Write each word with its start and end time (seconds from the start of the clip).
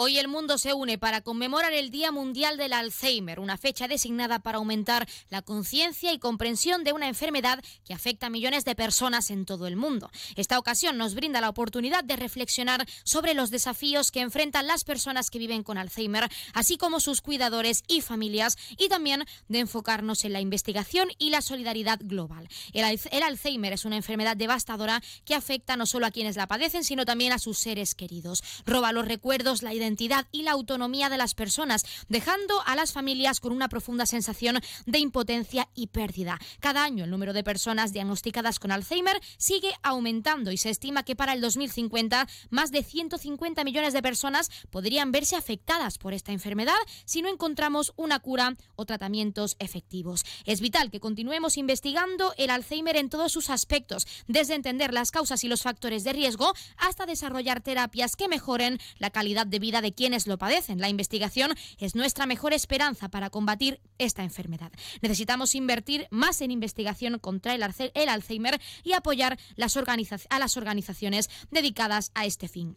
Hoy 0.00 0.16
el 0.16 0.28
mundo 0.28 0.58
se 0.58 0.74
une 0.74 0.96
para 0.96 1.22
conmemorar 1.22 1.72
el 1.72 1.90
Día 1.90 2.12
Mundial 2.12 2.56
del 2.56 2.72
Alzheimer, 2.72 3.40
una 3.40 3.56
fecha 3.56 3.88
designada 3.88 4.38
para 4.38 4.58
aumentar 4.58 5.08
la 5.28 5.42
conciencia 5.42 6.12
y 6.12 6.20
comprensión 6.20 6.84
de 6.84 6.92
una 6.92 7.08
enfermedad 7.08 7.60
que 7.84 7.94
afecta 7.94 8.28
a 8.28 8.30
millones 8.30 8.64
de 8.64 8.76
personas 8.76 9.28
en 9.32 9.44
todo 9.44 9.66
el 9.66 9.74
mundo. 9.74 10.08
Esta 10.36 10.56
ocasión 10.60 10.98
nos 10.98 11.16
brinda 11.16 11.40
la 11.40 11.48
oportunidad 11.48 12.04
de 12.04 12.14
reflexionar 12.14 12.86
sobre 13.02 13.34
los 13.34 13.50
desafíos 13.50 14.12
que 14.12 14.20
enfrentan 14.20 14.68
las 14.68 14.84
personas 14.84 15.30
que 15.30 15.40
viven 15.40 15.64
con 15.64 15.78
Alzheimer, 15.78 16.28
así 16.54 16.76
como 16.76 17.00
sus 17.00 17.20
cuidadores 17.20 17.82
y 17.88 18.00
familias, 18.00 18.56
y 18.76 18.88
también 18.88 19.24
de 19.48 19.58
enfocarnos 19.58 20.24
en 20.24 20.32
la 20.32 20.40
investigación 20.40 21.08
y 21.18 21.30
la 21.30 21.42
solidaridad 21.42 21.98
global. 22.00 22.48
El, 22.72 22.84
Alzheimer 23.24 23.72
es 23.72 23.84
una 23.84 23.96
enfermedad 23.96 24.36
devastadora 24.36 25.02
que 25.24 25.34
afecta 25.34 25.76
no 25.76 25.86
solo 25.86 26.06
a 26.06 26.12
quienes 26.12 26.36
la 26.36 26.46
padecen, 26.46 26.84
sino 26.84 27.04
también 27.04 27.32
a 27.32 27.40
sus 27.40 27.58
seres 27.58 27.96
queridos. 27.96 28.44
Roba 28.64 28.92
los 28.92 29.08
recuerdos, 29.08 29.64
la 29.64 29.74
identidad, 29.74 29.87
identidad 29.88 30.26
y 30.32 30.42
la 30.42 30.52
autonomía 30.52 31.08
de 31.08 31.16
las 31.16 31.34
personas, 31.34 31.84
dejando 32.08 32.62
a 32.66 32.76
las 32.76 32.92
familias 32.92 33.40
con 33.40 33.52
una 33.52 33.68
profunda 33.68 34.04
sensación 34.04 34.60
de 34.86 34.98
impotencia 34.98 35.68
y 35.74 35.88
pérdida. 35.88 36.38
Cada 36.60 36.84
año 36.84 37.04
el 37.04 37.10
número 37.10 37.32
de 37.32 37.42
personas 37.42 37.92
diagnosticadas 37.92 38.58
con 38.58 38.70
Alzheimer 38.70 39.20
sigue 39.38 39.72
aumentando 39.82 40.52
y 40.52 40.58
se 40.58 40.70
estima 40.70 41.04
que 41.04 41.16
para 41.16 41.32
el 41.32 41.40
2050 41.40 42.28
más 42.50 42.70
de 42.70 42.82
150 42.82 43.64
millones 43.64 43.94
de 43.94 44.02
personas 44.02 44.50
podrían 44.70 45.10
verse 45.10 45.36
afectadas 45.36 45.96
por 45.96 46.12
esta 46.12 46.32
enfermedad 46.32 46.76
si 47.06 47.22
no 47.22 47.28
encontramos 47.28 47.92
una 47.96 48.18
cura 48.18 48.56
o 48.76 48.84
tratamientos 48.84 49.56
efectivos. 49.58 50.24
Es 50.44 50.60
vital 50.60 50.90
que 50.90 51.00
continuemos 51.00 51.56
investigando 51.56 52.34
el 52.36 52.50
Alzheimer 52.50 52.96
en 52.96 53.08
todos 53.08 53.32
sus 53.32 53.48
aspectos, 53.48 54.06
desde 54.26 54.54
entender 54.54 54.92
las 54.92 55.10
causas 55.10 55.42
y 55.44 55.48
los 55.48 55.62
factores 55.62 56.04
de 56.04 56.12
riesgo 56.12 56.52
hasta 56.76 57.06
desarrollar 57.06 57.62
terapias 57.62 58.16
que 58.16 58.28
mejoren 58.28 58.78
la 58.98 59.10
calidad 59.10 59.46
de 59.46 59.58
vida 59.58 59.77
de 59.80 59.92
quienes 59.92 60.26
lo 60.26 60.38
padecen. 60.38 60.80
La 60.80 60.88
investigación 60.88 61.54
es 61.78 61.94
nuestra 61.94 62.26
mejor 62.26 62.52
esperanza 62.52 63.08
para 63.08 63.30
combatir 63.30 63.80
esta 63.98 64.22
enfermedad. 64.22 64.72
Necesitamos 65.02 65.54
invertir 65.54 66.06
más 66.10 66.40
en 66.40 66.50
investigación 66.50 67.18
contra 67.18 67.54
el, 67.54 67.62
Alzheimer 67.62 68.60
y 68.84 68.92
apoyar 68.92 69.38
a 70.30 70.38
las 70.38 70.56
organizaciones 70.56 71.30
dedicadas 71.50 72.10
a 72.14 72.26
este 72.26 72.48
fin. 72.48 72.76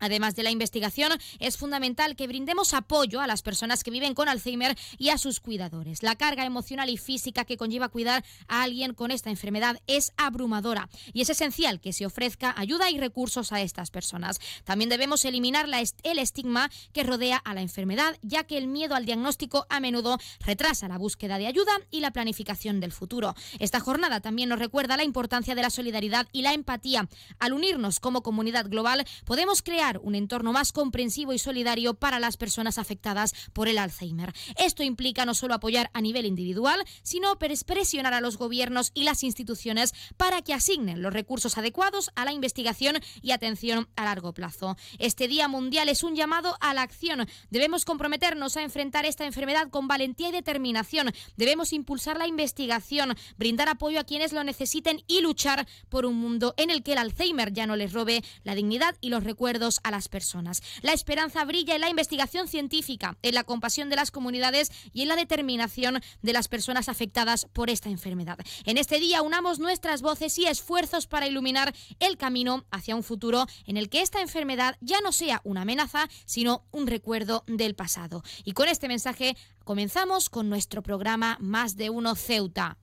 Además 0.00 0.34
de 0.34 0.42
la 0.42 0.50
investigación, 0.50 1.12
es 1.38 1.56
fundamental 1.56 2.16
que 2.16 2.26
brindemos 2.26 2.74
apoyo 2.74 3.20
a 3.20 3.26
las 3.26 3.42
personas 3.42 3.84
que 3.84 3.90
viven 3.90 4.14
con 4.14 4.28
Alzheimer 4.28 4.76
y 4.98 5.10
a 5.10 5.18
sus 5.18 5.40
cuidadores. 5.40 6.02
La 6.02 6.16
carga 6.16 6.44
emocional 6.44 6.90
y 6.90 6.96
física 6.96 7.44
que 7.44 7.56
conlleva 7.56 7.88
cuidar 7.88 8.24
a 8.48 8.62
alguien 8.62 8.94
con 8.94 9.10
esta 9.10 9.30
enfermedad 9.30 9.80
es 9.86 10.12
abrumadora 10.16 10.88
y 11.12 11.22
es 11.22 11.30
esencial 11.30 11.80
que 11.80 11.92
se 11.92 12.06
ofrezca 12.06 12.54
ayuda 12.56 12.90
y 12.90 12.98
recursos 12.98 13.52
a 13.52 13.60
estas 13.60 13.90
personas. 13.90 14.40
También 14.64 14.90
debemos 14.90 15.24
eliminar 15.24 15.68
el 16.02 16.18
estigma 16.18 16.70
que 16.92 17.02
rodea 17.02 17.36
a 17.36 17.54
la 17.54 17.62
enfermedad, 17.62 18.16
ya 18.22 18.44
que 18.44 18.58
el 18.58 18.66
miedo 18.66 18.94
al 18.94 19.06
diagnóstico 19.06 19.66
a 19.68 19.80
menudo 19.80 20.18
retrasa 20.40 20.88
la 20.88 20.98
búsqueda 20.98 21.38
de 21.38 21.46
ayuda 21.46 21.72
y 21.90 22.00
la 22.00 22.12
planificación 22.12 22.80
del 22.80 22.92
futuro. 22.92 23.34
Esta 23.58 23.80
jornada 23.80 24.20
también 24.20 24.48
nos 24.48 24.58
recuerda 24.58 24.96
la 24.96 25.04
importancia 25.04 25.54
de 25.54 25.62
la 25.62 25.70
solidaridad 25.70 26.26
y 26.32 26.42
la 26.42 26.52
empatía. 26.52 27.08
Al 27.38 27.52
unirnos 27.52 28.00
como 28.00 28.22
comunidad 28.22 28.68
global, 28.68 29.04
podemos 29.24 29.62
crear 29.62 29.83
un 30.02 30.14
entorno 30.14 30.52
más 30.52 30.72
comprensivo 30.72 31.32
y 31.32 31.38
solidario 31.38 31.94
para 31.94 32.18
las 32.18 32.36
personas 32.36 32.78
afectadas 32.78 33.34
por 33.52 33.68
el 33.68 33.78
Alzheimer. 33.78 34.32
Esto 34.56 34.82
implica 34.82 35.26
no 35.26 35.34
solo 35.34 35.54
apoyar 35.54 35.90
a 35.92 36.00
nivel 36.00 36.24
individual, 36.24 36.82
sino 37.02 37.38
presionar 37.38 38.14
a 38.14 38.20
los 38.20 38.38
gobiernos 38.38 38.90
y 38.94 39.04
las 39.04 39.22
instituciones 39.22 39.92
para 40.16 40.42
que 40.42 40.54
asignen 40.54 41.02
los 41.02 41.12
recursos 41.12 41.58
adecuados 41.58 42.10
a 42.14 42.24
la 42.24 42.32
investigación 42.32 42.96
y 43.20 43.32
atención 43.32 43.88
a 43.96 44.04
largo 44.04 44.32
plazo. 44.32 44.76
Este 44.98 45.28
Día 45.28 45.48
Mundial 45.48 45.88
es 45.88 46.02
un 46.02 46.16
llamado 46.16 46.56
a 46.60 46.72
la 46.72 46.82
acción. 46.82 47.26
Debemos 47.50 47.84
comprometernos 47.84 48.56
a 48.56 48.62
enfrentar 48.62 49.04
esta 49.04 49.26
enfermedad 49.26 49.68
con 49.68 49.86
valentía 49.86 50.30
y 50.30 50.32
determinación. 50.32 51.12
Debemos 51.36 51.72
impulsar 51.72 52.16
la 52.16 52.26
investigación, 52.26 53.14
brindar 53.36 53.68
apoyo 53.68 54.00
a 54.00 54.04
quienes 54.04 54.32
lo 54.32 54.44
necesiten 54.44 55.02
y 55.06 55.20
luchar 55.20 55.66
por 55.90 56.06
un 56.06 56.16
mundo 56.16 56.54
en 56.56 56.70
el 56.70 56.82
que 56.82 56.92
el 56.92 56.98
Alzheimer 56.98 57.52
ya 57.52 57.66
no 57.66 57.76
les 57.76 57.92
robe 57.92 58.22
la 58.44 58.54
dignidad 58.54 58.96
y 59.00 59.10
los 59.10 59.24
recuerdos 59.24 59.73
a 59.82 59.90
las 59.90 60.08
personas. 60.08 60.62
La 60.82 60.92
esperanza 60.92 61.44
brilla 61.44 61.74
en 61.74 61.80
la 61.80 61.88
investigación 61.88 62.48
científica, 62.48 63.16
en 63.22 63.34
la 63.34 63.44
compasión 63.44 63.88
de 63.90 63.96
las 63.96 64.10
comunidades 64.10 64.70
y 64.92 65.02
en 65.02 65.08
la 65.08 65.16
determinación 65.16 66.00
de 66.22 66.32
las 66.32 66.48
personas 66.48 66.88
afectadas 66.88 67.46
por 67.52 67.70
esta 67.70 67.88
enfermedad. 67.88 68.38
En 68.64 68.78
este 68.78 69.00
día 69.00 69.22
unamos 69.22 69.58
nuestras 69.58 70.02
voces 70.02 70.38
y 70.38 70.46
esfuerzos 70.46 71.06
para 71.06 71.26
iluminar 71.26 71.74
el 72.00 72.16
camino 72.16 72.64
hacia 72.70 72.96
un 72.96 73.02
futuro 73.02 73.46
en 73.66 73.76
el 73.76 73.88
que 73.88 74.02
esta 74.02 74.20
enfermedad 74.20 74.76
ya 74.80 75.00
no 75.00 75.12
sea 75.12 75.40
una 75.44 75.62
amenaza, 75.62 76.08
sino 76.24 76.64
un 76.70 76.86
recuerdo 76.86 77.44
del 77.46 77.74
pasado. 77.74 78.22
Y 78.44 78.52
con 78.52 78.68
este 78.68 78.88
mensaje 78.88 79.36
comenzamos 79.64 80.30
con 80.30 80.48
nuestro 80.48 80.82
programa 80.82 81.36
Más 81.40 81.76
de 81.76 81.90
Uno 81.90 82.14
Ceuta. 82.14 82.78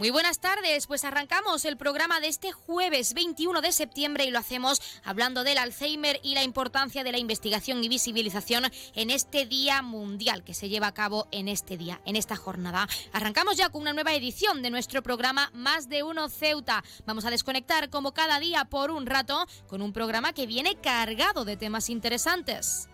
Muy 0.00 0.08
buenas 0.08 0.38
tardes, 0.38 0.86
pues 0.86 1.04
arrancamos 1.04 1.66
el 1.66 1.76
programa 1.76 2.20
de 2.20 2.28
este 2.28 2.52
jueves 2.52 3.12
21 3.12 3.60
de 3.60 3.70
septiembre 3.70 4.24
y 4.24 4.30
lo 4.30 4.38
hacemos 4.38 4.80
hablando 5.04 5.44
del 5.44 5.58
Alzheimer 5.58 6.18
y 6.22 6.32
la 6.32 6.42
importancia 6.42 7.04
de 7.04 7.12
la 7.12 7.18
investigación 7.18 7.84
y 7.84 7.90
visibilización 7.90 8.64
en 8.94 9.10
este 9.10 9.44
Día 9.44 9.82
Mundial 9.82 10.42
que 10.42 10.54
se 10.54 10.70
lleva 10.70 10.86
a 10.86 10.94
cabo 10.94 11.28
en 11.32 11.48
este 11.48 11.76
día, 11.76 12.00
en 12.06 12.16
esta 12.16 12.34
jornada. 12.34 12.88
Arrancamos 13.12 13.58
ya 13.58 13.68
con 13.68 13.82
una 13.82 13.92
nueva 13.92 14.14
edición 14.14 14.62
de 14.62 14.70
nuestro 14.70 15.02
programa 15.02 15.50
Más 15.52 15.90
de 15.90 16.02
Uno 16.02 16.30
Ceuta. 16.30 16.82
Vamos 17.04 17.26
a 17.26 17.30
desconectar 17.30 17.90
como 17.90 18.14
cada 18.14 18.40
día 18.40 18.64
por 18.64 18.90
un 18.90 19.04
rato 19.04 19.46
con 19.66 19.82
un 19.82 19.92
programa 19.92 20.32
que 20.32 20.46
viene 20.46 20.76
cargado 20.76 21.44
de 21.44 21.58
temas 21.58 21.90
interesantes. 21.90 22.88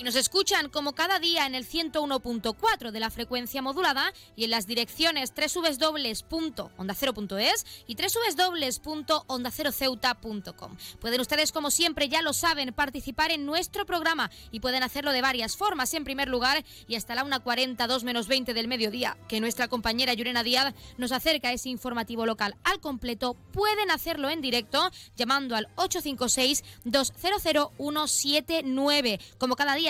Y 0.00 0.02
nos 0.02 0.16
escuchan 0.16 0.68
como 0.70 0.94
cada 0.94 1.18
día 1.18 1.44
en 1.44 1.54
el 1.54 1.68
101.4 1.68 2.90
de 2.90 3.00
la 3.00 3.10
frecuencia 3.10 3.60
modulada 3.60 4.14
y 4.34 4.44
en 4.44 4.50
las 4.50 4.66
direcciones 4.66 5.34
www.ondacero.es 5.36 7.66
y 7.86 7.96
www.ondaceroceuta.com. 7.96 10.76
Pueden 11.00 11.20
ustedes, 11.20 11.52
como 11.52 11.70
siempre, 11.70 12.08
ya 12.08 12.22
lo 12.22 12.32
saben, 12.32 12.72
participar 12.72 13.30
en 13.30 13.44
nuestro 13.44 13.84
programa 13.84 14.30
y 14.50 14.60
pueden 14.60 14.82
hacerlo 14.82 15.12
de 15.12 15.20
varias 15.20 15.58
formas. 15.58 15.92
En 15.92 16.04
primer 16.04 16.28
lugar, 16.28 16.64
y 16.88 16.94
hasta 16.94 17.14
la 17.14 17.22
1.40, 17.22 17.86
2 17.86 18.02
menos 18.02 18.26
20 18.26 18.54
del 18.54 18.68
mediodía, 18.68 19.18
que 19.28 19.38
nuestra 19.38 19.68
compañera 19.68 20.14
Yurena 20.14 20.42
Díaz 20.42 20.72
nos 20.96 21.12
acerca 21.12 21.52
ese 21.52 21.68
informativo 21.68 22.24
local 22.24 22.56
al 22.64 22.80
completo, 22.80 23.34
pueden 23.52 23.90
hacerlo 23.90 24.30
en 24.30 24.40
directo 24.40 24.90
llamando 25.14 25.56
al 25.56 25.68
856 25.76 26.64
200 26.84 27.42
179. 27.76 29.20
Como 29.36 29.56
cada 29.56 29.74
día 29.74 29.89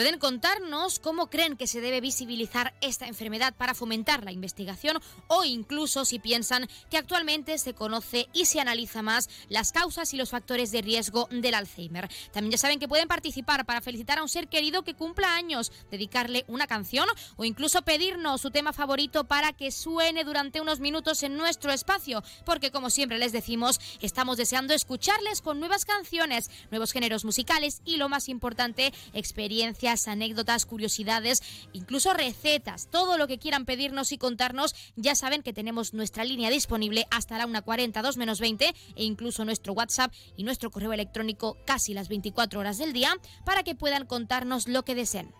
Pueden 0.00 0.18
contarnos 0.18 0.98
cómo 0.98 1.28
creen 1.28 1.58
que 1.58 1.66
se 1.66 1.82
debe 1.82 2.00
visibilizar 2.00 2.72
esta 2.80 3.06
enfermedad 3.06 3.52
para 3.52 3.74
fomentar 3.74 4.24
la 4.24 4.32
investigación 4.32 4.98
o 5.26 5.44
incluso 5.44 6.06
si 6.06 6.18
piensan 6.18 6.70
que 6.88 6.96
actualmente 6.96 7.58
se 7.58 7.74
conoce 7.74 8.30
y 8.32 8.46
se 8.46 8.60
analiza 8.60 9.02
más 9.02 9.28
las 9.50 9.72
causas 9.72 10.14
y 10.14 10.16
los 10.16 10.30
factores 10.30 10.72
de 10.72 10.80
riesgo 10.80 11.28
del 11.30 11.52
Alzheimer. 11.52 12.08
También 12.32 12.52
ya 12.52 12.56
saben 12.56 12.78
que 12.78 12.88
pueden 12.88 13.08
participar 13.08 13.66
para 13.66 13.82
felicitar 13.82 14.18
a 14.18 14.22
un 14.22 14.30
ser 14.30 14.48
querido 14.48 14.84
que 14.84 14.94
cumpla 14.94 15.34
años, 15.34 15.70
dedicarle 15.90 16.46
una 16.48 16.66
canción 16.66 17.06
o 17.36 17.44
incluso 17.44 17.82
pedirnos 17.82 18.40
su 18.40 18.50
tema 18.50 18.72
favorito 18.72 19.24
para 19.24 19.52
que 19.52 19.70
suene 19.70 20.24
durante 20.24 20.62
unos 20.62 20.80
minutos 20.80 21.22
en 21.24 21.36
nuestro 21.36 21.72
espacio, 21.72 22.24
porque 22.46 22.70
como 22.70 22.88
siempre 22.88 23.18
les 23.18 23.32
decimos, 23.32 23.78
estamos 24.00 24.38
deseando 24.38 24.72
escucharles 24.72 25.42
con 25.42 25.60
nuevas 25.60 25.84
canciones, 25.84 26.50
nuevos 26.70 26.92
géneros 26.92 27.26
musicales 27.26 27.82
y 27.84 27.98
lo 27.98 28.08
más 28.08 28.30
importante, 28.30 28.94
experiencias, 29.12 29.89
anécdotas, 30.08 30.66
curiosidades, 30.66 31.42
incluso 31.72 32.14
recetas, 32.14 32.88
todo 32.90 33.18
lo 33.18 33.26
que 33.26 33.38
quieran 33.38 33.64
pedirnos 33.64 34.12
y 34.12 34.18
contarnos, 34.18 34.74
ya 34.96 35.14
saben 35.14 35.42
que 35.42 35.52
tenemos 35.52 35.94
nuestra 35.94 36.24
línea 36.24 36.50
disponible 36.50 37.06
hasta 37.10 37.38
la 37.38 37.46
1.40, 37.46 38.02
2 38.02 38.16
menos 38.16 38.40
20 38.40 38.66
e 38.96 39.04
incluso 39.04 39.44
nuestro 39.44 39.72
WhatsApp 39.72 40.12
y 40.36 40.44
nuestro 40.44 40.70
correo 40.70 40.92
electrónico 40.92 41.56
casi 41.66 41.94
las 41.94 42.08
24 42.08 42.60
horas 42.60 42.78
del 42.78 42.92
día 42.92 43.14
para 43.44 43.62
que 43.62 43.74
puedan 43.74 44.06
contarnos 44.06 44.68
lo 44.68 44.84
que 44.84 44.94
deseen. 44.94 45.32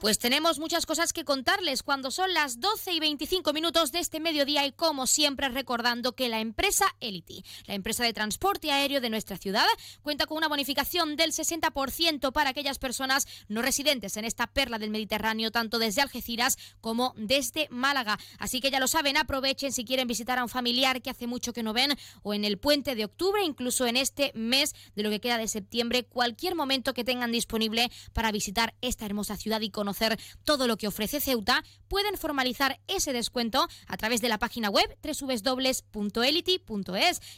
Pues 0.00 0.20
tenemos 0.20 0.60
muchas 0.60 0.86
cosas 0.86 1.12
que 1.12 1.24
contarles 1.24 1.82
cuando 1.82 2.12
son 2.12 2.32
las 2.32 2.60
12 2.60 2.92
y 2.92 3.00
25 3.00 3.52
minutos 3.52 3.90
de 3.90 3.98
este 3.98 4.20
mediodía 4.20 4.64
y 4.64 4.70
como 4.70 5.08
siempre 5.08 5.48
recordando 5.48 6.12
que 6.12 6.28
la 6.28 6.38
empresa 6.38 6.86
Elity, 7.00 7.44
la 7.66 7.74
empresa 7.74 8.04
de 8.04 8.12
transporte 8.12 8.70
aéreo 8.70 9.00
de 9.00 9.10
nuestra 9.10 9.38
ciudad, 9.38 9.66
cuenta 10.02 10.26
con 10.26 10.36
una 10.38 10.46
bonificación 10.46 11.16
del 11.16 11.32
60% 11.32 12.30
para 12.30 12.50
aquellas 12.50 12.78
personas 12.78 13.26
no 13.48 13.60
residentes 13.60 14.16
en 14.16 14.24
esta 14.24 14.46
perla 14.46 14.78
del 14.78 14.90
Mediterráneo, 14.90 15.50
tanto 15.50 15.80
desde 15.80 16.00
Algeciras 16.00 16.58
como 16.80 17.12
desde 17.16 17.66
Málaga. 17.70 18.20
Así 18.38 18.60
que 18.60 18.70
ya 18.70 18.78
lo 18.78 18.86
saben, 18.86 19.16
aprovechen 19.16 19.72
si 19.72 19.84
quieren 19.84 20.06
visitar 20.06 20.38
a 20.38 20.44
un 20.44 20.48
familiar 20.48 21.02
que 21.02 21.10
hace 21.10 21.26
mucho 21.26 21.52
que 21.52 21.64
no 21.64 21.72
ven 21.72 21.98
o 22.22 22.34
en 22.34 22.44
el 22.44 22.58
puente 22.58 22.94
de 22.94 23.04
octubre, 23.04 23.42
incluso 23.42 23.84
en 23.88 23.96
este 23.96 24.30
mes 24.36 24.76
de 24.94 25.02
lo 25.02 25.10
que 25.10 25.20
queda 25.20 25.38
de 25.38 25.48
septiembre, 25.48 26.04
cualquier 26.04 26.54
momento 26.54 26.94
que 26.94 27.02
tengan 27.02 27.32
disponible 27.32 27.90
para 28.12 28.30
visitar 28.30 28.74
esta 28.80 29.04
hermosa 29.04 29.36
ciudad 29.36 29.60
y 29.60 29.70
conocer 29.70 29.87
conocer 29.88 30.20
todo 30.44 30.66
lo 30.66 30.76
que 30.76 30.86
ofrece 30.86 31.18
Ceuta, 31.18 31.64
pueden 31.88 32.18
formalizar 32.18 32.78
ese 32.88 33.14
descuento 33.14 33.66
a 33.86 33.96
través 33.96 34.20
de 34.20 34.28
la 34.28 34.38
página 34.38 34.68
web 34.68 34.98
www.elity.es. 35.02 36.60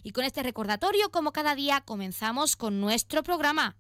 Y 0.02 0.10
con 0.10 0.24
este 0.24 0.42
recordatorio, 0.42 1.12
como 1.12 1.30
cada 1.30 1.54
día, 1.54 1.80
comenzamos 1.82 2.56
con 2.56 2.80
nuestro 2.80 3.22
programa. 3.22 3.76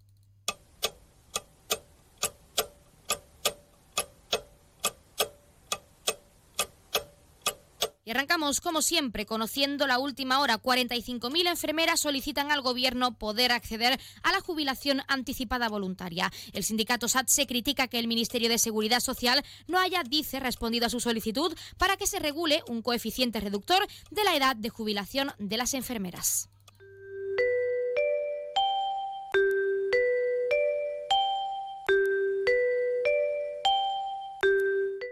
Arrancamos, 8.10 8.60
como 8.60 8.82
siempre, 8.82 9.24
conociendo 9.24 9.86
la 9.86 9.98
última 9.98 10.40
hora. 10.40 10.60
45.000 10.60 11.48
enfermeras 11.48 12.00
solicitan 12.00 12.50
al 12.50 12.60
Gobierno 12.60 13.16
poder 13.16 13.52
acceder 13.52 14.00
a 14.22 14.32
la 14.32 14.40
jubilación 14.40 15.02
anticipada 15.06 15.68
voluntaria. 15.68 16.32
El 16.52 16.64
sindicato 16.64 17.08
SATSE 17.08 17.46
critica 17.46 17.88
que 17.88 17.98
el 17.98 18.08
Ministerio 18.08 18.48
de 18.48 18.58
Seguridad 18.58 19.00
Social 19.00 19.44
no 19.68 19.78
haya, 19.78 20.02
dice, 20.02 20.40
respondido 20.40 20.86
a 20.86 20.90
su 20.90 21.00
solicitud 21.00 21.56
para 21.78 21.96
que 21.96 22.06
se 22.06 22.18
regule 22.18 22.62
un 22.68 22.82
coeficiente 22.82 23.40
reductor 23.40 23.86
de 24.10 24.24
la 24.24 24.34
edad 24.34 24.56
de 24.56 24.70
jubilación 24.70 25.32
de 25.38 25.56
las 25.56 25.74
enfermeras. 25.74 26.48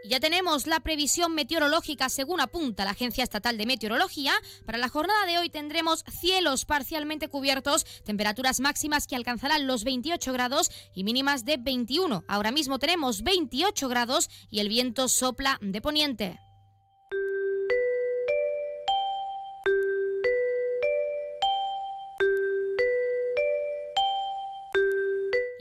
Ya 0.08 0.20
tenemos 0.20 0.66
la 0.66 0.80
previsión 0.80 1.34
meteorológica 1.34 2.08
según 2.08 2.40
apunta 2.40 2.86
la 2.86 2.92
Agencia 2.92 3.22
Estatal 3.22 3.58
de 3.58 3.66
Meteorología. 3.66 4.32
Para 4.64 4.78
la 4.78 4.88
jornada 4.88 5.26
de 5.26 5.36
hoy 5.36 5.50
tendremos 5.50 6.02
cielos 6.10 6.64
parcialmente 6.64 7.28
cubiertos, 7.28 7.84
temperaturas 8.06 8.58
máximas 8.60 9.06
que 9.06 9.16
alcanzarán 9.16 9.66
los 9.66 9.84
28 9.84 10.32
grados 10.32 10.70
y 10.94 11.04
mínimas 11.04 11.44
de 11.44 11.58
21. 11.58 12.24
Ahora 12.26 12.52
mismo 12.52 12.78
tenemos 12.78 13.22
28 13.22 13.86
grados 13.90 14.30
y 14.50 14.60
el 14.60 14.70
viento 14.70 15.08
sopla 15.08 15.58
de 15.60 15.82
poniente. 15.82 16.47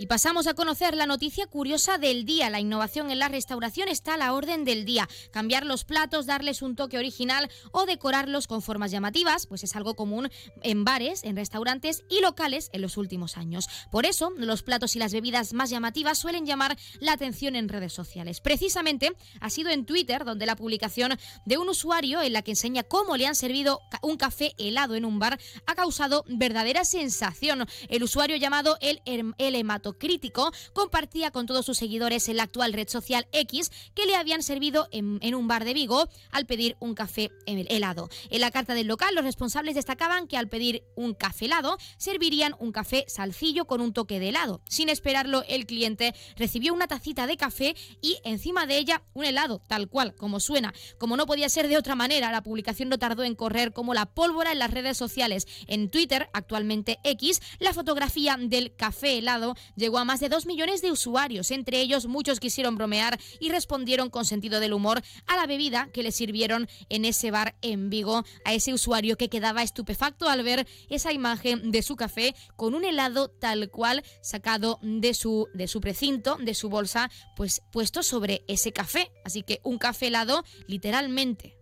Pasamos 0.08 0.48
a 0.48 0.54
conocer 0.54 0.96
la 0.96 1.06
noticia 1.06 1.48
curiosa 1.48 1.98
del 1.98 2.24
día. 2.24 2.50
La 2.50 2.62
innovación 2.62 3.12
en 3.12 3.20
la 3.20 3.28
restauración 3.28 3.90
está 3.90 4.14
a 4.14 4.18
la 4.18 4.34
orden 4.34 4.64
del 4.64 4.86
día. 4.86 5.10
Cambiar 5.32 5.66
los 5.66 5.84
platos, 5.84 6.26
darles 6.26 6.62
un 6.62 6.78
toque 6.78 6.98
original 6.98 7.50
o 7.72 7.86
decorarlos 7.86 8.48
con 8.48 8.62
formas 8.62 8.92
llamativas, 8.92 9.48
pues 9.48 9.66
es 9.66 9.76
algo 9.76 9.96
común 9.96 10.30
en 10.64 10.86
bares, 10.86 11.26
en 11.26 11.36
restaurantes 11.36 12.06
y 12.10 12.22
locales 12.22 12.70
en 12.72 12.84
los 12.84 12.96
últimos 12.96 13.36
años. 13.36 13.68
Por 13.92 14.06
eso, 14.06 14.32
los 14.38 14.64
platos 14.64 14.96
y 14.96 15.00
las 15.00 15.12
bebidas 15.12 15.52
más 15.52 15.70
llamativas 15.72 16.18
suelen 16.18 16.46
llamar 16.46 16.78
la 17.02 17.12
atención 17.12 17.58
en 17.58 17.68
redes 17.68 17.92
sociales. 17.92 18.40
Precisamente 18.40 19.12
ha 19.42 19.50
sido 19.50 19.72
en 19.72 19.86
Twitter 19.86 20.24
donde 20.24 20.46
la 20.46 20.56
publicación 20.56 21.18
de 21.46 21.58
un 21.58 21.68
usuario 21.68 22.22
en 22.22 22.32
la 22.32 22.44
que 22.44 22.52
enseña 22.52 22.84
cómo 22.84 23.18
le 23.18 23.28
han 23.28 23.36
servido 23.36 23.82
un 24.02 24.16
café 24.16 24.54
helado 24.58 24.96
en 24.96 25.04
un 25.04 25.20
bar 25.20 25.38
ha 25.66 25.76
causado 25.76 26.24
verdadera 26.30 26.86
sensación. 26.86 27.66
El 27.90 28.04
usuario 28.04 28.38
llamado 28.38 28.78
el, 28.80 29.02
el 29.06 29.56
crítico, 29.98 30.52
compartía 30.74 31.32
con 31.32 31.46
todos 31.46 31.66
sus 31.66 31.78
seguidores 31.78 32.28
en 32.30 32.38
la 32.38 32.44
actual 32.44 32.74
red 32.74 32.88
social 32.88 33.28
X 33.32 33.72
que 33.94 34.06
le 34.06 34.16
habían 34.16 34.44
servido 34.44 34.88
en, 34.92 35.20
en 35.22 35.36
un 35.36 35.48
bar 35.48 35.66
de 35.66 35.74
Vigo 35.74 36.08
al 36.32 36.46
pedir 36.46 36.78
un 36.80 36.96
café 36.96 37.32
helado. 37.46 38.10
En 38.30 38.42
la 38.42 38.52
carta 38.52 38.74
del 38.74 38.88
local, 38.88 39.16
los 39.16 39.24
responsables 39.24 39.76
destacaban 39.76 40.28
que 40.28 40.38
al 40.38 40.50
pedir 40.50 40.84
un 40.96 41.14
café 41.14 41.46
helado, 41.46 41.78
servirían 41.98 42.56
un 42.60 42.72
café 42.72 43.06
salcillo 43.08 43.66
con 43.66 43.82
un 43.82 43.94
toque 43.94 44.20
de 44.20 44.30
helado. 44.30 44.62
Sin 44.70 44.90
esperarlo, 44.90 45.44
el 45.48 45.66
cliente 45.66 46.14
recibió 46.36 46.74
una 46.74 46.88
tacita 46.88 47.28
de 47.28 47.38
café 47.38 47.76
y 48.02 48.18
encima 48.24 48.66
de 48.66 48.78
ella 48.78 49.04
un 49.14 49.26
helado, 49.26 49.62
tal 49.68 49.88
cual, 49.88 50.16
como 50.16 50.40
suena. 50.40 50.74
Como 50.98 51.18
no 51.18 51.26
podía 51.26 51.50
ser 51.50 51.68
de 51.68 51.78
otra 51.78 51.96
manera, 51.96 52.32
la 52.32 52.44
publicación 52.44 52.90
no 52.90 53.00
tardó 53.00 53.24
en 53.24 53.36
correr 53.36 53.74
como 53.74 53.94
la 53.94 54.06
pólvora 54.06 54.52
en 54.52 54.60
las 54.60 54.72
redes 54.72 54.98
sociales. 54.98 55.48
En 55.68 55.90
Twitter, 55.90 56.30
actualmente 56.34 57.00
X, 57.04 57.42
la 57.60 57.74
fotografía 57.74 58.38
del 58.40 58.76
café 58.76 59.18
helado 59.18 59.56
llegó 59.76 59.87
a 59.96 60.04
más 60.04 60.20
de 60.20 60.28
2 60.28 60.46
millones 60.46 60.82
de 60.82 60.92
usuarios. 60.92 61.52
Entre 61.52 61.80
ellos, 61.80 62.08
muchos 62.08 62.40
quisieron 62.40 62.76
bromear 62.76 63.18
y 63.40 63.50
respondieron 63.50 64.10
con 64.10 64.26
sentido 64.26 64.60
del 64.60 64.74
humor 64.74 65.02
a 65.28 65.38
la 65.38 65.48
bebida 65.48 65.90
que 65.94 66.04
le 66.04 66.12
sirvieron 66.12 66.68
en 66.90 67.06
ese 67.06 67.32
bar 67.32 67.56
en 67.62 67.90
Vigo 67.90 68.26
a 68.44 68.54
ese 68.54 68.74
usuario 68.74 69.18
que 69.18 69.30
quedaba 69.30 69.64
estupefacto 69.64 70.28
al 70.28 70.44
ver 70.44 70.68
esa 70.90 71.14
imagen 71.14 71.72
de 71.72 71.84
su 71.84 71.96
café 71.96 72.36
con 72.56 72.76
un 72.76 72.84
helado 72.84 73.30
tal 73.30 73.70
cual 73.70 74.04
sacado 74.22 74.80
de 74.82 75.14
su, 75.14 75.48
de 75.54 75.68
su 75.68 75.80
precinto, 75.80 76.38
de 76.42 76.54
su 76.54 76.70
bolsa, 76.70 77.10
pues 77.36 77.62
puesto 77.72 78.04
sobre 78.04 78.44
ese 78.48 78.74
café. 78.74 79.12
Así 79.24 79.44
que 79.44 79.62
un 79.64 79.78
café 79.78 80.08
helado 80.08 80.44
literalmente. 80.68 81.56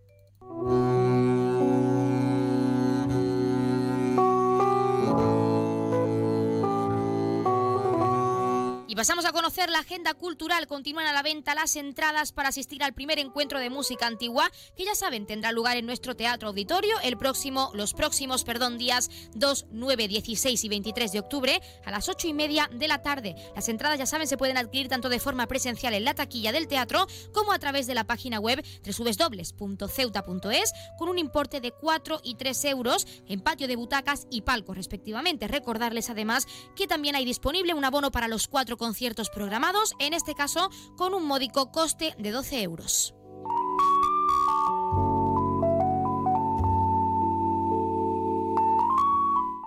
Pasamos 8.96 9.26
a 9.26 9.32
conocer 9.32 9.68
la 9.68 9.80
agenda 9.80 10.14
cultural. 10.14 10.66
Continúan 10.66 11.06
a 11.06 11.12
la 11.12 11.22
venta 11.22 11.54
las 11.54 11.76
entradas 11.76 12.32
para 12.32 12.48
asistir 12.48 12.82
al 12.82 12.94
primer 12.94 13.18
encuentro 13.18 13.60
de 13.60 13.68
música 13.68 14.06
antigua, 14.06 14.50
que 14.74 14.86
ya 14.86 14.94
saben 14.94 15.26
tendrá 15.26 15.52
lugar 15.52 15.76
en 15.76 15.84
nuestro 15.84 16.16
teatro 16.16 16.48
auditorio 16.48 16.98
el 17.02 17.18
próximo, 17.18 17.70
los 17.74 17.92
próximos 17.92 18.42
perdón, 18.44 18.78
días 18.78 19.10
2, 19.34 19.66
9, 19.70 20.08
16 20.08 20.64
y 20.64 20.68
23 20.70 21.12
de 21.12 21.20
octubre 21.20 21.60
a 21.84 21.90
las 21.90 22.08
8 22.08 22.28
y 22.28 22.32
media 22.32 22.70
de 22.72 22.88
la 22.88 23.02
tarde. 23.02 23.36
Las 23.54 23.68
entradas, 23.68 23.98
ya 23.98 24.06
saben, 24.06 24.26
se 24.26 24.38
pueden 24.38 24.56
adquirir 24.56 24.88
tanto 24.88 25.10
de 25.10 25.20
forma 25.20 25.46
presencial 25.46 25.92
en 25.92 26.04
la 26.04 26.14
taquilla 26.14 26.52
del 26.52 26.66
teatro 26.66 27.06
como 27.34 27.52
a 27.52 27.58
través 27.58 27.86
de 27.86 27.94
la 27.94 28.04
página 28.04 28.40
web 28.40 28.64
www.ceuta.es 28.82 30.72
con 30.98 31.10
un 31.10 31.18
importe 31.18 31.60
de 31.60 31.70
4 31.70 32.22
y 32.24 32.36
3 32.36 32.64
euros 32.64 33.06
en 33.28 33.40
patio 33.40 33.68
de 33.68 33.76
butacas 33.76 34.26
y 34.30 34.40
palcos 34.40 34.74
respectivamente. 34.74 35.48
Recordarles 35.48 36.08
además 36.08 36.46
que 36.74 36.86
también 36.86 37.14
hay 37.14 37.26
disponible 37.26 37.74
un 37.74 37.84
abono 37.84 38.10
para 38.10 38.26
los 38.26 38.48
cuatro 38.48 38.78
conciertos 38.86 39.30
programados, 39.30 39.94
en 39.98 40.14
este 40.14 40.36
caso 40.36 40.70
con 40.96 41.12
un 41.12 41.26
módico 41.26 41.72
coste 41.72 42.14
de 42.18 42.30
12 42.30 42.62
euros. 42.62 43.16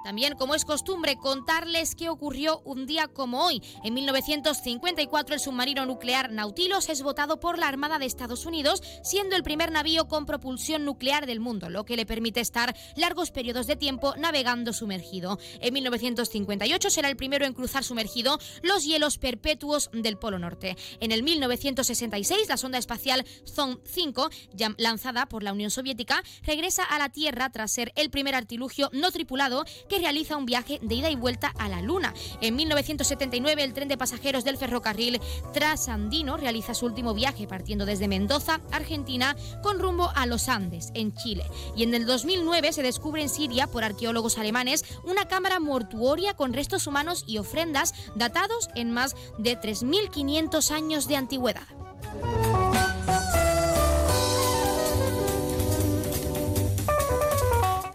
También, 0.09 0.33
como 0.33 0.55
es 0.55 0.65
costumbre, 0.65 1.17
contarles 1.17 1.93
qué 1.93 2.09
ocurrió 2.09 2.63
un 2.65 2.87
día 2.87 3.07
como 3.07 3.45
hoy. 3.45 3.61
En 3.83 3.93
1954, 3.93 5.35
el 5.35 5.39
submarino 5.39 5.85
nuclear 5.85 6.31
Nautilus 6.31 6.89
es 6.89 7.03
votado 7.03 7.39
por 7.39 7.59
la 7.59 7.67
Armada 7.67 7.99
de 7.99 8.07
Estados 8.07 8.47
Unidos, 8.47 8.81
siendo 9.03 9.35
el 9.35 9.43
primer 9.43 9.71
navío 9.71 10.07
con 10.07 10.25
propulsión 10.25 10.83
nuclear 10.83 11.27
del 11.27 11.39
mundo, 11.39 11.69
lo 11.69 11.85
que 11.85 11.95
le 11.95 12.07
permite 12.07 12.39
estar 12.39 12.75
largos 12.95 13.29
periodos 13.29 13.67
de 13.67 13.75
tiempo 13.75 14.15
navegando 14.17 14.73
sumergido. 14.73 15.37
En 15.61 15.75
1958 15.75 16.89
será 16.89 17.07
el 17.07 17.15
primero 17.15 17.45
en 17.45 17.53
cruzar 17.53 17.83
sumergido 17.83 18.39
los 18.63 18.85
hielos 18.85 19.19
perpetuos 19.19 19.91
del 19.93 20.17
Polo 20.17 20.39
Norte. 20.39 20.75
En 21.01 21.11
el 21.11 21.21
1966, 21.21 22.49
la 22.49 22.57
sonda 22.57 22.79
espacial 22.79 23.27
Zond 23.45 23.77
5, 23.85 24.31
lanzada 24.77 25.27
por 25.27 25.43
la 25.43 25.53
Unión 25.53 25.69
Soviética, 25.69 26.23
regresa 26.41 26.83
a 26.83 26.97
la 26.97 27.09
Tierra 27.09 27.51
tras 27.51 27.71
ser 27.71 27.91
el 27.95 28.09
primer 28.09 28.33
artilugio 28.33 28.89
no 28.91 29.11
tripulado 29.11 29.65
que 29.87 29.98
realiza 29.99 30.37
un 30.37 30.45
viaje 30.45 30.79
de 30.81 30.95
ida 30.95 31.09
y 31.09 31.15
vuelta 31.15 31.53
a 31.57 31.69
la 31.69 31.81
Luna. 31.81 32.13
En 32.41 32.55
1979, 32.55 33.63
el 33.63 33.73
tren 33.73 33.87
de 33.87 33.97
pasajeros 33.97 34.43
del 34.43 34.57
ferrocarril 34.57 35.21
Trasandino 35.53 36.37
realiza 36.37 36.73
su 36.73 36.85
último 36.85 37.13
viaje 37.13 37.47
partiendo 37.47 37.85
desde 37.85 38.07
Mendoza, 38.07 38.61
Argentina, 38.71 39.35
con 39.61 39.79
rumbo 39.79 40.11
a 40.15 40.25
los 40.25 40.49
Andes, 40.49 40.91
en 40.93 41.13
Chile. 41.13 41.43
Y 41.75 41.83
en 41.83 41.93
el 41.93 42.05
2009 42.05 42.73
se 42.73 42.83
descubre 42.83 43.21
en 43.21 43.29
Siria 43.29 43.67
por 43.67 43.83
arqueólogos 43.83 44.37
alemanes 44.37 44.85
una 45.03 45.27
cámara 45.27 45.59
mortuoria 45.59 46.33
con 46.33 46.53
restos 46.53 46.87
humanos 46.87 47.23
y 47.27 47.37
ofrendas 47.37 47.93
datados 48.15 48.69
en 48.75 48.91
más 48.91 49.15
de 49.37 49.59
3.500 49.59 50.71
años 50.71 51.07
de 51.07 51.15
antigüedad. 51.15 51.67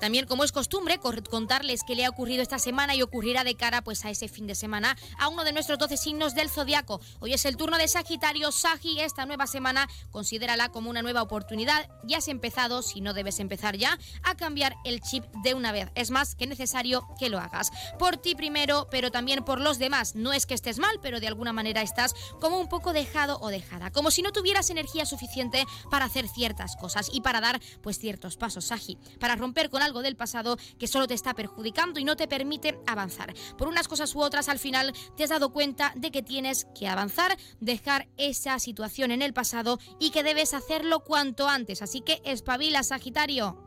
También, 0.05 0.27
como 0.27 0.45
es 0.45 0.53
costumbre, 0.53 0.99
contarles 0.99 1.81
qué 1.83 1.95
le 1.95 2.05
ha 2.05 2.11
ocurrido 2.11 2.43
esta 2.43 2.59
semana 2.59 2.95
y 2.95 3.01
ocurrirá 3.01 3.43
de 3.43 3.55
cara 3.55 3.81
pues, 3.81 4.05
a 4.05 4.11
ese 4.11 4.29
fin 4.29 4.47
de 4.47 4.55
semana 4.55 4.99
a 5.19 5.29
uno 5.29 5.45
de 5.45 5.53
nuestros 5.53 5.79
12 5.79 5.97
signos 5.97 6.35
del 6.35 6.51
zodiaco. 6.51 7.01
Hoy 7.21 7.33
es 7.33 7.47
el 7.47 7.57
turno 7.57 7.79
de 7.79 7.89
Sagitario. 7.89 8.53
Sagi, 8.53 9.01
esta 9.01 9.25
nueva 9.25 9.47
semana, 9.47 9.89
considérala 10.11 10.69
como 10.69 10.91
una 10.91 11.01
nueva 11.01 11.23
oportunidad. 11.23 11.89
Ya 12.03 12.19
has 12.19 12.29
empezado, 12.29 12.83
si 12.83 13.01
no 13.01 13.15
debes 13.15 13.41
empezar 13.41 13.79
ya, 13.79 13.99
a 14.23 14.35
cambiar 14.35 14.77
el 14.85 15.01
chip 15.01 15.25
de 15.43 15.55
una 15.55 15.73
vez. 15.73 15.89
Es 15.95 16.11
más 16.11 16.35
que 16.35 16.47
necesario 16.47 17.09
que 17.19 17.31
lo 17.31 17.39
hagas. 17.39 17.71
Por 17.99 18.19
ti 18.19 18.35
primero, 18.35 18.89
pero 18.91 19.11
también 19.11 19.43
por 19.43 19.59
los 19.59 19.79
demás. 19.79 20.15
No 20.17 20.35
es 20.35 20.45
que 20.45 20.53
estés 20.53 20.79
mal, 20.79 20.99
pero 21.01 21.19
de 21.19 21.29
alguna 21.29 21.55
manera 21.55 21.81
estás 21.81 22.15
como 22.43 22.61
un 22.61 22.69
poco 22.69 22.93
dejado 22.93 23.39
o 23.41 23.49
dejada. 23.49 23.91
Como 23.91 24.11
si 24.11 24.21
no 24.21 24.33
tuvieras 24.33 24.69
energía 24.69 25.07
suficiente 25.07 25.65
para 25.91 26.05
hacer 26.05 26.29
ciertas 26.29 26.77
cosas 26.77 27.09
y 27.11 27.23
para 27.23 27.41
dar 27.41 27.59
pues 27.83 27.99
ciertos 27.99 28.37
pasos, 28.37 28.67
Sagi. 28.67 28.99
Para 29.19 29.37
romper 29.37 29.71
con 29.71 29.81
algo 29.81 29.94
del 30.03 30.17
pasado 30.17 30.57
que 30.79 30.87
solo 30.87 31.07
te 31.07 31.15
está 31.15 31.35
perjudicando 31.35 32.01
y 32.01 32.05
no 32.05 32.17
te 32.17 32.29
permite 32.29 32.79
avanzar. 32.87 33.35
Por 33.57 33.69
unas 33.69 33.89
cosas 33.89 34.15
u 34.15 34.21
otras, 34.21 34.49
al 34.49 34.59
final 34.59 34.93
te 35.17 35.25
has 35.25 35.31
dado 35.31 35.51
cuenta 35.51 35.93
de 35.97 36.11
que 36.11 36.23
tienes 36.23 36.67
que 36.79 36.89
avanzar, 36.89 37.37
dejar 37.61 38.09
esa 38.17 38.59
situación 38.59 39.11
en 39.11 39.23
el 39.23 39.33
pasado 39.33 39.79
y 39.99 40.11
que 40.11 40.23
debes 40.23 40.55
hacerlo 40.55 41.01
cuanto 41.01 41.49
antes. 41.49 41.83
Así 41.83 42.01
que 42.01 42.21
espabila, 42.25 42.83
Sagitario. 42.83 43.64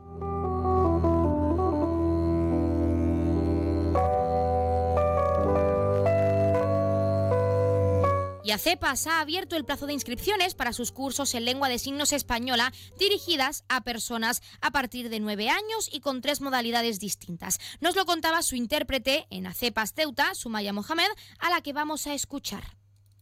Y 8.48 8.50
ACEPAS 8.50 9.06
ha 9.08 9.20
abierto 9.20 9.56
el 9.56 9.66
plazo 9.66 9.86
de 9.86 9.92
inscripciones 9.92 10.54
para 10.54 10.72
sus 10.72 10.90
cursos 10.90 11.34
en 11.34 11.44
lengua 11.44 11.68
de 11.68 11.78
signos 11.78 12.14
española 12.14 12.72
dirigidas 12.98 13.66
a 13.68 13.82
personas 13.82 14.40
a 14.62 14.70
partir 14.70 15.10
de 15.10 15.20
nueve 15.20 15.50
años 15.50 15.90
y 15.92 16.00
con 16.00 16.22
tres 16.22 16.40
modalidades 16.40 16.98
distintas. 16.98 17.58
Nos 17.82 17.94
lo 17.94 18.06
contaba 18.06 18.40
su 18.40 18.56
intérprete 18.56 19.26
en 19.28 19.46
ACEPAS 19.46 19.92
Ceuta, 19.92 20.34
Sumaya 20.34 20.72
Mohamed, 20.72 21.10
a 21.40 21.50
la 21.50 21.60
que 21.60 21.74
vamos 21.74 22.06
a 22.06 22.14
escuchar 22.14 22.62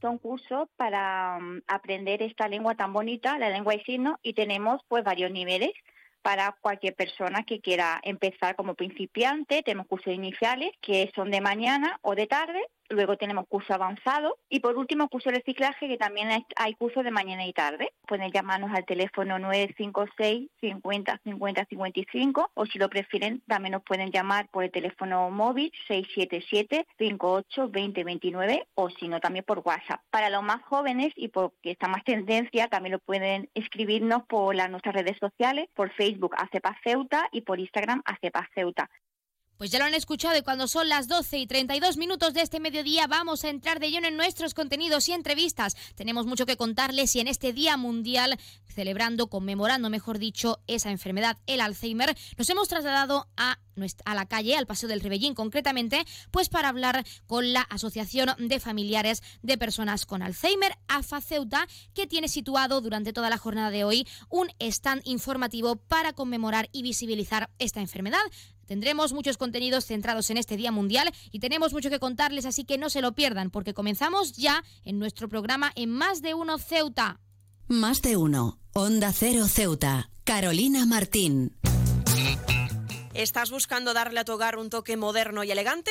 son 0.00 0.18
cursos 0.18 0.68
para 0.76 1.40
mm, 1.40 1.62
aprender 1.66 2.22
esta 2.22 2.46
lengua 2.46 2.76
tan 2.76 2.92
bonita, 2.92 3.36
la 3.36 3.50
lengua 3.50 3.72
de 3.72 3.82
signos, 3.82 4.20
y 4.22 4.34
tenemos 4.34 4.80
pues 4.86 5.02
varios 5.02 5.32
niveles 5.32 5.72
para 6.22 6.56
cualquier 6.60 6.94
persona 6.94 7.42
que 7.42 7.60
quiera 7.60 7.98
empezar 8.04 8.54
como 8.54 8.76
principiante. 8.76 9.64
Tenemos 9.64 9.88
cursos 9.88 10.14
iniciales 10.14 10.70
que 10.80 11.10
son 11.16 11.32
de 11.32 11.40
mañana 11.40 11.98
o 12.02 12.14
de 12.14 12.28
tarde 12.28 12.62
Luego 12.88 13.16
tenemos 13.16 13.46
curso 13.48 13.74
avanzado 13.74 14.38
y 14.48 14.60
por 14.60 14.76
último 14.76 15.08
curso 15.08 15.30
de 15.30 15.36
reciclaje 15.36 15.88
que 15.88 15.96
también 15.96 16.28
hay 16.56 16.74
cursos 16.74 17.04
de 17.04 17.10
mañana 17.10 17.46
y 17.46 17.52
tarde. 17.52 17.92
Pueden 18.06 18.30
llamarnos 18.30 18.70
al 18.72 18.84
teléfono 18.84 19.38
956 19.38 20.50
50 20.60 21.20
50 21.24 21.64
55 21.64 22.50
o 22.54 22.66
si 22.66 22.78
lo 22.78 22.88
prefieren 22.88 23.42
también 23.46 23.72
nos 23.72 23.82
pueden 23.82 24.10
llamar 24.10 24.48
por 24.50 24.64
el 24.64 24.70
teléfono 24.70 25.30
móvil 25.30 25.72
677 25.88 26.86
58 26.98 27.68
20 27.68 28.04
29 28.04 28.68
o 28.74 28.90
si 28.90 29.08
no 29.08 29.20
también 29.20 29.44
por 29.44 29.60
WhatsApp. 29.60 30.00
Para 30.10 30.30
los 30.30 30.42
más 30.42 30.62
jóvenes 30.62 31.12
y 31.16 31.28
porque 31.28 31.72
está 31.72 31.88
más 31.88 32.04
tendencia 32.04 32.68
también 32.68 32.92
lo 32.92 32.98
pueden 32.98 33.50
escribirnos 33.54 34.24
por 34.26 34.54
las 34.54 34.70
nuestras 34.70 34.94
redes 34.94 35.18
sociales, 35.18 35.68
por 35.74 35.90
Facebook 35.90 36.34
Acepa 36.36 36.76
Ceuta 36.84 37.28
y 37.32 37.42
por 37.42 37.58
Instagram 37.58 38.02
Acepa 38.04 38.48
Ceuta. 38.54 38.88
Pues 39.58 39.70
ya 39.70 39.78
lo 39.78 39.86
han 39.86 39.94
escuchado 39.94 40.36
y 40.36 40.42
cuando 40.42 40.68
son 40.68 40.90
las 40.90 41.08
12 41.08 41.38
y 41.38 41.46
32 41.46 41.96
minutos 41.96 42.34
de 42.34 42.42
este 42.42 42.60
mediodía 42.60 43.06
vamos 43.06 43.42
a 43.42 43.48
entrar 43.48 43.80
de 43.80 43.90
lleno 43.90 44.06
en 44.06 44.16
nuestros 44.16 44.52
contenidos 44.52 45.08
y 45.08 45.12
entrevistas. 45.12 45.76
Tenemos 45.94 46.26
mucho 46.26 46.44
que 46.44 46.58
contarles 46.58 47.16
y 47.16 47.20
en 47.20 47.28
este 47.28 47.54
Día 47.54 47.78
Mundial, 47.78 48.38
celebrando, 48.66 49.28
conmemorando, 49.28 49.88
mejor 49.88 50.18
dicho, 50.18 50.60
esa 50.66 50.90
enfermedad, 50.90 51.38
el 51.46 51.62
Alzheimer, 51.62 52.14
nos 52.36 52.50
hemos 52.50 52.68
trasladado 52.68 53.28
a, 53.38 53.58
a 54.04 54.14
la 54.14 54.26
calle, 54.26 54.56
al 54.56 54.66
Paseo 54.66 54.90
del 54.90 55.00
Rebellín 55.00 55.34
concretamente, 55.34 56.04
pues 56.30 56.50
para 56.50 56.68
hablar 56.68 57.06
con 57.26 57.54
la 57.54 57.62
Asociación 57.62 58.34
de 58.38 58.60
Familiares 58.60 59.22
de 59.42 59.56
Personas 59.56 60.04
con 60.04 60.20
Alzheimer, 60.20 60.76
AFA 60.86 61.22
Ceuta, 61.22 61.66
que 61.94 62.06
tiene 62.06 62.28
situado 62.28 62.82
durante 62.82 63.14
toda 63.14 63.30
la 63.30 63.38
jornada 63.38 63.70
de 63.70 63.84
hoy 63.84 64.06
un 64.28 64.48
stand 64.60 65.00
informativo 65.06 65.76
para 65.76 66.12
conmemorar 66.12 66.68
y 66.72 66.82
visibilizar 66.82 67.48
esta 67.58 67.80
enfermedad. 67.80 68.20
Tendremos 68.66 69.12
muchos 69.12 69.36
contenidos 69.36 69.86
centrados 69.86 70.30
en 70.30 70.36
este 70.36 70.56
Día 70.56 70.72
Mundial 70.72 71.12
y 71.30 71.38
tenemos 71.38 71.72
mucho 71.72 71.90
que 71.90 71.98
contarles, 71.98 72.44
así 72.46 72.64
que 72.64 72.78
no 72.78 72.90
se 72.90 73.00
lo 73.00 73.12
pierdan, 73.12 73.50
porque 73.50 73.74
comenzamos 73.74 74.32
ya 74.32 74.64
en 74.84 74.98
nuestro 74.98 75.28
programa 75.28 75.72
en 75.74 75.90
Más 75.90 76.22
de 76.22 76.34
Uno 76.34 76.58
Ceuta. 76.58 77.20
Más 77.68 78.02
de 78.02 78.16
Uno, 78.16 78.58
Onda 78.72 79.12
Cero 79.12 79.46
Ceuta, 79.48 80.10
Carolina 80.24 80.86
Martín. 80.86 81.56
¿Estás 83.14 83.50
buscando 83.50 83.94
darle 83.94 84.20
a 84.20 84.24
tu 84.24 84.32
hogar 84.32 84.58
un 84.58 84.68
toque 84.68 84.96
moderno 84.96 85.42
y 85.42 85.50
elegante? 85.50 85.90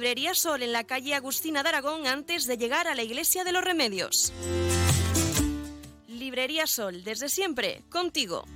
Librería 0.00 0.34
Sol 0.34 0.62
en 0.62 0.72
la 0.72 0.84
calle 0.84 1.14
Agustina 1.14 1.62
de 1.62 1.68
Aragón 1.68 2.06
antes 2.06 2.46
de 2.46 2.56
llegar 2.56 2.88
a 2.88 2.94
la 2.94 3.02
Iglesia 3.02 3.44
de 3.44 3.52
los 3.52 3.62
Remedios. 3.62 4.32
Librería 6.08 6.66
Sol, 6.66 7.04
desde 7.04 7.28
siempre, 7.28 7.82
contigo. 7.90 8.46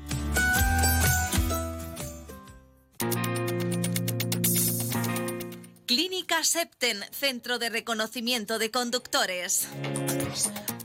Clínica 5.85 6.43
Septen, 6.45 7.05
Centro 7.13 7.59
de 7.59 7.69
Reconocimiento 7.69 8.59
de 8.59 8.71
Conductores. 8.71 9.69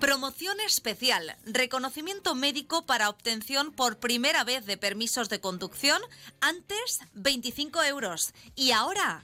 Promoción 0.02 0.60
especial, 0.60 1.38
reconocimiento 1.46 2.36
médico 2.36 2.86
para 2.86 3.08
obtención 3.08 3.72
por 3.72 4.00
primera 4.00 4.44
vez 4.44 4.66
de 4.66 4.76
permisos 4.76 5.30
de 5.30 5.40
conducción, 5.40 6.02
antes 6.42 7.00
25 7.14 7.82
euros 7.84 8.34
y 8.58 8.72
ahora 8.72 9.24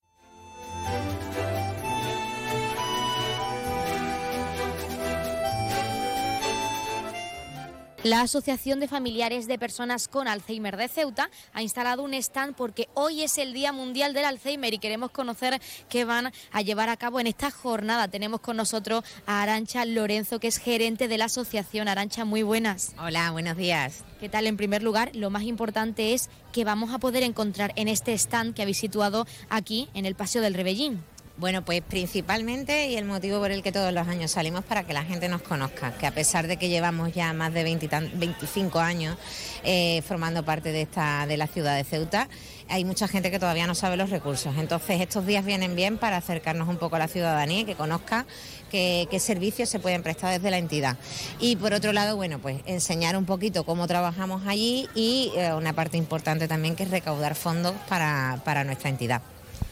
La 8.03 8.21
Asociación 8.21 8.79
de 8.79 8.87
Familiares 8.87 9.47
de 9.47 9.59
Personas 9.59 10.07
con 10.07 10.27
Alzheimer 10.27 10.75
de 10.75 10.87
Ceuta 10.87 11.29
ha 11.53 11.61
instalado 11.61 12.01
un 12.01 12.15
stand 12.15 12.55
porque 12.55 12.89
hoy 12.95 13.21
es 13.21 13.37
el 13.37 13.53
Día 13.53 13.73
Mundial 13.73 14.15
del 14.15 14.25
Alzheimer 14.25 14.73
y 14.73 14.79
queremos 14.79 15.11
conocer 15.11 15.61
qué 15.87 16.03
van 16.03 16.31
a 16.51 16.61
llevar 16.63 16.89
a 16.89 16.97
cabo 16.97 17.19
en 17.19 17.27
esta 17.27 17.51
jornada. 17.51 18.07
Tenemos 18.07 18.41
con 18.41 18.57
nosotros 18.57 19.03
a 19.27 19.43
Arancha 19.43 19.85
Lorenzo, 19.85 20.39
que 20.39 20.47
es 20.47 20.57
gerente 20.57 21.07
de 21.07 21.19
la 21.19 21.25
asociación. 21.25 21.87
Arancha, 21.87 22.25
muy 22.25 22.41
buenas. 22.41 22.95
Hola, 22.97 23.29
buenos 23.29 23.55
días. 23.55 24.03
¿Qué 24.19 24.29
tal? 24.29 24.47
En 24.47 24.57
primer 24.57 24.81
lugar, 24.81 25.15
lo 25.15 25.29
más 25.29 25.43
importante 25.43 26.15
es 26.15 26.31
que 26.51 26.63
vamos 26.63 26.95
a 26.95 26.97
poder 26.97 27.21
encontrar 27.21 27.71
en 27.75 27.87
este 27.87 28.13
stand 28.13 28.55
que 28.55 28.63
habéis 28.63 28.79
situado 28.79 29.27
aquí 29.49 29.89
en 29.93 30.07
el 30.07 30.15
Paseo 30.15 30.41
del 30.41 30.55
Rebellín. 30.55 31.03
Bueno, 31.37 31.63
pues 31.63 31.81
principalmente 31.81 32.89
y 32.89 32.97
el 32.97 33.05
motivo 33.05 33.39
por 33.39 33.51
el 33.51 33.63
que 33.63 33.71
todos 33.71 33.91
los 33.93 34.07
años 34.07 34.31
salimos 34.31 34.63
para 34.65 34.83
que 34.83 34.93
la 34.93 35.03
gente 35.03 35.29
nos 35.29 35.41
conozca, 35.41 35.93
que 35.93 36.05
a 36.05 36.11
pesar 36.11 36.45
de 36.45 36.57
que 36.57 36.67
llevamos 36.67 37.13
ya 37.13 37.31
más 37.33 37.53
de 37.53 37.63
25 37.63 38.79
años 38.79 39.17
eh, 39.63 40.01
formando 40.05 40.43
parte 40.43 40.71
de, 40.71 40.81
esta, 40.81 41.25
de 41.25 41.37
la 41.37 41.47
ciudad 41.47 41.75
de 41.77 41.83
Ceuta, 41.85 42.27
hay 42.67 42.85
mucha 42.85 43.07
gente 43.07 43.31
que 43.31 43.39
todavía 43.39 43.65
no 43.65 43.75
sabe 43.75 43.97
los 43.97 44.09
recursos. 44.09 44.55
Entonces 44.57 44.99
estos 45.01 45.25
días 45.25 45.43
vienen 45.45 45.75
bien 45.75 45.97
para 45.97 46.17
acercarnos 46.17 46.67
un 46.67 46.77
poco 46.77 46.97
a 46.97 46.99
la 46.99 47.07
ciudadanía 47.07 47.61
y 47.61 47.65
que 47.65 47.75
conozca 47.75 48.25
qué, 48.69 49.07
servicios 49.19 49.69
se 49.69 49.79
pueden 49.79 50.03
prestar 50.03 50.33
desde 50.33 50.51
la 50.51 50.57
entidad. 50.57 50.97
Y 51.39 51.55
por 51.55 51.73
otro 51.73 51.93
lado, 51.93 52.17
bueno, 52.17 52.39
pues 52.39 52.61
enseñar 52.65 53.15
un 53.15 53.25
poquito 53.25 53.63
cómo 53.63 53.87
trabajamos 53.87 54.45
allí 54.45 54.89
y 54.93 55.31
eh, 55.35 55.53
una 55.53 55.73
parte 55.73 55.97
importante 55.97 56.47
también 56.47 56.75
que 56.75 56.83
es 56.83 56.91
recaudar 56.91 57.35
fondos 57.35 57.73
para 57.87 58.63
nuestra 58.65 58.89
entidad 58.89 59.21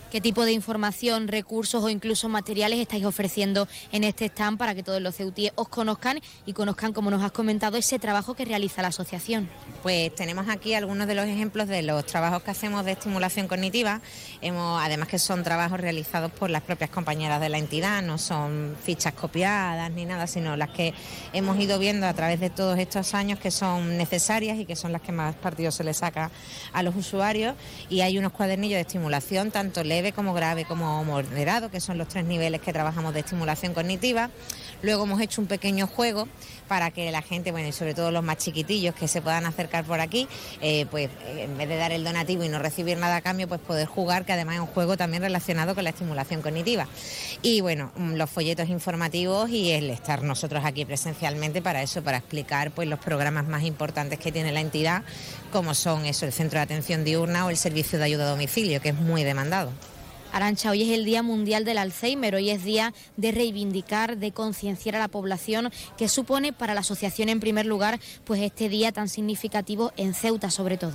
qué 0.10 0.22
tipo 0.22 0.46
de 0.46 0.52
información, 0.52 1.28
recursos 1.28 1.84
o 1.84 1.90
incluso 1.90 2.30
materiales 2.30 2.80
estáis 2.80 3.06
ofreciendo 3.06 3.68
en 3.92 4.04
este 4.04 4.26
stand 4.26 4.58
para 4.58 4.76
que 4.76 4.84
todos 4.84 5.02
los 5.02 5.16
ceutíes 5.16 5.52
os 5.56 5.70
conozcan 5.70 6.20
y 6.46 6.54
conozcan, 6.54 6.94
como 6.94 7.12
nos 7.12 7.24
has 7.24 7.32
comentado, 7.32 7.78
ese 7.78 8.00
trabajo 8.00 8.34
que 8.34 8.46
realiza 8.46 8.82
la 8.82 8.90
asociación. 8.90 9.50
Pues 9.84 10.14
tenemos 10.16 10.50
aquí 10.50 10.74
algunos 10.74 11.08
de 11.08 11.16
los 11.16 11.26
ejemplos 11.26 11.68
de 11.68 11.82
los 11.84 12.06
trabajos 12.06 12.44
que 12.44 12.52
hacemos 12.52 12.86
de 12.86 12.94
estimulación 12.94 13.48
cognitiva, 13.48 14.02
hemos, 14.42 14.82
además 14.82 15.08
que 15.08 15.20
son 15.20 15.44
trabajos 15.44 15.80
realizados 15.80 16.32
por 16.32 16.50
las 16.50 16.64
propias 16.64 16.90
compañeras 16.90 17.40
de 17.40 17.50
la 17.50 17.58
entidad, 17.58 18.02
no 18.02 18.18
son 18.18 18.76
fichas 18.84 19.14
copiadas 19.14 19.92
ni 19.92 20.06
nada, 20.06 20.28
sino 20.28 20.58
las 20.58 20.70
que 20.70 20.94
hemos 21.34 21.60
ido 21.60 21.80
viendo 21.80 22.08
a 22.08 22.14
través 22.14 22.40
de 22.40 22.50
todos 22.50 22.80
estos 22.80 23.14
años 23.14 23.40
que 23.40 23.52
son 23.52 23.98
necesarias 23.98 24.58
y 24.58 24.66
que 24.66 24.76
son 24.76 24.92
las 24.92 25.02
que 25.02 25.12
más 25.12 25.36
partido 25.36 25.72
se 25.72 25.84
le 25.84 25.94
saca 25.94 26.32
a 26.74 26.84
los 26.84 26.96
usuarios 26.96 27.56
y 27.90 28.02
hay 28.02 28.18
unos 28.18 28.32
cuadernillos 28.32 28.78
de 28.78 28.82
estimulación 28.82 29.52
tanto 29.52 29.84
leve 30.00 30.14
como 30.14 30.34
grave 30.34 30.64
como 30.64 31.04
moderado, 31.04 31.70
que 31.70 31.82
son 31.82 31.98
los 31.98 32.08
tres 32.08 32.24
niveles 32.24 32.62
que 32.62 32.72
trabajamos 32.72 33.14
de 33.14 33.20
estimulación 33.20 33.74
cognitiva. 33.74 34.30
Luego 34.82 35.04
hemos 35.04 35.22
hecho 35.22 35.42
un 35.42 35.48
pequeño 35.48 35.88
juego 35.88 36.28
para 36.68 36.92
que 36.92 37.12
la 37.12 37.22
gente, 37.22 37.52
bueno, 37.52 37.68
y 37.68 37.72
sobre 37.72 37.94
todo 37.94 38.12
los 38.12 38.24
más 38.24 38.38
chiquitillos 38.38 38.96
que 38.96 39.08
se 39.08 39.22
puedan 39.22 39.46
acercar 39.46 39.84
por 39.84 40.00
aquí, 40.00 40.28
eh, 40.62 40.86
pues 40.90 41.10
eh, 41.26 41.44
en 41.44 41.58
vez 41.58 41.68
de 41.68 41.78
dar 41.78 41.92
el 41.92 42.04
donativo 42.04 42.44
y 42.44 42.50
no 42.50 42.60
recibir 42.60 42.98
nada 42.98 43.18
a 43.18 43.22
cambio, 43.22 43.48
pues 43.48 43.60
poder 43.60 43.88
jugar, 43.88 44.26
que 44.26 44.34
además 44.34 44.56
es 44.56 44.62
un 44.62 44.68
juego 44.68 44.96
también 44.96 45.24
relacionado 45.24 45.76
con 45.76 45.84
la 45.84 45.90
estimulación 45.90 46.42
cognitiva. 46.42 46.88
Y 47.42 47.62
bueno, 47.62 47.92
mm, 47.96 48.14
los 48.14 48.30
folletos 48.30 48.70
informativos 48.70 49.50
y 49.50 49.72
el 49.72 49.90
estar 49.90 50.24
nosotros 50.24 50.64
aquí 50.64 50.86
presencialmente 50.86 51.62
para 51.62 51.82
eso, 51.82 52.04
para 52.04 52.18
explicar 52.18 52.72
pues 52.72 52.88
los 52.88 53.00
programas 53.00 53.48
más 53.48 53.64
importantes 53.64 54.20
que 54.20 54.32
tiene 54.32 54.52
la 54.52 54.62
entidad, 54.62 55.04
como 55.52 55.74
son 55.74 56.06
eso, 56.06 56.26
el 56.26 56.32
centro 56.32 56.60
de 56.60 56.64
atención 56.64 57.04
diurna 57.04 57.46
o 57.46 57.50
el 57.50 57.58
servicio 57.58 58.00
de 58.00 58.06
ayuda 58.06 58.26
a 58.26 58.30
domicilio, 58.30 58.82
que 58.82 58.90
es 58.90 58.96
muy 58.96 59.24
demandado. 59.24 59.72
Arancha, 60.32 60.70
hoy 60.70 60.84
es 60.84 60.90
el 60.90 61.06
Día 61.06 61.24
Mundial 61.24 61.66
del 61.66 61.80
Alzheimer, 61.80 62.36
hoy 62.36 62.52
es 62.52 62.64
día 62.64 62.94
de 63.18 63.32
reivindicar, 63.32 64.18
de 64.18 64.32
concienciar 64.32 64.96
a 64.96 65.00
la 65.00 65.08
población, 65.08 65.72
que 65.98 66.08
supone 66.08 66.54
para 66.54 66.76
la 66.76 66.82
asociación 66.82 67.30
en 67.30 67.40
primer 67.40 67.66
lugar, 67.66 68.00
pues 68.26 68.42
este 68.42 68.70
día 68.70 68.92
tan 68.92 69.10
significativo 69.10 69.92
en 69.98 70.14
Ceuta 70.14 70.52
sobre 70.52 70.78
todo. 70.78 70.94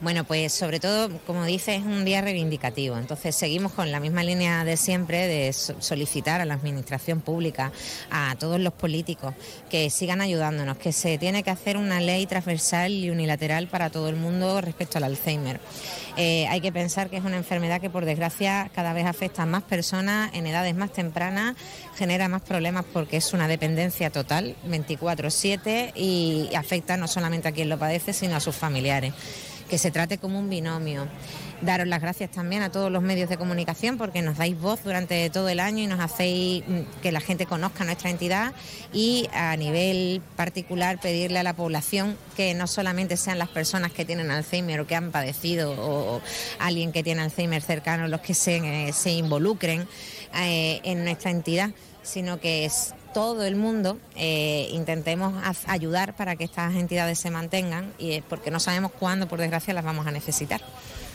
Bueno, 0.00 0.24
pues 0.24 0.52
sobre 0.52 0.80
todo, 0.80 1.10
como 1.26 1.44
dice, 1.44 1.76
es 1.76 1.84
un 1.84 2.04
día 2.04 2.22
reivindicativo. 2.22 2.98
Entonces 2.98 3.36
seguimos 3.36 3.72
con 3.72 3.92
la 3.92 4.00
misma 4.00 4.24
línea 4.24 4.64
de 4.64 4.76
siempre 4.76 5.28
de 5.28 5.52
solicitar 5.52 6.40
a 6.40 6.44
la 6.44 6.54
administración 6.54 7.20
pública, 7.20 7.70
a 8.10 8.34
todos 8.38 8.58
los 8.58 8.72
políticos, 8.72 9.34
que 9.70 9.90
sigan 9.90 10.20
ayudándonos, 10.20 10.76
que 10.78 10.92
se 10.92 11.18
tiene 11.18 11.44
que 11.44 11.50
hacer 11.50 11.76
una 11.76 12.00
ley 12.00 12.26
transversal 12.26 12.92
y 12.92 13.10
unilateral 13.10 13.68
para 13.68 13.90
todo 13.90 14.08
el 14.08 14.16
mundo 14.16 14.60
respecto 14.60 14.98
al 14.98 15.04
Alzheimer. 15.04 15.60
Eh, 16.16 16.46
hay 16.48 16.60
que 16.60 16.72
pensar 16.72 17.08
que 17.08 17.16
es 17.16 17.24
una 17.24 17.36
enfermedad 17.36 17.80
que 17.80 17.88
por 17.88 18.04
desgracia 18.04 18.70
cada 18.74 18.92
vez 18.92 19.06
afecta 19.06 19.44
a 19.44 19.46
más 19.46 19.62
personas 19.62 20.30
en 20.34 20.46
edades 20.46 20.74
más 20.74 20.92
tempranas, 20.92 21.56
genera 21.96 22.28
más 22.28 22.42
problemas 22.42 22.84
porque 22.92 23.16
es 23.16 23.32
una 23.32 23.48
dependencia 23.48 24.10
total, 24.10 24.54
24/7, 24.66 25.92
y 25.94 26.50
afecta 26.54 26.96
no 26.96 27.08
solamente 27.08 27.48
a 27.48 27.52
quien 27.52 27.68
lo 27.68 27.78
padece, 27.78 28.12
sino 28.12 28.36
a 28.36 28.40
sus 28.40 28.54
familiares. 28.54 29.14
Que 29.70 29.78
se 29.78 29.90
trate 29.90 30.18
como 30.18 30.38
un 30.38 30.50
binomio. 30.50 31.08
Daros 31.62 31.86
las 31.86 32.00
gracias 32.00 32.30
también 32.32 32.62
a 32.62 32.72
todos 32.72 32.90
los 32.90 33.04
medios 33.04 33.28
de 33.30 33.38
comunicación 33.38 33.96
porque 33.96 34.20
nos 34.20 34.36
dais 34.36 34.58
voz 34.58 34.82
durante 34.82 35.30
todo 35.30 35.48
el 35.48 35.60
año 35.60 35.84
y 35.84 35.86
nos 35.86 36.00
hacéis 36.00 36.64
mm, 36.66 37.00
que 37.00 37.12
la 37.12 37.20
gente 37.20 37.46
conozca 37.46 37.84
nuestra 37.84 38.10
entidad 38.10 38.52
y 38.92 39.28
a 39.32 39.56
nivel 39.56 40.20
particular 40.34 41.00
pedirle 41.00 41.38
a 41.38 41.44
la 41.44 41.54
población 41.54 42.18
que 42.36 42.52
no 42.54 42.66
solamente 42.66 43.16
sean 43.16 43.38
las 43.38 43.48
personas 43.48 43.92
que 43.92 44.04
tienen 44.04 44.32
Alzheimer 44.32 44.80
o 44.80 44.88
que 44.88 44.96
han 44.96 45.12
padecido 45.12 45.72
o, 45.78 46.20
alguien 46.58 46.90
que 46.90 47.04
tiene 47.04 47.22
Alzheimer 47.22 47.62
cercano 47.62 48.08
los 48.08 48.22
que 48.22 48.34
se, 48.34 48.56
eh, 48.56 49.10
involucren 49.12 49.86
eh, 50.34 50.80
en 50.82 51.04
nuestra 51.04 51.30
entidad, 51.30 51.70
sino 52.02 52.40
que 52.40 52.64
es 52.64 52.92
todo 53.14 53.44
el 53.44 53.54
mundo 53.54 53.98
eh, 54.16 54.68
intentemos 54.72 55.34
ayudar 55.68 56.16
para 56.16 56.34
que 56.34 56.42
estas 56.42 56.74
entidades 56.74 57.20
se 57.20 57.30
mantengan 57.30 57.92
y 57.98 58.14
es 58.14 58.22
porque 58.24 58.50
no 58.50 58.58
sabemos 58.58 58.90
cuándo, 58.98 59.28
por 59.28 59.38
desgracia, 59.38 59.72
las 59.74 59.84
vamos 59.84 60.08
a 60.08 60.10
necesitar. 60.10 60.60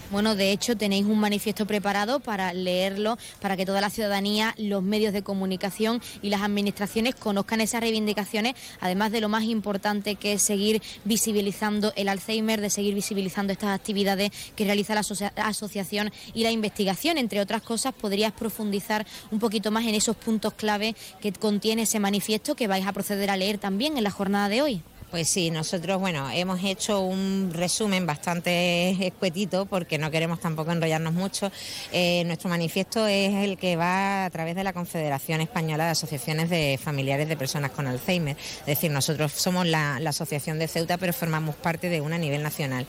Bueno, 0.10 0.36
de 0.36 0.54
hecho 0.54 0.78
tenéis 0.78 1.06
un 1.06 1.20
manifiesto 1.20 1.65
preparado 1.65 2.22
para 2.22 2.54
leerlo, 2.54 3.17
para 3.41 3.58
que 3.58 3.65
toda 3.65 3.82
la 3.82 3.89
ciudadanía, 3.89 4.56
los 4.58 4.82
medios 4.82 5.12
de 5.12 5.22
comunicación 5.22 6.02
y 6.22 6.30
las 6.30 6.43
administraciones 6.43 7.13
conozcan 7.13 7.60
esas 7.60 7.82
reivindicaciones, 7.82 8.56
además 8.80 9.12
de 9.12 9.20
lo 9.20 9.28
más 9.28 9.43
importante 9.43 10.15
que 10.15 10.34
es 10.34 10.41
seguir 10.41 10.82
visibilizando 11.04 11.91
el 11.98 12.08
Alzheimer, 12.08 12.62
de 12.62 12.70
seguir 12.70 12.96
visibilizando 12.96 13.52
estas 13.52 13.78
actividades 13.78 14.32
que 14.56 14.63
realiza 14.63 14.96
la 14.96 15.04
asociación 15.46 16.13
y 16.34 16.43
la 16.43 16.52
investigación. 16.52 17.17
Entre 17.17 17.41
otras 17.41 17.62
cosas, 17.62 17.93
podrías 17.93 18.32
profundizar 18.32 19.06
un 19.30 19.39
poquito 19.39 19.72
más 19.72 19.86
en 19.86 19.96
esos 19.96 20.15
puntos 20.15 20.54
clave 20.54 20.96
que 21.20 21.34
contiene 21.34 21.82
ese 21.82 22.00
manifiesto 22.00 22.56
que 22.56 22.67
vais 22.67 22.88
a 22.88 22.93
proceder 22.93 23.30
a 23.30 23.36
leer 23.36 23.58
también 23.58 23.98
en 23.98 24.06
la 24.06 24.12
jornada 24.12 24.48
de 24.48 24.62
hoy. 24.62 24.84
Pues 25.10 25.30
sí, 25.30 25.52
nosotros, 25.52 26.02
bueno, 26.02 26.30
hemos 26.32 26.62
hecho 26.65 27.00
un 27.00 27.52
resumen 27.54 28.06
bastante 28.06 28.89
escuetito 29.08 29.65
porque 29.65 29.98
no 29.98 30.12
queremos 30.12 30.41
tampoco 30.41 30.74
enrollarnos 30.74 31.13
mucho. 31.13 31.50
Eh, 31.93 32.24
nuestro 32.26 32.50
manifiesto 32.50 33.08
es 33.08 33.34
el 33.36 33.58
que 33.58 33.78
va 33.78 34.26
a 34.26 34.30
través 34.30 34.58
de 34.58 34.65
la 34.65 34.74
Confederación 34.74 35.39
Española 35.39 35.86
de 35.86 35.91
Asociaciones 35.91 36.50
de 36.50 36.78
Familiares 36.78 37.30
de 37.30 37.38
Personas 37.38 37.72
con 37.72 37.88
Alzheimer. 37.88 38.36
Es 38.60 38.65
decir, 38.65 38.91
nosotros 38.91 39.32
somos 39.32 39.65
la, 39.65 39.96
asociación 39.96 40.60
de 40.60 40.67
Ceuta, 40.67 40.98
pero 40.98 41.13
formamos 41.13 41.56
parte 41.56 41.88
de 41.88 42.02
una 42.02 42.17
a 42.17 42.20
nivel 42.20 42.43
nacional. 42.43 42.86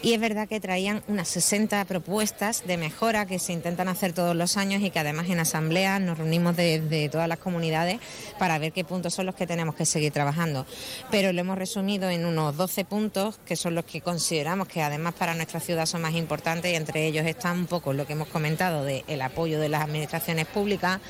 Y 0.00 0.14
es 0.14 0.20
verdad 0.20 0.48
que 0.48 0.60
traían 0.60 1.02
unas 1.06 1.28
60 1.28 1.84
propuestas 1.84 2.66
de 2.66 2.78
mejora 2.78 3.26
que 3.26 3.38
se 3.38 3.52
intentan 3.52 3.88
hacer 3.88 4.14
todos 4.14 4.34
los 4.34 4.56
años 4.56 4.80
y 4.82 4.90
que 4.90 5.00
además 5.00 5.28
en 5.28 5.40
asamblea 5.40 5.98
nos 5.98 6.16
reunimos 6.16 6.56
de, 6.56 7.10
todas 7.12 7.28
las 7.28 7.38
comunidades 7.38 8.00
para 8.38 8.58
ver 8.58 8.72
qué 8.72 8.84
puntos 8.84 9.12
son 9.12 9.26
los 9.26 9.34
que 9.34 9.46
tenemos 9.46 9.74
que 9.74 9.84
seguir 9.84 10.12
trabajando. 10.12 10.64
Pero 11.10 11.32
lo 11.34 11.40
hemos 11.40 11.57
resumido 11.58 12.08
en 12.10 12.24
unos 12.24 12.56
12 12.56 12.84
puntos, 12.84 13.38
que 13.44 13.56
son 13.56 13.74
los 13.74 13.84
que 13.84 14.00
consideramos 14.00 14.68
que 14.68 14.82
además 14.82 15.14
para 15.14 15.34
nuestra 15.34 15.60
ciudad 15.60 15.86
son 15.86 16.02
más 16.02 16.14
importantes 16.14 16.72
y 16.72 16.76
entre 16.76 17.06
ellos 17.06 17.26
están 17.26 17.58
un 17.58 17.66
poco 17.66 17.92
lo 17.92 18.06
que 18.06 18.14
hemos 18.14 18.28
comentado 18.28 18.84
del 18.84 19.04
el 19.08 19.22
apoyo 19.22 19.60
de 19.60 19.68
las 19.68 19.82
administraciones 19.82 20.46
públicas, 20.46 21.00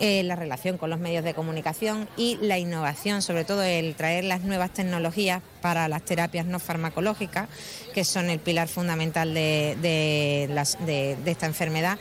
eh, 0.00 0.22
la 0.22 0.36
relación 0.36 0.78
con 0.78 0.90
los 0.90 0.98
medios 0.98 1.24
de 1.24 1.34
comunicación 1.34 2.08
y 2.16 2.38
la 2.40 2.58
innovación, 2.58 3.22
sobre 3.22 3.44
todo 3.44 3.62
el 3.62 3.94
traer 3.94 4.24
las 4.24 4.42
nuevas 4.42 4.72
tecnologías 4.72 5.42
para 5.60 5.88
las 5.88 6.02
terapias 6.02 6.46
no 6.46 6.58
farmacológicas, 6.58 7.48
que 7.92 8.04
son 8.04 8.30
el 8.30 8.38
pilar 8.38 8.68
fundamental 8.68 9.34
de, 9.34 9.76
de 9.80 11.30
esta 11.30 11.46
enfermedad 11.46 11.98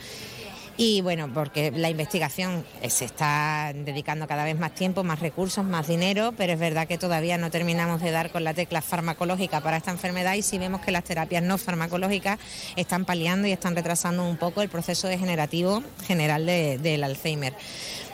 y 0.83 1.01
bueno, 1.01 1.29
porque 1.31 1.69
la 1.69 1.91
investigación 1.91 2.65
eh, 2.81 2.89
se 2.89 3.05
está 3.05 3.71
dedicando 3.71 4.27
cada 4.27 4.43
vez 4.43 4.57
más 4.57 4.73
tiempo, 4.73 5.03
más 5.03 5.19
recursos, 5.19 5.63
más 5.63 5.87
dinero, 5.87 6.33
pero 6.35 6.53
es 6.53 6.59
verdad 6.59 6.87
que 6.87 6.97
todavía 6.97 7.37
no 7.37 7.51
terminamos 7.51 8.01
de 8.01 8.09
dar 8.09 8.31
con 8.31 8.43
la 8.43 8.55
tecla 8.55 8.81
farmacológica 8.81 9.61
para 9.61 9.77
esta 9.77 9.91
enfermedad 9.91 10.33
y 10.33 10.41
si 10.41 10.57
vemos 10.57 10.81
que 10.81 10.89
las 10.89 11.03
terapias 11.03 11.43
no 11.43 11.59
farmacológicas 11.59 12.39
están 12.75 13.05
paliando 13.05 13.47
y 13.47 13.51
están 13.51 13.75
retrasando 13.75 14.27
un 14.27 14.37
poco 14.37 14.63
el 14.63 14.69
proceso 14.69 15.07
degenerativo 15.07 15.83
general 16.07 16.47
del 16.47 17.03
Alzheimer. 17.03 17.53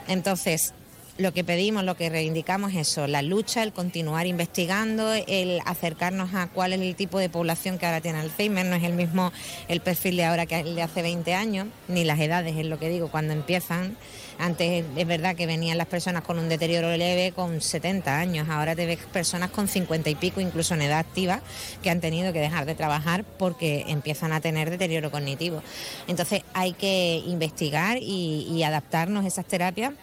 Entonces, 0.09 0.73
lo 1.17 1.33
que 1.33 1.43
pedimos, 1.43 1.83
lo 1.83 1.95
que 1.95 2.09
reivindicamos 2.09 2.71
es 2.73 2.89
eso, 2.89 3.07
la 3.07 3.21
lucha, 3.21 3.63
el 3.63 3.73
continuar 3.73 4.27
investigando, 4.27 5.13
el 5.13 5.61
acercarnos 5.65 6.33
a 6.35 6.47
cuál 6.47 6.73
es 6.73 6.81
el 6.81 6.95
tipo 6.95 7.19
de 7.19 7.29
población 7.29 7.77
que 7.77 7.85
ahora 7.85 8.01
tiene 8.01 8.19
Alzheimer, 8.19 8.65
no 8.65 8.75
es 8.75 8.83
el 8.83 8.93
mismo 8.93 9.31
el 9.67 9.81
perfil 9.81 10.17
de 10.17 10.25
ahora 10.25 10.45
que 10.45 10.59
el 10.59 10.75
de 10.75 10.83
hace 10.83 11.01
20 11.01 11.33
años, 11.33 11.67
ni 11.87 12.03
las 12.03 12.19
edades, 12.19 12.55
es 12.55 12.65
lo 12.65 12.77
que 12.77 12.89
digo, 12.89 13.09
cuando 13.09 13.33
empiezan. 13.33 13.97
Antes 14.39 14.85
es 14.95 15.07
verdad 15.07 15.35
que 15.35 15.47
venían 15.47 15.79
las 15.79 15.87
personas 15.87 16.23
con 16.23 16.37
un 16.37 16.47
deterioro 16.47 16.95
leve 16.95 17.31
con 17.31 17.59
70 17.59 18.19
años, 18.19 18.47
ahora 18.49 18.75
te 18.75 18.85
ves 18.85 18.99
personas 19.11 19.49
con 19.49 19.67
50 19.67 20.11
y 20.11 20.15
pico, 20.15 20.39
incluso 20.39 20.75
en 20.75 20.83
edad 20.83 20.99
activa, 20.99 21.41
que 21.81 21.89
han 21.89 22.01
tenido 22.01 22.31
que 22.33 22.39
dejar 22.39 22.65
de 22.65 22.75
trabajar 22.75 23.23
porque 23.23 23.85
empiezan 23.87 24.33
a 24.33 24.41
tener 24.41 24.69
deterioro 24.69 25.09
cognitivo. 25.09 25.63
Entonces 26.07 26.43
hay 26.53 26.73
que 26.73 27.23
investigar 27.25 27.97
y, 27.99 28.63
adaptarnos 28.67 29.25
esas 29.25 29.45
terapias 29.45 29.93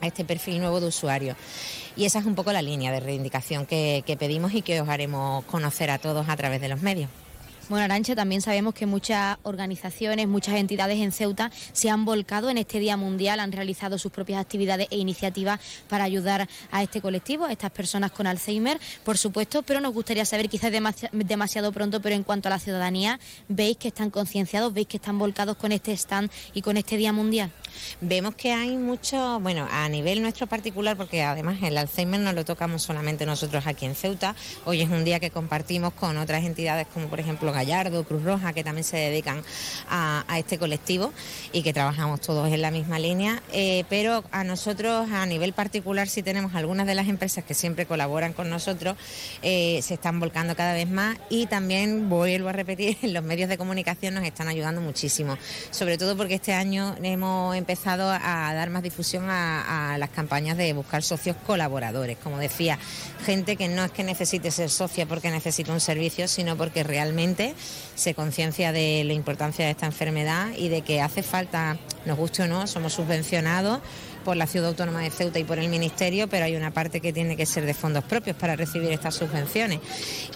a 0.00 0.06
este 0.06 0.24
perfil 0.24 0.60
nuevo 0.60 0.80
de 0.80 0.88
usuario. 0.88 1.36
Y 1.96 2.04
esa 2.04 2.18
es 2.18 2.26
un 2.26 2.34
poco 2.34 2.52
la 2.52 2.62
línea 2.62 2.92
de 2.92 3.00
reivindicación 3.00 3.66
que, 3.66 4.02
que 4.06 4.16
pedimos 4.16 4.54
y 4.54 4.62
que 4.62 4.80
os 4.80 4.88
haremos 4.88 5.44
conocer 5.44 5.90
a 5.90 5.98
todos 5.98 6.28
a 6.28 6.36
través 6.36 6.60
de 6.60 6.68
los 6.68 6.80
medios. 6.82 7.10
Bueno, 7.70 7.84
Arancha, 7.84 8.16
también 8.16 8.40
sabemos 8.40 8.74
que 8.74 8.84
muchas 8.84 9.38
organizaciones, 9.44 10.26
muchas 10.26 10.56
entidades 10.56 10.98
en 10.98 11.12
Ceuta 11.12 11.52
se 11.72 11.88
han 11.88 12.04
volcado 12.04 12.50
en 12.50 12.58
este 12.58 12.80
Día 12.80 12.96
Mundial, 12.96 13.38
han 13.38 13.52
realizado 13.52 13.96
sus 13.96 14.10
propias 14.10 14.40
actividades 14.40 14.88
e 14.90 14.96
iniciativas 14.96 15.60
para 15.88 16.02
ayudar 16.02 16.48
a 16.72 16.82
este 16.82 17.00
colectivo, 17.00 17.44
a 17.44 17.52
estas 17.52 17.70
personas 17.70 18.10
con 18.10 18.26
Alzheimer, 18.26 18.80
por 19.04 19.18
supuesto, 19.18 19.62
pero 19.62 19.80
nos 19.80 19.94
gustaría 19.94 20.24
saber, 20.24 20.48
quizás 20.48 20.72
demasiado 21.12 21.70
pronto, 21.70 22.02
pero 22.02 22.16
en 22.16 22.24
cuanto 22.24 22.48
a 22.48 22.50
la 22.50 22.58
ciudadanía, 22.58 23.20
¿veis 23.46 23.76
que 23.76 23.86
están 23.86 24.10
concienciados, 24.10 24.74
veis 24.74 24.88
que 24.88 24.96
están 24.96 25.20
volcados 25.20 25.56
con 25.56 25.70
este 25.70 25.92
stand 25.92 26.28
y 26.52 26.62
con 26.62 26.76
este 26.76 26.96
Día 26.96 27.12
Mundial? 27.12 27.52
Vemos 28.00 28.34
que 28.34 28.52
hay 28.52 28.76
mucho, 28.76 29.40
bueno, 29.40 29.68
a 29.70 29.88
nivel 29.88 30.22
nuestro 30.22 30.46
particular, 30.46 30.96
porque 30.96 31.22
además 31.22 31.58
el 31.62 31.76
Alzheimer 31.76 32.20
no 32.20 32.32
lo 32.32 32.44
tocamos 32.44 32.82
solamente 32.82 33.26
nosotros 33.26 33.66
aquí 33.66 33.86
en 33.86 33.94
Ceuta, 33.94 34.34
hoy 34.64 34.82
es 34.82 34.90
un 34.90 35.04
día 35.04 35.20
que 35.20 35.30
compartimos 35.30 35.92
con 35.94 36.16
otras 36.18 36.44
entidades 36.44 36.86
como 36.92 37.08
por 37.08 37.20
ejemplo 37.20 37.52
Gallardo, 37.52 38.04
Cruz 38.04 38.22
Roja, 38.22 38.52
que 38.52 38.64
también 38.64 38.84
se 38.84 38.96
dedican 38.96 39.42
a, 39.88 40.24
este 40.38 40.58
colectivo 40.58 41.12
y 41.52 41.62
que 41.62 41.72
trabajamos 41.72 42.20
todos 42.20 42.50
en 42.52 42.62
la 42.62 42.70
misma 42.70 42.98
línea. 42.98 43.42
Eh, 43.52 43.84
pero 43.88 44.24
a 44.30 44.44
nosotros, 44.44 45.10
a 45.10 45.26
nivel 45.26 45.52
particular, 45.52 46.08
sí 46.08 46.22
tenemos 46.22 46.54
algunas 46.54 46.86
de 46.86 46.94
las 46.94 47.08
empresas 47.08 47.44
que 47.44 47.54
siempre 47.54 47.86
colaboran 47.86 48.32
con 48.32 48.48
nosotros, 48.48 48.96
eh, 49.42 49.80
se 49.82 49.94
están 49.94 50.20
volcando 50.20 50.56
cada 50.56 50.72
vez 50.72 50.88
más 50.88 51.18
y 51.28 51.46
también, 51.46 52.08
vuelvo 52.08 52.48
a 52.48 52.52
repetir, 52.52 52.96
los 53.02 53.22
medios 53.24 53.48
de 53.48 53.58
comunicación 53.58 54.14
nos 54.14 54.24
están 54.24 54.48
ayudando 54.48 54.80
muchísimo, 54.80 55.36
sobre 55.70 55.98
todo 55.98 56.16
porque 56.16 56.34
este 56.34 56.52
año 56.52 56.96
hemos 57.02 57.56
empezado 57.60 58.10
a 58.10 58.52
dar 58.54 58.70
más 58.70 58.82
difusión 58.82 59.26
a, 59.28 59.96
las 59.98 60.10
campañas 60.10 60.56
de 60.56 60.72
buscar 60.72 61.02
socios 61.02 61.36
colaboradores, 61.46 62.16
como 62.18 62.38
decía, 62.38 62.78
gente 63.24 63.56
que 63.56 63.68
no 63.68 63.84
es 63.84 63.90
que 63.92 64.02
necesite 64.02 64.50
ser 64.50 64.70
socia 64.70 65.06
porque 65.06 65.30
necesita 65.30 65.72
un 65.72 65.80
servicio, 65.80 66.26
sino 66.26 66.56
porque 66.56 66.82
realmente 66.82 67.54
se 67.94 68.14
conciencia 68.14 68.72
de 68.72 69.04
la 69.04 69.12
importancia 69.12 69.64
de 69.64 69.70
esta 69.70 69.86
enfermedad 69.86 70.48
y 70.56 70.68
de 70.68 70.82
que 70.82 71.00
hace 71.00 71.22
falta, 71.22 71.78
nos 72.06 72.16
guste 72.16 72.42
o 72.42 72.48
no, 72.48 72.66
somos 72.66 72.94
subvencionados 72.94 73.80
por 74.24 74.36
la 74.36 74.46
Ciudad 74.46 74.68
Autónoma 74.68 75.00
de 75.00 75.10
Ceuta 75.10 75.38
y 75.38 75.44
por 75.44 75.58
el 75.58 75.68
Ministerio, 75.68 76.28
pero 76.28 76.44
hay 76.44 76.56
una 76.56 76.70
parte 76.70 77.00
que 77.00 77.12
tiene 77.12 77.36
que 77.36 77.46
ser 77.46 77.64
de 77.64 77.74
fondos 77.74 78.04
propios 78.04 78.36
para 78.36 78.56
recibir 78.56 78.90
estas 78.92 79.14
subvenciones 79.14 79.80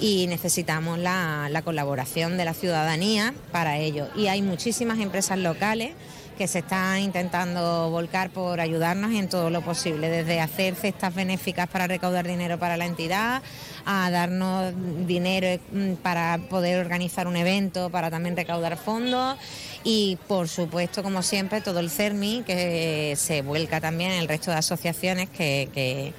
y 0.00 0.26
necesitamos 0.26 0.98
la, 0.98 1.48
la 1.50 1.62
colaboración 1.62 2.36
de 2.36 2.44
la 2.44 2.54
ciudadanía 2.54 3.34
para 3.52 3.78
ello. 3.78 4.08
Y 4.16 4.28
hay 4.28 4.42
muchísimas 4.42 4.98
empresas 5.00 5.38
locales 5.38 5.92
que 6.34 6.48
se 6.48 6.60
están 6.60 7.00
intentando 7.00 7.90
volcar 7.90 8.30
por 8.30 8.60
ayudarnos 8.60 9.12
en 9.12 9.28
todo 9.28 9.50
lo 9.50 9.62
posible, 9.62 10.08
desde 10.08 10.40
hacer 10.40 10.74
cestas 10.74 11.14
benéficas 11.14 11.68
para 11.68 11.86
recaudar 11.86 12.26
dinero 12.26 12.58
para 12.58 12.76
la 12.76 12.86
entidad, 12.86 13.42
a 13.84 14.10
darnos 14.10 14.72
dinero 15.06 15.60
mm, 15.72 15.94
para 15.94 16.38
poder 16.50 16.80
organizar 16.80 17.26
un 17.26 17.36
evento, 17.36 17.90
para 17.90 18.10
también 18.10 18.36
recaudar 18.36 18.76
fondos 18.76 19.36
y 19.84 20.18
por 20.28 20.48
supuesto, 20.48 21.02
como 21.02 21.22
siempre, 21.22 21.60
todo 21.60 21.80
el 21.80 21.90
CERMI 21.90 22.42
que 22.46 23.14
se 23.16 23.42
vuelca 23.42 23.80
también 23.80 24.12
en 24.12 24.20
el 24.20 24.28
resto 24.28 24.50
de 24.50 24.56
asociaciones 24.56 25.28
que, 25.28 25.68
que 25.72 26.14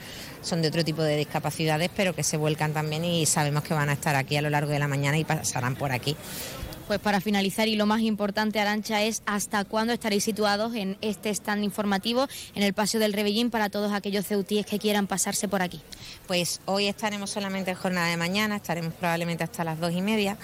son 0.45 0.61
de 0.61 0.67
otro 0.67 0.83
tipo 0.83 1.01
de 1.01 1.17
discapacidades, 1.17 1.89
pero 1.95 2.13
que 2.13 2.23
se 2.23 2.37
vuelcan 2.37 2.73
también 2.73 3.03
y 3.03 3.25
sabemos 3.25 3.63
que 3.63 3.73
van 3.73 3.89
a 3.89 3.93
estar 3.93 4.15
aquí 4.15 4.37
a 4.37 4.41
lo 4.41 4.49
largo 4.49 4.71
de 4.71 4.79
la 4.79 4.87
mañana 4.87 5.17
y 5.17 5.23
pasarán 5.23 5.75
por 5.75 5.91
aquí. 5.91 6.15
Pues 6.87 6.99
para 6.99 7.19
finalizar 7.19 7.67
y 7.67 7.75
lo 7.75 7.87
más 7.87 8.01
importante, 8.01 8.59
Arancha, 8.59 9.01
es 9.01 9.23
hasta 9.25 9.65
cuándo 9.65 9.91
estaréis 9.91 10.23
situados 10.23 10.75
en 10.75 10.99
este 11.01 11.31
stand 11.31 11.63
informativo 11.63 12.27
en 12.53 12.61
el 12.61 12.75
Paseo 12.75 12.99
del 12.99 13.13
Rebellín 13.13 13.49
para 13.49 13.69
todos 13.69 13.91
aquellos 13.91 14.27
ceutíes 14.27 14.67
que 14.67 14.77
quieran 14.77 15.07
pasarse 15.07 15.47
por 15.47 15.63
aquí. 15.63 15.81
Pues 16.27 16.61
hoy 16.65 16.85
estaremos 16.85 17.31
solamente 17.31 17.71
en 17.71 17.77
jornada 17.77 18.09
de 18.09 18.17
mañana, 18.17 18.57
estaremos 18.57 18.93
probablemente 18.93 19.43
hasta 19.43 19.63
las 19.63 19.79
dos 19.79 19.93
y 19.93 20.01
media. 20.01 20.37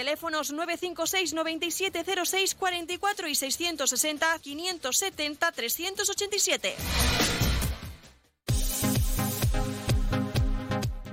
Teléfonos 0.00 0.50
956 0.50 1.34
9706 1.34 2.54
44 2.54 3.28
y 3.28 3.34
660 3.34 4.38
570 4.38 5.52
387. 5.52 6.74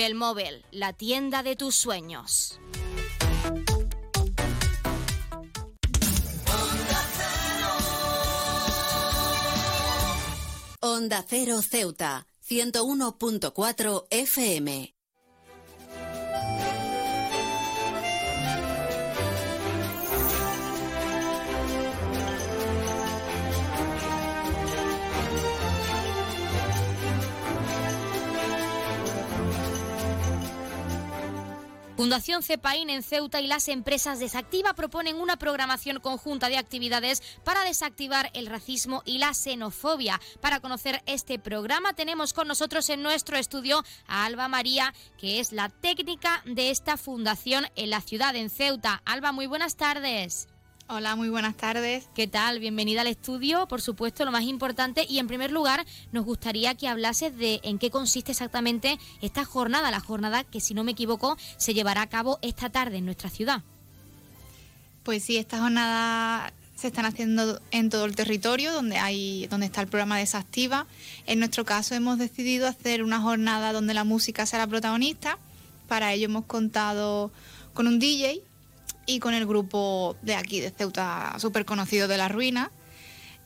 Belmóvil, 0.00 0.64
la 0.70 0.94
tienda 0.94 1.42
de 1.42 1.56
tus 1.56 1.74
sueños. 1.74 2.58
Onda 10.80 11.22
Cero 11.28 11.60
Ceuta, 11.60 12.26
101.4 12.48 14.06
FM. 14.08 14.94
Fundación 32.00 32.42
CEPAIN 32.42 32.88
en 32.88 33.02
Ceuta 33.02 33.42
y 33.42 33.46
las 33.46 33.68
empresas 33.68 34.18
Desactiva 34.20 34.72
proponen 34.72 35.20
una 35.20 35.36
programación 35.36 36.00
conjunta 36.00 36.48
de 36.48 36.56
actividades 36.56 37.22
para 37.44 37.62
desactivar 37.64 38.30
el 38.32 38.46
racismo 38.46 39.02
y 39.04 39.18
la 39.18 39.34
xenofobia. 39.34 40.18
Para 40.40 40.60
conocer 40.60 41.02
este 41.04 41.38
programa 41.38 41.92
tenemos 41.92 42.32
con 42.32 42.48
nosotros 42.48 42.88
en 42.88 43.02
nuestro 43.02 43.36
estudio 43.36 43.84
a 44.06 44.24
Alba 44.24 44.48
María, 44.48 44.94
que 45.18 45.40
es 45.40 45.52
la 45.52 45.68
técnica 45.68 46.42
de 46.46 46.70
esta 46.70 46.96
fundación 46.96 47.66
en 47.76 47.90
la 47.90 48.00
ciudad, 48.00 48.34
en 48.34 48.48
Ceuta. 48.48 49.02
Alba, 49.04 49.32
muy 49.32 49.46
buenas 49.46 49.76
tardes. 49.76 50.48
Hola, 50.92 51.14
muy 51.14 51.28
buenas 51.28 51.56
tardes. 51.56 52.08
¿Qué 52.16 52.26
tal? 52.26 52.58
Bienvenida 52.58 53.02
al 53.02 53.06
estudio, 53.06 53.68
por 53.68 53.80
supuesto, 53.80 54.24
lo 54.24 54.32
más 54.32 54.42
importante. 54.42 55.06
Y 55.08 55.20
en 55.20 55.28
primer 55.28 55.52
lugar, 55.52 55.86
nos 56.10 56.24
gustaría 56.24 56.74
que 56.74 56.88
hablases 56.88 57.36
de 57.38 57.60
en 57.62 57.78
qué 57.78 57.92
consiste 57.92 58.32
exactamente 58.32 58.98
esta 59.22 59.44
jornada, 59.44 59.92
la 59.92 60.00
jornada 60.00 60.42
que, 60.42 60.60
si 60.60 60.74
no 60.74 60.82
me 60.82 60.90
equivoco, 60.90 61.38
se 61.58 61.74
llevará 61.74 62.02
a 62.02 62.08
cabo 62.08 62.40
esta 62.42 62.70
tarde 62.70 62.96
en 62.96 63.04
nuestra 63.04 63.30
ciudad. 63.30 63.62
Pues 65.04 65.22
sí, 65.22 65.36
esta 65.36 65.60
jornada 65.60 66.52
se 66.74 66.88
están 66.88 67.04
haciendo 67.04 67.60
en 67.70 67.88
todo 67.88 68.04
el 68.04 68.16
territorio 68.16 68.72
donde 68.72 68.98
hay 68.98 69.46
donde 69.46 69.66
está 69.66 69.82
el 69.82 69.86
programa 69.86 70.18
Desactiva. 70.18 70.88
En 71.24 71.38
nuestro 71.38 71.64
caso 71.64 71.94
hemos 71.94 72.18
decidido 72.18 72.66
hacer 72.66 73.04
una 73.04 73.20
jornada 73.20 73.72
donde 73.72 73.94
la 73.94 74.02
música 74.02 74.44
será 74.44 74.66
protagonista. 74.66 75.38
Para 75.86 76.12
ello 76.14 76.24
hemos 76.24 76.46
contado 76.46 77.30
con 77.74 77.86
un 77.86 78.00
DJ 78.00 78.42
y 79.10 79.18
con 79.18 79.34
el 79.34 79.44
grupo 79.46 80.16
de 80.22 80.36
aquí 80.36 80.60
de 80.60 80.70
Ceuta, 80.70 81.34
súper 81.38 81.64
conocido 81.64 82.06
de 82.06 82.16
la 82.16 82.28
ruina. 82.28 82.70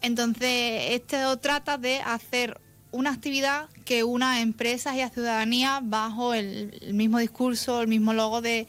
Entonces, 0.02 0.92
esto 0.92 1.38
trata 1.38 1.78
de 1.78 2.00
hacer 2.00 2.60
una 2.90 3.10
actividad 3.10 3.68
que 3.86 4.04
una 4.04 4.42
empresas 4.42 4.94
y 4.94 5.00
a 5.00 5.08
ciudadanía 5.08 5.80
bajo 5.82 6.34
el, 6.34 6.92
mismo 6.92 7.18
discurso, 7.18 7.80
el 7.80 7.88
mismo 7.88 8.12
logo 8.12 8.42
de, 8.42 8.66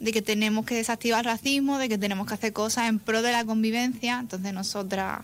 que 0.00 0.22
tenemos 0.22 0.64
que 0.64 0.74
desactivar 0.74 1.20
el 1.20 1.26
racismo, 1.26 1.78
de 1.78 1.90
que 1.90 1.98
tenemos 1.98 2.26
que 2.26 2.34
hacer 2.34 2.52
cosas 2.54 2.88
en 2.88 2.98
pro 2.98 3.20
de 3.20 3.32
la 3.32 3.44
convivencia. 3.44 4.18
Entonces 4.18 4.54
nosotras 4.54 5.20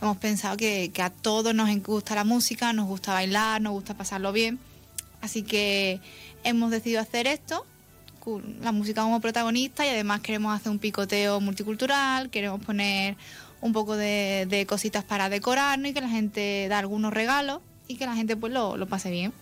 hemos 0.00 0.16
pensado 0.18 0.56
que, 0.56 0.92
a 1.02 1.10
todos 1.10 1.54
nos 1.54 1.68
gusta 1.82 2.14
la 2.14 2.24
música, 2.24 2.72
nos 2.72 2.86
gusta 2.86 3.12
bailar, 3.12 3.60
nos 3.60 3.72
gusta 3.72 3.94
pasarlo 3.94 4.32
bien. 4.32 4.60
Así 5.20 5.42
que 5.42 6.00
hemos 6.44 6.70
decidido 6.70 7.00
hacer 7.00 7.26
esto 7.26 7.66
la 8.60 8.72
música 8.72 9.02
como 9.02 9.20
protagonista 9.20 9.84
y 9.84 9.88
además 9.88 10.20
queremos 10.20 10.54
hacer 10.54 10.70
un 10.70 10.78
picoteo 10.78 11.40
multicultural, 11.40 12.30
queremos 12.30 12.64
poner 12.64 13.16
un 13.60 13.72
poco 13.72 13.96
de, 13.96 14.66
cositas 14.68 15.04
para 15.04 15.28
decorarnos 15.28 15.90
y 15.90 15.94
que 15.94 16.00
la 16.00 16.08
gente 16.08 16.66
da 16.68 16.78
algunos 16.78 17.12
regalos 17.12 17.60
y 17.88 17.96
que 17.96 18.06
la 18.06 18.14
gente 18.14 18.36
pues 18.36 18.52
lo, 18.52 18.76
lo 18.76 18.86
pase 18.86 19.10
bien 19.10 19.32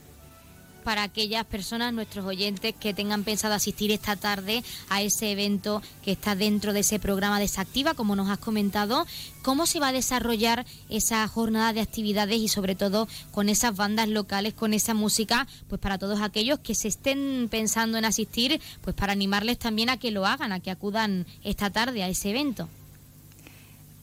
para 0.81 1.03
aquellas 1.03 1.45
personas, 1.45 1.93
nuestros 1.93 2.25
oyentes, 2.25 2.75
que 2.79 2.95
tengan 2.95 3.25
pensado 3.25 3.55
asistir 3.55 3.91
esta 3.93 4.17
tarde 4.17 4.65
a 4.89 5.03
ese 5.03 5.31
evento 5.31 5.83
que 6.03 6.13
está 6.13 6.35
dentro 6.35 6.73
de 6.73 6.81
ese 6.81 6.99
programa 6.99 7.41
Desactiva, 7.41 7.95
como 7.95 8.17
nos 8.17 8.29
has 8.29 8.39
comentado. 8.39 9.07
¿Cómo 9.43 9.67
se 9.67 9.81
va 9.81 9.89
a 9.89 9.93
desarrollar 9.93 10.67
esa 10.89 11.27
jornada 11.29 11.73
de 11.73 11.81
actividades 11.81 12.39
y 12.39 12.49
sobre 12.49 12.75
todo 12.75 13.09
con 13.31 13.49
esas 13.49 13.77
bandas 13.77 14.09
locales, 14.09 14.55
con 14.55 14.75
esa 14.75 14.95
música, 14.95 15.47
pues 15.69 15.81
para 15.81 15.99
todos 15.99 16.21
aquellos 16.21 16.59
que 16.59 16.75
se 16.75 16.89
estén 16.89 17.49
pensando 17.51 17.99
en 17.99 18.05
asistir, 18.05 18.61
pues 18.83 18.95
para 18.97 19.13
animarles 19.13 19.59
también 19.59 19.91
a 19.91 19.99
que 19.99 20.11
lo 20.11 20.27
hagan, 20.27 20.53
a 20.53 20.61
que 20.61 20.71
acudan 20.71 21.27
esta 21.45 21.71
tarde 21.71 22.03
a 22.03 22.09
ese 22.09 22.31
evento? 22.31 22.69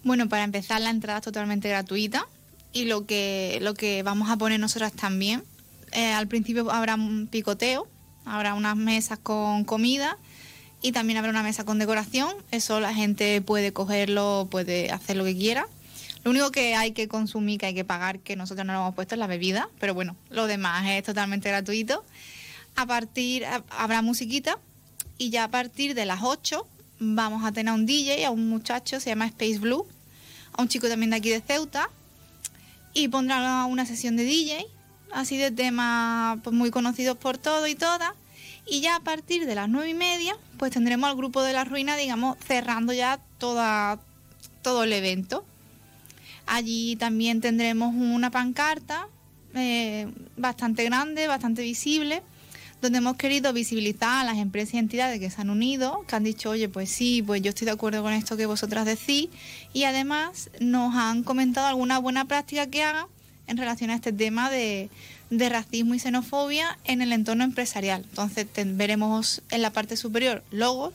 Bueno, 0.04 0.30
para 0.30 0.44
empezar 0.44 0.82
la 0.82 0.90
entrada 0.90 1.20
es 1.20 1.26
totalmente 1.26 1.70
gratuita 1.70 2.28
y 2.72 2.86
lo 2.86 3.06
que, 3.06 3.60
lo 3.62 3.74
que 3.74 4.04
vamos 4.04 4.30
a 4.30 4.38
poner 4.38 4.60
nosotras 4.60 4.94
también 4.94 5.44
eh, 5.92 6.12
al 6.14 6.28
principio 6.28 6.72
habrá 6.72 6.96
un 6.96 7.28
picoteo, 7.28 7.88
habrá 8.26 8.54
unas 8.54 8.76
mesas 8.76 9.20
con 9.20 9.64
comida 9.64 10.18
y 10.82 10.92
también 10.92 11.18
habrá 11.18 11.32
una 11.32 11.44
mesa 11.44 11.64
con 11.64 11.80
decoración. 11.80 12.36
Eso 12.52 12.80
la 12.80 12.94
gente 12.94 13.42
puede 13.42 13.74
cogerlo, 13.74 14.48
puede 14.50 14.92
hacer 14.92 15.18
lo 15.18 15.24
que 15.24 15.36
quiera. 15.36 15.68
Lo 16.24 16.32
único 16.32 16.52
que 16.52 16.76
hay 16.76 16.92
que 16.92 17.08
consumir, 17.08 17.60
que 17.60 17.68
hay 17.68 17.74
que 17.74 17.86
pagar, 17.86 18.20
que 18.20 18.36
nosotros 18.36 18.66
no 18.66 18.74
lo 18.74 18.80
hemos 18.80 18.96
puesto 18.96 19.16
es 19.16 19.20
la 19.20 19.28
bebida, 19.28 19.70
pero 19.80 19.94
bueno, 19.94 20.16
lo 20.30 20.48
demás 20.48 20.86
es 20.88 21.04
totalmente 21.04 21.50
gratuito. 21.50 22.04
A 22.76 22.86
partir, 22.86 23.46
habrá 23.70 24.02
musiquita 24.02 24.60
y 25.18 25.30
ya 25.30 25.46
a 25.46 25.48
partir 25.48 25.96
de 25.96 26.06
las 26.06 26.22
8 26.24 26.68
vamos 27.00 27.46
a 27.46 27.52
tener 27.52 27.72
a 27.72 27.76
un 27.76 27.86
DJ, 27.86 28.26
a 28.26 28.32
un 28.32 28.50
muchacho, 28.50 29.00
se 29.00 29.10
llama 29.10 29.26
Space 29.28 29.60
Blue, 29.60 29.88
a 30.54 30.62
un 30.62 30.68
chico 30.68 30.88
también 30.88 31.12
de 31.12 31.18
aquí 31.18 31.30
de 31.30 31.42
Ceuta, 31.42 31.90
y 32.94 33.08
pondrá 33.08 33.66
una 33.66 33.86
sesión 33.86 34.16
de 34.18 34.24
DJ 34.24 34.66
así 35.12 35.38
de 35.38 35.52
temas 35.52 36.40
pues, 36.44 36.56
muy 36.56 36.72
conocidos 36.72 37.18
por 37.18 37.38
todo 37.38 37.68
y 37.68 37.76
todas. 37.76 38.12
Y 38.70 38.82
ya 38.82 38.98
a 38.98 39.00
partir 39.00 39.46
de 39.46 39.56
las 39.56 39.70
nueve 39.70 39.90
y 39.90 39.94
media, 39.94 40.36
pues 40.58 40.72
tendremos 40.72 41.10
al 41.10 41.16
grupo 41.16 41.42
de 41.42 41.54
la 41.54 41.64
ruina, 41.64 41.96
digamos, 41.96 42.38
cerrando 42.46 42.92
ya 42.92 43.20
toda, 43.38 44.00
todo 44.62 44.84
el 44.84 44.92
evento. 44.92 45.46
Allí 46.46 46.96
también 46.98 47.40
tendremos 47.40 47.94
una 47.96 48.30
pancarta 48.30 49.08
eh, 49.54 50.08
bastante 50.36 50.84
grande, 50.84 51.28
bastante 51.28 51.62
visible, 51.62 52.22
donde 52.82 53.00
hemos 53.00 53.16
querido 53.16 53.54
visibilizar 53.54 54.22
a 54.22 54.24
las 54.24 54.38
empresas 54.38 54.76
y 54.76 54.78
entidades 54.78 55.20
que 55.20 55.30
se 55.30 55.42
han 55.42 55.50
unido, 55.50 56.06
que 56.08 56.16
han 56.16 56.24
dicho, 56.24 56.50
oye, 56.50 56.70
pues 56.70 56.90
sí, 56.90 57.24
pues 57.26 57.42
yo 57.42 57.50
estoy 57.50 57.66
de 57.66 57.72
acuerdo 57.72 58.04
con 58.04 58.14
esto 58.14 58.38
que 58.38 58.46
vosotras 58.46 58.86
decís, 58.86 59.30
y 59.74 59.86
además 59.86 60.50
nos 60.60 60.96
han 60.96 61.24
comentado 61.24 61.68
alguna 61.68 62.00
buena 62.00 62.26
práctica 62.26 62.68
que 62.68 62.84
hagan 62.84 63.08
en 63.48 63.58
relación 63.58 63.90
a 63.90 63.96
este 63.96 64.14
tema 64.14 64.50
de, 64.50 64.90
racismo 65.30 65.94
y 65.94 66.00
xenofobia 66.00 66.78
en 66.86 67.02
el 67.02 67.12
entorno 67.12 67.44
empresarial. 67.44 68.06
Entonces 68.10 68.48
veremos 68.56 69.42
en 69.52 69.62
la 69.62 69.72
parte 69.72 69.98
superior 69.98 70.44
logos 70.52 70.94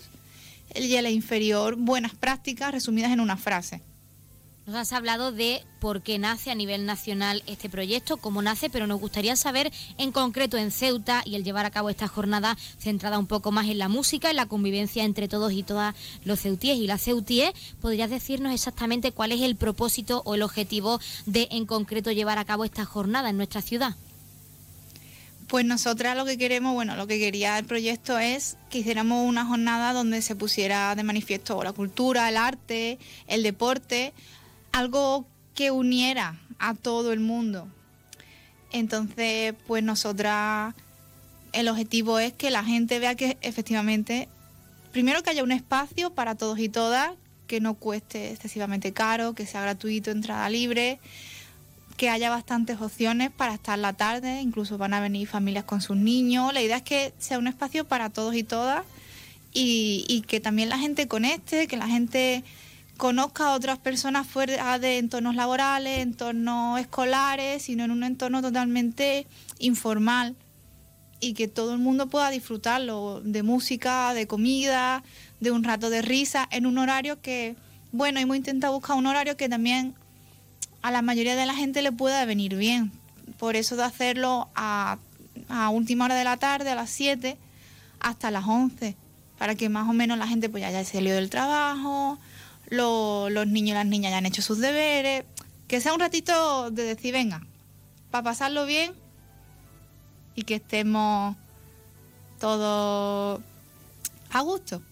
y 0.75 0.95
en 0.95 1.03
la 1.03 1.11
inferior 1.11 1.77
buenas 1.77 2.15
prácticas 2.15 2.73
resumidas 2.73 3.13
en 3.13 3.21
una 3.21 3.37
frase. 3.37 3.81
Nos 4.65 4.77
has 4.77 4.93
hablado 4.93 5.33
de 5.33 5.65
por 5.81 6.03
qué 6.03 6.21
nace 6.21 6.53
a 6.53 6.55
nivel 6.55 6.87
nacional 6.87 7.43
este 7.49 7.69
proyecto, 7.69 8.19
cómo 8.19 8.43
nace, 8.43 8.71
pero 8.71 8.87
nos 8.87 9.01
gustaría 9.01 9.35
saber 9.35 9.73
en 9.99 10.13
concreto 10.13 10.57
en 10.57 10.71
Ceuta 10.71 11.23
y 11.25 11.35
el 11.35 11.43
llevar 11.43 11.67
a 11.67 11.73
cabo 11.73 11.91
esta 11.91 12.07
jornada 12.07 12.57
centrada 12.79 13.19
un 13.19 13.27
poco 13.27 13.51
más 13.51 13.67
en 13.67 13.79
la 13.79 13.89
música, 13.89 14.31
en 14.31 14.37
la 14.37 14.47
convivencia 14.47 15.03
entre 15.03 15.27
todos 15.27 15.53
y 15.53 15.65
todas 15.65 15.97
los 16.25 16.41
ceutíes 16.41 16.77
y 16.77 16.87
las 16.87 17.03
ceutíes. 17.03 17.51
¿Podrías 17.81 18.09
decirnos 18.09 18.55
exactamente 18.55 19.11
cuál 19.11 19.33
es 19.33 19.41
el 19.41 19.57
propósito 19.57 20.23
o 20.25 20.37
el 20.37 20.43
objetivo 20.43 21.01
de 21.27 21.49
en 21.51 21.67
concreto 21.67 22.13
llevar 22.13 22.39
a 22.39 22.45
cabo 22.45 22.65
esta 22.65 22.85
jornada 22.85 23.31
en 23.31 23.39
nuestra 23.39 23.63
ciudad? 23.63 23.97
Pues 25.49 25.67
nosotras 25.67 26.17
lo 26.17 26.25
que 26.25 26.39
queremos, 26.39 26.73
bueno, 26.73 26.95
lo 26.95 27.09
que 27.09 27.19
quería 27.19 27.59
el 27.59 27.65
proyecto 27.65 28.17
es 28.17 28.57
que 28.71 28.79
hiciéramos 28.79 29.29
una 29.29 29.45
jornada 29.45 29.93
donde 29.93 30.23
se 30.23 30.37
pusiera 30.37 30.95
de 30.95 31.03
manifiesto 31.03 31.65
la 31.65 31.73
cultura, 31.73 32.29
el 32.29 32.37
arte, 32.37 32.99
el 33.27 33.43
deporte, 33.43 34.15
algo 34.73 35.27
que 35.55 35.71
uniera 35.71 36.41
a 36.59 36.75
todo 36.75 37.13
el 37.13 37.21
mundo. 37.21 37.69
Entonces, 38.73 39.55
pues 39.67 39.83
nosotras, 39.83 40.75
el 41.53 41.69
objetivo 41.69 42.19
es 42.19 42.33
que 42.33 42.51
la 42.51 42.65
gente 42.65 42.99
vea 42.99 43.15
que 43.15 43.37
efectivamente, 43.43 44.29
primero 44.93 45.23
que 45.23 45.31
haya 45.31 45.45
un 45.45 45.53
espacio 45.53 46.11
para 46.11 46.35
todos 46.35 46.59
y 46.59 46.69
todas, 46.69 47.13
que 47.47 47.61
no 47.61 47.75
cueste 47.75 48.33
excesivamente 48.33 48.93
caro, 48.93 49.35
que 49.35 49.47
sea 49.47 49.61
gratuito, 49.61 50.11
entrada 50.11 50.49
libre, 50.49 50.99
que 51.99 52.09
haya 52.09 52.31
bastantes 52.31 52.81
opciones 52.81 53.31
para 53.31 53.55
estar 53.55 53.79
la 53.79 53.93
tarde, 53.93 54.41
incluso 54.41 54.79
van 54.79 54.95
a 54.95 55.01
venir 55.01 55.29
familias 55.29 55.65
con 55.65 55.83
sus 55.83 55.97
niños. 55.97 56.53
La 56.55 56.63
idea 56.63 56.79
es 56.79 56.83
que 56.83 57.13
sea 57.19 57.39
un 57.39 57.47
espacio 57.47 57.85
para 57.85 58.09
todos 58.09 58.35
y 58.35 58.43
todas 58.43 58.85
y, 59.53 60.25
que 60.27 60.41
también 60.41 60.69
la 60.69 60.79
gente 60.79 61.07
conecte, 61.09 61.67
que 61.67 61.77
la 61.77 61.89
gente 61.89 62.43
conozca 63.03 63.47
a 63.47 63.55
otras 63.55 63.81
personas 63.81 64.29
fuera 64.29 64.79
de 64.79 64.99
entornos 64.99 65.35
laborales, 65.35 65.99
entornos 65.99 66.79
escolares, 66.79 67.65
sino 67.65 67.83
en 67.83 67.91
un 67.91 68.05
entorno 68.05 68.41
totalmente 68.41 69.27
informal 69.59 70.37
y 71.19 71.35
que 71.35 71.49
todo 71.49 71.73
el 71.73 71.81
mundo 71.81 72.07
pueda 72.07 72.31
disfrutarlo 72.31 73.21
de 73.25 73.43
música, 73.43 74.15
de 74.15 74.29
comida, 74.29 75.03
de 75.41 75.51
un 75.51 75.65
rato 75.65 75.91
de 75.91 76.01
risa, 76.01 76.47
en 76.53 76.65
un 76.65 76.79
horario 76.79 77.21
que, 77.21 77.57
bueno, 77.91 78.21
hemos 78.21 78.37
intentado 78.37 78.73
buscar 78.73 78.97
un 78.97 79.07
horario 79.07 79.37
que 79.37 79.49
también 79.49 79.97
a 80.81 80.93
la 80.93 81.03
mayoría 81.03 81.35
de 81.35 81.45
la 81.45 81.55
gente 81.55 81.83
le 81.83 81.91
pueda 81.91 82.25
venir 82.25 82.55
bien. 82.55 82.93
Por 83.37 83.57
eso 83.57 83.75
de 83.75 83.83
hacerlo 83.83 84.49
a, 84.55 84.99
a 85.49 85.71
última 85.71 86.05
hora 86.05 86.15
de 86.15 86.23
la 86.23 86.37
tarde, 86.37 86.71
a 86.71 86.77
las 86.77 86.91
7, 86.91 87.37
hasta 87.99 88.31
las 88.31 88.47
11, 88.47 88.95
para 89.39 89.57
que 89.57 89.69
más 89.69 89.89
o 89.89 89.93
menos 89.93 90.19
la 90.19 90.29
gente 90.29 90.49
pues 90.49 90.61
ya 90.61 90.69
haya 90.69 90.85
salido 90.85 91.17
del 91.17 91.31
trabajo, 91.31 92.21
los 92.73 93.47
niños 93.47 93.71
y 93.71 93.75
las 93.75 93.87
niñas 93.87 94.13
ya 94.13 94.19
han 94.19 94.27
hecho 94.27 94.43
sus 94.43 94.59
deberes, 94.59 95.25
que 95.69 95.81
sea 95.81 95.93
un 95.93 96.01
ratito 96.01 96.71
de 96.71 96.85
decir, 96.85 97.13
venga, 97.13 97.43
para 98.11 98.25
pasarlo 98.25 98.65
bien 98.65 98.93
y 100.35 100.43
que 100.43 100.57
estemos 100.57 101.37
todos 102.41 103.41
a 104.31 104.41
gusto. 104.41 104.83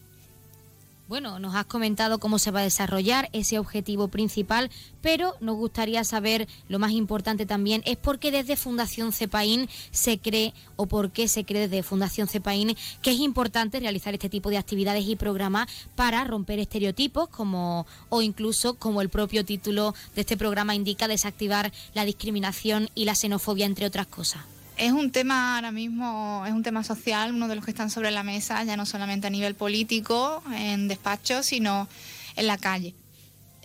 Bueno, 1.11 1.41
nos 1.41 1.57
has 1.57 1.67
comentado 1.67 2.21
cómo 2.21 2.39
se 2.39 2.53
va 2.53 2.61
a 2.61 2.63
desarrollar 2.63 3.31
ese 3.33 3.59
objetivo 3.59 4.07
principal, 4.07 4.71
pero 5.01 5.35
nos 5.41 5.57
gustaría 5.57 6.05
saber, 6.05 6.47
lo 6.69 6.79
más 6.79 6.93
importante 6.93 7.47
también, 7.47 7.83
es 7.85 7.97
por 7.97 8.21
qué 8.21 8.31
desde 8.31 8.55
Fundación 8.55 9.13
CEPAIN 9.13 9.69
se 9.91 10.21
cree 10.21 10.55
o 10.77 10.87
por 10.87 11.11
qué 11.11 11.27
se 11.27 11.45
cree 11.45 11.67
desde 11.67 11.83
Fundación 11.83 12.29
CEPAIN 12.29 12.77
que 13.03 13.11
es 13.11 13.19
importante 13.19 13.81
realizar 13.81 14.15
este 14.15 14.29
tipo 14.29 14.51
de 14.51 14.59
actividades 14.59 15.05
y 15.05 15.17
programas 15.17 15.69
para 15.97 16.23
romper 16.23 16.61
estereotipos, 16.61 17.29
como 17.29 17.89
o 18.09 18.23
incluso, 18.23 18.75
como 18.75 19.03
el 19.03 19.09
propio 19.09 19.45
título 19.45 19.97
de 20.15 20.21
este 20.21 20.37
programa 20.37 20.77
indica, 20.77 21.09
desactivar 21.09 21.73
la 21.93 22.05
discriminación 22.05 22.89
y 22.95 23.05
la 23.05 23.17
xenofobia, 23.17 23.67
entre 23.67 23.87
otras 23.87 24.07
cosas. 24.07 24.43
Es 24.81 24.93
un 24.93 25.11
tema 25.11 25.57
ahora 25.57 25.73
mismo, 25.73 26.43
es 26.47 26.55
un 26.55 26.63
tema 26.63 26.83
social, 26.83 27.35
uno 27.35 27.49
de 27.49 27.55
los 27.55 27.67
que 27.67 27.71
están 27.71 27.91
sobre 27.91 28.11
la 28.11 28.23
mesa, 28.23 28.65
ya 28.65 28.79
no 28.79 28.87
solamente 28.87 29.27
a 29.27 29.31
nivel 29.31 29.55
político, 29.55 30.43
en 30.55 30.89
despachos, 30.89 31.45
sino 31.45 31.87
en 32.35 32.47
la 32.47 32.57
calle. 32.57 32.95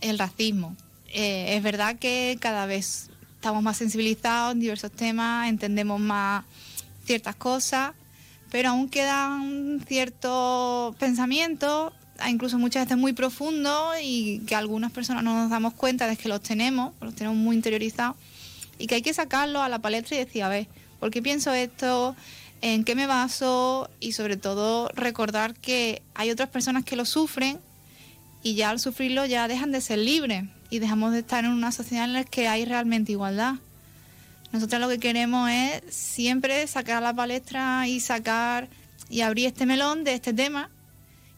El 0.01 0.20
racismo. 0.20 0.76
Eh, 1.07 1.55
es 1.55 1.63
verdad 1.63 1.97
que 1.97 2.38
cada 2.41 2.66
vez 2.66 3.09
estamos 3.34 3.63
más 3.63 3.78
sensibilizados 3.78 4.55
en 4.55 4.59
diversos 4.59 4.91
temas, 4.91 5.47
entendemos 5.47 6.01
más 6.01 6.43
ciertas 7.05 7.38
cosas, 7.38 7.93
pero 8.51 8.72
aún 8.72 8.89
queda 8.89 9.36
un 9.36 9.82
cierto 9.88 10.97
pensamiento, 10.99 11.93
incluso 12.28 12.57
muchas 12.57 12.88
veces 12.88 12.97
muy 12.97 13.13
profundo, 13.13 13.91
y 14.03 14.39
que 14.39 14.55
algunas 14.55 14.91
personas 14.91 15.24
no 15.24 15.34
nos 15.34 15.49
damos 15.49 15.76
cuenta 15.76 16.07
de 16.07 16.18
que 16.18 16.28
los 16.28 16.41
tenemos, 16.41 16.93
los 16.99 17.16
tenemos 17.16 17.38
muy 17.38 17.55
interiorizados, 17.55 18.18
y 18.78 18.88
que 18.88 18.95
hay 18.95 19.01
que 19.01 19.13
sacarlos 19.13 19.61
a 19.61 19.70
la 19.70 19.80
palestra 19.80 20.18
y 20.18 20.20
decir, 20.20 20.43
a 20.43 20.49
ver, 20.49 20.68
¿Por 21.00 21.12
qué 21.12 21.22
pienso 21.22 21.54
esto? 21.54 22.16
¿En 22.62 22.84
qué 22.84 22.96
me 22.96 23.08
baso? 23.08 23.89
Y 24.00 24.14
sobre 24.14 24.38
todo 24.38 24.89
recordar 24.89 25.54
que 25.54 26.02
hay 26.14 26.32
otras 26.32 26.50
personas 26.50 26.84
que 26.84 26.96
lo 26.96 27.06
sufren 27.06 27.60
y 28.43 28.56
ya 28.56 28.70
al 28.70 28.80
sufrirlo 28.80 29.26
ya 29.26 29.48
dejan 29.48 29.72
de 29.72 29.82
ser 29.82 30.00
libres 30.00 30.43
y 30.70 30.80
dejamos 30.80 31.12
de 31.14 31.20
estar 31.20 31.46
en 31.46 31.52
una 31.52 31.72
sociedad 31.72 32.06
en 32.06 32.14
la 32.14 32.24
que 32.24 32.48
hay 32.48 32.66
realmente 32.66 33.12
igualdad. 33.12 33.56
Nosotros 34.52 34.80
lo 34.80 34.88
que 34.88 35.00
queremos 35.00 35.50
es 35.50 35.82
siempre 35.89 36.66
sacar 36.68 37.04
la 37.04 37.14
palestra 37.14 37.88
y 37.88 38.00
sacar 38.00 38.70
y 39.10 39.22
abrir 39.22 39.48
este 39.48 39.66
melón 39.66 40.04
de 40.04 40.14
este 40.14 40.34
tema 40.34 40.70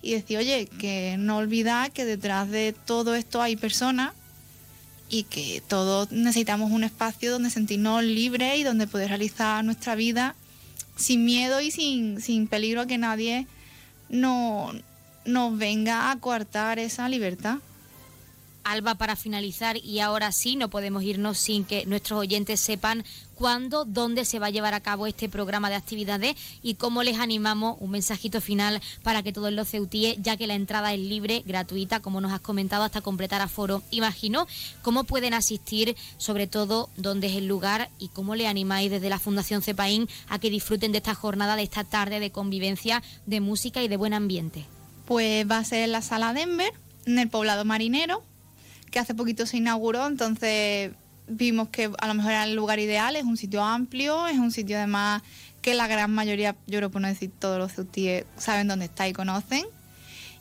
y 0.02 0.14
decir, 0.14 0.38
oye, 0.38 0.68
que 0.80 1.16
no 1.18 1.38
olvidar 1.38 1.92
que 1.92 2.06
detrás 2.06 2.50
de 2.50 2.74
todo 2.74 3.16
esto 3.16 3.42
hay 3.42 3.56
personas 3.56 4.14
y 5.10 5.24
que 5.24 5.62
todos 5.68 6.12
necesitamos 6.12 6.72
un 6.72 6.84
espacio 6.84 7.32
donde 7.32 7.50
sentirnos 7.50 8.04
libres 8.04 8.58
y 8.58 8.64
donde 8.64 8.88
poder 8.88 9.10
realizar 9.10 9.64
nuestra 9.64 9.96
vida 9.96 10.36
sin 10.96 11.26
miedo 11.26 11.62
y 11.62 11.72
sin, 11.72 12.22
sin 12.22 12.48
peligro 12.48 12.82
a 12.82 12.88
que 12.88 12.98
nadie 12.98 13.48
no, 14.10 14.72
nos 15.26 15.58
venga 15.58 16.12
a 16.12 16.20
coartar 16.20 16.80
esa 16.80 17.08
libertad. 17.10 17.58
Alba, 18.64 18.96
para 18.96 19.16
finalizar, 19.16 19.78
y 19.78 20.00
ahora 20.02 20.34
sí, 20.34 20.58
no 20.58 20.70
podemos 20.70 21.04
irnos 21.04 21.38
sin 21.38 21.64
que 21.64 21.86
nuestros 21.86 22.20
oyentes 22.20 22.60
sepan 22.60 23.06
cuándo, 23.38 23.86
dónde 23.86 24.26
se 24.26 24.40
va 24.40 24.48
a 24.48 24.50
llevar 24.50 24.74
a 24.74 24.80
cabo 24.80 25.08
este 25.08 25.30
programa 25.30 25.70
de 25.70 25.76
actividades 25.76 26.36
y 26.64 26.76
cómo 26.76 27.04
les 27.04 27.20
animamos 27.20 27.78
un 27.80 27.92
mensajito 27.92 28.42
final 28.42 28.82
para 29.04 29.24
que 29.24 29.32
todos 29.32 29.54
los 29.54 29.70
ceutíes, 29.70 30.18
ya 30.22 30.38
que 30.38 30.48
la 30.48 30.56
entrada 30.56 30.94
es 30.94 31.00
libre, 31.00 31.44
gratuita, 31.46 32.00
como 32.00 32.20
nos 32.20 32.34
has 32.34 32.42
comentado, 32.42 32.84
hasta 32.84 33.02
completar 33.02 33.42
aforo. 33.42 33.84
Imagino 33.92 34.48
cómo 34.82 35.04
pueden 35.04 35.34
asistir, 35.34 35.96
sobre 36.18 36.48
todo 36.48 36.90
dónde 36.98 37.28
es 37.28 37.36
el 37.36 37.48
lugar 37.48 37.90
y 38.00 38.10
cómo 38.10 38.36
le 38.36 38.48
animáis 38.48 38.90
desde 38.90 39.10
la 39.10 39.20
Fundación 39.20 39.62
CEPAIN 39.62 40.10
a 40.28 40.40
que 40.40 40.50
disfruten 40.50 40.92
de 40.92 40.98
esta 40.98 41.16
jornada, 41.16 41.56
de 41.56 41.64
esta 41.64 41.84
tarde 41.84 42.20
de 42.20 42.32
convivencia, 42.32 43.04
de 43.26 43.40
música 43.40 43.84
y 43.84 43.88
de 43.88 43.98
buen 43.98 44.14
ambiente. 44.14 44.66
Pues 45.06 45.50
va 45.50 45.60
a 45.60 45.64
ser 45.64 45.84
en 45.84 45.92
la 45.92 46.02
sala 46.02 46.34
Denver, 46.34 46.74
en 47.06 47.20
el 47.20 47.30
poblado 47.30 47.64
marinero, 47.66 48.24
que 48.92 49.00
hace 49.00 49.14
poquito 49.14 49.46
se 49.46 49.58
inauguró, 49.58 50.08
entonces 50.08 50.92
vimos 51.28 51.70
que 51.70 51.92
a 51.98 52.08
lo 52.08 52.14
mejor 52.14 52.32
era 52.32 52.44
el 52.44 52.56
lugar 52.56 52.80
ideal, 52.80 53.16
es 53.16 53.24
un 53.24 53.38
sitio 53.38 53.64
amplio, 53.64 54.28
es 54.28 54.38
un 54.38 54.52
sitio 54.52 54.78
además 54.78 55.22
que 55.62 55.74
la 55.74 55.88
gran 55.88 56.12
mayoría, 56.12 56.56
yo 56.68 56.80
creo 56.80 56.90
por 56.90 57.02
no 57.02 57.08
decir 57.08 57.32
todos 57.38 57.60
los 57.60 57.74
ceutíes, 57.74 58.26
saben 58.38 58.68
dónde 58.68 58.86
está 58.86 59.08
y 59.08 59.14
conocen. 59.14 59.66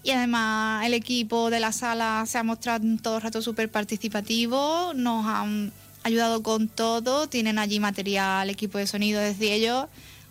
Y 0.03 0.13
además 0.13 0.87
el 0.87 0.95
equipo 0.95 1.51
de 1.51 1.59
la 1.59 1.73
sala 1.73 2.25
se 2.27 2.39
ha 2.39 2.45
mostrado 2.45 2.85
todo 3.03 3.17
el 3.17 3.23
rato 3.23 3.43
súper 3.43 3.69
participativo, 3.69 4.93
nos 4.95 5.27
han 5.27 5.73
ayudado 6.05 6.45
con 6.45 6.69
todo, 6.69 7.29
tienen 7.29 7.59
allí 7.59 7.81
material, 7.81 8.49
equipo 8.49 8.79
de 8.79 8.87
sonido, 8.87 9.21
desde 9.21 9.53
ellos 9.53 9.87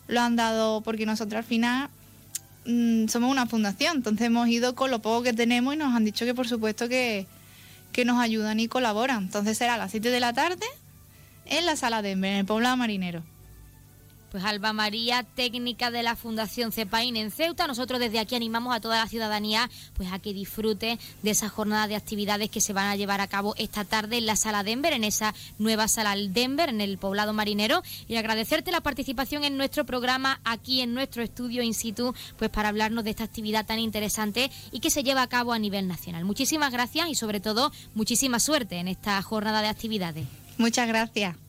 lo 0.08 0.22
han 0.22 0.38
dado 0.38 0.82
porque 0.82 1.06
nosotros 1.06 1.39
al 1.39 1.43
final 1.43 1.89
mm, 2.66 3.08
somos 3.08 3.30
una 3.30 3.47
fundación, 3.47 3.97
entonces 3.97 4.28
hemos 4.28 4.47
ido 4.47 4.76
con 4.76 4.91
lo 4.91 5.01
poco 5.01 5.24
que 5.24 5.34
tenemos 5.34 5.74
y 5.74 5.78
nos 5.78 5.93
han 5.93 6.06
dicho 6.06 6.24
que 6.24 6.34
por 6.34 6.47
supuesto 6.47 6.88
que, 6.88 7.28
que 7.96 8.04
nos 8.04 8.20
ayudan 8.20 8.60
y 8.60 8.68
colaboran. 8.68 9.24
Entonces 9.24 9.58
será 9.58 9.76
a 9.76 9.78
las 9.78 9.91
7 9.91 10.10
de 10.10 10.20
la 10.20 10.34
tarde 10.34 10.66
en 11.46 11.66
la 11.66 11.78
sala 11.78 12.02
de 12.02 12.12
en 12.12 12.26
el 12.26 12.46
poblado 12.46 12.76
marinero. 12.76 13.24
Pues 14.32 14.43
Alba 14.43 14.73
María, 14.73 15.23
técnica 15.23 15.91
de 15.91 16.03
la 16.03 16.15
Fundación 16.15 16.71
CEPAIN 16.71 17.15
en 17.15 17.32
Ceuta. 17.32 17.67
Nosotros 17.67 17.99
desde 17.99 18.19
aquí 18.19 18.36
animamos 18.36 18.76
a 18.76 18.80
toda 18.82 18.99
la 18.99 19.07
ciudadanía 19.07 19.69
pues 19.93 20.11
a 20.11 20.19
que 20.19 20.34
disfrute 20.34 20.99
de 21.23 21.32
esa 21.32 21.49
jornada 21.49 21.88
de 21.88 21.95
actividades 21.95 22.49
que 22.49 22.61
se 22.61 22.73
van 22.73 22.88
a 22.88 22.95
llevar 22.95 23.21
a 23.21 23.28
cabo 23.28 23.55
esta 23.57 23.86
tarde 23.86 24.17
en 24.17 24.26
la 24.26 24.36
sala 24.36 24.63
Denver, 24.63 24.93
en 24.93 25.03
esa 25.03 25.34
nueva 25.57 25.88
sala 25.88 26.15
Denver, 26.15 26.69
en 26.69 26.82
el 26.82 26.97
poblado 26.97 27.34
marinero. 27.34 27.82
Y 28.07 28.15
agradecerte 28.17 28.71
la 28.71 28.82
participación 28.82 29.43
en 29.43 29.57
nuestro 29.57 29.86
programa 29.86 30.41
aquí 30.43 30.82
en 30.82 30.93
nuestro 30.93 31.23
estudio 31.23 31.63
in 31.63 31.73
situ, 31.73 32.13
pues 32.38 32.49
para 32.49 32.69
hablarnos 32.69 33.03
de 33.03 33.11
esta 33.11 33.23
actividad 33.23 33.65
tan 33.65 33.80
interesante 33.80 34.51
y 34.71 34.80
que 34.80 34.89
se 34.89 35.03
lleva 35.03 35.21
a 35.21 35.30
cabo 35.30 35.53
a 35.53 35.59
nivel 35.59 35.88
nacional. 35.88 36.26
Muchísimas 36.26 36.71
gracias 36.71 37.09
y 37.09 37.15
sobre 37.15 37.39
todo 37.39 37.71
muchísima 37.93 38.39
suerte 38.39 38.78
en 38.78 38.88
esta 38.88 39.21
jornada 39.21 39.61
de 39.61 39.67
actividades. 39.67 40.28
Muchas 40.57 40.88
gracias. 40.88 41.45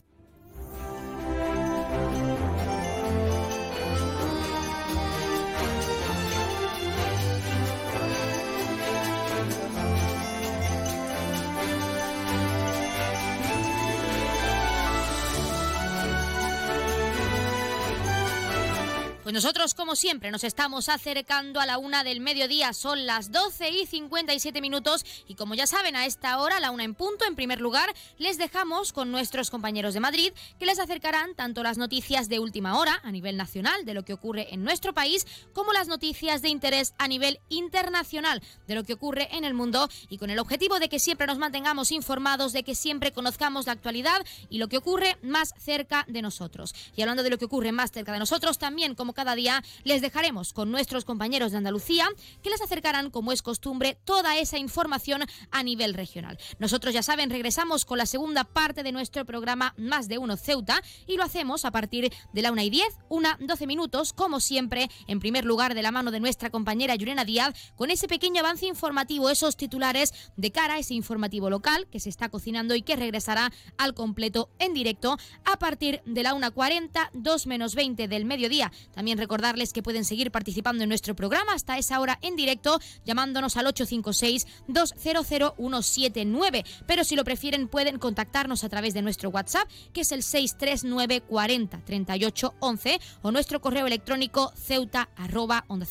Pues 19.27 19.33
nosotros, 19.33 19.73
como 19.73 19.97
siempre, 19.97 20.31
nos 20.31 20.45
estamos 20.45 20.87
acercando 20.87 21.59
a 21.59 21.65
la 21.65 21.79
una 21.79 22.05
del 22.05 22.21
mediodía. 22.21 22.71
Son 22.71 23.05
las 23.05 23.29
12 23.29 23.71
y 23.71 23.85
57 23.85 24.61
minutos. 24.61 25.05
Y 25.27 25.35
como 25.35 25.53
ya 25.53 25.67
saben, 25.67 25.97
a 25.97 26.05
esta 26.05 26.39
hora, 26.39 26.61
la 26.61 26.71
una 26.71 26.85
en 26.85 26.95
punto, 26.95 27.25
en 27.25 27.35
primer 27.35 27.59
lugar, 27.59 27.93
les 28.17 28.37
dejamos 28.37 28.93
con 28.93 29.11
nuestros 29.11 29.49
compañeros 29.49 29.93
de 29.93 29.99
Madrid, 29.99 30.31
que 30.57 30.65
les 30.65 30.79
acercarán 30.79 31.35
tanto 31.35 31.61
las 31.61 31.77
noticias 31.77 32.29
de 32.29 32.39
última 32.39 32.79
hora 32.79 33.01
a 33.03 33.11
nivel 33.11 33.35
nacional 33.35 33.83
de 33.83 33.93
lo 33.93 34.05
que 34.05 34.13
ocurre 34.13 34.53
en 34.53 34.63
nuestro 34.63 34.93
país, 34.93 35.27
como 35.51 35.73
las 35.73 35.89
noticias 35.89 36.41
de 36.41 36.47
interés 36.47 36.93
a 36.97 37.09
nivel 37.09 37.41
internacional 37.49 38.41
de 38.65 38.75
lo 38.75 38.85
que 38.85 38.93
ocurre 38.93 39.27
en 39.35 39.43
el 39.43 39.53
mundo. 39.53 39.89
Y 40.07 40.19
con 40.19 40.29
el 40.29 40.39
objetivo 40.39 40.79
de 40.79 40.87
que 40.87 40.99
siempre 40.99 41.27
nos 41.27 41.37
mantengamos 41.37 41.91
informados, 41.91 42.53
de 42.53 42.63
que 42.63 42.75
siempre 42.75 43.11
conozcamos 43.11 43.65
la 43.65 43.73
actualidad 43.73 44.25
y 44.49 44.59
lo 44.59 44.69
que 44.69 44.77
ocurre 44.77 45.17
más 45.21 45.53
cerca 45.59 46.05
de 46.07 46.21
nosotros. 46.21 46.73
Y 46.95 47.01
hablando 47.01 47.23
de 47.23 47.29
lo 47.29 47.37
que 47.37 47.43
ocurre 47.43 47.73
más 47.73 47.91
cerca 47.91 48.13
de 48.13 48.19
nosotros, 48.19 48.57
también 48.57 48.95
como 48.95 49.16
cada 49.17 49.33
día 49.33 49.63
les 49.83 50.01
dejaremos 50.03 50.53
con 50.53 50.69
nuestros 50.69 51.03
compañeros 51.03 51.51
de 51.51 51.57
Andalucía 51.57 52.07
que 52.43 52.51
les 52.51 52.61
acercarán, 52.61 53.09
como 53.09 53.31
es 53.31 53.41
costumbre, 53.41 53.97
toda 54.05 54.37
esa 54.37 54.59
información 54.59 55.23
a 55.49 55.63
nivel 55.63 55.95
regional. 55.95 56.37
Nosotros, 56.59 56.93
ya 56.93 57.01
saben, 57.01 57.31
regresamos 57.31 57.83
con 57.83 57.97
la 57.97 58.05
segunda 58.05 58.43
parte 58.43 58.83
de 58.83 58.91
nuestro 58.91 59.25
programa 59.25 59.73
Más 59.75 60.07
de 60.07 60.19
Uno 60.19 60.37
Ceuta 60.37 60.83
y 61.07 61.17
lo 61.17 61.23
hacemos 61.23 61.65
a 61.65 61.71
partir 61.71 62.13
de 62.31 62.41
la 62.43 62.51
1 62.51 62.61
y 62.61 62.69
10, 62.69 62.85
una 63.09 63.39
12 63.41 63.65
minutos, 63.65 64.13
como 64.13 64.39
siempre, 64.39 64.87
en 65.07 65.19
primer 65.19 65.45
lugar 65.45 65.73
de 65.73 65.81
la 65.81 65.91
mano 65.91 66.11
de 66.11 66.19
nuestra 66.19 66.51
compañera 66.51 66.93
Yurena 66.93 67.25
Díaz, 67.25 67.55
con 67.75 67.89
ese 67.89 68.07
pequeño 68.07 68.41
avance 68.41 68.67
informativo, 68.67 69.31
esos 69.31 69.57
titulares 69.57 70.13
de 70.35 70.51
cara 70.51 70.75
a 70.75 70.77
ese 70.79 70.93
informativo 70.93 71.49
local 71.49 71.87
que 71.91 71.99
se 71.99 72.09
está 72.09 72.29
cocinando 72.29 72.75
y 72.75 72.83
que 72.83 72.95
regresará 72.95 73.51
al 73.79 73.95
completo 73.95 74.51
en 74.59 74.75
directo 74.75 75.17
a 75.43 75.57
partir 75.57 76.03
de 76.05 76.21
la 76.21 76.35
1.40, 76.35 77.09
2 77.13 77.47
menos 77.47 77.73
20 77.73 78.07
del 78.07 78.25
mediodía. 78.25 78.71
Recordarles 79.15 79.73
que 79.73 79.83
pueden 79.83 80.05
seguir 80.05 80.31
participando 80.31 80.83
en 80.83 80.89
nuestro 80.89 81.15
programa 81.15 81.53
hasta 81.53 81.77
esa 81.77 81.99
hora 81.99 82.17
en 82.21 82.35
directo 82.35 82.79
llamándonos 83.05 83.57
al 83.57 83.67
856-200-179. 83.67 86.65
Pero 86.85 87.03
si 87.03 87.15
lo 87.15 87.23
prefieren 87.23 87.67
pueden 87.67 87.99
contactarnos 87.99 88.63
a 88.63 88.69
través 88.69 88.93
de 88.93 89.01
nuestro 89.01 89.29
WhatsApp 89.29 89.67
que 89.93 90.01
es 90.01 90.11
el 90.11 90.23
639 90.23 91.21
40 91.21 91.85
38 91.85 92.55
11 92.59 92.99
o 93.21 93.31
nuestro 93.31 93.61
correo 93.61 93.87
electrónico 93.87 94.51
ceuta 94.55 95.09
arroba 95.15 95.65
onda 95.67 95.85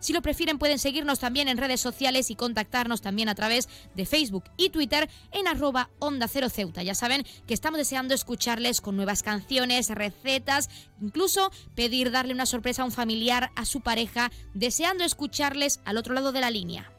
Si 0.00 0.12
lo 0.12 0.22
prefieren 0.22 0.58
pueden 0.58 0.78
seguirnos 0.78 1.18
también 1.18 1.48
en 1.48 1.58
redes 1.58 1.80
sociales 1.80 2.30
y 2.30 2.36
contactarnos 2.36 3.00
también 3.00 3.28
a 3.28 3.34
través 3.34 3.68
de 3.94 4.06
Facebook 4.06 4.44
y 4.56 4.70
Twitter 4.70 5.08
en 5.32 5.48
arroba 5.48 5.90
onda 5.98 6.28
cero 6.28 6.48
ceuta. 6.48 6.82
Ya 6.82 6.94
saben 6.94 7.24
que 7.46 7.54
estamos 7.54 7.78
deseando 7.78 8.14
escucharles 8.14 8.80
con 8.80 8.96
nuevas 8.96 9.22
canciones, 9.22 9.90
recetas, 9.90 10.68
incluso 11.00 11.50
pedir 11.74 12.10
dar 12.10 12.25
una 12.32 12.46
sorpresa 12.46 12.82
a 12.82 12.84
un 12.84 12.92
familiar, 12.92 13.50
a 13.56 13.64
su 13.64 13.80
pareja, 13.80 14.30
deseando 14.54 15.04
escucharles 15.04 15.80
al 15.84 15.96
otro 15.96 16.14
lado 16.14 16.32
de 16.32 16.40
la 16.40 16.50
línea. 16.50 16.90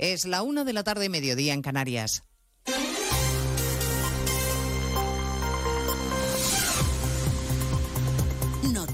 Es 0.00 0.24
la 0.24 0.40
una 0.40 0.64
de 0.64 0.72
la 0.72 0.82
tarde, 0.82 1.10
mediodía 1.10 1.52
en 1.52 1.60
Canarias. 1.60 2.24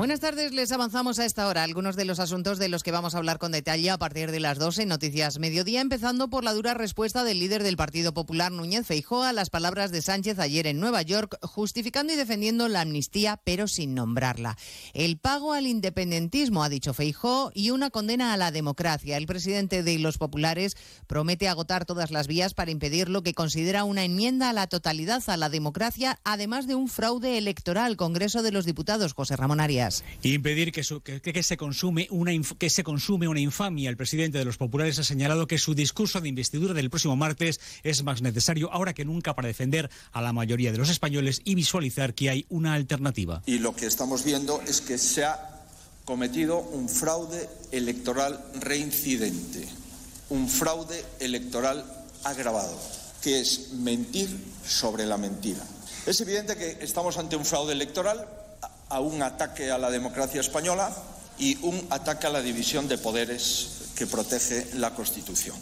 Buenas 0.00 0.20
tardes, 0.20 0.54
les 0.54 0.72
avanzamos 0.72 1.18
a 1.18 1.26
esta 1.26 1.46
hora 1.46 1.62
algunos 1.62 1.94
de 1.94 2.06
los 2.06 2.20
asuntos 2.20 2.58
de 2.58 2.70
los 2.70 2.82
que 2.82 2.90
vamos 2.90 3.14
a 3.14 3.18
hablar 3.18 3.38
con 3.38 3.52
detalle 3.52 3.90
a 3.90 3.98
partir 3.98 4.30
de 4.30 4.40
las 4.40 4.58
12 4.58 4.84
en 4.84 4.88
Noticias 4.88 5.38
Mediodía, 5.38 5.82
empezando 5.82 6.30
por 6.30 6.42
la 6.42 6.54
dura 6.54 6.72
respuesta 6.72 7.22
del 7.22 7.38
líder 7.38 7.62
del 7.62 7.76
Partido 7.76 8.14
Popular, 8.14 8.50
Núñez 8.50 8.86
Feijóo, 8.86 9.24
a 9.24 9.34
las 9.34 9.50
palabras 9.50 9.90
de 9.90 10.00
Sánchez 10.00 10.38
ayer 10.38 10.66
en 10.66 10.80
Nueva 10.80 11.02
York, 11.02 11.36
justificando 11.42 12.14
y 12.14 12.16
defendiendo 12.16 12.66
la 12.68 12.80
amnistía, 12.80 13.42
pero 13.44 13.68
sin 13.68 13.94
nombrarla. 13.94 14.56
El 14.94 15.18
pago 15.18 15.52
al 15.52 15.66
independentismo, 15.66 16.64
ha 16.64 16.70
dicho 16.70 16.94
Feijóo, 16.94 17.52
y 17.52 17.68
una 17.68 17.90
condena 17.90 18.32
a 18.32 18.38
la 18.38 18.52
democracia. 18.52 19.18
El 19.18 19.26
presidente 19.26 19.82
de 19.82 19.98
los 19.98 20.16
populares 20.16 20.78
promete 21.08 21.46
agotar 21.46 21.84
todas 21.84 22.10
las 22.10 22.26
vías 22.26 22.54
para 22.54 22.70
impedir 22.70 23.10
lo 23.10 23.22
que 23.22 23.34
considera 23.34 23.84
una 23.84 24.04
enmienda 24.04 24.48
a 24.48 24.54
la 24.54 24.66
totalidad 24.66 25.22
a 25.26 25.36
la 25.36 25.50
democracia, 25.50 26.18
además 26.24 26.66
de 26.66 26.74
un 26.74 26.88
fraude 26.88 27.36
electoral. 27.36 27.98
Congreso 27.98 28.42
de 28.42 28.52
los 28.52 28.64
Diputados, 28.64 29.12
José 29.12 29.36
Ramón 29.36 29.60
Arias. 29.60 29.89
Y 30.22 30.34
impedir 30.34 30.72
que, 30.72 30.82
que, 31.20 31.42
se 31.42 31.56
consume 31.56 32.06
una, 32.10 32.32
que 32.58 32.70
se 32.70 32.84
consume 32.84 33.28
una 33.28 33.40
infamia. 33.40 33.90
El 33.90 33.96
presidente 33.96 34.38
de 34.38 34.44
los 34.44 34.56
populares 34.56 34.98
ha 34.98 35.04
señalado 35.04 35.46
que 35.46 35.58
su 35.58 35.74
discurso 35.74 36.20
de 36.20 36.28
investidura 36.28 36.74
del 36.74 36.90
próximo 36.90 37.16
martes 37.16 37.60
es 37.82 38.02
más 38.02 38.22
necesario 38.22 38.72
ahora 38.72 38.94
que 38.94 39.04
nunca 39.04 39.34
para 39.34 39.48
defender 39.48 39.90
a 40.12 40.20
la 40.20 40.32
mayoría 40.32 40.72
de 40.72 40.78
los 40.78 40.90
españoles 40.90 41.40
y 41.44 41.54
visualizar 41.54 42.14
que 42.14 42.30
hay 42.30 42.46
una 42.48 42.74
alternativa. 42.74 43.42
Y 43.46 43.58
lo 43.58 43.74
que 43.74 43.86
estamos 43.86 44.24
viendo 44.24 44.60
es 44.62 44.80
que 44.80 44.98
se 44.98 45.24
ha 45.24 45.50
cometido 46.04 46.58
un 46.58 46.88
fraude 46.88 47.48
electoral 47.70 48.44
reincidente, 48.60 49.66
un 50.30 50.48
fraude 50.48 51.04
electoral 51.20 51.84
agravado, 52.24 52.76
que 53.22 53.40
es 53.40 53.72
mentir 53.74 54.28
sobre 54.66 55.06
la 55.06 55.16
mentira. 55.16 55.64
Es 56.06 56.20
evidente 56.20 56.56
que 56.56 56.78
estamos 56.80 57.18
ante 57.18 57.36
un 57.36 57.44
fraude 57.44 57.72
electoral 57.72 58.26
a 58.90 59.00
un 59.00 59.22
ataque 59.22 59.70
a 59.70 59.78
la 59.78 59.90
democracia 59.90 60.40
española 60.40 60.92
y 61.38 61.56
un 61.62 61.86
ataque 61.90 62.26
a 62.26 62.30
la 62.30 62.42
división 62.42 62.86
de 62.88 62.98
poderes 62.98 63.89
que 64.00 64.06
protege 64.06 64.66
la 64.76 64.94
Constitución. 64.94 65.54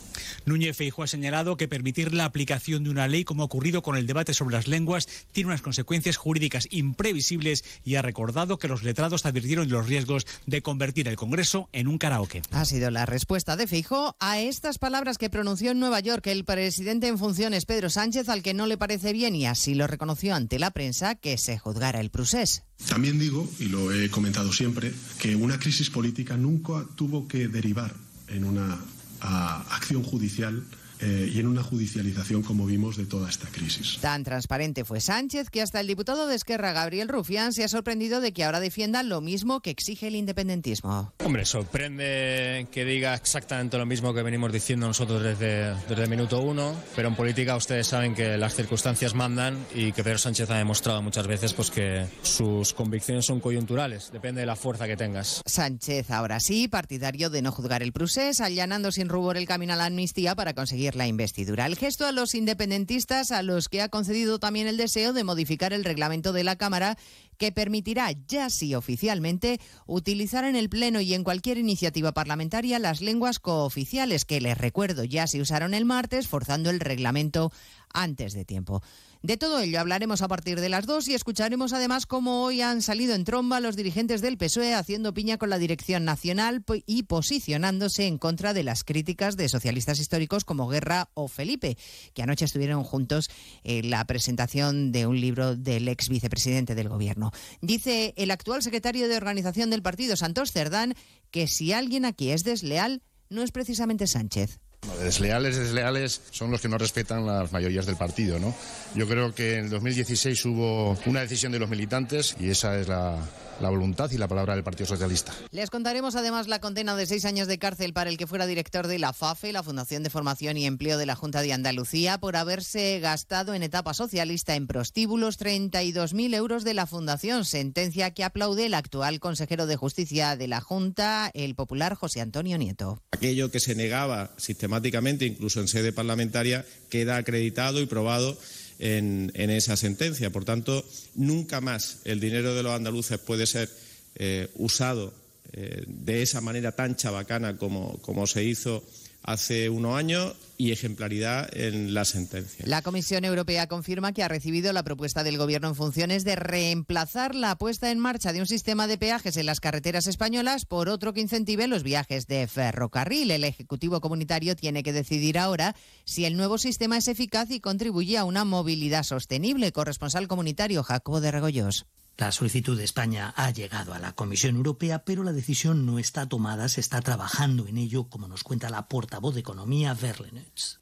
Núñez 0.47 0.77
Feijóo 0.77 1.03
ha 1.03 1.09
señalado 1.09 1.57
que 1.57 1.67
permitir 1.67 2.15
la 2.15 2.25
aplicación 2.25 2.85
de 2.85 2.91
una 2.91 3.09
ley, 3.09 3.25
como 3.25 3.43
ha 3.43 3.47
ocurrido 3.47 3.83
con 3.83 3.97
el 3.97 4.07
debate 4.07 4.33
sobre 4.33 4.55
las 4.55 4.69
lenguas, 4.69 5.09
tiene 5.33 5.49
unas 5.49 5.61
consecuencias 5.61 6.17
jurídicas 6.17 6.69
imprevisibles 6.71 7.65
y 7.85 7.97
ha 7.97 8.03
recordado 8.03 8.61
que 8.61 8.69
los 8.69 8.85
letrados 8.85 9.27
advirtieron 9.27 9.67
de 9.67 9.73
los 9.73 9.89
riesgos 9.89 10.25
de 10.47 10.63
convertir 10.63 11.09
el 11.09 11.17
Congreso 11.17 11.69
en 11.73 11.89
un 11.89 11.99
karaoke. 11.99 12.43
Ha 12.53 12.65
sido 12.65 12.93
la 12.93 13.07
respuesta 13.07 13.57
de 13.57 13.67
Feijóo 13.67 14.15
a 14.21 14.39
estas 14.39 14.79
palabras 14.79 15.19
que 15.19 15.31
pronunció 15.31 15.73
en 15.73 15.81
Nueva 15.81 15.99
York 15.99 16.25
el 16.29 16.45
presidente 16.45 17.09
en 17.09 17.19
funciones 17.19 17.67
Pedro 17.67 17.91
Sánchez, 17.91 18.29
al 18.29 18.45
que 18.45 18.55
no 18.55 18.69
le 18.69 18.79
parece 18.79 19.13
bien 19.13 19.35
y 19.35 19.47
así 19.47 19.75
lo 19.75 19.89
reconoció 19.89 20.37
ante 20.37 20.61
la 20.61 20.71
prensa 20.71 21.17
que 21.17 21.39
se 21.39 21.59
juzgara 21.59 21.99
el 21.99 22.11
procés. 22.11 22.63
También 22.89 23.19
digo, 23.19 23.51
y 23.59 23.65
lo 23.65 23.93
he 23.93 24.09
comentado 24.11 24.53
siempre, 24.53 24.93
que 25.19 25.35
una 25.35 25.59
crisis 25.59 25.91
política 25.91 26.37
nunca 26.37 26.87
tuvo 26.95 27.27
que 27.27 27.49
derivar 27.49 27.93
en 28.31 28.45
una 28.45 28.79
acción 29.21 30.03
judicial 30.03 30.63
eh, 31.01 31.31
y 31.33 31.39
en 31.39 31.47
una 31.47 31.63
judicialización, 31.63 32.43
como 32.43 32.67
vimos, 32.67 32.97
de 32.97 33.07
toda 33.07 33.29
esta 33.29 33.49
crisis. 33.49 33.99
Tan 34.01 34.25
transparente 34.25 34.85
fue 34.85 35.01
Sánchez 35.01 35.51
que 35.51 35.63
hasta 35.63 35.81
el 35.81 35.87
diputado 35.87 36.27
de 36.27 36.35
Esquerra, 36.35 36.73
Gabriel 36.73 37.09
Rufián, 37.09 37.53
se 37.53 37.65
ha 37.65 37.69
sorprendido 37.69 38.21
de 38.21 38.33
que 38.33 38.45
ahora 38.45 38.61
defienda 38.61 39.03
lo 39.03 39.21
mismo 39.21 39.61
que 39.61 39.71
exige 39.71 40.09
el 40.09 40.17
independentismo. 40.17 41.13
Hombre, 41.25 41.45
sorprende 41.45 42.67
que 42.73 42.85
diga 42.85 43.15
exactamente 43.15 43.79
lo 43.79 43.87
mismo 43.87 44.15
que 44.15 44.23
venimos 44.23 44.53
diciendo 44.53 44.87
nosotros 44.87 45.23
desde, 45.23 45.75
desde 45.89 46.03
el 46.03 46.11
minuto 46.11 46.41
uno, 46.41 46.75
pero 46.97 47.09
en 47.09 47.15
política 47.15 47.57
ustedes 47.57 47.87
saben 47.87 48.15
que 48.15 48.37
las 48.37 48.55
circunstancias 48.55 49.15
mandan 49.15 49.59
y 49.75 49.93
que 49.93 50.03
Pedro 50.03 50.19
Sánchez 50.19 50.51
ha 50.51 50.59
demostrado 50.59 51.03
muchas 51.03 51.27
veces 51.27 51.53
pues, 51.55 51.71
que 51.71 52.07
sus 52.23 52.73
convicciones 52.75 53.27
son 53.27 53.41
coyunturales, 53.41 54.11
depende 54.13 54.41
de 54.41 54.47
la 54.47 54.57
fuerza 54.57 54.87
que 54.87 54.97
tengas. 54.97 55.43
Sánchez, 55.47 56.11
ahora 56.11 56.41
sí, 56.41 56.69
partidario 56.69 57.31
de 57.31 57.43
no 57.43 57.53
juzgar 57.53 57.83
el 57.83 57.93
procés, 57.93 58.41
allanando 58.41 58.93
sin 58.93 59.09
rubor 59.09 59.37
el 59.37 59.47
camino 59.47 59.75
a 59.75 59.77
la 59.77 59.87
amnistía 59.87 60.35
para 60.35 60.55
conseguir 60.55 60.88
la 60.97 61.07
investidura. 61.07 61.67
El 61.67 61.77
gesto 61.77 62.07
a 62.07 62.13
los 62.13 62.35
independentistas, 62.35 63.31
a 63.31 63.43
los 63.43 63.69
que 63.69 63.83
ha 63.83 63.89
concedido 63.89 64.39
también 64.39 64.67
el 64.67 64.77
deseo 64.77 65.13
de 65.13 65.25
modificar 65.25 65.73
el 65.73 65.85
reglamento 65.85 66.33
de 66.33 66.45
la 66.45 66.57
Cámara, 66.57 66.99
que 67.39 67.53
permitirá, 67.53 68.11
ya 68.27 68.51
sí 68.51 68.75
oficialmente, 68.75 69.61
utilizar 69.87 70.45
en 70.45 70.57
el 70.57 70.69
Pleno 70.69 71.01
y 71.01 71.15
en 71.15 71.25
cualquier 71.25 71.57
iniciativa 71.57 72.13
parlamentaria 72.13 72.79
las 72.79 73.01
lenguas 73.01 73.39
cooficiales, 73.39 74.25
que 74.25 74.41
les 74.41 74.59
recuerdo 74.59 75.05
ya 75.05 75.27
se 75.27 75.41
usaron 75.41 75.73
el 75.73 75.85
martes, 75.85 76.29
forzando 76.29 76.69
el 76.71 76.81
reglamento 76.81 77.53
antes 77.93 78.33
de 78.35 78.45
tiempo. 78.45 78.83
De 79.21 79.37
todo 79.37 79.59
ello 79.59 79.81
hablaremos 79.81 80.23
a 80.23 80.29
partir 80.29 80.61
de 80.61 80.69
las 80.69 80.87
dos 80.87 81.09
y 81.09 81.15
escucharemos 81.15 81.73
además 81.73 82.07
cómo 82.07 82.45
hoy 82.45 82.61
han 82.61 82.83
salido 82.83 83.17
en 83.17 83.25
tromba 83.25 83.59
los 83.59 83.75
dirigentes 83.75 84.21
del 84.21 84.39
PSOE 84.39 84.75
haciendo 84.75 85.13
piña 85.13 85.39
con 85.39 85.51
la 85.51 85.59
dirección 85.59 86.05
nacional 86.05 86.65
y 86.87 87.03
posicionándose 87.03 88.07
en 88.07 88.19
contra 88.19 88.55
de 88.55 88.63
las 88.63 88.85
críticas 88.85 89.37
de 89.37 89.49
socialistas 89.49 89.99
históricos 89.99 90.45
como 90.45 90.69
Guerra 90.69 91.09
o 91.15 91.27
Felipe, 91.27 91.77
que 92.15 92.23
anoche 92.23 92.45
estuvieron 92.45 92.85
juntos 92.85 93.29
en 93.65 93.91
la 93.91 94.05
presentación 94.05 94.93
de 94.93 95.07
un 95.09 95.21
libro 95.21 95.57
del 95.57 95.89
ex 95.89 96.09
vicepresidente 96.09 96.77
del 96.77 96.89
gobierno. 96.89 97.28
Dice 97.61 98.15
el 98.17 98.31
actual 98.31 98.63
secretario 98.63 99.09
de 99.09 99.17
organización 99.17 99.71
del 99.71 99.83
partido, 99.83 100.17
Santos 100.17 100.53
Cerdán, 100.53 100.95
que 101.31 101.47
si 101.47 101.73
alguien 101.73 102.05
aquí 102.05 102.31
es 102.31 102.45
desleal, 102.45 103.03
no 103.29 103.43
es 103.43 103.53
precisamente 103.53 104.07
Sánchez. 104.07 104.61
Desleales, 105.03 105.57
desleales 105.57 106.23
son 106.31 106.51
los 106.51 106.61
que 106.61 106.69
no 106.69 106.79
respetan 106.79 107.27
las 107.27 107.53
mayorías 107.53 107.85
del 107.85 107.97
partido, 107.97 108.39
¿no? 108.39 108.55
Yo 108.95 109.09
creo 109.09 109.35
que 109.35 109.57
en 109.57 109.65
el 109.65 109.71
2016 109.71 110.45
hubo 110.47 110.97
una 111.07 111.21
decisión 111.21 111.53
de 111.53 111.59
los 111.59 111.69
militantes 111.69 112.37
y 112.39 112.49
esa 112.49 112.79
es 112.79 112.89
la, 112.89 113.19
la 113.61 113.71
voluntad 113.71 114.11
y 114.11 114.19
la 114.19 114.29
palabra 114.29 114.55
del 114.55 114.65
Partido 114.65 114.87
Socialista. 114.87 115.35
Les 115.51 115.71
contaremos 115.71 116.17
además 116.17 116.49
la 116.49 116.61
condena 116.61 116.97
de 116.97 117.07
seis 117.07 117.25
años 117.25 117.49
de 117.49 117.59
cárcel 117.59 117.93
para 117.93 118.11
el 118.11 118.17
que 118.17 118.27
fuera 118.27 118.47
director 118.47 118.87
de 118.87 118.99
la 118.99 119.13
FAFE, 119.13 119.53
la 119.53 119.63
Fundación 119.63 120.03
de 120.03 120.11
Formación 120.11 120.57
y 120.57 120.67
Empleo 120.67 120.99
de 120.99 121.07
la 121.07 121.15
Junta 121.15 121.43
de 121.43 121.53
Andalucía, 121.53 122.19
por 122.19 122.37
haberse 122.37 123.01
gastado 123.01 123.55
en 123.55 123.63
etapa 123.63 123.95
socialista 123.95 124.55
en 124.55 124.67
prostíbulos 124.67 125.39
32.000 125.39 126.35
euros 126.35 126.65
de 126.65 126.75
la 126.75 126.87
Fundación, 126.87 127.45
sentencia 127.45 128.13
que 128.13 128.25
aplaude 128.25 128.67
el 128.67 128.75
actual 128.75 129.21
consejero 129.21 129.67
de 129.67 129.77
Justicia 129.77 130.37
de 130.37 130.49
la 130.49 130.61
Junta, 130.61 131.31
el 131.35 131.55
popular 131.55 131.95
José 131.95 132.21
Antonio 132.21 132.59
Nieto. 132.59 133.03
Aquello 133.13 133.51
que 133.51 133.61
se 133.61 133.75
negaba 133.75 134.31
sistemáticamente, 134.37 135.27
incluso 135.27 135.61
en 135.61 135.69
sede 135.69 135.93
parlamentaria, 135.93 136.65
queda 136.91 137.17
acreditado 137.17 137.81
y 137.81 137.87
probado 137.87 138.37
en, 138.79 139.33
esa 139.35 139.77
sentencia. 139.77 140.31
Por 140.31 140.45
tanto, 140.45 140.85
nunca 141.15 141.61
más 141.61 141.99
el 142.05 142.21
dinero 142.21 142.55
de 142.55 142.63
los 142.63 142.73
andaluces 142.73 143.19
puede 143.19 143.47
ser 143.47 143.69
eh, 144.15 144.49
usado 144.57 145.13
eh, 145.53 145.85
de 145.87 146.23
esa 146.23 146.41
manera 146.41 146.73
tan 146.73 146.97
chabacana 146.97 147.57
como, 147.57 147.99
como 148.03 148.27
se 148.27 148.45
hizo 148.45 148.85
hace 149.29 149.69
unos 149.69 149.97
años 149.99 150.35
y 150.57 150.73
ejemplaridad 150.73 151.49
en 151.53 151.93
la 151.93 152.07
sentencia. 152.07 152.65
La 152.67 152.81
Comisión 152.81 153.27
Europea 153.27 153.69
confirma 153.69 154.13
que 154.13 154.23
ha 154.23 154.29
recibido 154.29 154.73
la 154.73 154.83
propuesta 154.83 155.23
del 155.23 155.37
Gobierno 155.37 155.69
en 155.69 155.75
funciones 155.75 156.25
de 156.25 156.35
reemplazar 156.35 157.35
la 157.35 157.57
puesta 157.57 157.91
en 157.91 157.99
marcha 157.99 158.33
de 158.33 158.41
un 158.41 158.47
sistema 158.47 158.87
de 158.87 158.97
peajes 158.97 159.37
en 159.37 159.45
las 159.45 159.61
carreteras 159.61 160.07
españolas 160.07 160.65
por 160.65 160.89
otro 160.89 161.13
que 161.13 161.21
incentive 161.21 161.69
los 161.69 161.83
viajes 161.83 162.27
de 162.27 162.47
ferrocarril. 162.49 163.31
El 163.31 163.45
Ejecutivo 163.45 164.01
Comunitario 164.01 164.57
tiene 164.57 164.83
que 164.83 164.95
decidir 164.95 165.39
ahora 165.39 165.77
si 166.05 166.25
el 166.25 166.37
nuevo 166.37 166.57
sistema 166.57 166.97
es 166.97 167.07
eficaz 167.07 167.51
y 167.51 167.61
contribuye 167.61 168.17
a 168.17 168.25
una 168.25 168.47
movilidad 168.47 169.03
sostenible. 169.03 169.73
Corresponsal 169.73 170.27
comunitario 170.27 170.83
Jacobo 170.83 171.21
de 171.21 171.31
Regoyos. 171.31 171.87
La 172.19 172.33
solicitud 172.33 172.77
de 172.77 172.83
España 172.83 173.33
ha 173.37 173.53
llegado 173.53 173.95
a 173.95 174.01
la 174.01 174.13
Comisión 174.13 174.57
Europea, 174.57 175.05
pero 175.05 175.23
la 175.23 175.33
decisión 175.33 175.87
no 175.87 176.01
está 176.01 176.29
tomada. 176.29 176.69
Se 176.69 176.81
está 176.81 177.01
trabajando 177.01 177.69
en 177.69 177.79
ello, 177.79 178.09
como 178.09 178.27
nos 178.27 178.43
cuenta 178.43 178.71
la 178.71 178.89
portavoz 178.89 179.35
de 179.35 179.41
Economía, 179.41 179.95
Verlenets. 179.95 180.81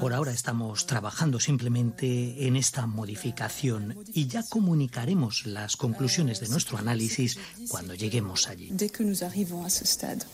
Por 0.00 0.12
ahora 0.12 0.32
estamos 0.32 0.86
trabajando 0.86 1.40
simplemente 1.40 2.46
en 2.46 2.56
esta 2.56 2.86
modificación 2.86 3.96
y 4.12 4.26
ya 4.26 4.42
comunicaremos 4.46 5.46
las 5.46 5.78
conclusiones 5.78 6.40
de 6.40 6.48
nuestro 6.48 6.76
análisis 6.76 7.38
cuando 7.68 7.94
lleguemos 7.94 8.48
allí. 8.48 8.70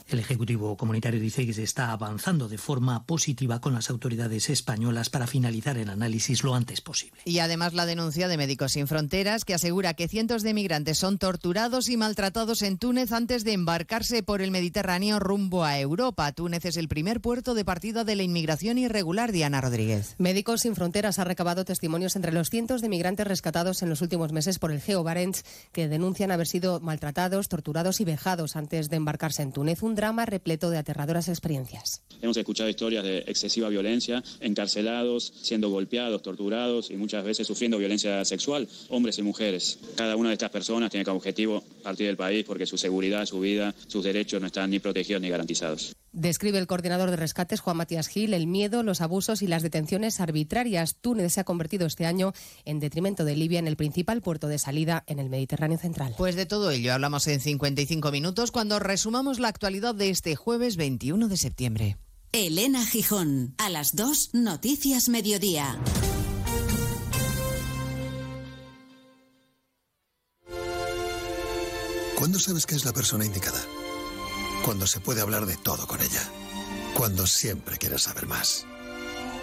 El 0.08 0.18
Ejecutivo 0.18 0.76
Comunitario 0.76 1.20
dice 1.20 1.46
que 1.46 1.54
se 1.54 1.62
está 1.62 1.92
avanzando 1.92 2.48
de 2.48 2.58
forma 2.58 3.06
positiva 3.06 3.60
con 3.60 3.74
las 3.74 3.90
autoridades 3.90 4.50
españolas 4.50 5.08
para 5.08 5.28
finalizar 5.28 5.78
el 5.78 5.88
análisis 5.88 6.42
lo 6.42 6.56
antes 6.56 6.80
posible. 6.80 7.20
Y 7.24 7.38
además 7.38 7.74
la 7.74 7.86
denuncia 7.86 8.07
de 8.08 8.38
Médicos 8.38 8.72
Sin 8.72 8.86
Fronteras 8.86 9.44
que 9.44 9.52
asegura 9.52 9.92
que 9.92 10.08
cientos 10.08 10.42
de 10.42 10.54
migrantes 10.54 10.96
son 10.96 11.18
torturados 11.18 11.90
y 11.90 11.98
maltratados 11.98 12.62
en 12.62 12.78
Túnez 12.78 13.12
antes 13.12 13.44
de 13.44 13.52
embarcarse 13.52 14.22
por 14.22 14.40
el 14.40 14.50
Mediterráneo 14.50 15.18
rumbo 15.18 15.62
a 15.62 15.78
Europa. 15.78 16.32
Túnez 16.32 16.64
es 16.64 16.78
el 16.78 16.88
primer 16.88 17.20
puerto 17.20 17.52
de 17.52 17.66
partida 17.66 18.04
de 18.04 18.16
la 18.16 18.22
inmigración 18.22 18.78
irregular, 18.78 19.30
Diana 19.30 19.60
Rodríguez. 19.60 20.14
Médicos 20.16 20.62
Sin 20.62 20.74
Fronteras 20.74 21.18
ha 21.18 21.24
recabado 21.24 21.66
testimonios 21.66 22.16
entre 22.16 22.32
los 22.32 22.48
cientos 22.48 22.80
de 22.80 22.88
migrantes 22.88 23.26
rescatados 23.26 23.82
en 23.82 23.90
los 23.90 24.00
últimos 24.00 24.32
meses 24.32 24.58
por 24.58 24.72
el 24.72 24.80
Geo 24.80 25.02
Barents 25.02 25.44
que 25.72 25.86
denuncian 25.86 26.30
haber 26.30 26.46
sido 26.46 26.80
maltratados, 26.80 27.48
torturados 27.48 28.00
y 28.00 28.04
vejados 28.04 28.56
antes 28.56 28.88
de 28.88 28.96
embarcarse 28.96 29.42
en 29.42 29.52
Túnez. 29.52 29.82
Un 29.82 29.96
drama 29.96 30.24
repleto 30.24 30.70
de 30.70 30.78
aterradoras 30.78 31.28
experiencias. 31.28 32.02
Hemos 32.22 32.36
escuchado 32.36 32.70
historias 32.70 33.04
de 33.04 33.18
excesiva 33.26 33.68
violencia, 33.68 34.24
encarcelados, 34.40 35.32
siendo 35.42 35.68
golpeados, 35.68 36.22
torturados 36.22 36.90
y 36.90 36.96
muchas 36.96 37.22
veces 37.22 37.46
sufriendo 37.46 37.76
violencia 37.76 37.97
sexual, 37.98 38.68
hombres 38.88 39.18
y 39.18 39.22
mujeres. 39.22 39.78
Cada 39.96 40.16
una 40.16 40.30
de 40.30 40.34
estas 40.34 40.50
personas 40.50 40.90
tiene 40.90 41.04
como 41.04 41.16
objetivo 41.16 41.62
partir 41.82 42.06
del 42.06 42.16
país 42.16 42.44
porque 42.44 42.66
su 42.66 42.78
seguridad, 42.78 43.26
su 43.26 43.40
vida, 43.40 43.74
sus 43.86 44.04
derechos 44.04 44.40
no 44.40 44.46
están 44.46 44.70
ni 44.70 44.78
protegidos 44.78 45.22
ni 45.22 45.28
garantizados. 45.28 45.94
Describe 46.12 46.58
el 46.58 46.66
coordinador 46.66 47.10
de 47.10 47.16
rescates, 47.16 47.60
Juan 47.60 47.76
Matías 47.76 48.08
Gil, 48.08 48.32
el 48.34 48.46
miedo, 48.46 48.82
los 48.82 49.00
abusos 49.00 49.42
y 49.42 49.46
las 49.46 49.62
detenciones 49.62 50.20
arbitrarias. 50.20 50.96
Túnez 51.00 51.34
se 51.34 51.40
ha 51.40 51.44
convertido 51.44 51.86
este 51.86 52.06
año, 52.06 52.32
en 52.64 52.80
detrimento 52.80 53.24
de 53.24 53.36
Libia, 53.36 53.58
en 53.58 53.68
el 53.68 53.76
principal 53.76 54.22
puerto 54.22 54.48
de 54.48 54.58
salida 54.58 55.04
en 55.06 55.18
el 55.18 55.28
Mediterráneo 55.28 55.78
central. 55.78 56.14
Pues 56.16 56.34
de 56.34 56.46
todo 56.46 56.70
ello 56.70 56.92
hablamos 56.94 57.26
en 57.26 57.40
55 57.40 58.10
minutos 58.10 58.50
cuando 58.50 58.78
resumamos 58.78 59.38
la 59.38 59.48
actualidad 59.48 59.94
de 59.94 60.10
este 60.10 60.34
jueves 60.34 60.76
21 60.76 61.28
de 61.28 61.36
septiembre. 61.36 61.96
Elena 62.32 62.84
Gijón, 62.84 63.54
a 63.58 63.70
las 63.70 63.96
2, 63.96 64.30
Noticias 64.34 65.08
Mediodía. 65.08 65.78
¿Cuándo 72.18 72.40
sabes 72.40 72.66
que 72.66 72.74
es 72.74 72.84
la 72.84 72.92
persona 72.92 73.24
indicada? 73.24 73.64
Cuando 74.64 74.88
se 74.88 74.98
puede 74.98 75.20
hablar 75.20 75.46
de 75.46 75.56
todo 75.56 75.86
con 75.86 76.02
ella. 76.02 76.28
Cuando 76.92 77.28
siempre 77.28 77.78
quieres 77.78 78.02
saber 78.02 78.26
más. 78.26 78.66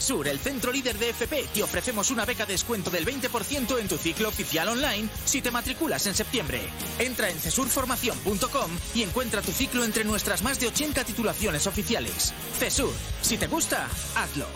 En 0.00 0.02
CESUR, 0.02 0.28
el 0.28 0.38
centro 0.38 0.72
líder 0.72 0.96
de 0.98 1.10
FP, 1.10 1.48
te 1.52 1.62
ofrecemos 1.62 2.10
una 2.10 2.24
beca 2.24 2.46
de 2.46 2.54
descuento 2.54 2.88
del 2.88 3.04
20% 3.04 3.78
en 3.78 3.86
tu 3.86 3.98
ciclo 3.98 4.30
oficial 4.30 4.68
online 4.68 5.10
si 5.26 5.42
te 5.42 5.50
matriculas 5.50 6.06
en 6.06 6.14
septiembre. 6.14 6.62
Entra 6.98 7.28
en 7.28 7.38
cesurformación.com 7.38 8.70
y 8.94 9.02
encuentra 9.02 9.42
tu 9.42 9.52
ciclo 9.52 9.84
entre 9.84 10.04
nuestras 10.04 10.42
más 10.42 10.58
de 10.58 10.68
80 10.68 11.04
titulaciones 11.04 11.66
oficiales. 11.66 12.32
CESUR, 12.58 12.94
si 13.20 13.36
te 13.36 13.46
gusta, 13.46 13.90
hazlo. 14.16 14.46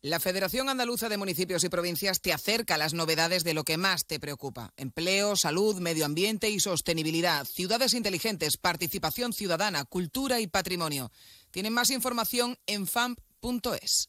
La 0.00 0.20
Federación 0.20 0.70
Andaluza 0.70 1.10
de 1.10 1.18
Municipios 1.18 1.62
y 1.64 1.68
Provincias 1.68 2.22
te 2.22 2.32
acerca 2.32 2.76
a 2.76 2.78
las 2.78 2.94
novedades 2.94 3.44
de 3.44 3.52
lo 3.52 3.64
que 3.64 3.76
más 3.76 4.06
te 4.06 4.18
preocupa. 4.18 4.72
Empleo, 4.78 5.36
salud, 5.36 5.78
medio 5.80 6.06
ambiente 6.06 6.48
y 6.48 6.60
sostenibilidad, 6.60 7.44
ciudades 7.44 7.92
inteligentes, 7.92 8.56
participación 8.56 9.34
ciudadana, 9.34 9.84
cultura 9.84 10.40
y 10.40 10.46
patrimonio. 10.46 11.12
Tienen 11.50 11.74
más 11.74 11.90
información 11.90 12.56
en 12.66 12.86
FAMP.es. 12.86 14.08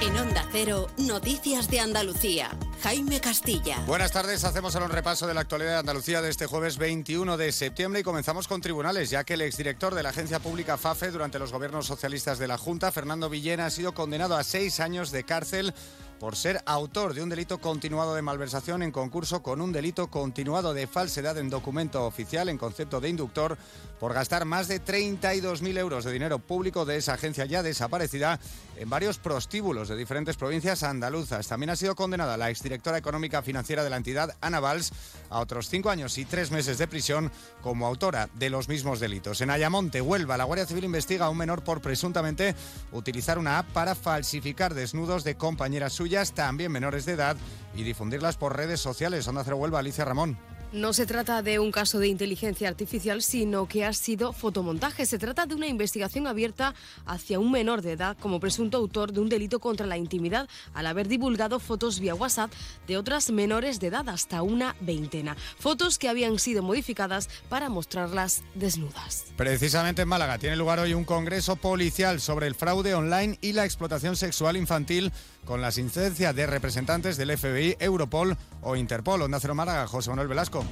En 0.00 0.16
Onda 0.16 0.46
Cero, 0.52 0.86
Noticias 0.96 1.68
de 1.68 1.80
Andalucía. 1.80 2.56
Jaime 2.84 3.20
Castilla. 3.20 3.80
Buenas 3.84 4.12
tardes, 4.12 4.44
hacemos 4.44 4.76
ahora 4.76 4.86
un 4.86 4.92
repaso 4.92 5.26
de 5.26 5.34
la 5.34 5.40
actualidad 5.40 5.72
de 5.72 5.78
Andalucía 5.78 6.22
de 6.22 6.30
este 6.30 6.46
jueves 6.46 6.78
21 6.78 7.36
de 7.36 7.50
septiembre 7.50 8.00
y 8.00 8.04
comenzamos 8.04 8.46
con 8.46 8.60
tribunales, 8.60 9.10
ya 9.10 9.24
que 9.24 9.34
el 9.34 9.42
exdirector 9.42 9.96
de 9.96 10.04
la 10.04 10.10
agencia 10.10 10.38
pública 10.38 10.76
FAFE 10.76 11.10
durante 11.10 11.40
los 11.40 11.50
gobiernos 11.50 11.86
socialistas 11.86 12.38
de 12.38 12.46
la 12.46 12.58
Junta, 12.58 12.92
Fernando 12.92 13.28
Villena, 13.28 13.66
ha 13.66 13.70
sido 13.70 13.92
condenado 13.92 14.36
a 14.36 14.44
seis 14.44 14.78
años 14.78 15.10
de 15.10 15.24
cárcel 15.24 15.74
por 16.18 16.36
ser 16.36 16.62
autor 16.66 17.14
de 17.14 17.22
un 17.22 17.28
delito 17.28 17.58
continuado 17.58 18.14
de 18.14 18.22
malversación 18.22 18.82
en 18.82 18.92
concurso 18.92 19.42
con 19.42 19.60
un 19.60 19.72
delito 19.72 20.08
continuado 20.08 20.74
de 20.74 20.86
falsedad 20.86 21.38
en 21.38 21.50
documento 21.50 22.04
oficial 22.06 22.48
en 22.48 22.58
concepto 22.58 23.00
de 23.00 23.08
inductor 23.08 23.56
por 23.98 24.14
gastar 24.14 24.44
más 24.44 24.68
de 24.68 24.82
32.000 24.82 25.78
euros 25.78 26.04
de 26.04 26.12
dinero 26.12 26.38
público 26.38 26.84
de 26.84 26.96
esa 26.96 27.14
agencia 27.14 27.44
ya 27.46 27.62
desaparecida 27.62 28.38
en 28.76 28.88
varios 28.88 29.18
prostíbulos 29.18 29.88
de 29.88 29.96
diferentes 29.96 30.36
provincias 30.36 30.82
andaluzas. 30.82 31.48
También 31.48 31.70
ha 31.70 31.76
sido 31.76 31.96
condenada 31.96 32.36
la 32.36 32.50
exdirectora 32.50 32.98
económica 32.98 33.42
financiera 33.42 33.82
de 33.82 33.90
la 33.90 33.96
entidad, 33.96 34.36
Ana 34.40 34.60
Valls, 34.60 34.92
a 35.30 35.40
otros 35.40 35.68
cinco 35.68 35.90
años 35.90 36.16
y 36.18 36.24
tres 36.24 36.50
meses 36.50 36.78
de 36.78 36.86
prisión 36.86 37.32
como 37.62 37.86
autora 37.86 38.28
de 38.34 38.50
los 38.50 38.68
mismos 38.68 39.00
delitos. 39.00 39.40
En 39.40 39.50
Ayamonte, 39.50 40.00
Huelva, 40.00 40.36
la 40.36 40.44
Guardia 40.44 40.66
Civil 40.66 40.84
investiga 40.84 41.26
a 41.26 41.30
un 41.30 41.38
menor 41.38 41.62
por 41.64 41.80
presuntamente 41.80 42.54
utilizar 42.92 43.38
una 43.38 43.58
app 43.58 43.68
para 43.72 43.94
falsificar 43.94 44.74
desnudos 44.74 45.24
de 45.24 45.36
compañeras 45.36 45.92
suyas, 45.92 46.07
también 46.34 46.72
menores 46.72 47.04
de 47.06 47.12
edad, 47.12 47.36
y 47.74 47.82
difundirlas 47.82 48.36
por 48.36 48.56
redes 48.56 48.80
sociales. 48.80 49.26
Onda 49.28 49.44
Cero 49.44 49.56
Huelva, 49.56 49.78
Alicia 49.78 50.04
Ramón. 50.04 50.38
No 50.70 50.92
se 50.92 51.06
trata 51.06 51.40
de 51.40 51.58
un 51.58 51.72
caso 51.72 51.98
de 51.98 52.08
inteligencia 52.08 52.68
artificial, 52.68 53.22
sino 53.22 53.66
que 53.66 53.86
ha 53.86 53.94
sido 53.94 54.34
fotomontaje. 54.34 55.06
Se 55.06 55.18
trata 55.18 55.46
de 55.46 55.54
una 55.54 55.66
investigación 55.66 56.26
abierta 56.26 56.74
hacia 57.06 57.38
un 57.38 57.50
menor 57.50 57.80
de 57.80 57.92
edad 57.92 58.18
como 58.20 58.38
presunto 58.38 58.76
autor 58.76 59.14
de 59.14 59.20
un 59.20 59.30
delito 59.30 59.60
contra 59.60 59.86
la 59.86 59.96
intimidad 59.96 60.46
al 60.74 60.86
haber 60.86 61.08
divulgado 61.08 61.58
fotos 61.58 62.00
vía 62.00 62.14
WhatsApp 62.14 62.52
de 62.86 62.98
otras 62.98 63.30
menores 63.30 63.80
de 63.80 63.86
edad, 63.86 64.06
hasta 64.10 64.42
una 64.42 64.76
veintena. 64.80 65.38
Fotos 65.58 65.96
que 65.96 66.10
habían 66.10 66.38
sido 66.38 66.62
modificadas 66.62 67.30
para 67.48 67.70
mostrarlas 67.70 68.42
desnudas. 68.54 69.24
Precisamente 69.38 70.02
en 70.02 70.08
Málaga 70.08 70.36
tiene 70.36 70.56
lugar 70.56 70.80
hoy 70.80 70.92
un 70.92 71.04
congreso 71.04 71.56
policial 71.56 72.20
sobre 72.20 72.46
el 72.46 72.54
fraude 72.54 72.92
online 72.94 73.38
y 73.40 73.54
la 73.54 73.64
explotación 73.64 74.16
sexual 74.16 74.58
infantil 74.58 75.12
con 75.48 75.62
la 75.62 75.68
asistencia 75.68 76.34
de 76.34 76.46
representantes 76.46 77.16
del 77.16 77.36
FBI, 77.36 77.78
Europol 77.80 78.36
o 78.60 78.76
Interpol. 78.76 79.22
Onda 79.22 79.40
Cero 79.40 79.54
Málaga, 79.54 79.86
José 79.86 80.10
Manuel 80.10 80.28
Velasco. 80.28 80.62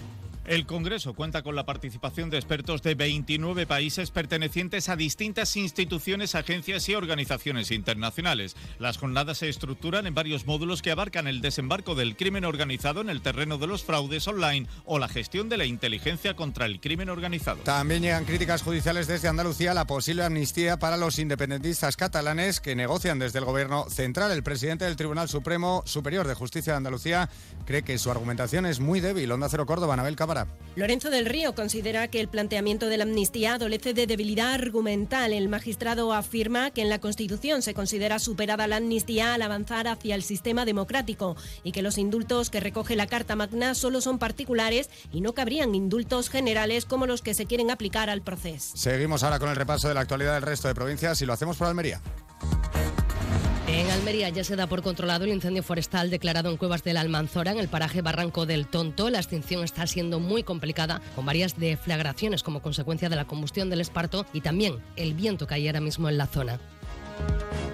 El 0.47 0.65
Congreso 0.65 1.15
cuenta 1.15 1.43
con 1.43 1.57
la 1.57 1.67
participación 1.67 2.31
de 2.31 2.37
expertos 2.37 2.81
de 2.83 2.95
29 2.95 3.67
países 3.67 4.13
pertenecientes 4.13 4.89
a 4.89 4.95
distintas 4.95 5.57
instituciones, 5.57 6.37
agencias 6.37 6.89
y 6.89 6.95
organizaciones 6.95 7.73
internacionales. 7.73 8.55
Las 8.79 8.97
jornadas 8.97 9.39
se 9.39 9.49
estructuran 9.49 10.07
en 10.07 10.15
varios 10.15 10.47
módulos 10.47 10.83
que 10.83 10.93
abarcan 10.93 11.27
el 11.27 11.41
desembarco 11.41 11.97
del 11.97 12.17
crimen 12.17 12.45
organizado 12.45 13.01
en 13.01 13.11
el 13.11 13.23
terreno 13.23 13.59
de 13.59 13.67
los 13.67 13.83
fraudes 13.83 14.29
online 14.29 14.69
o 14.85 15.01
la 15.01 15.09
gestión 15.09 15.49
de 15.49 15.57
la 15.57 15.65
inteligencia 15.65 16.37
contra 16.37 16.67
el 16.67 16.81
crimen 16.81 17.09
organizado. 17.09 17.63
También 17.65 18.03
llegan 18.03 18.25
críticas 18.25 18.63
judiciales 18.63 19.09
desde 19.09 19.27
Andalucía 19.27 19.73
a 19.73 19.75
la 19.75 19.89
posible 19.89 20.23
amnistía 20.23 20.79
para 20.79 20.97
los 20.97 21.19
independentistas 21.19 21.97
catalanes 21.97 22.61
que 22.61 22.77
negocian 22.77 23.19
desde 23.19 23.41
el 23.41 23.47
gobierno 23.47 23.91
central. 23.91 24.31
El 24.31 24.45
presidente 24.45 24.85
del 24.85 24.95
Tribunal 24.95 25.29
Supremo 25.29 25.83
Superior 25.87 26.29
de 26.29 26.35
Justicia 26.35 26.75
de 26.75 26.77
Andalucía 26.77 27.29
cree 27.65 27.83
que 27.83 27.99
su 27.99 28.13
argumentación 28.13 28.65
es 28.65 28.79
muy 28.79 29.01
débil. 29.01 29.33
Onda 29.33 29.49
Cero 29.49 29.67
Córdoba, 29.67 29.95
Anabel. 29.95 30.15
Lorenzo 30.77 31.09
del 31.09 31.25
Río 31.25 31.55
considera 31.55 32.07
que 32.09 32.21
el 32.21 32.29
planteamiento 32.29 32.89
de 32.89 32.99
la 32.99 33.05
amnistía 33.05 33.55
adolece 33.55 33.95
de 33.95 34.07
debilidad 34.07 34.53
argumental. 34.53 35.33
El 35.33 35.49
magistrado 35.49 36.13
afirma 36.13 36.71
que 36.71 36.83
en 36.83 36.91
la 36.91 36.99
Constitución 36.99 37.63
se 37.63 37.73
considera 37.73 38.19
superada 38.19 38.67
la 38.67 38.77
amnistía 38.77 39.33
al 39.33 39.41
avanzar 39.41 39.89
hacia 39.89 40.15
el 40.15 40.23
sistema 40.23 40.67
democrático 40.67 41.35
y 41.65 41.73
que 41.73 41.81
los 41.81 41.97
indultos 41.97 42.51
que 42.51 42.61
recoge 42.61 42.95
la 42.95 43.07
Carta 43.07 43.37
Magna 43.37 43.75
solo 43.75 44.03
son 44.03 44.19
particulares 44.19 44.91
y 45.11 45.23
no 45.23 45.33
cabrían 45.33 45.75
indultos 45.75 46.29
generales 46.29 46.85
como 46.85 47.07
los 47.07 47.23
que 47.23 47.33
se 47.33 47.47
quieren 47.47 47.71
aplicar 47.71 48.11
al 48.11 48.21
proceso. 48.21 48.77
Seguimos 48.77 49.23
ahora 49.23 49.39
con 49.39 49.49
el 49.49 49.57
repaso 49.57 49.89
de 49.89 49.95
la 49.95 50.01
actualidad 50.01 50.35
del 50.35 50.43
resto 50.43 50.69
de 50.69 50.75
provincias 50.75 51.23
y 51.23 51.25
lo 51.25 51.33
hacemos 51.33 51.57
por 51.57 51.69
Almería. 51.69 52.03
En 53.77 53.91
Almería 53.91 54.31
ya 54.31 54.43
se 54.43 54.57
da 54.57 54.67
por 54.67 54.81
controlado 54.83 55.27
el 55.27 55.33
incendio 55.33 55.63
forestal 55.63 56.09
declarado 56.09 56.49
en 56.49 56.57
Cuevas 56.57 56.83
de 56.83 56.95
la 56.95 57.03
Almanzora, 57.03 57.53
en 57.53 57.59
el 57.59 57.69
paraje 57.69 58.01
Barranco 58.01 58.47
del 58.47 58.67
Tonto. 58.67 59.11
La 59.11 59.19
extinción 59.19 59.63
está 59.63 59.87
siendo 59.87 60.19
muy 60.19 60.43
complicada, 60.43 61.03
con 61.15 61.27
varias 61.27 61.59
deflagraciones 61.59 62.43
como 62.43 62.63
consecuencia 62.63 63.11
de 63.11 63.17
la 63.17 63.27
combustión 63.27 63.69
del 63.69 63.83
esparto 63.83 64.25
y 64.33 64.41
también 64.41 64.83
el 64.97 65.13
viento 65.13 65.47
que 65.47 65.57
hay 65.57 65.67
ahora 65.67 65.83
mismo 65.83 66.09
en 66.09 66.17
la 66.17 66.27
zona. 66.27 66.59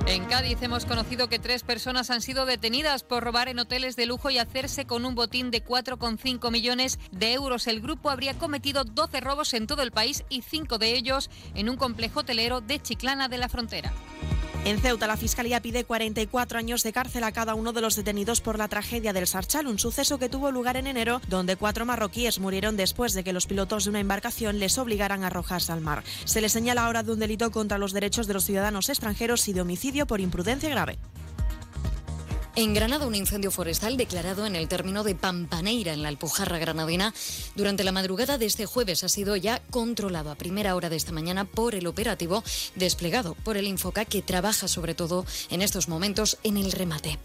En 0.09 0.25
Cádiz 0.25 0.61
hemos 0.63 0.87
conocido 0.87 1.29
que 1.29 1.39
tres 1.39 1.63
personas 1.63 2.11
han 2.11 2.21
sido 2.21 2.47
detenidas 2.47 3.05
por 3.05 3.23
robar 3.23 3.49
en 3.49 3.61
hoteles 3.61 3.95
de 3.95 4.07
lujo 4.07 4.29
y 4.29 4.39
hacerse 4.39 4.87
con 4.87 5.05
un 5.05 5.15
botín 5.15 5.53
de 5.53 5.65
4,5 5.65 6.51
millones 6.51 6.99
de 7.13 7.33
euros. 7.33 7.69
El 7.69 7.81
grupo 7.81 8.11
habría 8.11 8.35
cometido 8.35 8.83
12 8.83 9.21
robos 9.21 9.55
en 9.55 9.69
todo 9.69 9.83
el 9.83 9.93
país 9.93 10.25
y 10.29 10.43
cinco 10.43 10.79
de 10.79 10.97
ellos 10.97 11.31
en 11.55 11.69
un 11.69 11.77
complejo 11.77 12.21
hotelero 12.21 12.61
de 12.61 12.81
Chiclana 12.81 13.29
de 13.29 13.39
la 13.39 13.49
Frontera. 13.49 13.93
En 14.65 14.79
Ceuta, 14.79 15.09
la 15.09 15.17
Fiscalía 15.17 15.61
pide 15.61 15.85
44 15.85 16.57
años 16.57 16.85
de 16.85 16.93
cárcel 16.93 17.25
a 17.25 17.33
cada 17.33 17.57
uno 17.57 17.73
de 17.73 17.81
los 17.81 17.97
detenidos 17.97 18.41
por 18.41 18.59
la 18.59 18.69
tragedia 18.69 19.13
del 19.13 19.27
Sarchal, 19.27 19.67
un 19.67 19.81
suceso 19.81 20.19
que 20.19 20.29
tuvo 20.29 20.53
lugar 20.53 20.77
en 20.77 20.87
enero, 20.87 21.21
donde 21.27 21.57
cuatro 21.57 21.85
marroquíes 21.85 22.39
murieron 22.39 22.77
después 22.77 23.13
de 23.13 23.25
que 23.25 23.33
los 23.33 23.49
pilotos 23.49 23.85
de 23.85 23.91
una 23.91 23.99
embarcación 23.99 24.61
les 24.61 24.79
obligaran 24.79 25.25
a 25.25 25.27
arrojarse 25.27 25.73
al 25.73 25.81
mar. 25.81 26.05
Se 26.27 26.41
les 26.41 26.53
señala 26.53 26.87
ahora 26.87 27.03
de 27.03 27.11
un 27.11 27.19
delito 27.19 27.51
contra 27.51 27.77
los 27.77 27.93
derechos 27.93 28.29
de 28.29 28.35
los 28.35 28.45
ciudadanos 28.45 28.89
extranjeros 28.89 29.49
y 29.49 29.53
de 29.53 29.63
homicidio 29.63 30.07
por 30.07 30.21
imprudencia 30.21 30.71
grave. 30.71 30.97
En 32.55 32.75
Granada, 32.75 33.07
un 33.07 33.15
incendio 33.15 33.51
forestal 33.51 33.97
declarado 33.97 34.45
en 34.45 34.57
el 34.57 34.69
término 34.69 35.05
de 35.05 35.15
Pampaneira, 35.15 35.95
en 35.95 36.03
la 36.03 36.09
Alpujarra 36.09 36.59
granadina, 36.59 37.15
durante 37.57 37.83
la 37.83 37.93
madrugada 37.93 38.37
de 38.37 38.45
este 38.45 38.67
jueves 38.67 39.05
ha 39.05 39.09
sido 39.09 39.37
ya 39.37 39.63
controlado 39.71 40.31
a 40.31 40.35
primera 40.35 40.77
hora 40.77 40.91
de 40.91 40.97
esta 40.97 41.13
mañana 41.13 41.47
por 41.47 41.75
el 41.75 41.87
operativo 41.87 42.45
desplegado 42.75 43.37
por 43.37 43.57
el 43.57 43.67
Infoca, 43.67 44.05
que 44.05 44.21
trabaja 44.21 44.69
sobre 44.69 44.95
todo 44.95 45.25
en 45.49 45.63
estos 45.63 45.89
momentos 45.89 46.37
en 46.43 46.59
el 46.59 46.73
remate. 46.73 47.19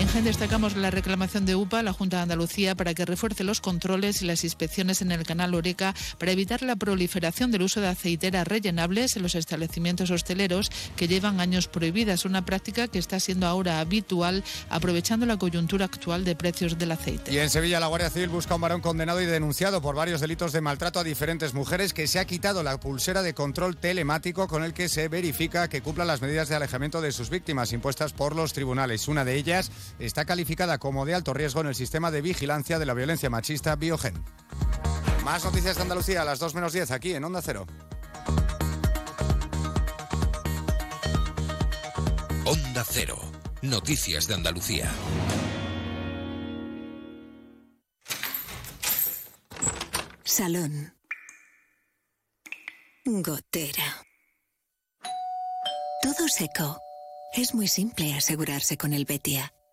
En 0.00 0.08
GEN 0.08 0.24
destacamos 0.24 0.76
la 0.76 0.90
reclamación 0.90 1.44
de 1.44 1.54
UPA, 1.54 1.82
la 1.82 1.92
Junta 1.92 2.16
de 2.16 2.22
Andalucía, 2.22 2.74
para 2.74 2.94
que 2.94 3.04
refuerce 3.04 3.44
los 3.44 3.60
controles 3.60 4.22
y 4.22 4.24
las 4.24 4.44
inspecciones 4.44 5.02
en 5.02 5.12
el 5.12 5.24
canal 5.24 5.54
Oreca 5.54 5.94
para 6.16 6.32
evitar 6.32 6.62
la 6.62 6.74
proliferación 6.74 7.50
del 7.50 7.60
uso 7.60 7.82
de 7.82 7.88
aceiteras 7.88 8.48
rellenables 8.48 9.16
en 9.16 9.22
los 9.22 9.34
establecimientos 9.34 10.10
hosteleros 10.10 10.70
que 10.96 11.06
llevan 11.06 11.38
años 11.38 11.68
prohibidas, 11.68 12.24
una 12.24 12.46
práctica 12.46 12.88
que 12.88 12.98
está 12.98 13.20
siendo 13.20 13.46
ahora 13.46 13.78
habitual 13.78 14.42
aprovechando 14.70 15.26
la 15.26 15.36
coyuntura 15.36 15.84
actual 15.84 16.24
de 16.24 16.34
precios 16.34 16.78
del 16.78 16.92
aceite. 16.92 17.30
Y 17.30 17.36
en 17.36 17.50
Sevilla 17.50 17.78
la 17.78 17.88
Guardia 17.88 18.08
Civil 18.08 18.30
busca 18.30 18.54
a 18.54 18.56
un 18.56 18.62
varón 18.62 18.80
condenado 18.80 19.20
y 19.20 19.26
denunciado 19.26 19.82
por 19.82 19.96
varios 19.96 20.22
delitos 20.22 20.52
de 20.52 20.62
maltrato 20.62 20.98
a 20.98 21.04
diferentes 21.04 21.52
mujeres 21.52 21.92
que 21.92 22.06
se 22.06 22.18
ha 22.18 22.24
quitado 22.24 22.62
la 22.62 22.80
pulsera 22.80 23.20
de 23.20 23.34
control 23.34 23.76
telemático 23.76 24.48
con 24.48 24.64
el 24.64 24.72
que 24.72 24.88
se 24.88 25.08
verifica 25.08 25.68
que 25.68 25.82
cumplan 25.82 26.06
las 26.06 26.22
medidas 26.22 26.48
de 26.48 26.56
alejamiento 26.56 27.02
de 27.02 27.12
sus 27.12 27.28
víctimas 27.28 27.74
impuestas 27.74 28.14
por 28.14 28.34
los 28.34 28.54
tribunales. 28.54 29.06
Una 29.06 29.26
de 29.26 29.36
ellas 29.36 29.70
está 29.98 30.24
calificada 30.24 30.78
como 30.78 31.04
de 31.04 31.14
alto 31.14 31.34
riesgo 31.34 31.60
en 31.60 31.68
el 31.68 31.74
sistema 31.74 32.10
de 32.10 32.22
vigilancia 32.22 32.78
de 32.78 32.86
la 32.86 32.94
violencia 32.94 33.30
machista 33.30 33.76
Biogen. 33.76 34.14
Más 35.24 35.44
noticias 35.44 35.76
de 35.76 35.82
Andalucía 35.82 36.22
a 36.22 36.24
las 36.24 36.38
2 36.38 36.54
menos 36.54 36.72
10 36.72 36.90
aquí 36.90 37.14
en 37.14 37.24
Onda 37.24 37.42
Cero. 37.42 37.66
Onda 42.44 42.84
Cero. 42.88 43.18
Noticias 43.62 44.26
de 44.26 44.34
Andalucía. 44.34 44.90
Salón. 50.24 50.94
Gotera. 53.04 54.06
Todo 56.02 56.28
seco. 56.28 56.80
Es 57.34 57.54
muy 57.54 57.68
simple 57.68 58.14
asegurarse 58.14 58.76
con 58.76 58.92
el 58.92 59.04
Betia. 59.04 59.52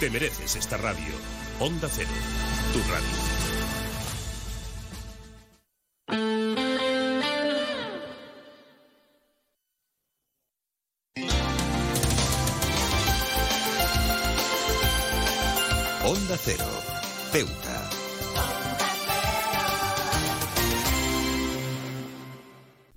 Te 0.00 0.08
mereces 0.10 0.54
esta 0.54 0.76
radio. 0.76 1.12
Onda 1.58 1.88
Cero, 1.88 2.08
tu 2.72 2.78
radio. 2.88 3.08
Onda 16.04 16.36
Cero, 16.44 16.64
Ceuta. 17.32 17.90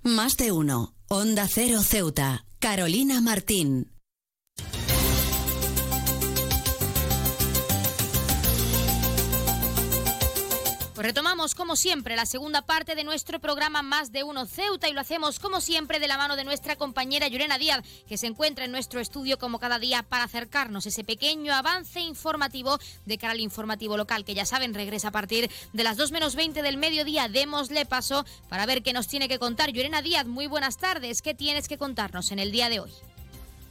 Más 0.04 0.36
de 0.36 0.52
uno. 0.52 0.94
Onda 1.08 1.48
Cero 1.52 1.82
Ceuta. 1.82 2.44
Carolina 2.60 3.20
Martín. 3.20 3.91
Retomamos, 11.02 11.56
como 11.56 11.74
siempre, 11.74 12.14
la 12.14 12.26
segunda 12.26 12.62
parte 12.62 12.94
de 12.94 13.02
nuestro 13.02 13.40
programa 13.40 13.82
Más 13.82 14.12
de 14.12 14.22
Uno 14.22 14.46
Ceuta 14.46 14.88
y 14.88 14.92
lo 14.92 15.00
hacemos, 15.00 15.40
como 15.40 15.60
siempre, 15.60 15.98
de 15.98 16.06
la 16.06 16.16
mano 16.16 16.36
de 16.36 16.44
nuestra 16.44 16.76
compañera 16.76 17.26
Yurena 17.26 17.58
Díaz, 17.58 17.82
que 18.06 18.16
se 18.16 18.28
encuentra 18.28 18.66
en 18.66 18.70
nuestro 18.70 19.00
estudio 19.00 19.36
como 19.36 19.58
cada 19.58 19.80
día 19.80 20.04
para 20.04 20.22
acercarnos 20.22 20.86
ese 20.86 21.02
pequeño 21.02 21.52
avance 21.54 21.98
informativo 21.98 22.78
de 23.04 23.18
cara 23.18 23.32
al 23.32 23.40
informativo 23.40 23.96
local, 23.96 24.24
que 24.24 24.34
ya 24.34 24.46
saben, 24.46 24.74
regresa 24.74 25.08
a 25.08 25.10
partir 25.10 25.50
de 25.72 25.82
las 25.82 25.96
2 25.96 26.12
menos 26.12 26.36
20 26.36 26.62
del 26.62 26.76
mediodía. 26.76 27.26
Démosle 27.26 27.84
paso 27.84 28.24
para 28.48 28.64
ver 28.64 28.84
qué 28.84 28.92
nos 28.92 29.08
tiene 29.08 29.26
que 29.26 29.40
contar. 29.40 29.72
Yurena 29.72 30.02
Díaz, 30.02 30.26
muy 30.26 30.46
buenas 30.46 30.76
tardes. 30.76 31.20
¿Qué 31.20 31.34
tienes 31.34 31.66
que 31.66 31.78
contarnos 31.78 32.30
en 32.30 32.38
el 32.38 32.52
día 32.52 32.68
de 32.68 32.78
hoy? 32.78 32.92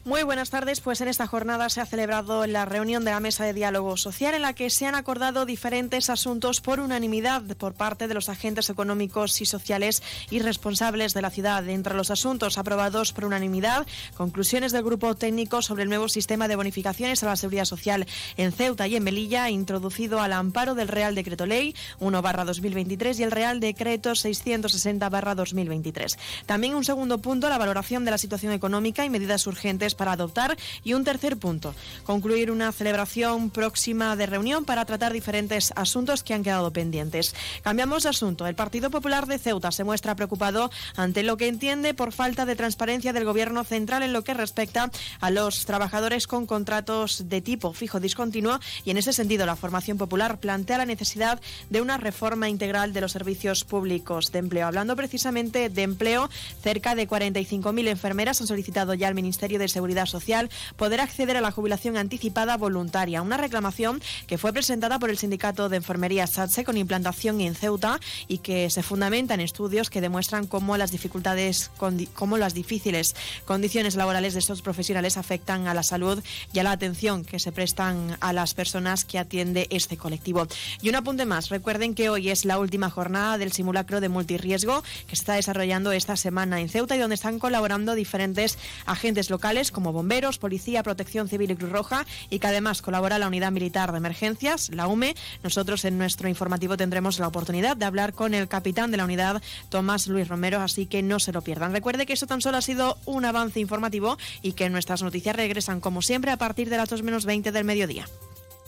Muy 0.04 0.24
buenas 0.24 0.50
tardes. 0.50 0.82
Pues 0.82 1.00
en 1.02 1.10
esta 1.10 1.28
jornada 1.28 1.70
se 1.70 1.80
ha 1.80 1.86
celebrado 1.86 2.48
la 2.48 2.66
reunión 2.66 3.06
de 3.06 3.12
la 3.12 3.20
mesa 3.20 3.46
de 3.46 3.54
diálogo 3.54 3.98
social 3.98 4.34
en 4.34 4.42
la 4.42 4.54
que 4.54 4.72
se 4.72 4.88
han 4.88 4.96
acordado 4.96 5.46
diferentes 5.46 6.10
asuntos 6.10 6.60
por 6.60 6.80
unanimidad 6.80 7.44
por 7.58 7.76
parte 7.76 8.08
de 8.08 8.16
los 8.16 8.28
agentes 8.28 8.72
económicos 8.72 9.40
y 9.42 9.46
sociales 9.46 10.02
y 10.32 10.40
responsables 10.40 11.14
de 11.14 11.22
la 11.22 11.30
ciudad. 11.30 11.70
Entre 11.70 11.94
los 11.94 12.10
asuntos 12.10 12.58
aprobados 12.58 13.14
por 13.14 13.26
unanimidad, 13.26 13.86
conclusiones 14.18 14.72
del 14.72 14.84
grupo 14.84 15.14
técnico 15.14 15.62
sobre 15.62 15.84
el 15.84 15.90
nuevo 15.90 16.10
sistema 16.10 16.48
de 16.48 16.56
bonificaciones 16.56 17.22
a 17.22 17.28
la 17.28 17.36
seguridad 17.36 17.66
social 17.66 18.08
en 18.38 18.52
Ceuta 18.54 18.88
y 18.88 18.96
en 18.96 19.04
Melilla, 19.04 19.52
introducido 19.52 20.20
al 20.20 20.34
amparo 20.34 20.74
del 20.74 20.88
Real 20.88 21.14
Decreto 21.14 21.46
Ley 21.46 21.76
1-2023 22.00 23.20
y 23.20 23.24
el 23.24 23.30
Real 23.30 23.60
Decreto 23.60 24.14
660-2023. 24.14 26.18
También 26.48 26.74
un 26.74 26.86
segundo 26.86 27.20
punto, 27.20 27.50
la 27.50 27.60
valoración 27.60 28.04
de 28.04 28.10
la 28.10 28.18
situación 28.18 28.52
económica 28.52 29.06
y 29.06 29.12
medidas 29.12 29.46
urgentes 29.46 29.91
para 29.96 30.14
adoptar. 30.14 30.58
Y 30.84 30.94
un 30.94 31.04
tercer 31.04 31.38
punto, 31.38 31.76
concluir 32.04 32.52
una 32.52 32.72
celebración 32.72 33.50
próxima 33.50 34.16
de 34.16 34.26
reunión 34.26 34.66
para 34.66 34.86
tratar 34.86 35.14
diferentes 35.14 35.74
asuntos 35.76 36.24
que 36.24 36.34
han 36.34 36.44
quedado 36.44 36.72
pendientes. 36.72 37.36
Cambiamos 37.64 38.04
de 38.04 38.10
asunto. 38.10 38.48
El 38.48 38.56
Partido 38.56 38.90
Popular 38.90 39.28
de 39.28 39.40
Ceuta 39.40 39.72
se 39.72 39.84
muestra 39.84 40.16
preocupado 40.16 40.72
ante 40.96 41.24
lo 41.24 41.38
que 41.38 41.48
entiende 41.48 41.94
por 41.94 42.12
falta 42.12 42.46
de 42.46 42.56
transparencia 42.56 43.14
del 43.14 43.26
Gobierno 43.26 43.64
central 43.64 44.04
en 44.04 44.14
lo 44.14 44.24
que 44.24 44.34
respecta 44.34 44.92
a 45.20 45.30
los 45.30 45.66
trabajadores 45.66 46.28
con 46.28 46.46
contratos 46.46 47.30
de 47.30 47.42
tipo 47.42 47.74
fijo 47.74 48.00
discontinuo 48.00 48.60
y 48.86 48.92
en 48.92 48.98
ese 48.98 49.14
sentido 49.14 49.46
la 49.46 49.56
formación 49.56 49.98
popular 49.98 50.40
plantea 50.40 50.78
la 50.78 50.86
necesidad 50.86 51.40
de 51.70 51.82
una 51.82 51.98
reforma 51.98 52.50
integral 52.50 52.94
de 52.94 53.02
los 53.02 53.12
servicios 53.12 53.64
públicos 53.64 54.32
de 54.32 54.40
empleo. 54.40 54.68
Hablando 54.68 54.96
precisamente 54.96 55.70
de 55.70 55.84
empleo, 55.84 56.30
cerca 56.62 56.96
de 56.96 57.08
45.000 57.08 57.88
enfermeras 57.88 58.42
han 58.42 58.48
solicitado 58.48 58.94
ya 58.94 59.08
al 59.08 59.16
Ministerio 59.16 59.60
de 59.60 59.68
Seguridad 59.68 59.81
Seguridad 59.82 60.06
Social 60.06 60.52
poder 60.76 61.02
acceder 61.02 61.38
a 61.38 61.42
la 61.42 61.50
jubilación 61.50 61.98
anticipada 61.98 62.56
voluntaria, 62.56 63.24
una 63.24 63.38
reclamación 63.38 64.00
que 64.28 64.38
fue 64.38 64.54
presentada 64.54 65.00
por 65.00 65.10
el 65.10 65.18
Sindicato 65.18 65.70
de 65.70 65.78
Enfermería 65.78 66.28
SATSE 66.28 66.64
con 66.64 66.78
implantación 66.78 67.42
en 67.42 67.56
Ceuta 67.56 68.00
y 68.28 68.38
que 68.38 68.70
se 68.70 68.84
fundamenta 68.84 69.34
en 69.34 69.40
estudios 69.40 69.90
que 69.90 70.00
demuestran 70.00 70.46
cómo 70.46 70.78
las 70.78 70.92
dificultades, 70.92 71.72
cómo 72.14 72.38
las 72.38 72.54
difíciles 72.54 73.16
condiciones 73.46 73.96
laborales 73.96 74.34
de 74.34 74.40
estos 74.40 74.62
profesionales 74.62 75.18
afectan 75.18 75.68
a 75.68 75.74
la 75.74 75.82
salud 75.82 76.22
y 76.54 76.60
a 76.60 76.64
la 76.64 76.74
atención 76.74 77.26
que 77.26 77.40
se 77.40 77.52
prestan 77.52 78.18
a 78.20 78.34
las 78.34 78.54
personas 78.54 79.04
que 79.04 79.18
atiende 79.18 79.66
este 79.72 79.98
colectivo. 79.98 80.48
Y 80.84 80.90
un 80.90 80.96
apunte 80.96 81.26
más, 81.26 81.50
recuerden 81.50 81.96
que 81.96 82.10
hoy 82.10 82.30
es 82.30 82.46
la 82.46 82.60
última 82.60 82.92
jornada 82.92 83.40
del 83.40 83.52
simulacro 83.52 84.00
de 84.00 84.10
multirriesgo 84.10 84.84
que 85.08 85.16
se 85.16 85.24
está 85.24 85.34
desarrollando 85.34 85.92
esta 85.92 86.18
semana 86.18 86.62
en 86.62 86.70
Ceuta 86.70 86.96
y 86.96 87.00
donde 87.00 87.16
están 87.16 87.40
colaborando 87.40 87.96
diferentes 87.96 88.60
agentes 88.86 89.30
locales 89.30 89.71
como 89.72 89.94
bomberos, 89.94 90.38
policía, 90.38 90.84
protección 90.84 91.28
civil 91.28 91.52
y 91.52 91.56
Cruz 91.56 91.72
Roja 91.72 92.06
y 92.30 92.40
que 92.40 92.48
además 92.48 92.82
colabora 92.82 93.20
la 93.20 93.28
Unidad 93.28 93.52
Militar 93.52 93.92
de 93.92 93.98
Emergencias, 93.98 94.70
la 94.74 94.88
UME. 94.88 95.16
Nosotros 95.44 95.86
en 95.86 95.98
nuestro 95.98 96.30
informativo 96.30 96.78
tendremos 96.78 97.20
la 97.20 97.28
oportunidad 97.28 97.78
de 97.78 97.86
hablar 97.86 98.14
con 98.14 98.34
el 98.34 98.48
capitán 98.48 98.92
de 98.92 98.98
la 98.98 99.06
unidad, 99.06 99.42
Tomás 99.70 100.08
Luis 100.08 100.28
Romero, 100.28 100.62
así 100.62 100.86
que 100.86 101.02
no 101.02 101.20
se 101.20 101.32
lo 101.32 101.42
pierdan. 101.42 101.72
Recuerde 101.72 102.06
que 102.06 102.14
eso 102.14 102.28
tan 102.28 102.42
solo 102.42 102.58
ha 102.58 102.62
sido 102.62 102.98
un 103.06 103.26
avance 103.26 103.60
informativo 103.60 104.18
y 104.42 104.54
que 104.54 104.70
nuestras 104.70 105.02
noticias 105.04 105.36
regresan 105.36 105.80
como 105.80 106.02
siempre 106.02 106.32
a 106.32 106.38
partir 106.38 106.70
de 106.70 106.78
las 106.78 106.90
2 106.90 107.04
menos 107.04 107.26
20 107.26 107.52
del 107.52 107.66
mediodía. 107.66 108.06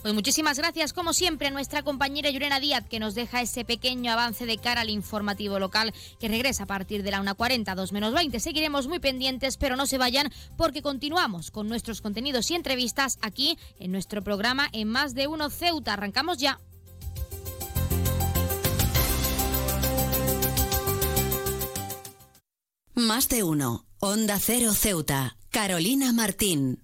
Pues 0.04 0.12
muchísimas 0.12 0.58
gracias, 0.58 0.92
como 0.92 1.14
siempre, 1.14 1.48
a 1.48 1.50
nuestra 1.50 1.82
compañera 1.82 2.28
Yurena 2.28 2.60
Díaz, 2.60 2.86
que 2.86 3.00
nos 3.00 3.14
deja 3.14 3.40
ese 3.40 3.64
pequeño 3.64 4.12
avance 4.12 4.44
de 4.44 4.58
cara 4.58 4.82
al 4.82 4.90
informativo 4.90 5.58
local 5.58 5.94
que 6.20 6.28
regresa 6.28 6.64
a 6.64 6.66
partir 6.66 7.02
de 7.02 7.10
la 7.10 7.22
1.40, 7.22 7.74
2 7.74 7.92
menos 7.92 8.12
20. 8.12 8.38
Seguiremos 8.38 8.86
muy 8.86 8.98
pendientes, 8.98 9.56
pero 9.56 9.76
no 9.76 9.86
se 9.86 9.96
vayan 9.96 10.30
porque 10.58 10.82
continuamos 10.82 11.50
con 11.50 11.68
nuestros 11.68 12.02
contenidos 12.02 12.50
y 12.50 12.54
entrevistas 12.54 13.16
aquí 13.22 13.58
en 13.78 13.92
nuestro 13.92 14.22
programa 14.22 14.68
en 14.74 14.88
Más 14.88 15.14
de 15.14 15.26
Uno 15.26 15.48
Ceuta. 15.48 15.94
Arrancamos 15.94 16.36
ya. 16.36 16.60
Más 22.92 23.30
de 23.30 23.42
Uno, 23.42 23.86
Onda 24.00 24.38
Cero 24.38 24.74
Ceuta, 24.74 25.38
Carolina 25.48 26.12
Martín. 26.12 26.83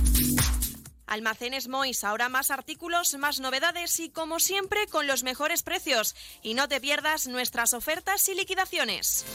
Almacenes 1.11 1.67
Mois, 1.67 2.05
ahora 2.05 2.29
más 2.29 2.51
artículos, 2.51 3.15
más 3.15 3.41
novedades 3.41 3.99
y 3.99 4.09
como 4.09 4.39
siempre 4.39 4.87
con 4.87 5.07
los 5.07 5.23
mejores 5.23 5.61
precios. 5.61 6.15
Y 6.41 6.53
no 6.53 6.69
te 6.69 6.79
pierdas 6.79 7.27
nuestras 7.27 7.73
ofertas 7.73 8.29
y 8.29 8.33
liquidaciones. 8.33 9.25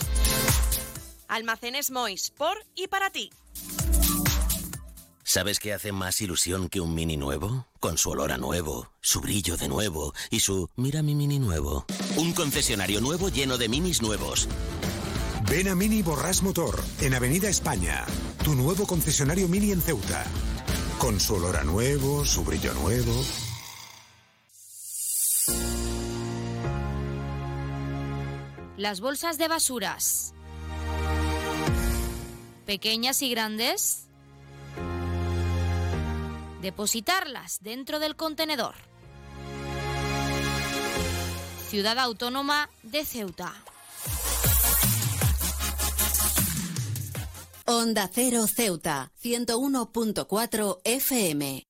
Almacenes 1.29 1.91
Mois, 1.91 2.31
por 2.31 2.65
y 2.75 2.89
para 2.89 3.11
ti. 3.11 3.31
¿Sabes 5.23 5.59
qué 5.59 5.75
hace 5.75 5.93
más 5.93 6.23
ilusión 6.23 6.71
que 6.71 6.81
un 6.81 6.95
mini 6.95 7.19
nuevo? 7.19 7.67
Con 7.79 7.99
su 7.99 8.09
olor 8.09 8.33
a 8.33 8.39
nuevo, 8.39 8.91
su 9.03 9.21
brillo 9.21 9.59
de 9.59 9.69
nuevo 9.69 10.15
y 10.31 10.41
su 10.41 10.71
mira 10.77 11.03
mi 11.03 11.15
mini 11.15 11.39
nuevo. 11.39 11.85
Un 12.17 12.33
concesionario 12.33 13.03
nuevo 13.03 13.29
lleno 13.29 13.59
de 13.59 13.69
minis 13.69 14.01
nuevos. 14.01 14.49
Ven 15.51 15.69
a 15.69 15.75
Mini 15.75 16.01
Borras 16.01 16.43
Motor, 16.43 16.83
en 17.03 17.13
Avenida 17.13 17.51
España. 17.51 18.07
Tu 18.43 18.55
nuevo 18.55 18.87
concesionario 18.87 19.47
Mini 19.47 19.73
en 19.73 19.83
Ceuta. 19.83 20.25
Con 21.07 21.21
su 21.21 21.37
olor 21.37 21.57
a 21.57 21.63
nuevo, 21.63 22.25
su 22.25 22.43
brillo 22.43 22.75
nuevo. 22.75 23.13
Las 28.77 29.01
bolsas 29.01 29.39
de 29.39 29.47
basuras. 29.47 30.35
Pequeñas 32.65 33.23
y 33.23 33.31
grandes. 33.31 34.09
Depositarlas 36.61 37.61
dentro 37.63 38.01
del 38.01 38.17
contenedor. 38.17 38.75
Ciudad 41.69 42.01
Autónoma 42.01 42.69
de 42.83 43.05
Ceuta. 43.05 43.55
Onda 47.69 48.09
Cero 48.13 48.47
Ceuta, 48.47 49.11
101.4 49.21 50.79
FM. 50.85 51.65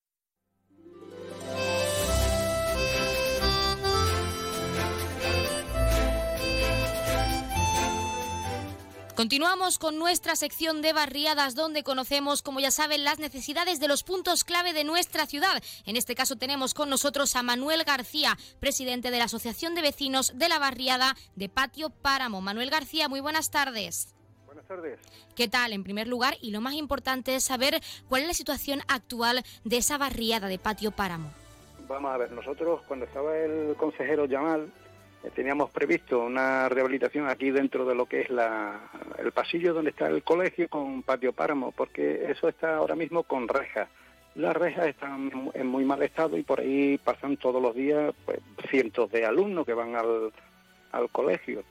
Continuamos 9.14 9.78
con 9.78 9.98
nuestra 9.98 10.36
sección 10.36 10.82
de 10.82 10.92
barriadas 10.92 11.54
donde 11.54 11.82
conocemos, 11.82 12.42
como 12.42 12.60
ya 12.60 12.70
saben, 12.70 13.02
las 13.02 13.18
necesidades 13.18 13.80
de 13.80 13.88
los 13.88 14.02
puntos 14.02 14.44
clave 14.44 14.74
de 14.74 14.84
nuestra 14.84 15.24
ciudad. 15.24 15.62
En 15.86 15.96
este 15.96 16.14
caso 16.14 16.36
tenemos 16.36 16.74
con 16.74 16.90
nosotros 16.90 17.34
a 17.36 17.42
Manuel 17.42 17.84
García, 17.84 18.36
presidente 18.60 19.10
de 19.10 19.16
la 19.16 19.24
Asociación 19.24 19.74
de 19.74 19.80
Vecinos 19.80 20.32
de 20.34 20.50
la 20.50 20.58
Barriada 20.58 21.16
de 21.36 21.48
Patio 21.48 21.88
Páramo. 21.88 22.42
Manuel 22.42 22.68
García, 22.68 23.08
muy 23.08 23.20
buenas 23.20 23.50
tardes. 23.50 24.15
Buenas 24.68 24.82
tardes. 24.82 24.98
¿Qué 25.36 25.48
tal? 25.48 25.72
En 25.72 25.84
primer 25.84 26.08
lugar, 26.08 26.34
y 26.40 26.50
lo 26.50 26.60
más 26.60 26.74
importante 26.74 27.36
es 27.36 27.44
saber 27.44 27.80
cuál 28.08 28.22
es 28.22 28.28
la 28.28 28.34
situación 28.34 28.80
actual 28.88 29.44
de 29.64 29.76
esa 29.76 29.98
barriada 29.98 30.48
de 30.48 30.58
Patio 30.58 30.90
Páramo. 30.90 31.30
Vamos 31.88 32.12
a 32.12 32.16
ver, 32.16 32.32
nosotros 32.32 32.80
cuando 32.88 33.06
estaba 33.06 33.36
el 33.36 33.76
consejero 33.76 34.24
Yamal, 34.24 34.68
eh, 35.22 35.30
teníamos 35.34 35.70
previsto 35.70 36.20
una 36.20 36.68
rehabilitación 36.68 37.28
aquí 37.28 37.50
dentro 37.50 37.84
de 37.84 37.94
lo 37.94 38.06
que 38.06 38.22
es 38.22 38.30
la, 38.30 38.90
el 39.18 39.30
pasillo 39.30 39.72
donde 39.72 39.90
está 39.90 40.08
el 40.08 40.24
colegio 40.24 40.68
con 40.68 41.02
patio 41.02 41.32
páramo, 41.32 41.70
porque 41.70 42.28
eso 42.28 42.48
está 42.48 42.76
ahora 42.76 42.96
mismo 42.96 43.22
con 43.22 43.46
rejas. 43.46 43.88
Las 44.34 44.56
rejas 44.56 44.88
están 44.88 45.50
en 45.54 45.66
muy 45.66 45.84
mal 45.84 46.02
estado 46.02 46.36
y 46.36 46.42
por 46.42 46.60
ahí 46.60 46.98
pasan 46.98 47.36
todos 47.36 47.62
los 47.62 47.74
días 47.74 48.12
pues, 48.24 48.40
cientos 48.68 49.10
de 49.12 49.24
alumnos 49.24 49.64
que 49.64 49.74
van 49.74 49.94
al, 49.94 50.32
al 50.90 51.08
colegio. 51.10 51.62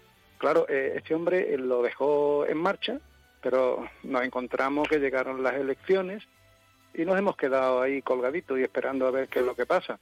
Claro, 0.45 0.67
eh, 0.69 0.93
este 0.97 1.15
hombre 1.15 1.55
eh, 1.55 1.57
lo 1.57 1.81
dejó 1.81 2.45
en 2.45 2.59
marcha, 2.59 2.99
pero 3.41 3.89
nos 4.03 4.23
encontramos 4.23 4.87
que 4.87 4.99
llegaron 4.99 5.41
las 5.41 5.55
elecciones 5.55 6.21
y 6.93 7.03
nos 7.03 7.17
hemos 7.17 7.35
quedado 7.35 7.81
ahí 7.81 8.03
colgaditos 8.03 8.59
y 8.59 8.61
esperando 8.61 9.07
a 9.07 9.11
ver 9.11 9.27
qué 9.27 9.39
es 9.39 9.45
lo 9.45 9.55
que 9.55 9.65
pasa. 9.65 9.99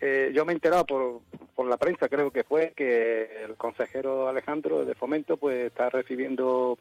Eh, 0.00 0.30
yo 0.32 0.44
me 0.44 0.52
he 0.52 0.54
enterado 0.54 0.86
por, 0.86 1.20
por 1.56 1.66
la 1.66 1.78
prensa, 1.78 2.08
creo 2.08 2.30
que 2.30 2.44
fue, 2.44 2.74
que 2.76 3.44
el 3.44 3.56
consejero 3.56 4.28
Alejandro 4.28 4.84
de 4.84 4.94
Fomento 4.94 5.36
pues 5.36 5.66
está 5.66 5.90
recibiendo 5.90 6.78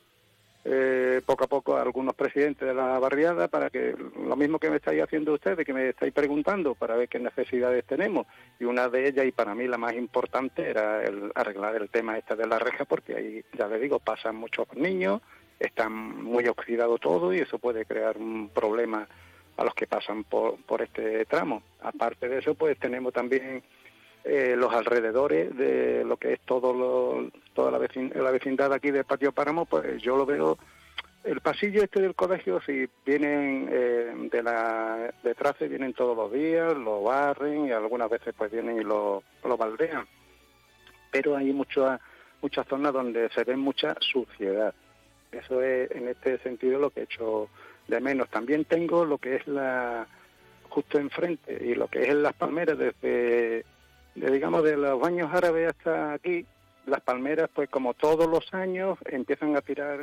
eh, 0.67 1.21
poco 1.23 1.43
a 1.43 1.47
poco 1.47 1.77
algunos 1.77 2.15
presidentes 2.15 2.67
de 2.67 2.73
la 2.73 2.97
barriada 2.97 3.47
para 3.47 3.69
que 3.69 3.95
lo 4.27 4.35
mismo 4.35 4.57
que 4.57 4.71
me 4.71 4.77
estáis 4.77 5.03
haciendo 5.03 5.33
ustedes, 5.33 5.63
que 5.63 5.73
me 5.73 5.89
estáis 5.89 6.11
preguntando 6.11 6.73
para 6.73 6.95
ver 6.95 7.07
qué 7.07 7.19
necesidades 7.19 7.85
tenemos. 7.85 8.25
Y 8.59 8.63
una 8.63 8.89
de 8.89 9.07
ellas, 9.07 9.27
y 9.27 9.31
para 9.31 9.53
mí 9.53 9.67
la 9.67 9.77
más 9.77 9.93
importante, 9.93 10.67
era 10.67 11.03
el 11.03 11.31
arreglar 11.35 11.75
el 11.75 11.89
tema 11.89 12.17
este 12.17 12.35
de 12.35 12.47
la 12.47 12.57
reja, 12.57 12.85
porque 12.85 13.15
ahí, 13.15 13.45
ya 13.55 13.67
le 13.67 13.77
digo, 13.79 13.99
pasan 13.99 14.37
muchos 14.37 14.65
niños, 14.75 15.21
están 15.59 15.93
muy 15.93 16.47
oxidado 16.47 16.97
todo 16.97 17.31
y 17.31 17.39
eso 17.39 17.59
puede 17.59 17.85
crear 17.85 18.17
un 18.17 18.49
problema 18.49 19.07
a 19.57 19.63
los 19.63 19.75
que 19.75 19.85
pasan 19.85 20.23
por, 20.23 20.57
por 20.63 20.81
este 20.81 21.25
tramo. 21.25 21.61
Aparte 21.81 22.27
de 22.27 22.39
eso, 22.39 22.55
pues 22.55 22.79
tenemos 22.79 23.13
también 23.13 23.61
eh, 24.25 24.55
los 24.57 24.73
alrededores 24.73 25.55
de 25.55 26.03
lo 26.03 26.17
que 26.17 26.33
es 26.33 26.39
todo 26.41 26.73
lo, 26.73 27.29
toda 27.53 27.71
la, 27.71 27.79
la 27.79 28.31
vecindad 28.31 28.73
aquí 28.73 28.91
del 28.91 29.05
Patio 29.05 29.31
Páramo, 29.31 29.65
pues 29.65 30.01
yo 30.01 30.17
lo 30.17 30.25
veo, 30.25 30.57
el 31.23 31.41
pasillo 31.41 31.83
este 31.83 32.01
del 32.01 32.15
colegio, 32.15 32.61
si 32.61 32.87
vienen 33.05 33.67
eh, 33.71 34.29
de 34.31 34.43
la 34.43 35.13
detrás, 35.23 35.55
vienen 35.59 35.93
todos 35.93 36.15
los 36.15 36.31
días, 36.31 36.75
lo 36.77 37.03
barren 37.03 37.67
y 37.67 37.71
algunas 37.71 38.09
veces 38.09 38.33
pues 38.37 38.51
vienen 38.51 38.77
y 38.81 38.83
lo, 38.83 39.23
lo 39.43 39.57
baldean. 39.57 40.05
Pero 41.11 41.35
hay 41.35 41.51
muchas 41.53 41.99
muchas 42.41 42.67
zonas 42.67 42.93
donde 42.93 43.29
se 43.29 43.43
ve 43.43 43.55
mucha 43.55 43.95
suciedad. 43.99 44.73
Eso 45.31 45.61
es 45.61 45.89
en 45.91 46.07
este 46.07 46.37
sentido 46.39 46.79
lo 46.79 46.91
que 46.91 47.01
he 47.01 47.03
hecho 47.03 47.49
de 47.87 47.99
menos. 47.99 48.29
También 48.29 48.65
tengo 48.65 49.03
lo 49.03 49.17
que 49.17 49.35
es 49.37 49.47
la 49.47 50.07
justo 50.69 50.99
enfrente 50.99 51.57
y 51.63 51.73
lo 51.73 51.87
que 51.87 52.03
es 52.03 52.09
en 52.09 52.21
las 52.21 52.33
palmeras 52.33 52.77
desde, 52.77 53.65
digamos 54.15 54.63
de 54.63 54.77
los 54.77 54.99
baños 54.99 55.29
árabes 55.33 55.69
hasta 55.69 56.13
aquí 56.13 56.45
las 56.85 57.01
palmeras 57.01 57.49
pues 57.53 57.69
como 57.69 57.93
todos 57.93 58.27
los 58.27 58.53
años 58.53 58.97
empiezan 59.05 59.55
a 59.55 59.61
tirar 59.61 59.99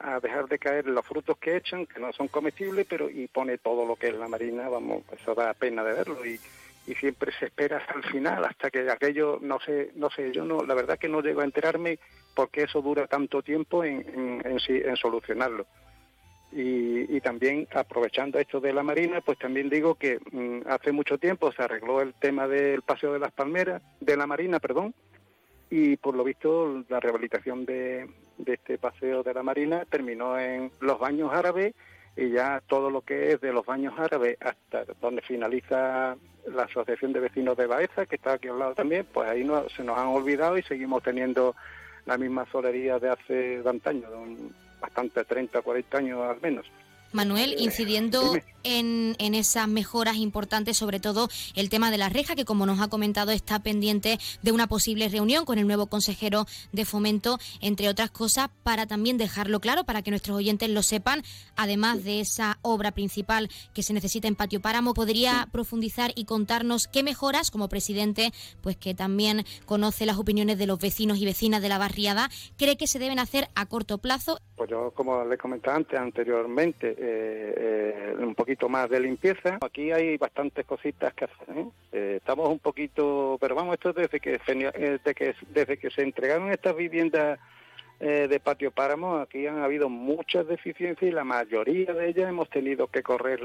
a 0.00 0.20
dejar 0.20 0.46
de 0.48 0.58
caer 0.58 0.86
los 0.86 1.04
frutos 1.06 1.38
que 1.38 1.56
echan 1.56 1.86
que 1.86 2.00
no 2.00 2.12
son 2.12 2.28
comestibles 2.28 2.86
pero 2.88 3.08
y 3.08 3.26
pone 3.28 3.58
todo 3.58 3.86
lo 3.86 3.96
que 3.96 4.08
es 4.08 4.14
la 4.14 4.28
marina 4.28 4.68
vamos 4.68 5.02
eso 5.12 5.34
da 5.34 5.54
pena 5.54 5.82
de 5.82 5.92
verlo 5.92 6.24
y, 6.26 6.38
y 6.86 6.94
siempre 6.94 7.32
se 7.38 7.46
espera 7.46 7.78
hasta 7.78 7.94
el 7.94 8.04
final 8.04 8.44
hasta 8.44 8.70
que 8.70 8.90
aquello 8.90 9.38
no 9.40 9.58
sé 9.60 9.90
no 9.94 10.10
sé 10.10 10.30
yo 10.32 10.44
no 10.44 10.62
la 10.62 10.74
verdad 10.74 10.98
que 10.98 11.08
no 11.08 11.22
llego 11.22 11.40
a 11.40 11.44
enterarme 11.44 11.98
porque 12.34 12.64
eso 12.64 12.82
dura 12.82 13.06
tanto 13.06 13.42
tiempo 13.42 13.82
en, 13.84 14.04
en, 14.14 14.42
en, 14.44 14.88
en 14.88 14.96
solucionarlo 14.96 15.66
y, 16.50 17.20
también 17.20 17.68
aprovechando 17.74 18.38
esto 18.38 18.60
de 18.60 18.72
la 18.72 18.82
Marina, 18.82 19.20
pues 19.20 19.38
también 19.38 19.68
digo 19.68 19.96
que 19.96 20.18
mm, 20.32 20.60
hace 20.66 20.92
mucho 20.92 21.18
tiempo 21.18 21.52
se 21.52 21.62
arregló 21.62 22.00
el 22.00 22.14
tema 22.14 22.48
del 22.48 22.82
paseo 22.82 23.12
de 23.12 23.18
las 23.18 23.32
palmeras, 23.32 23.82
de 24.00 24.16
la 24.16 24.26
Marina, 24.26 24.58
perdón, 24.58 24.94
y 25.68 25.96
por 25.96 26.14
lo 26.14 26.24
visto 26.24 26.84
la 26.88 27.00
rehabilitación 27.00 27.66
de, 27.66 28.08
de 28.38 28.54
este 28.54 28.78
paseo 28.78 29.22
de 29.22 29.34
la 29.34 29.42
Marina 29.42 29.84
terminó 29.84 30.38
en 30.38 30.70
los 30.80 30.98
baños 30.98 31.30
árabes 31.32 31.74
y 32.16 32.30
ya 32.30 32.62
todo 32.66 32.90
lo 32.90 33.02
que 33.02 33.32
es 33.32 33.40
de 33.40 33.52
los 33.52 33.66
baños 33.66 33.94
árabes 33.98 34.38
hasta 34.40 34.84
donde 35.00 35.22
finaliza 35.22 36.16
la 36.52 36.62
Asociación 36.62 37.12
de 37.12 37.20
Vecinos 37.20 37.56
de 37.56 37.66
Baeza, 37.66 38.06
que 38.06 38.16
está 38.16 38.32
aquí 38.32 38.48
al 38.48 38.58
lado 38.58 38.74
también, 38.74 39.06
pues 39.12 39.28
ahí 39.28 39.44
no, 39.44 39.68
se 39.68 39.84
nos 39.84 39.98
han 39.98 40.08
olvidado 40.08 40.56
y 40.56 40.62
seguimos 40.62 41.02
teniendo 41.02 41.54
la 42.06 42.16
misma 42.16 42.46
solería 42.50 42.98
de 42.98 43.10
hace 43.10 43.60
20 43.62 43.88
años, 43.88 44.10
bastante, 44.80 45.24
30, 45.24 45.62
40 45.62 45.98
años 45.98 46.20
al 46.22 46.40
menos. 46.40 46.66
Manuel, 47.12 47.56
incidiendo 47.58 48.34
en, 48.64 49.14
en, 49.18 49.34
esas 49.34 49.68
mejoras 49.68 50.16
importantes, 50.16 50.76
sobre 50.76 51.00
todo 51.00 51.28
el 51.54 51.70
tema 51.70 51.90
de 51.90 51.98
la 51.98 52.08
reja, 52.08 52.34
que 52.34 52.44
como 52.44 52.66
nos 52.66 52.80
ha 52.80 52.88
comentado 52.88 53.30
está 53.30 53.62
pendiente 53.62 54.18
de 54.42 54.52
una 54.52 54.66
posible 54.66 55.08
reunión 55.08 55.44
con 55.44 55.58
el 55.58 55.66
nuevo 55.66 55.86
consejero 55.86 56.46
de 56.72 56.84
fomento, 56.84 57.38
entre 57.60 57.88
otras 57.88 58.10
cosas, 58.10 58.50
para 58.62 58.86
también 58.86 59.16
dejarlo 59.16 59.60
claro, 59.60 59.84
para 59.84 60.02
que 60.02 60.10
nuestros 60.10 60.36
oyentes 60.36 60.68
lo 60.68 60.82
sepan, 60.82 61.22
además 61.56 62.04
de 62.04 62.20
esa 62.20 62.58
obra 62.62 62.92
principal 62.92 63.48
que 63.74 63.82
se 63.82 63.92
necesita 63.92 64.28
en 64.28 64.34
Patio 64.34 64.60
Páramo, 64.60 64.94
podría 64.94 65.48
profundizar 65.50 66.12
y 66.14 66.24
contarnos 66.24 66.88
qué 66.88 67.02
mejoras, 67.02 67.50
como 67.50 67.68
presidente, 67.68 68.32
pues 68.60 68.76
que 68.76 68.94
también 68.94 69.44
conoce 69.64 70.06
las 70.06 70.18
opiniones 70.18 70.58
de 70.58 70.66
los 70.66 70.78
vecinos 70.78 71.18
y 71.18 71.24
vecinas 71.24 71.62
de 71.62 71.68
la 71.68 71.78
barriada, 71.78 72.28
cree 72.56 72.76
que 72.76 72.86
se 72.86 72.98
deben 72.98 73.18
hacer 73.18 73.48
a 73.54 73.66
corto 73.66 73.98
plazo. 73.98 74.38
Pues 74.56 74.68
yo, 74.70 74.92
como 74.94 75.24
le 75.24 75.38
comentaba 75.38 75.76
antes, 75.76 75.98
anteriormente, 75.98 76.96
eh, 77.00 78.14
eh, 78.18 78.24
un 78.24 78.34
poquito 78.34 78.68
más 78.68 78.90
de 78.90 79.00
limpieza. 79.00 79.58
Aquí 79.60 79.92
hay 79.92 80.16
bastantes 80.16 80.66
cositas 80.66 81.14
que 81.14 81.26
hacer. 81.26 81.56
¿eh? 81.56 81.66
Eh, 81.92 82.14
estamos 82.18 82.48
un 82.48 82.58
poquito, 82.58 83.38
pero 83.40 83.54
vamos, 83.54 83.74
esto 83.74 83.92
desde 83.92 84.18
que, 84.18 84.40
desde 84.46 85.14
que, 85.14 85.34
desde 85.50 85.76
que 85.78 85.90
se 85.90 86.02
entregaron 86.02 86.50
estas 86.50 86.76
viviendas 86.76 87.38
de 88.00 88.38
patio 88.38 88.70
páramo, 88.70 89.16
aquí 89.16 89.48
han 89.48 89.58
habido 89.58 89.88
muchas 89.88 90.46
deficiencias 90.46 91.10
y 91.10 91.12
la 91.12 91.24
mayoría 91.24 91.92
de 91.92 92.08
ellas 92.08 92.28
hemos 92.28 92.48
tenido 92.48 92.86
que 92.86 93.02
correr 93.02 93.40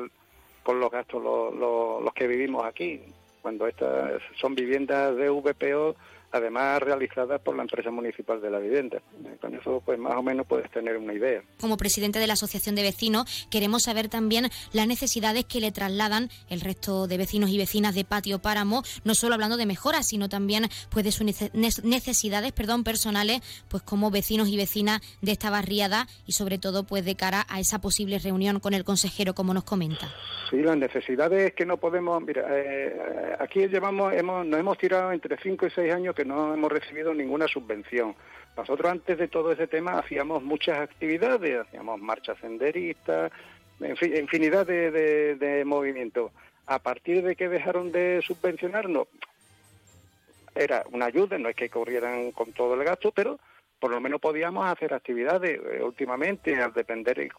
con 0.62 0.80
los 0.80 0.92
gastos 0.92 1.24
los, 1.24 1.56
los, 1.56 2.04
los 2.04 2.14
que 2.14 2.28
vivimos 2.28 2.64
aquí. 2.64 3.02
Cuando 3.42 3.68
estas 3.68 4.22
son 4.36 4.54
viviendas 4.54 5.16
de 5.16 5.30
VPO 5.32 5.96
además 6.34 6.82
realizadas 6.82 7.40
por 7.42 7.56
la 7.56 7.62
empresa 7.62 7.92
municipal 7.92 8.42
de 8.42 8.50
la 8.50 8.60
vivienda. 8.60 9.02
Con 9.40 9.56
eso, 9.56 9.82
pues 9.86 10.00
más 10.00 10.16
o 10.16 10.24
menos 10.24 10.46
puedes 10.48 10.70
tener 10.72 10.98
una 10.98 11.14
idea. 11.14 11.42
Como 11.62 11.78
presidente 11.78 12.20
de 12.20 12.28
la 12.28 12.34
Asociación 12.34 12.76
de 12.76 12.82
Vecinos, 12.82 13.48
queremos 13.50 13.84
saber 13.84 14.10
también 14.10 14.50
las 14.74 14.88
necesidades 14.88 15.46
que 15.46 15.60
le 15.60 15.72
trasladan 15.72 16.30
el 16.50 16.62
resto 16.62 17.08
de 17.08 17.18
vecinos 17.18 17.52
y 17.52 17.58
vecinas 17.58 17.94
de 17.96 18.04
Patio 18.04 18.40
Páramo, 18.40 18.82
no 19.04 19.14
solo 19.16 19.36
hablando 19.36 19.58
de 19.58 19.66
mejoras, 19.66 20.08
sino 20.08 20.28
también 20.28 20.66
pues 20.90 21.06
de 21.06 21.12
sus 21.12 21.26
necesidades, 21.84 22.52
perdón, 22.52 22.84
personales, 22.84 23.42
pues 23.70 23.84
como 23.84 24.10
vecinos 24.10 24.50
y 24.50 24.58
vecinas 24.58 25.02
de 25.22 25.32
esta 25.32 25.50
barriada 25.50 26.08
y 26.26 26.32
sobre 26.32 26.58
todo 26.58 26.84
pues 26.84 27.06
de 27.06 27.16
cara 27.16 27.46
a 27.48 27.60
esa 27.60 27.80
posible 27.80 28.18
reunión 28.20 28.60
con 28.60 28.74
el 28.74 28.84
consejero, 28.84 29.34
como 29.36 29.54
nos 29.54 29.64
comenta. 29.64 30.12
Sí, 30.50 30.62
las 30.62 30.78
necesidades 30.78 31.54
que 31.54 31.66
no 31.66 31.78
podemos, 31.78 32.22
mira, 32.22 32.46
eh, 32.50 33.36
aquí 33.40 33.68
llevamos, 33.68 34.14
hemos, 34.14 34.46
nos 34.46 34.60
hemos 34.60 34.78
tirado 34.78 35.12
entre 35.12 35.38
5 35.38 35.68
y 35.68 35.70
6 35.70 35.94
años 35.94 36.16
que 36.16 36.23
no 36.26 36.54
hemos 36.54 36.72
recibido 36.72 37.14
ninguna 37.14 37.48
subvención. 37.48 38.16
Nosotros 38.56 38.92
antes 38.92 39.18
de 39.18 39.28
todo 39.28 39.52
ese 39.52 39.68
tema 39.68 40.00
hacíamos 40.00 40.44
muchas 40.44 40.80
actividades, 40.80 41.62
hacíamos 41.62 42.00
marchas 42.00 42.38
senderistas, 42.40 43.32
en 43.80 43.98
fin, 43.98 44.16
infinidad 44.16 44.66
de, 44.68 45.36
de, 45.36 45.66
movimientos. 45.66 46.32
A 46.68 46.80
partir 46.80 47.24
de 47.24 47.36
que 47.36 47.50
dejaron 47.50 47.92
de 47.92 48.22
subvencionarnos, 48.26 49.08
era 50.56 50.86
una 50.92 51.06
ayuda, 51.08 51.38
no 51.38 51.50
es 51.50 51.56
que 51.56 51.70
corrieran 51.70 52.32
con 52.32 52.54
todo 52.54 52.76
el 52.76 52.84
gasto, 52.84 53.12
pero 53.12 53.40
por 53.80 53.92
lo 53.92 54.00
menos 54.00 54.22
podíamos 54.22 54.66
hacer 54.68 54.94
actividades. 54.94 55.60
Eh, 55.60 55.82
últimamente, 55.84 56.56
al 56.62 56.74
depender, 56.74 57.20
eh, 57.20 57.30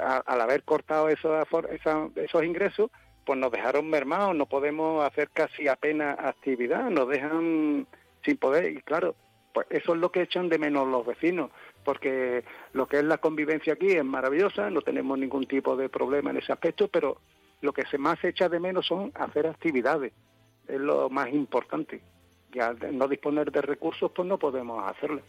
al 0.00 0.40
haber 0.40 0.62
cortado 0.62 1.08
esos 1.08 2.44
ingresos, 2.44 2.90
pues 3.24 3.38
nos 3.38 3.52
dejaron 3.52 3.88
mermados, 3.88 4.34
no 4.34 4.46
podemos 4.46 5.04
hacer 5.04 5.30
casi 5.30 5.68
apenas 5.68 6.18
actividad, 6.18 6.90
nos 6.90 7.08
dejan 7.08 7.86
sin 8.24 8.36
poder 8.36 8.72
y 8.72 8.82
claro, 8.82 9.14
pues 9.52 9.66
eso 9.70 9.94
es 9.94 10.00
lo 10.00 10.10
que 10.10 10.22
echan 10.22 10.48
de 10.48 10.58
menos 10.58 10.88
los 10.88 11.06
vecinos, 11.06 11.50
porque 11.84 12.44
lo 12.72 12.86
que 12.86 12.98
es 12.98 13.04
la 13.04 13.18
convivencia 13.18 13.74
aquí 13.74 13.88
es 13.88 14.04
maravillosa, 14.04 14.70
no 14.70 14.82
tenemos 14.82 15.18
ningún 15.18 15.46
tipo 15.46 15.76
de 15.76 15.88
problema 15.88 16.30
en 16.30 16.38
ese 16.38 16.52
aspecto, 16.52 16.88
pero 16.88 17.18
lo 17.60 17.72
que 17.72 17.86
se 17.86 17.98
más 17.98 18.22
echa 18.24 18.48
de 18.48 18.60
menos 18.60 18.86
son 18.86 19.12
hacer 19.14 19.46
actividades, 19.46 20.12
es 20.66 20.80
lo 20.80 21.08
más 21.10 21.28
importante. 21.32 22.02
Y 22.52 22.60
al 22.60 22.76
no 22.96 23.08
disponer 23.08 23.50
de 23.50 23.62
recursos, 23.62 24.10
pues 24.14 24.28
no 24.28 24.38
podemos 24.38 24.82
hacerlo. 24.90 25.22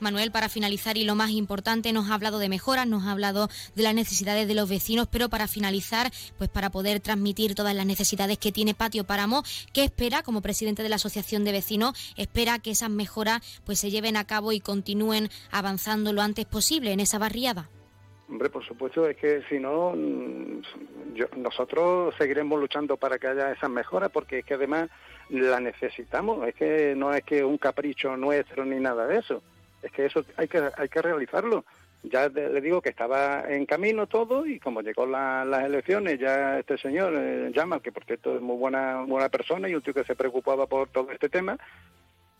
Manuel, 0.00 0.30
para 0.30 0.48
finalizar 0.48 0.96
y 0.96 1.04
lo 1.04 1.14
más 1.14 1.30
importante, 1.30 1.92
nos 1.92 2.10
ha 2.10 2.14
hablado 2.14 2.38
de 2.38 2.48
mejoras, 2.48 2.86
nos 2.86 3.04
ha 3.04 3.12
hablado 3.12 3.48
de 3.74 3.82
las 3.82 3.94
necesidades 3.94 4.48
de 4.48 4.54
los 4.54 4.68
vecinos, 4.68 5.08
pero 5.10 5.28
para 5.28 5.48
finalizar, 5.48 6.10
pues 6.38 6.50
para 6.50 6.70
poder 6.70 7.00
transmitir 7.00 7.54
todas 7.54 7.74
las 7.74 7.86
necesidades 7.86 8.38
que 8.38 8.52
tiene 8.52 8.74
Patio 8.74 9.04
Páramo, 9.04 9.42
¿qué 9.72 9.84
espera 9.84 10.22
como 10.22 10.42
presidente 10.42 10.82
de 10.82 10.88
la 10.88 10.96
Asociación 10.96 11.44
de 11.44 11.52
Vecinos? 11.52 12.14
Espera 12.16 12.58
que 12.58 12.70
esas 12.70 12.90
mejoras 12.90 13.40
pues 13.64 13.78
se 13.78 13.90
lleven 13.90 14.16
a 14.16 14.26
cabo 14.26 14.52
y 14.52 14.60
continúen 14.60 15.28
avanzando 15.50 16.12
lo 16.12 16.22
antes 16.22 16.46
posible 16.46 16.92
en 16.92 17.00
esa 17.00 17.18
barriada. 17.18 17.68
Hombre, 18.28 18.48
por 18.48 18.64
supuesto, 18.64 19.08
es 19.08 19.16
que 19.16 19.42
si 19.48 19.58
no, 19.58 19.92
mm, 19.92 20.62
nosotros 21.38 22.14
seguiremos 22.16 22.60
luchando 22.60 22.96
para 22.96 23.18
que 23.18 23.26
haya 23.26 23.50
esas 23.50 23.68
mejoras, 23.68 24.10
porque 24.12 24.38
es 24.38 24.44
que 24.44 24.54
además 24.54 24.88
la 25.30 25.58
necesitamos, 25.58 26.46
es 26.46 26.54
que 26.54 26.94
no 26.96 27.12
es 27.12 27.24
que 27.24 27.44
un 27.44 27.58
capricho 27.58 28.16
nuestro 28.16 28.64
ni 28.64 28.78
nada 28.78 29.06
de 29.08 29.18
eso, 29.18 29.42
es 29.82 29.92
que 29.92 30.06
eso 30.06 30.24
hay 30.36 30.48
que, 30.48 30.62
hay 30.76 30.88
que 30.88 31.02
realizarlo. 31.02 31.64
Ya 32.02 32.28
le 32.28 32.60
digo 32.62 32.80
que 32.80 32.88
estaba 32.88 33.44
en 33.48 33.66
camino 33.66 34.06
todo 34.06 34.46
y 34.46 34.58
como 34.58 34.80
llegó 34.80 35.04
las 35.04 35.64
elecciones, 35.64 36.18
ya 36.18 36.58
este 36.58 36.78
señor, 36.78 37.12
eh, 37.14 37.52
llama, 37.54 37.80
que 37.80 37.92
por 37.92 38.04
cierto 38.04 38.36
es 38.36 38.40
muy 38.40 38.56
buena, 38.56 39.02
buena 39.02 39.28
persona 39.28 39.68
y 39.68 39.74
un 39.74 39.82
tío 39.82 39.92
que 39.92 40.04
se 40.04 40.16
preocupaba 40.16 40.66
por 40.66 40.88
todo 40.88 41.10
este 41.10 41.28
tema, 41.28 41.58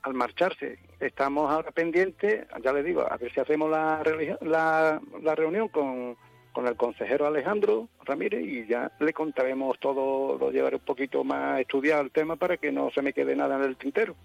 al 0.03 0.15
marcharse. 0.15 0.79
Estamos 0.99 1.51
ahora 1.51 1.73
pendientes, 1.73 2.47
ya 2.63 2.73
le 2.73 2.83
digo, 2.83 3.03
a 3.03 3.19
ver 3.19 3.33
si 3.35 3.41
hacemos 3.41 3.71
la, 3.71 4.03
la, 4.41 4.99
la 5.23 5.35
reunión 5.35 5.69
con, 5.69 6.17
con 6.53 6.67
el 6.67 6.77
consejero 6.77 7.27
Alejandro 7.27 7.89
Ramírez 8.05 8.43
y 8.43 8.67
ya 8.67 8.91
le 8.99 9.13
contaremos 9.13 9.79
todo, 9.79 10.39
lo 10.39 10.51
llevaré 10.51 10.77
un 10.77 10.83
poquito 10.83 11.23
más 11.23 11.61
estudiado 11.61 12.03
el 12.03 12.11
tema 12.11 12.37
para 12.37 12.57
que 12.57 12.73
no 12.73 12.91
se 12.91 13.03
me 13.03 13.13
quede 13.13 13.37
nada 13.37 13.57
en 13.57 13.65
el 13.65 13.77
tintero. 13.77 14.17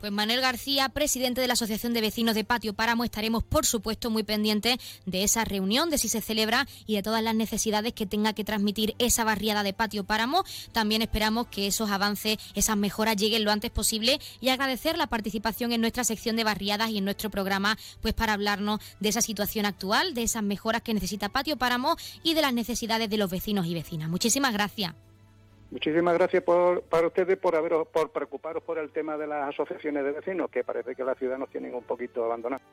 Pues 0.00 0.12
Manuel 0.12 0.40
García, 0.40 0.88
presidente 0.88 1.42
de 1.42 1.46
la 1.46 1.52
Asociación 1.52 1.92
de 1.92 2.00
Vecinos 2.00 2.34
de 2.34 2.42
Patio 2.42 2.72
Páramo, 2.72 3.04
estaremos 3.04 3.44
por 3.44 3.66
supuesto 3.66 4.08
muy 4.08 4.22
pendientes 4.22 4.78
de 5.04 5.24
esa 5.24 5.44
reunión, 5.44 5.90
de 5.90 5.98
si 5.98 6.08
se 6.08 6.22
celebra 6.22 6.66
y 6.86 6.94
de 6.94 7.02
todas 7.02 7.22
las 7.22 7.34
necesidades 7.34 7.92
que 7.92 8.06
tenga 8.06 8.32
que 8.32 8.42
transmitir 8.42 8.94
esa 8.98 9.24
barriada 9.24 9.62
de 9.62 9.74
Patio 9.74 10.04
Páramo. 10.04 10.42
También 10.72 11.02
esperamos 11.02 11.48
que 11.48 11.66
esos 11.66 11.90
avances, 11.90 12.38
esas 12.54 12.78
mejoras 12.78 13.16
lleguen 13.16 13.44
lo 13.44 13.52
antes 13.52 13.70
posible 13.70 14.20
y 14.40 14.48
agradecer 14.48 14.96
la 14.96 15.06
participación 15.06 15.70
en 15.72 15.82
nuestra 15.82 16.04
sección 16.04 16.34
de 16.34 16.44
barriadas 16.44 16.88
y 16.88 16.96
en 16.96 17.04
nuestro 17.04 17.28
programa, 17.28 17.76
pues 18.00 18.14
para 18.14 18.32
hablarnos 18.32 18.80
de 19.00 19.10
esa 19.10 19.20
situación 19.20 19.66
actual, 19.66 20.14
de 20.14 20.22
esas 20.22 20.42
mejoras 20.42 20.80
que 20.80 20.94
necesita 20.94 21.28
Patio 21.28 21.58
Páramo 21.58 21.96
y 22.22 22.32
de 22.32 22.40
las 22.40 22.54
necesidades 22.54 23.10
de 23.10 23.18
los 23.18 23.30
vecinos 23.30 23.66
y 23.66 23.74
vecinas. 23.74 24.08
Muchísimas 24.08 24.54
gracias. 24.54 24.94
Muchísimas 25.70 26.14
gracias 26.14 26.42
por, 26.42 26.82
para 26.82 27.06
ustedes 27.06 27.38
por 27.38 27.54
haberos, 27.54 27.86
por 27.88 28.10
preocuparos 28.10 28.62
por 28.62 28.78
el 28.78 28.90
tema 28.90 29.16
de 29.16 29.28
las 29.28 29.50
asociaciones 29.50 30.04
de 30.04 30.12
vecinos, 30.12 30.50
que 30.50 30.64
parece 30.64 30.96
que 30.96 31.04
la 31.04 31.14
ciudad 31.14 31.38
nos 31.38 31.48
tienen 31.48 31.74
un 31.74 31.84
poquito 31.84 32.24
abandonados. 32.24 32.66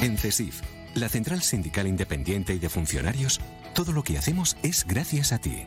En 0.00 0.18
CESIF, 0.18 0.60
la 0.94 1.08
Central 1.08 1.40
Sindical 1.40 1.86
Independiente 1.86 2.52
y 2.52 2.58
de 2.58 2.68
Funcionarios, 2.68 3.40
todo 3.74 3.92
lo 3.92 4.02
que 4.02 4.18
hacemos 4.18 4.56
es 4.62 4.86
gracias 4.86 5.32
a 5.32 5.38
ti 5.38 5.66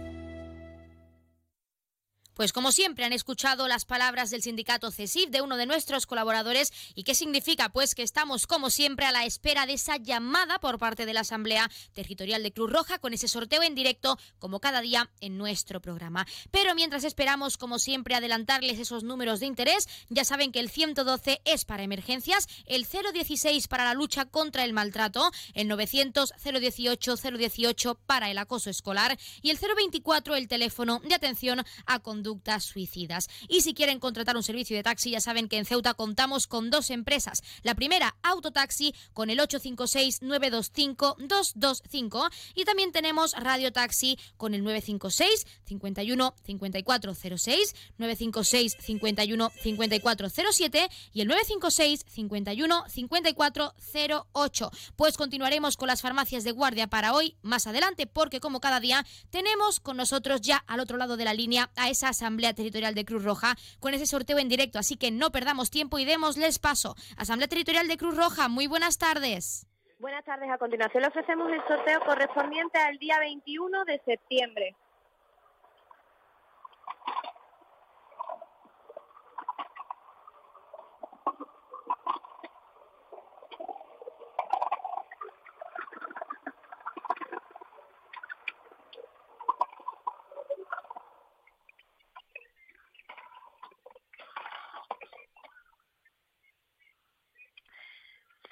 Pues 2.41 2.53
como 2.53 2.71
siempre 2.71 3.05
han 3.05 3.13
escuchado 3.13 3.67
las 3.67 3.85
palabras 3.85 4.31
del 4.31 4.41
sindicato 4.41 4.89
CESIF 4.89 5.29
de 5.29 5.41
uno 5.41 5.57
de 5.57 5.67
nuestros 5.67 6.07
colaboradores 6.07 6.73
y 6.95 7.03
qué 7.03 7.13
significa 7.13 7.69
pues 7.69 7.93
que 7.93 8.01
estamos 8.01 8.47
como 8.47 8.71
siempre 8.71 9.05
a 9.05 9.11
la 9.11 9.25
espera 9.25 9.67
de 9.67 9.73
esa 9.73 9.97
llamada 9.97 10.57
por 10.57 10.79
parte 10.79 11.05
de 11.05 11.13
la 11.13 11.19
Asamblea 11.19 11.69
Territorial 11.93 12.41
de 12.41 12.51
Cruz 12.51 12.71
Roja 12.71 12.97
con 12.97 13.13
ese 13.13 13.27
sorteo 13.27 13.61
en 13.61 13.75
directo 13.75 14.17
como 14.39 14.59
cada 14.59 14.81
día 14.81 15.11
en 15.19 15.37
nuestro 15.37 15.81
programa. 15.81 16.25
Pero 16.49 16.73
mientras 16.73 17.03
esperamos 17.03 17.59
como 17.59 17.77
siempre 17.77 18.15
adelantarles 18.15 18.79
esos 18.79 19.03
números 19.03 19.39
de 19.39 19.45
interés, 19.45 19.87
ya 20.09 20.25
saben 20.25 20.51
que 20.51 20.61
el 20.61 20.71
112 20.71 21.41
es 21.45 21.63
para 21.63 21.83
emergencias, 21.83 22.47
el 22.65 22.87
016 22.87 23.67
para 23.67 23.85
la 23.85 23.93
lucha 23.93 24.25
contra 24.25 24.65
el 24.65 24.73
maltrato, 24.73 25.29
el 25.53 25.67
900 25.67 26.33
018 26.43 27.15
018 27.17 27.99
para 28.07 28.31
el 28.31 28.39
acoso 28.39 28.71
escolar 28.71 29.19
y 29.43 29.51
el 29.51 29.59
024 29.59 30.35
el 30.35 30.47
teléfono 30.47 31.01
de 31.07 31.13
atención 31.13 31.63
a 31.85 31.99
conducta 31.99 32.30
suicidas. 32.59 33.29
Y 33.47 33.61
si 33.61 33.73
quieren 33.73 33.99
contratar 33.99 34.35
un 34.35 34.43
servicio 34.43 34.75
de 34.75 34.83
taxi, 34.83 35.11
ya 35.11 35.21
saben 35.21 35.47
que 35.47 35.57
en 35.57 35.63
Ceuta 35.65 35.93
contamos 35.93 36.47
con 36.47 36.69
dos 36.69 36.89
empresas. 36.89 37.41
La 37.63 37.75
primera, 37.75 38.17
Autotaxi, 38.23 38.93
con 39.13 39.29
el 39.29 39.39
856-925-225. 39.39 42.29
Y 42.55 42.65
también 42.65 42.91
tenemos 42.91 43.31
Radio 43.33 43.71
Taxi 43.71 44.17
con 44.37 44.53
el 44.53 44.63
956 44.63 45.45
51 45.65 46.35
5406, 46.43 47.75
956 47.97 48.77
51 48.79 49.51
5407 49.61 50.89
y 51.13 51.21
el 51.21 51.27
956 51.27 52.05
51 52.07 52.83
5408. 52.87 54.71
Pues 54.95 55.17
continuaremos 55.17 55.77
con 55.77 55.87
las 55.87 56.01
farmacias 56.01 56.43
de 56.43 56.51
guardia 56.51 56.87
para 56.87 57.13
hoy 57.13 57.35
más 57.41 57.67
adelante, 57.67 58.07
porque 58.07 58.39
como 58.39 58.59
cada 58.59 58.79
día 58.79 59.05
tenemos 59.29 59.79
con 59.79 59.97
nosotros 59.97 60.41
ya 60.41 60.63
al 60.67 60.79
otro 60.79 60.97
lado 60.97 61.17
de 61.17 61.25
la 61.25 61.33
línea 61.33 61.71
a 61.75 61.89
esas 61.89 62.10
Asamblea 62.11 62.53
Territorial 62.53 62.95
de 62.95 63.03
Cruz 63.03 63.23
Roja 63.23 63.55
con 63.79 63.93
ese 63.93 64.05
sorteo 64.05 64.39
en 64.39 64.47
directo, 64.47 64.79
así 64.79 64.95
que 64.95 65.11
no 65.11 65.31
perdamos 65.31 65.69
tiempo 65.69 65.99
y 65.99 66.05
démosles 66.05 66.59
paso. 66.59 66.95
Asamblea 67.17 67.49
Territorial 67.49 67.87
de 67.87 67.97
Cruz 67.97 68.15
Roja, 68.15 68.47
muy 68.47 68.67
buenas 68.67 68.97
tardes. 68.97 69.67
Buenas 69.99 70.25
tardes. 70.25 70.49
A 70.49 70.57
continuación 70.57 71.03
le 71.03 71.09
ofrecemos 71.09 71.51
el 71.51 71.61
sorteo 71.67 71.99
correspondiente 72.05 72.79
al 72.79 72.97
día 72.97 73.19
21 73.19 73.85
de 73.85 74.01
septiembre. 74.03 74.75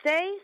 Seis 0.04 0.41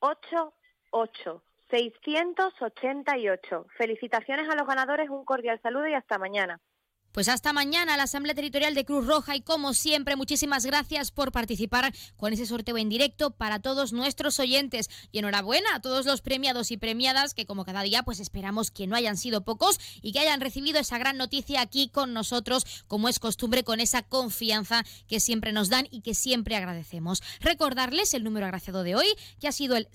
ocho 0.00 0.52
ocho 0.90 1.42
seiscientos 1.70 2.52
ochenta 2.60 3.16
y 3.16 3.28
ocho. 3.28 3.66
Felicitaciones 3.76 4.48
a 4.48 4.56
los 4.56 4.66
ganadores, 4.66 5.08
un 5.08 5.24
cordial 5.24 5.60
saludo 5.62 5.86
y 5.86 5.94
hasta 5.94 6.18
mañana. 6.18 6.60
Pues 7.12 7.28
hasta 7.28 7.52
mañana 7.52 7.96
la 7.96 8.04
Asamblea 8.04 8.36
Territorial 8.36 8.74
de 8.74 8.84
Cruz 8.84 9.04
Roja 9.04 9.34
y 9.34 9.40
como 9.40 9.74
siempre 9.74 10.14
muchísimas 10.14 10.64
gracias 10.64 11.10
por 11.10 11.32
participar 11.32 11.92
con 12.16 12.32
ese 12.32 12.46
sorteo 12.46 12.78
en 12.78 12.88
directo 12.88 13.32
para 13.32 13.58
todos 13.58 13.92
nuestros 13.92 14.38
oyentes 14.38 14.88
y 15.10 15.18
enhorabuena 15.18 15.74
a 15.74 15.80
todos 15.80 16.06
los 16.06 16.20
premiados 16.20 16.70
y 16.70 16.76
premiadas 16.76 17.34
que 17.34 17.46
como 17.46 17.64
cada 17.64 17.82
día 17.82 18.04
pues 18.04 18.20
esperamos 18.20 18.70
que 18.70 18.86
no 18.86 18.94
hayan 18.94 19.16
sido 19.16 19.42
pocos 19.44 19.80
y 20.02 20.12
que 20.12 20.20
hayan 20.20 20.40
recibido 20.40 20.78
esa 20.78 20.98
gran 20.98 21.16
noticia 21.16 21.60
aquí 21.60 21.88
con 21.88 22.12
nosotros 22.12 22.64
como 22.86 23.08
es 23.08 23.18
costumbre 23.18 23.64
con 23.64 23.80
esa 23.80 24.02
confianza 24.02 24.84
que 25.08 25.18
siempre 25.18 25.52
nos 25.52 25.68
dan 25.68 25.88
y 25.90 26.02
que 26.02 26.14
siempre 26.14 26.54
agradecemos. 26.54 27.24
Recordarles 27.40 28.14
el 28.14 28.22
número 28.22 28.46
agraciado 28.46 28.84
de 28.84 28.94
hoy 28.94 29.08
que 29.40 29.48
ha 29.48 29.52
sido 29.52 29.76
el 29.76 29.88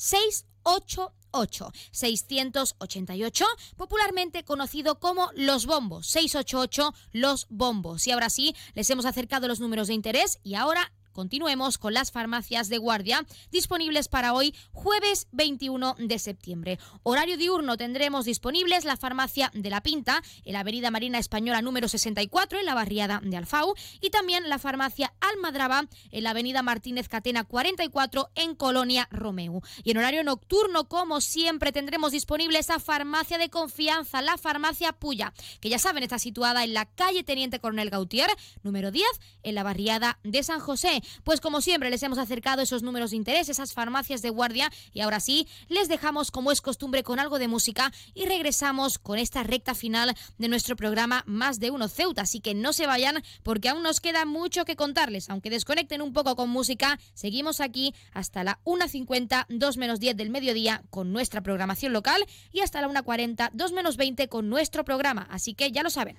68 1.36 1.72
688, 1.92 3.46
popularmente 3.78 4.44
conocido 4.44 5.00
como 5.00 5.30
Los 5.36 5.66
Bombos, 5.66 6.08
688 6.08 6.94
Los 7.12 7.48
Bombos. 7.50 8.08
Y 8.08 8.12
ahora 8.12 8.30
sí, 8.30 8.56
les 8.74 8.90
hemos 8.90 9.06
acercado 9.06 9.48
los 9.48 9.60
números 9.60 9.88
de 9.88 9.94
interés 9.94 10.40
y 10.44 10.56
ahora 10.56 10.92
Continuemos 11.16 11.78
con 11.78 11.94
las 11.94 12.12
farmacias 12.12 12.68
de 12.68 12.78
guardia 12.78 13.26
disponibles 13.50 14.10
para 14.10 14.34
hoy, 14.34 14.54
jueves 14.74 15.30
21 15.32 15.96
de 15.98 16.20
septiembre. 16.20 16.78
Horario 17.04 17.38
diurno 17.38 17.78
tendremos 17.78 18.26
disponibles 18.26 18.84
la 18.84 18.98
farmacia 18.98 19.50
de 19.54 19.70
La 19.70 19.82
Pinta, 19.82 20.22
en 20.44 20.52
la 20.52 20.60
Avenida 20.60 20.92
Marina 20.92 21.18
Española 21.18 21.62
número 21.62 21.88
64, 21.88 22.60
en 22.60 22.66
la 22.66 22.74
barriada 22.74 23.22
de 23.24 23.38
Alfau, 23.38 23.76
y 24.02 24.10
también 24.10 24.50
la 24.50 24.60
farmacia 24.60 25.14
Almadraba, 25.22 25.88
en 26.12 26.24
la 26.24 26.32
Avenida 26.32 26.64
Martínez 26.64 27.08
Catena 27.08 27.46
44, 27.46 28.32
en 28.36 28.54
Colonia 28.54 29.08
Romeu. 29.10 29.62
Y 29.86 29.92
en 29.92 29.98
horario 30.00 30.22
nocturno, 30.26 30.90
como 30.90 31.22
siempre, 31.22 31.72
tendremos 31.72 32.12
disponible 32.12 32.60
esa 32.60 32.82
farmacia 32.82 33.38
de 33.38 33.50
confianza, 33.50 34.22
la 34.22 34.38
farmacia 34.38 34.92
Puya, 34.92 35.34
que 35.62 35.70
ya 35.70 35.80
saben 35.80 36.04
está 36.04 36.20
situada 36.20 36.66
en 36.66 36.74
la 36.74 36.84
calle 36.84 37.24
Teniente 37.24 37.62
Coronel 37.62 37.90
Gautier, 37.90 38.30
número 38.64 38.92
10, 38.92 39.06
en 39.44 39.56
la 39.56 39.64
barriada 39.64 40.20
de 40.26 40.44
San 40.44 40.60
José 40.60 41.04
pues 41.24 41.42
como 41.42 41.62
siempre 41.62 41.90
les 41.90 42.04
hemos 42.04 42.18
acercado 42.18 42.62
esos 42.62 42.84
números 42.84 43.12
de 43.12 43.18
interés, 43.18 43.50
esas 43.50 43.74
farmacias 43.74 44.22
de 44.22 44.30
guardia 44.30 44.72
y 44.94 45.02
ahora 45.02 45.20
sí, 45.20 45.48
les 45.68 45.88
dejamos 45.88 46.32
como 46.32 46.52
es 46.52 46.62
costumbre 46.62 47.04
con 47.04 47.20
algo 47.20 47.40
de 47.40 47.48
música 47.48 47.92
y 48.14 48.26
regresamos 48.26 48.98
con 48.98 49.20
esta 49.20 49.44
recta 49.44 49.76
final 49.76 50.16
de 50.38 50.48
nuestro 50.48 50.76
programa 50.76 51.24
Más 51.26 51.60
de 51.60 51.72
Uno 51.72 51.88
Ceuta. 51.88 52.24
Así 52.24 52.40
que 52.40 52.54
no 52.54 52.74
se 52.74 52.88
vayan 52.88 53.24
porque 53.44 53.70
aún 53.70 53.84
nos 53.84 54.00
queda 54.00 54.26
mucho 54.26 54.66
que 54.66 54.76
contarles. 54.76 55.30
Aunque 55.30 55.50
desconecten 55.50 56.02
un 56.02 56.14
poco 56.14 56.36
con 56.36 56.50
música, 56.50 57.00
seguimos 57.14 57.62
aquí 57.62 57.94
hasta 58.12 58.44
la 58.44 58.60
1.50, 58.64 59.46
2 59.50 59.78
menos 59.78 60.00
10 60.00 60.18
del 60.18 60.30
mediodía 60.30 60.84
con 60.90 61.12
nuestra 61.12 61.42
programación 61.42 61.94
local 61.94 62.26
y 62.52 62.62
hasta 62.62 62.82
la 62.82 62.88
1.40, 62.88 63.52
2 63.54 63.72
menos 63.74 63.98
20 63.98 64.28
con 64.28 64.50
nuestro 64.50 64.84
programa. 64.84 65.28
Así 65.30 65.54
que 65.54 65.72
ya 65.72 65.84
lo 65.84 65.90
saben. 65.90 66.18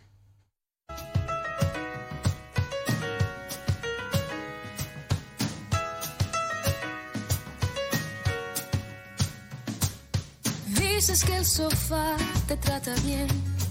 Dices 10.97 11.25
que 11.25 11.37
el 11.37 11.45
sofá 11.45 12.17
te 12.49 12.57
trata 12.57 12.95
bien, 13.05 13.29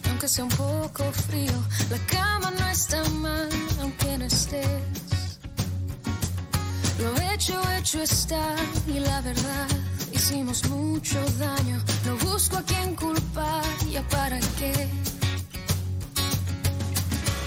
aunque 0.10 0.27
sea 0.27 0.43
un 0.43 0.52
poco 0.52 1.11
frío. 1.11 1.57
La 1.89 1.97
cama 2.06 2.52
no 2.52 2.68
está 2.68 3.03
mal, 3.10 3.49
aunque 3.81 4.15
no 4.19 4.26
estés. 4.26 5.39
Lo 6.99 7.19
hecho, 7.34 7.60
hecho 7.80 8.03
está, 8.03 8.56
y 8.85 8.99
la 8.99 9.22
verdad, 9.22 9.68
hicimos 10.14 10.69
mucho 10.69 11.19
daño. 11.39 11.84
No 12.06 12.15
busco 12.18 12.57
a 12.57 12.61
quien 12.61 12.95
culpar, 12.95 13.64
ya 13.91 14.07
para 14.10 14.39
qué. 14.60 14.88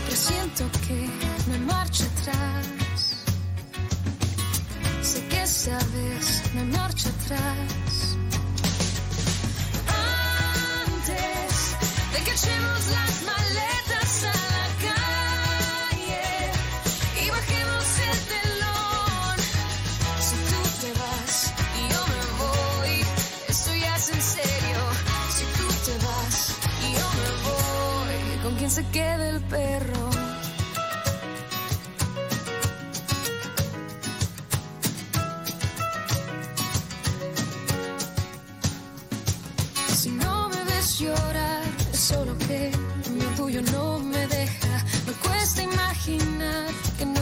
Presiento 0.06 0.64
que 0.88 1.08
me 1.52 1.58
marcha 1.60 2.04
atrás. 2.04 2.66
Sé 5.02 5.24
que 5.28 5.46
sabes, 5.46 6.42
me 6.52 6.64
marcha 6.64 7.08
atrás. 7.10 8.18
De 11.08 12.18
que 12.22 12.30
echemos 12.32 12.86
las 12.86 13.22
maletas 13.22 14.24
a 14.24 14.36
la 14.56 14.66
calle 14.84 16.26
y 17.24 17.30
bajemos 17.30 17.86
el 18.10 18.18
telón. 18.32 19.38
Si 20.20 20.36
tú 20.50 20.60
te 20.82 20.90
vas 21.00 21.54
y 21.78 21.82
yo 21.92 22.00
me 22.12 22.22
voy, 22.42 22.94
esto 23.48 23.70
ya 23.74 23.96
es 23.96 24.08
en 24.10 24.22
serio. 24.22 24.80
Si 25.34 25.44
tú 25.56 25.66
te 25.86 25.94
vas 26.04 26.36
y 26.82 26.92
yo 26.92 27.06
me 27.20 27.30
voy, 27.48 28.42
¿con 28.42 28.56
quién 28.56 28.70
se 28.70 28.84
queda 28.88 29.30
el 29.30 29.40
perro? 29.44 29.87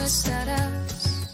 Estarás. 0.06 1.26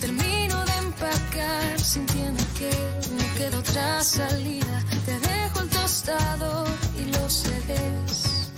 Termino 0.00 0.64
de 0.66 0.72
empacar 0.84 1.80
sintiendo 1.80 2.42
que 2.58 2.70
no 3.16 3.34
queda 3.38 3.58
otra 3.58 4.04
salida. 4.04 4.84
Te 5.06 5.18
dejo 5.20 5.60
el 5.60 5.68
tostador 5.70 6.68
y 7.00 7.04
los 7.12 7.32
CDs. 7.32 8.50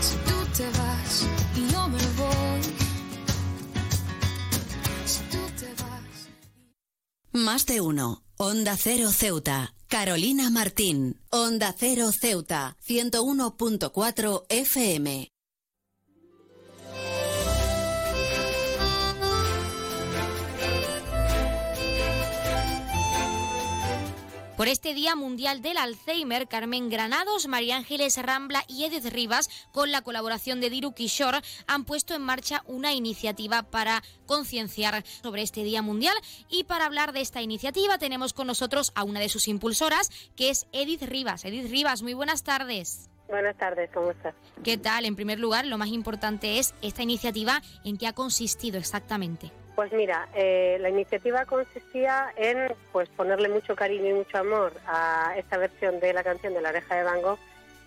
Si 0.00 0.16
tú 0.26 0.38
te 0.56 0.66
vas 0.78 1.26
y 1.54 1.72
yo 1.72 1.88
me 1.88 2.04
voy. 2.18 2.62
Si 5.06 5.20
tú 5.30 5.42
te 5.60 5.70
vas. 5.82 6.18
Más 7.32 7.66
de 7.66 7.80
uno. 7.80 8.22
Onda 8.38 8.76
Cero 8.76 9.12
Ceuta. 9.12 9.72
Carolina 9.86 10.50
Martín. 10.50 11.20
Onda 11.30 11.72
Cero 11.78 12.10
Ceuta. 12.10 12.76
101.4 12.84 14.46
FM. 14.48 15.35
Por 24.56 24.68
este 24.68 24.94
Día 24.94 25.14
Mundial 25.16 25.60
del 25.60 25.76
Alzheimer, 25.76 26.48
Carmen 26.48 26.88
Granados, 26.88 27.46
María 27.46 27.76
Ángeles 27.76 28.16
Rambla 28.16 28.64
y 28.66 28.84
Edith 28.84 29.04
Rivas, 29.12 29.50
con 29.70 29.92
la 29.92 30.00
colaboración 30.00 30.62
de 30.62 30.70
Diru 30.70 30.94
Kishore, 30.94 31.42
han 31.66 31.84
puesto 31.84 32.14
en 32.14 32.22
marcha 32.22 32.62
una 32.66 32.94
iniciativa 32.94 33.64
para 33.64 34.02
concienciar 34.24 35.04
sobre 35.22 35.42
este 35.42 35.62
Día 35.62 35.82
Mundial. 35.82 36.16
Y 36.48 36.64
para 36.64 36.86
hablar 36.86 37.12
de 37.12 37.20
esta 37.20 37.42
iniciativa 37.42 37.98
tenemos 37.98 38.32
con 38.32 38.46
nosotros 38.46 38.92
a 38.94 39.04
una 39.04 39.20
de 39.20 39.28
sus 39.28 39.46
impulsoras, 39.46 40.10
que 40.36 40.48
es 40.48 40.66
Edith 40.72 41.02
Rivas. 41.02 41.44
Edith 41.44 41.70
Rivas, 41.70 42.00
muy 42.00 42.14
buenas 42.14 42.42
tardes. 42.42 43.10
Buenas 43.28 43.58
tardes, 43.58 43.90
¿cómo 43.92 44.10
estás? 44.12 44.34
¿Qué 44.64 44.78
tal? 44.78 45.04
En 45.04 45.16
primer 45.16 45.38
lugar, 45.38 45.66
lo 45.66 45.76
más 45.76 45.88
importante 45.88 46.58
es 46.58 46.74
esta 46.80 47.02
iniciativa, 47.02 47.60
¿en 47.84 47.98
qué 47.98 48.06
ha 48.06 48.14
consistido 48.14 48.78
exactamente? 48.78 49.52
Pues 49.76 49.92
mira, 49.92 50.26
eh, 50.34 50.78
la 50.80 50.88
iniciativa 50.88 51.44
consistía 51.44 52.32
en 52.36 52.74
pues 52.92 53.10
ponerle 53.10 53.50
mucho 53.50 53.76
cariño 53.76 54.08
y 54.08 54.14
mucho 54.14 54.38
amor 54.38 54.72
a 54.86 55.34
esta 55.36 55.58
versión 55.58 56.00
de 56.00 56.14
la 56.14 56.24
canción 56.24 56.54
de 56.54 56.62
La 56.62 56.70
Oreja 56.70 56.94
de 56.94 57.02
Van 57.02 57.20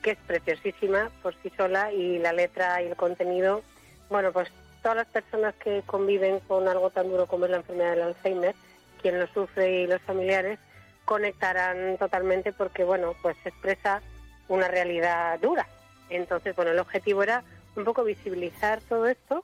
que 0.03 0.11
es 0.11 0.17
preciosísima 0.27 1.09
por 1.23 1.33
sí 1.41 1.51
sola 1.57 1.91
y 1.91 2.19
la 2.19 2.31
letra 2.31 2.79
y 2.83 2.85
el 2.85 2.95
contenido, 2.95 3.63
bueno, 4.07 4.31
pues 4.31 4.49
todas 4.83 4.97
las 4.97 5.07
personas 5.07 5.55
que 5.55 5.81
conviven 5.87 6.39
con 6.41 6.67
algo 6.67 6.91
tan 6.91 7.09
duro 7.09 7.25
como 7.25 7.45
es 7.45 7.51
la 7.51 7.57
enfermedad 7.57 7.95
del 7.95 8.03
Alzheimer, 8.03 8.53
quien 9.01 9.19
lo 9.19 9.25
sufre 9.25 9.81
y 9.81 9.87
los 9.87 10.01
familiares, 10.03 10.59
conectarán 11.05 11.97
totalmente 11.97 12.53
porque, 12.53 12.83
bueno, 12.83 13.15
pues 13.23 13.35
expresa 13.43 14.03
una 14.47 14.67
realidad 14.67 15.39
dura. 15.39 15.67
Entonces, 16.11 16.55
bueno, 16.55 16.69
el 16.69 16.79
objetivo 16.79 17.23
era 17.23 17.43
un 17.75 17.83
poco 17.83 18.03
visibilizar 18.03 18.79
todo 18.81 19.07
esto 19.07 19.43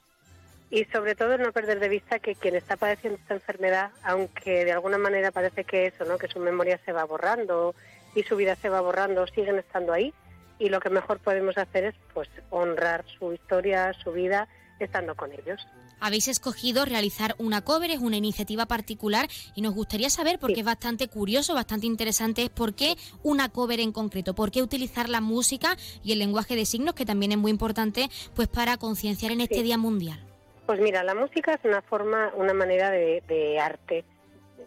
y 0.76 0.84
sobre 0.92 1.16
todo 1.16 1.38
no 1.38 1.54
perder 1.54 1.80
de 1.80 1.88
vista 1.88 2.20
que 2.20 2.36
quien 2.36 2.54
está 2.54 2.76
padeciendo 2.76 3.18
esta 3.18 3.36
enfermedad, 3.36 3.92
aunque 4.04 4.66
de 4.66 4.74
alguna 4.74 4.98
manera 4.98 5.32
parece 5.32 5.64
que 5.64 5.88
eso, 5.88 6.04
¿no? 6.04 6.18
que 6.18 6.28
su 6.28 6.38
memoria 6.40 6.78
se 6.84 6.92
va 6.92 7.06
borrando 7.06 7.74
y 8.14 8.24
su 8.24 8.36
vida 8.36 8.58
se 8.58 8.68
va 8.68 8.82
borrando, 8.82 9.26
siguen 9.28 9.58
estando 9.58 9.94
ahí 9.94 10.14
y 10.60 10.68
lo 10.68 10.82
que 10.82 10.90
mejor 10.90 11.20
podemos 11.20 11.58
hacer 11.58 11.86
es 11.86 11.96
pues 12.14 12.28
honrar 12.50 13.06
su 13.18 13.32
historia, 13.32 13.94
su 13.94 14.12
vida 14.12 14.50
estando 14.82 15.16
con 15.16 15.32
ellos. 15.32 15.66
Habéis 16.02 16.28
escogido 16.28 16.84
realizar 16.84 17.36
una 17.38 17.62
cover, 17.62 17.92
es 17.92 18.00
una 18.00 18.18
iniciativa 18.18 18.66
particular 18.66 19.30
y 19.56 19.62
nos 19.62 19.74
gustaría 19.74 20.10
saber, 20.10 20.40
porque 20.40 20.60
es 20.60 20.66
bastante 20.66 21.08
curioso, 21.08 21.54
bastante 21.54 21.88
interesante, 21.88 22.44
es 22.44 22.50
por 22.50 22.76
qué 22.76 22.98
una 23.24 23.48
cover 23.48 23.80
en 23.80 23.94
concreto, 23.94 24.36
por 24.36 24.52
qué 24.52 24.62
utilizar 24.62 25.08
la 25.08 25.22
música 25.22 25.78
y 26.04 26.12
el 26.12 26.20
lenguaje 26.20 26.58
de 26.58 26.66
signos, 26.66 26.96
que 26.96 27.06
también 27.06 27.32
es 27.32 27.38
muy 27.38 27.52
importante, 27.52 28.10
pues 28.34 28.50
para 28.50 28.76
concienciar 28.76 29.32
en 29.32 29.40
este 29.40 29.64
Día 29.64 29.78
Mundial. 29.78 30.35
Pues 30.66 30.80
mira, 30.80 31.04
la 31.04 31.14
música 31.14 31.54
es 31.54 31.64
una 31.64 31.82
forma, 31.82 32.32
una 32.36 32.54
manera 32.54 32.90
de, 32.90 33.22
de 33.28 33.60
arte 33.60 34.04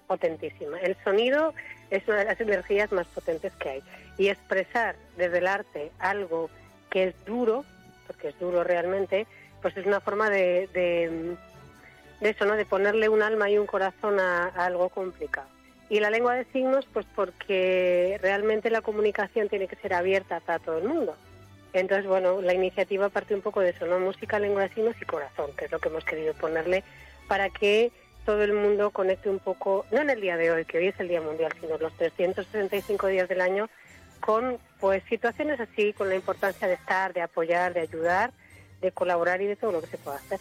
potentísima. 0.06 0.78
El 0.80 0.96
sonido 1.02 1.54
es 1.90 2.06
una 2.06 2.18
de 2.18 2.24
las 2.26 2.40
energías 2.40 2.92
más 2.92 3.06
potentes 3.08 3.52
que 3.54 3.68
hay. 3.68 3.82
Y 4.16 4.28
expresar 4.28 4.96
desde 5.16 5.38
el 5.38 5.46
arte 5.46 5.90
algo 5.98 6.50
que 6.90 7.04
es 7.04 7.24
duro, 7.24 7.64
porque 8.06 8.28
es 8.28 8.38
duro 8.38 8.64
realmente, 8.64 9.26
pues 9.60 9.76
es 9.76 9.86
una 9.86 10.00
forma 10.00 10.30
de, 10.30 10.68
de, 10.72 11.36
eso, 12.28 12.44
¿no? 12.44 12.54
De 12.54 12.64
ponerle 12.64 13.08
un 13.08 13.22
alma 13.22 13.50
y 13.50 13.58
un 13.58 13.66
corazón 13.66 14.20
a, 14.20 14.46
a 14.46 14.66
algo 14.66 14.88
complicado. 14.88 15.48
Y 15.90 16.00
la 16.00 16.10
lengua 16.10 16.34
de 16.34 16.44
signos, 16.46 16.86
pues 16.92 17.06
porque 17.14 18.18
realmente 18.20 18.70
la 18.70 18.82
comunicación 18.82 19.48
tiene 19.48 19.68
que 19.68 19.76
ser 19.76 19.94
abierta 19.94 20.40
para 20.40 20.58
todo 20.58 20.78
el 20.78 20.84
mundo. 20.84 21.16
Entonces, 21.72 22.06
bueno, 22.06 22.40
la 22.40 22.54
iniciativa 22.54 23.08
parte 23.08 23.34
un 23.34 23.42
poco 23.42 23.60
de 23.60 23.70
eso, 23.70 23.86
¿no? 23.86 23.98
Música, 23.98 24.38
lengua 24.38 24.68
signos 24.68 24.96
y 25.00 25.04
corazón, 25.04 25.50
que 25.56 25.66
es 25.66 25.70
lo 25.70 25.78
que 25.78 25.88
hemos 25.88 26.04
querido 26.04 26.34
ponerle 26.34 26.82
para 27.26 27.50
que 27.50 27.92
todo 28.24 28.42
el 28.42 28.52
mundo 28.52 28.90
conecte 28.90 29.30
un 29.30 29.38
poco, 29.38 29.86
no 29.90 30.00
en 30.00 30.10
el 30.10 30.20
día 30.20 30.36
de 30.36 30.50
hoy, 30.50 30.64
que 30.64 30.78
hoy 30.78 30.88
es 30.88 31.00
el 31.00 31.08
Día 31.08 31.20
Mundial, 31.20 31.52
sino 31.60 31.78
los 31.78 31.94
365 31.94 33.06
días 33.06 33.28
del 33.28 33.40
año, 33.40 33.68
con 34.20 34.58
pues 34.80 35.02
situaciones 35.08 35.60
así, 35.60 35.92
con 35.92 36.08
la 36.08 36.14
importancia 36.14 36.68
de 36.68 36.74
estar, 36.74 37.12
de 37.12 37.22
apoyar, 37.22 37.72
de 37.72 37.80
ayudar, 37.80 38.32
de 38.80 38.92
colaborar 38.92 39.40
y 39.40 39.46
de 39.46 39.56
todo 39.56 39.72
lo 39.72 39.80
que 39.80 39.86
se 39.86 39.98
pueda 39.98 40.16
hacer. 40.16 40.40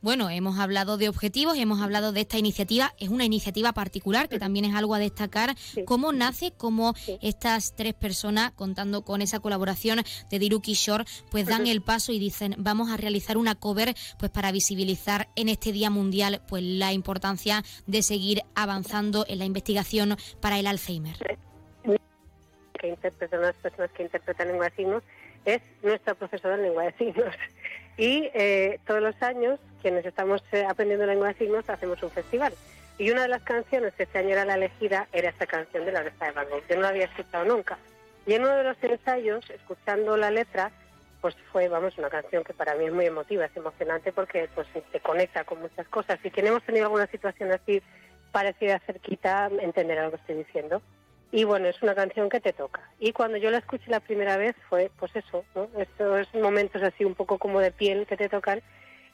Bueno, 0.00 0.30
hemos 0.30 0.60
hablado 0.60 0.96
de 0.96 1.08
objetivos, 1.08 1.58
hemos 1.58 1.80
hablado 1.80 2.12
de 2.12 2.20
esta 2.20 2.38
iniciativa. 2.38 2.94
Es 3.00 3.08
una 3.08 3.24
iniciativa 3.24 3.72
particular 3.72 4.28
que 4.28 4.38
también 4.38 4.64
es 4.64 4.74
algo 4.76 4.94
a 4.94 5.00
destacar. 5.00 5.56
¿Cómo 5.86 6.12
nace? 6.12 6.52
¿Cómo 6.56 6.94
estas 7.20 7.74
tres 7.74 7.94
personas, 7.94 8.52
contando 8.52 9.02
con 9.02 9.22
esa 9.22 9.40
colaboración 9.40 10.02
de 10.30 10.38
Diru 10.38 10.60
Kishore, 10.60 11.04
pues 11.32 11.46
dan 11.46 11.66
el 11.66 11.82
paso 11.82 12.12
y 12.12 12.20
dicen, 12.20 12.54
vamos 12.58 12.92
a 12.92 12.96
realizar 12.96 13.36
una 13.36 13.56
cover 13.56 13.94
pues 14.20 14.30
para 14.30 14.52
visibilizar 14.52 15.28
en 15.34 15.48
este 15.48 15.72
Día 15.72 15.90
Mundial 15.90 16.42
pues 16.46 16.62
la 16.62 16.92
importancia 16.92 17.64
de 17.86 18.02
seguir 18.02 18.42
avanzando 18.54 19.24
en 19.28 19.40
la 19.40 19.46
investigación 19.46 20.16
para 20.40 20.60
el 20.60 20.68
Alzheimer? 20.68 21.16
Que 22.80 22.88
interpretan 22.88 23.42
las 23.42 23.56
personas 23.56 23.90
que 23.90 24.04
interpretan 24.04 24.46
lengua 24.46 24.66
de 24.66 24.76
signos 24.76 25.02
es 25.44 25.60
nuestra 25.82 26.14
profesora 26.14 26.54
en 26.54 26.62
lengua 26.62 26.84
de 26.84 26.92
signos. 26.92 27.34
Y 27.98 28.30
eh, 28.32 28.78
todos 28.86 29.02
los 29.02 29.20
años, 29.20 29.58
quienes 29.80 30.04
estamos 30.04 30.42
eh, 30.52 30.64
aprendiendo 30.68 31.06
lengua 31.06 31.28
de 31.28 31.34
signos, 31.34 31.68
hacemos 31.68 32.02
un 32.02 32.10
festival. 32.10 32.52
Y 32.98 33.10
una 33.10 33.22
de 33.22 33.28
las 33.28 33.42
canciones 33.42 33.94
que 33.94 34.02
este 34.02 34.18
año 34.18 34.30
era 34.30 34.44
la 34.44 34.54
elegida 34.54 35.06
era 35.12 35.30
esta 35.30 35.46
canción 35.46 35.84
de 35.84 35.92
la 35.92 36.00
oreja 36.00 36.26
de 36.26 36.32
Van 36.32 36.48
Gogh. 36.50 36.62
Yo 36.68 36.76
no 36.76 36.82
la 36.82 36.88
había 36.88 37.04
escuchado 37.04 37.44
nunca. 37.44 37.78
Y 38.26 38.34
en 38.34 38.42
uno 38.42 38.56
de 38.56 38.64
los 38.64 38.76
ensayos, 38.82 39.48
escuchando 39.50 40.16
la 40.16 40.30
letra, 40.30 40.72
pues 41.20 41.36
fue, 41.52 41.68
vamos, 41.68 41.96
una 41.96 42.10
canción 42.10 42.44
que 42.44 42.54
para 42.54 42.74
mí 42.74 42.86
es 42.86 42.92
muy 42.92 43.06
emotiva, 43.06 43.44
es 43.44 43.56
emocionante 43.56 44.12
porque 44.12 44.48
pues 44.54 44.66
te 44.92 45.00
conecta 45.00 45.44
con 45.44 45.60
muchas 45.60 45.86
cosas. 45.88 46.18
Y 46.24 46.30
quien 46.30 46.48
hemos 46.48 46.62
tenido 46.64 46.86
alguna 46.86 47.06
situación 47.06 47.52
así 47.52 47.82
parecida 48.32 48.80
cerquita, 48.80 49.50
entenderá 49.60 50.04
lo 50.04 50.10
que 50.10 50.16
estoy 50.16 50.36
diciendo. 50.36 50.82
Y 51.30 51.44
bueno, 51.44 51.68
es 51.68 51.80
una 51.82 51.94
canción 51.94 52.28
que 52.28 52.40
te 52.40 52.52
toca. 52.52 52.80
Y 52.98 53.12
cuando 53.12 53.36
yo 53.36 53.50
la 53.50 53.58
escuché 53.58 53.90
la 53.90 54.00
primera 54.00 54.36
vez 54.36 54.56
fue, 54.68 54.90
pues 54.98 55.14
eso, 55.14 55.44
¿no? 55.54 55.68
Estos 55.78 56.32
momentos 56.34 56.82
así 56.82 57.04
un 57.04 57.14
poco 57.14 57.38
como 57.38 57.60
de 57.60 57.70
piel 57.70 58.06
que 58.06 58.16
te 58.16 58.28
tocan. 58.28 58.62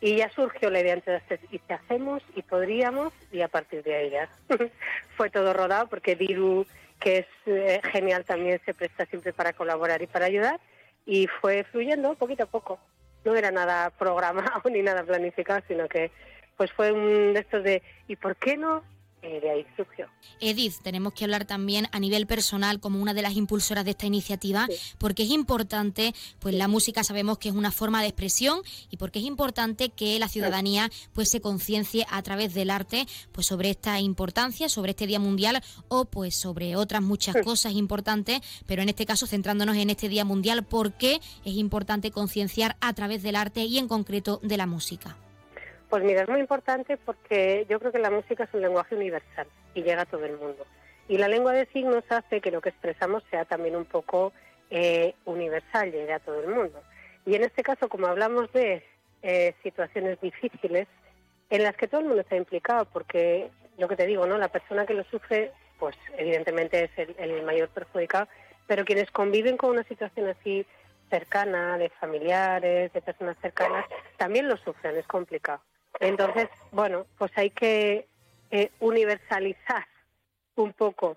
Y 0.00 0.16
ya 0.16 0.28
surgió 0.30 0.70
la 0.70 0.80
idea 0.80 0.94
entonces, 0.94 1.40
y 1.50 1.58
te 1.58 1.74
hacemos, 1.74 2.22
y 2.34 2.42
podríamos, 2.42 3.12
y 3.32 3.40
a 3.40 3.48
partir 3.48 3.82
de 3.82 3.94
ahí 3.94 4.10
ya 4.10 4.28
fue 5.16 5.30
todo 5.30 5.52
rodado, 5.52 5.88
porque 5.88 6.16
Diru, 6.16 6.66
que 7.00 7.18
es 7.18 7.26
eh, 7.46 7.80
genial, 7.92 8.24
también 8.24 8.60
se 8.64 8.74
presta 8.74 9.06
siempre 9.06 9.32
para 9.32 9.52
colaborar 9.52 10.02
y 10.02 10.06
para 10.06 10.26
ayudar, 10.26 10.60
y 11.06 11.26
fue 11.26 11.64
fluyendo 11.64 12.14
poquito 12.14 12.44
a 12.44 12.46
poco. 12.46 12.78
No 13.24 13.34
era 13.34 13.50
nada 13.50 13.90
programado 13.90 14.62
ni 14.70 14.82
nada 14.82 15.02
planificado, 15.04 15.62
sino 15.66 15.88
que 15.88 16.10
pues 16.56 16.70
fue 16.72 16.92
un 16.92 17.34
de 17.34 17.40
estos 17.40 17.64
de, 17.64 17.82
¿y 18.06 18.16
por 18.16 18.36
qué 18.36 18.56
no? 18.56 18.84
Y 19.24 19.40
de 19.40 19.51
ahí 19.51 19.66
surgió. 19.76 20.06
Edith, 20.40 20.74
tenemos 20.82 21.14
que 21.14 21.24
hablar 21.24 21.46
también 21.46 21.88
a 21.92 22.01
nivel 22.01 22.26
personal 22.26 22.80
como 22.80 23.01
una 23.01 23.14
de 23.14 23.22
las 23.22 23.36
impulsoras 23.36 23.84
de 23.84 23.92
esta 23.92 24.06
iniciativa, 24.06 24.66
porque 24.98 25.22
es 25.22 25.30
importante, 25.30 26.14
pues 26.40 26.55
la 26.55 26.68
música 26.68 27.05
sabemos 27.05 27.38
que 27.38 27.48
es 27.48 27.55
una 27.55 27.72
forma 27.72 28.02
de 28.02 28.09
expresión 28.09 28.60
y 28.90 28.96
porque 28.96 29.20
es 29.20 29.24
importante 29.24 29.90
que 29.90 30.18
la 30.18 30.28
ciudadanía 30.28 30.90
pues 31.12 31.30
se 31.30 31.40
conciencie 31.40 32.06
a 32.10 32.22
través 32.22 32.55
del 32.55 32.70
arte 32.70 33.06
pues 33.32 33.46
sobre 33.46 33.70
esta 33.70 33.98
importancia, 34.01 34.68
sobre 34.68 34.90
este 34.90 35.06
Día 35.06 35.20
Mundial 35.20 35.62
o 35.88 36.05
pues 36.05 36.36
sobre 36.36 36.76
otras 36.76 37.02
muchas 37.02 37.36
cosas 37.42 37.72
importantes, 37.72 38.40
pero 38.66 38.82
en 38.82 38.88
este 38.88 39.06
caso 39.06 39.26
centrándonos 39.26 39.76
en 39.76 39.90
este 39.90 40.09
Día 40.09 40.24
Mundial, 40.24 40.64
¿por 40.64 40.92
qué 40.92 41.20
es 41.44 41.55
importante 41.55 42.10
concienciar 42.10 42.76
a 42.80 42.92
través 42.92 43.22
del 43.22 43.36
arte 43.36 43.64
y 43.64 43.78
en 43.78 43.88
concreto 43.88 44.40
de 44.42 44.56
la 44.56 44.66
música? 44.66 45.16
Pues 45.94 46.02
mira, 46.02 46.22
es 46.22 46.28
muy 46.28 46.40
importante 46.40 46.96
porque 46.96 47.66
yo 47.68 47.78
creo 47.78 47.92
que 47.92 48.00
la 48.00 48.10
música 48.10 48.42
es 48.42 48.52
un 48.52 48.62
lenguaje 48.62 48.96
universal 48.96 49.46
y 49.76 49.84
llega 49.84 50.02
a 50.02 50.06
todo 50.06 50.24
el 50.24 50.36
mundo. 50.36 50.66
Y 51.06 51.18
la 51.18 51.28
lengua 51.28 51.52
de 51.52 51.66
signos 51.66 52.02
hace 52.08 52.40
que 52.40 52.50
lo 52.50 52.60
que 52.60 52.70
expresamos 52.70 53.22
sea 53.30 53.44
también 53.44 53.76
un 53.76 53.84
poco 53.84 54.32
eh, 54.70 55.14
universal, 55.24 55.92
llegue 55.92 56.12
a 56.12 56.18
todo 56.18 56.40
el 56.40 56.48
mundo. 56.48 56.82
Y 57.24 57.36
en 57.36 57.44
este 57.44 57.62
caso, 57.62 57.88
como 57.88 58.08
hablamos 58.08 58.52
de 58.52 58.82
eh, 59.22 59.54
situaciones 59.62 60.20
difíciles 60.20 60.88
en 61.48 61.62
las 61.62 61.76
que 61.76 61.86
todo 61.86 62.00
el 62.00 62.08
mundo 62.08 62.22
está 62.22 62.34
implicado, 62.34 62.86
porque 62.86 63.48
lo 63.78 63.86
que 63.86 63.94
te 63.94 64.06
digo, 64.06 64.26
¿no? 64.26 64.36
La 64.36 64.48
persona 64.48 64.86
que 64.86 64.94
lo 64.94 65.04
sufre, 65.04 65.52
pues 65.78 65.94
evidentemente 66.18 66.82
es 66.82 66.90
el, 66.96 67.14
el 67.18 67.44
mayor 67.44 67.68
perjudicado, 67.68 68.26
pero 68.66 68.84
quienes 68.84 69.12
conviven 69.12 69.56
con 69.56 69.70
una 69.70 69.84
situación 69.84 70.26
así 70.26 70.66
cercana, 71.08 71.78
de 71.78 71.88
familiares, 71.90 72.92
de 72.92 73.00
personas 73.00 73.36
cercanas, 73.40 73.86
también 74.16 74.48
lo 74.48 74.56
sufren, 74.56 74.96
es 74.96 75.06
complicado. 75.06 75.60
Entonces, 76.00 76.48
bueno, 76.72 77.06
pues 77.18 77.30
hay 77.36 77.50
que 77.50 78.08
eh, 78.50 78.70
universalizar 78.80 79.86
un 80.56 80.72
poco 80.72 81.16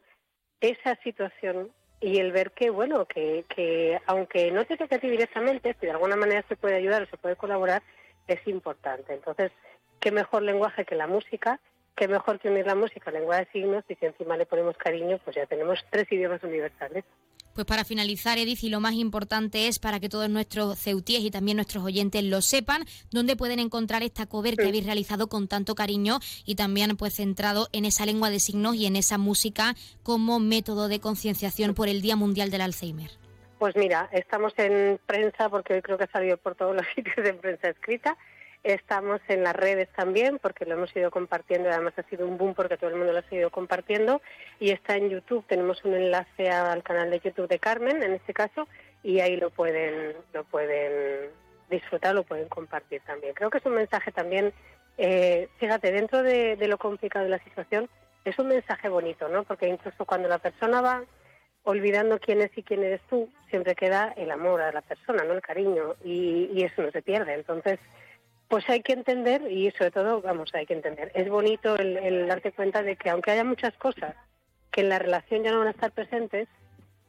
esa 0.61 0.95
situación 1.03 1.71
y 1.99 2.19
el 2.19 2.31
ver 2.31 2.51
que, 2.51 2.69
bueno, 2.69 3.05
que, 3.05 3.45
que 3.53 3.99
aunque 4.05 4.51
no 4.51 4.65
te 4.65 4.77
toque 4.77 4.95
a 4.95 4.99
ti 4.99 5.09
directamente, 5.09 5.75
si 5.79 5.87
de 5.87 5.91
alguna 5.91 6.15
manera 6.15 6.43
se 6.47 6.55
puede 6.55 6.75
ayudar 6.75 7.03
o 7.03 7.07
se 7.07 7.17
puede 7.17 7.35
colaborar, 7.35 7.81
es 8.27 8.45
importante. 8.47 9.13
Entonces, 9.13 9.51
qué 9.99 10.11
mejor 10.11 10.43
lenguaje 10.43 10.85
que 10.85 10.95
la 10.95 11.07
música, 11.07 11.59
qué 11.95 12.07
mejor 12.07 12.39
que 12.39 12.49
unir 12.49 12.67
la 12.67 12.75
música 12.75 13.09
a 13.09 13.13
lengua 13.13 13.37
de 13.37 13.47
signos 13.47 13.83
y 13.89 13.95
si 13.95 14.05
encima 14.05 14.37
le 14.37 14.45
ponemos 14.45 14.77
cariño, 14.77 15.19
pues 15.23 15.35
ya 15.35 15.45
tenemos 15.47 15.83
tres 15.89 16.11
idiomas 16.11 16.43
universales. 16.43 17.03
Pues 17.57 17.65
para 17.65 17.85
finalizar, 17.85 18.37
Edith, 18.37 18.63
y 18.63 18.69
lo 18.69 18.79
más 18.79 18.93
importante 18.93 19.67
es 19.67 19.79
para 19.79 19.99
que 19.99 20.09
todos 20.09 20.29
nuestros 20.29 20.77
ceutíes 20.77 21.21
y 21.21 21.31
también 21.31 21.57
nuestros 21.57 21.83
oyentes 21.83 22.23
lo 22.23 22.43
sepan, 22.43 22.83
dónde 23.09 23.35
pueden 23.35 23.57
encontrar 23.57 24.03
esta 24.03 24.27
cover 24.27 24.55
que 24.55 24.67
habéis 24.67 24.85
realizado 24.85 25.25
con 25.25 25.47
tanto 25.47 25.73
cariño 25.73 26.19
y 26.45 26.53
también 26.53 26.95
pues 26.97 27.15
centrado 27.15 27.67
en 27.71 27.85
esa 27.85 28.05
lengua 28.05 28.29
de 28.29 28.39
signos 28.39 28.75
y 28.75 28.85
en 28.85 28.95
esa 28.95 29.17
música 29.17 29.73
como 30.03 30.39
método 30.39 30.87
de 30.87 30.99
concienciación 30.99 31.73
por 31.73 31.87
el 31.87 32.03
Día 32.03 32.15
Mundial 32.15 32.51
del 32.51 32.61
Alzheimer. 32.61 33.09
Pues 33.57 33.75
mira, 33.75 34.07
estamos 34.11 34.53
en 34.57 34.99
prensa 35.07 35.49
porque 35.49 35.73
hoy 35.73 35.81
creo 35.81 35.97
que 35.97 36.03
ha 36.03 36.11
salido 36.11 36.37
por 36.37 36.53
todos 36.53 36.75
los 36.75 36.85
sitios 36.95 37.15
de 37.15 37.33
prensa 37.33 37.69
escrita. 37.69 38.15
Estamos 38.67 39.21
en 39.29 39.45
las 39.45 39.55
redes 39.55 39.87
también 39.95 40.39
porque 40.39 40.65
lo 40.65 40.73
hemos 40.73 40.93
ido 40.93 41.09
compartiendo 41.09 41.69
además 41.69 41.93
ha 41.95 42.03
sido 42.03 42.27
un 42.27 42.37
boom 42.37 42.53
porque 42.53 42.75
todo 42.75 42.89
el 42.89 42.97
mundo 42.97 43.13
lo 43.13 43.19
ha 43.19 43.35
ido 43.35 43.49
compartiendo. 43.49 44.21
Y 44.59 44.71
está 44.71 44.97
en 44.97 45.09
YouTube, 45.09 45.45
tenemos 45.47 45.85
un 45.85 45.93
enlace 45.93 46.49
al 46.49 46.83
canal 46.83 47.09
de 47.09 47.21
YouTube 47.21 47.47
de 47.47 47.59
Carmen 47.59 48.03
en 48.03 48.11
este 48.11 48.33
caso 48.33 48.67
y 49.03 49.21
ahí 49.21 49.37
lo 49.37 49.51
pueden, 49.51 50.17
lo 50.33 50.43
pueden 50.43 51.29
disfrutar, 51.69 52.13
lo 52.13 52.23
pueden 52.23 52.49
compartir 52.49 53.01
también. 53.05 53.33
Creo 53.35 53.49
que 53.49 53.59
es 53.59 53.65
un 53.65 53.75
mensaje 53.75 54.11
también, 54.11 54.51
eh, 54.97 55.47
fíjate, 55.59 55.93
dentro 55.93 56.21
de, 56.21 56.57
de 56.57 56.67
lo 56.67 56.77
complicado 56.77 57.23
de 57.23 57.31
la 57.31 57.43
situación, 57.45 57.87
es 58.25 58.37
un 58.37 58.49
mensaje 58.49 58.89
bonito, 58.89 59.29
¿no? 59.29 59.45
Porque 59.45 59.69
incluso 59.69 60.03
cuando 60.03 60.27
la 60.27 60.39
persona 60.39 60.81
va 60.81 61.05
olvidando 61.63 62.19
quién 62.19 62.41
es 62.41 62.51
y 62.57 62.63
quién 62.63 62.83
eres 62.83 62.99
tú, 63.09 63.29
siempre 63.49 63.75
queda 63.75 64.13
el 64.17 64.29
amor 64.29 64.59
a 64.61 64.73
la 64.73 64.81
persona, 64.81 65.23
¿no? 65.23 65.35
El 65.35 65.41
cariño, 65.41 65.95
y, 66.03 66.49
y 66.53 66.63
eso 66.63 66.81
no 66.81 66.91
se 66.91 67.01
pierde. 67.01 67.33
Entonces, 67.33 67.79
pues 68.47 68.67
hay 68.69 68.81
que 68.81 68.93
entender, 68.93 69.51
y 69.51 69.71
sobre 69.71 69.91
todo, 69.91 70.21
vamos, 70.21 70.53
hay 70.53 70.65
que 70.65 70.73
entender. 70.73 71.11
Es 71.13 71.29
bonito 71.29 71.75
el, 71.75 71.97
el 71.97 72.27
darte 72.27 72.51
cuenta 72.51 72.81
de 72.81 72.95
que 72.95 73.09
aunque 73.09 73.31
haya 73.31 73.43
muchas 73.43 73.73
cosas 73.75 74.15
que 74.71 74.81
en 74.81 74.89
la 74.89 74.99
relación 74.99 75.43
ya 75.43 75.51
no 75.51 75.59
van 75.59 75.67
a 75.67 75.71
estar 75.71 75.91
presentes, 75.91 76.47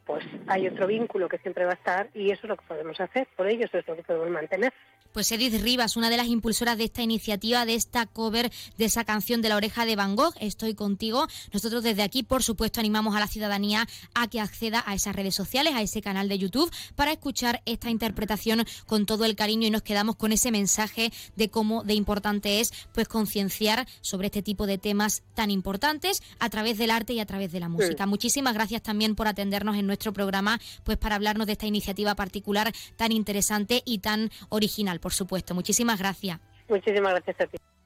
pues 0.08 0.24
hay 0.46 0.66
otro 0.66 0.86
vínculo 0.86 1.28
que 1.28 1.36
siempre 1.36 1.66
va 1.66 1.72
a 1.72 1.74
estar 1.74 2.08
y 2.14 2.32
eso 2.32 2.40
es 2.44 2.48
lo 2.48 2.56
que 2.56 2.64
podemos 2.66 2.98
hacer, 2.98 3.28
por 3.36 3.46
ello 3.46 3.66
eso 3.66 3.76
es 3.76 3.86
lo 3.86 3.94
que 3.94 4.02
podemos 4.02 4.30
mantener. 4.30 4.72
Pues 5.12 5.30
Edith 5.32 5.62
Rivas, 5.62 5.96
una 5.96 6.10
de 6.10 6.16
las 6.16 6.28
impulsoras 6.28 6.78
de 6.78 6.84
esta 6.84 7.02
iniciativa, 7.02 7.66
de 7.66 7.74
esta 7.74 8.06
cover 8.06 8.50
de 8.78 8.84
esa 8.84 9.04
canción 9.04 9.42
de 9.42 9.50
la 9.50 9.56
oreja 9.56 9.84
de 9.84 9.96
Van 9.96 10.16
Gogh, 10.16 10.34
Estoy 10.40 10.74
contigo. 10.74 11.26
Nosotros 11.52 11.82
desde 11.82 12.02
aquí, 12.02 12.22
por 12.22 12.42
supuesto, 12.42 12.80
animamos 12.80 13.16
a 13.16 13.20
la 13.20 13.26
ciudadanía 13.26 13.86
a 14.14 14.28
que 14.28 14.40
acceda 14.40 14.82
a 14.86 14.94
esas 14.94 15.14
redes 15.14 15.34
sociales, 15.34 15.74
a 15.74 15.82
ese 15.82 16.00
canal 16.00 16.28
de 16.28 16.38
YouTube, 16.38 16.70
para 16.94 17.12
escuchar 17.12 17.60
esta 17.66 17.90
interpretación 17.90 18.64
con 18.86 19.04
todo 19.04 19.26
el 19.26 19.36
cariño 19.36 19.66
y 19.66 19.70
nos 19.70 19.82
quedamos 19.82 20.16
con 20.16 20.32
ese 20.32 20.50
mensaje 20.50 21.10
de 21.36 21.50
cómo 21.50 21.84
de 21.84 21.94
importante 21.94 22.60
es 22.60 22.72
pues 22.94 23.08
concienciar 23.08 23.86
sobre 24.00 24.26
este 24.26 24.42
tipo 24.42 24.66
de 24.66 24.78
temas 24.78 25.22
tan 25.34 25.50
importantes 25.50 26.22
a 26.38 26.48
través 26.48 26.78
del 26.78 26.90
arte 26.90 27.12
y 27.12 27.20
a 27.20 27.26
través 27.26 27.52
de 27.52 27.60
la 27.60 27.68
música. 27.68 28.06
Muchísimas 28.06 28.54
gracias 28.54 28.82
también 28.82 29.14
por 29.14 29.28
atendernos 29.28 29.76
en 29.76 29.86
nuestro 29.86 29.97
programa, 30.12 30.58
pues 30.84 30.98
para 30.98 31.16
hablarnos 31.16 31.46
de 31.46 31.52
esta 31.52 31.66
iniciativa 31.66 32.14
particular 32.14 32.72
tan 32.96 33.12
interesante 33.12 33.82
y 33.84 33.98
tan 33.98 34.30
original, 34.48 35.00
por 35.00 35.12
supuesto. 35.12 35.54
Muchísimas 35.54 35.98
gracias. 35.98 36.40
Muchísimas 36.68 37.12
gracias 37.12 37.40
a. 37.40 37.77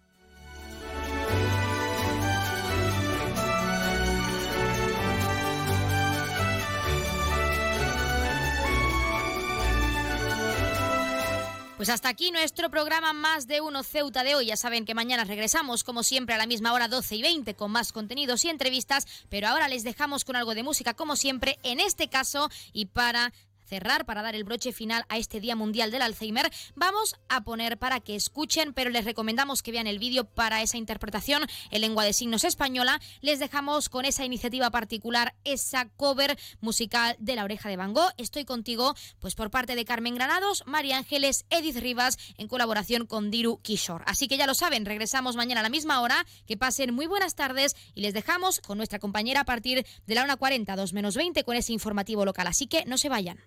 Pues 11.83 11.91
hasta 11.91 12.11
aquí 12.11 12.31
nuestro 12.31 12.71
programa 12.71 13.13
Más 13.13 13.49
de 13.49 13.61
Uno 13.61 13.83
Ceuta 13.83 14.23
de 14.23 14.37
hoy. 14.37 14.47
Ya 14.47 14.57
saben 14.57 14.85
que 14.85 14.95
mañana 14.95 15.25
regresamos, 15.25 15.83
como 15.83 16.05
siempre, 16.05 16.33
a 16.33 16.39
la 16.39 16.47
misma 16.47 16.73
hora 16.75 16.87
12 16.87 17.17
y 17.17 17.23
20 17.23 17.57
con 17.57 17.73
más 17.73 17.91
contenidos 17.91 18.45
y 18.45 18.51
entrevistas, 18.51 19.05
pero 19.29 19.49
ahora 19.49 19.67
les 19.67 19.83
dejamos 19.83 20.25
con 20.25 20.37
algo 20.37 20.55
de 20.55 20.63
música, 20.63 20.95
como 20.95 21.17
siempre, 21.17 21.59
en 21.65 21.81
este 21.81 22.07
caso, 22.07 22.49
y 22.73 22.87
para 22.87 23.33
cerrar, 23.73 24.05
para 24.05 24.21
dar 24.21 24.35
el 24.35 24.45
broche 24.45 24.71
final 24.71 25.07
a 25.09 25.17
este 25.17 25.41
Día 25.41 25.57
Mundial 25.57 25.91
del 25.91 26.03
Alzheimer, 26.03 26.53
vamos 26.75 27.17
a 27.31 27.43
poner 27.43 27.79
para 27.79 28.01
que 28.01 28.15
escuchen, 28.15 28.75
pero 28.75 28.91
les 28.91 29.07
recomendamos 29.07 29.63
que 29.63 29.73
vean 29.73 29.87
el 29.87 29.99
vídeo 29.99 30.25
para 30.27 30.61
esa 30.61 30.77
interpretación 30.77 31.47
en 31.71 31.81
lengua 31.81 32.05
de 32.05 32.13
signos 32.13 32.45
española. 32.45 33.01
Les 33.23 33.39
dejamos 33.39 33.89
con 33.89 34.05
esa 34.05 34.27
iniciativa 34.27 34.71
particular, 34.71 35.35
esa 35.45 35.89
cover 35.97 36.39
musical 36.61 37.17
de 37.19 37.35
La 37.35 37.45
Oreja 37.45 37.71
de 37.71 37.79
Van 37.79 37.95
Gogh. 37.95 38.13
Estoy 38.19 38.45
contigo, 38.45 38.95
pues 39.21 39.35
por 39.35 39.51
parte 39.51 39.75
de 39.75 39.87
Carmen 39.87 40.17
Granados, 40.17 40.65
María 40.67 40.99
Ángeles, 40.99 41.47
Edith 41.49 41.79
Rivas, 41.79 42.19
en 42.37 42.49
colaboración 42.49 43.07
con 43.07 43.31
Diru 43.31 43.63
Kishore. 43.63 44.05
Así 44.07 44.29
que 44.29 44.37
ya 44.37 44.47
lo 44.47 44.53
saben, 44.53 44.85
regresamos 44.85 45.35
mañana 45.35 45.61
a 45.61 45.63
la 45.63 45.71
misma 45.71 46.03
hora. 46.03 46.27
Que 46.47 46.59
pasen 46.59 46.93
muy 46.93 47.07
buenas 47.07 47.37
tardes 47.37 47.75
y 47.95 48.03
les 48.03 48.13
dejamos 48.13 48.61
con 48.61 48.77
nuestra 48.77 48.99
compañera 48.99 49.41
a 49.41 49.45
partir 49.45 49.87
de 50.07 50.15
la 50.15 50.27
1.40, 50.27 50.77
2 50.77 50.93
menos 50.93 51.17
20, 51.17 51.43
con 51.45 51.57
ese 51.57 51.73
informativo 51.73 52.27
local. 52.27 52.47
Así 52.47 52.67
que 52.67 52.85
no 52.85 52.99
se 52.99 53.09
vayan. 53.09 53.39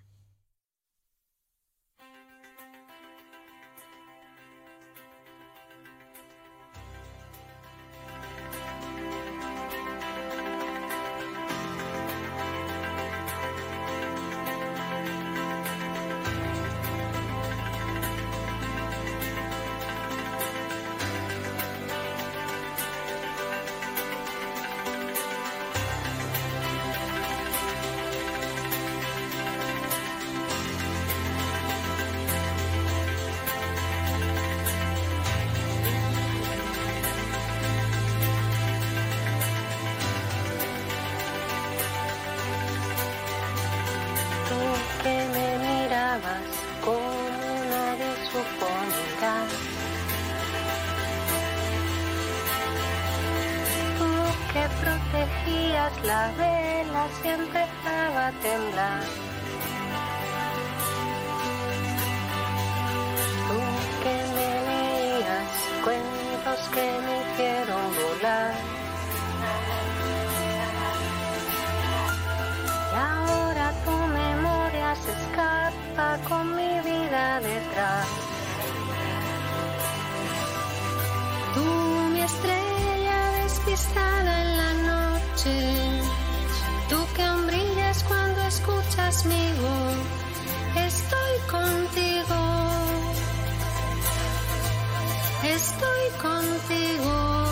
Contigo. 96.22 97.46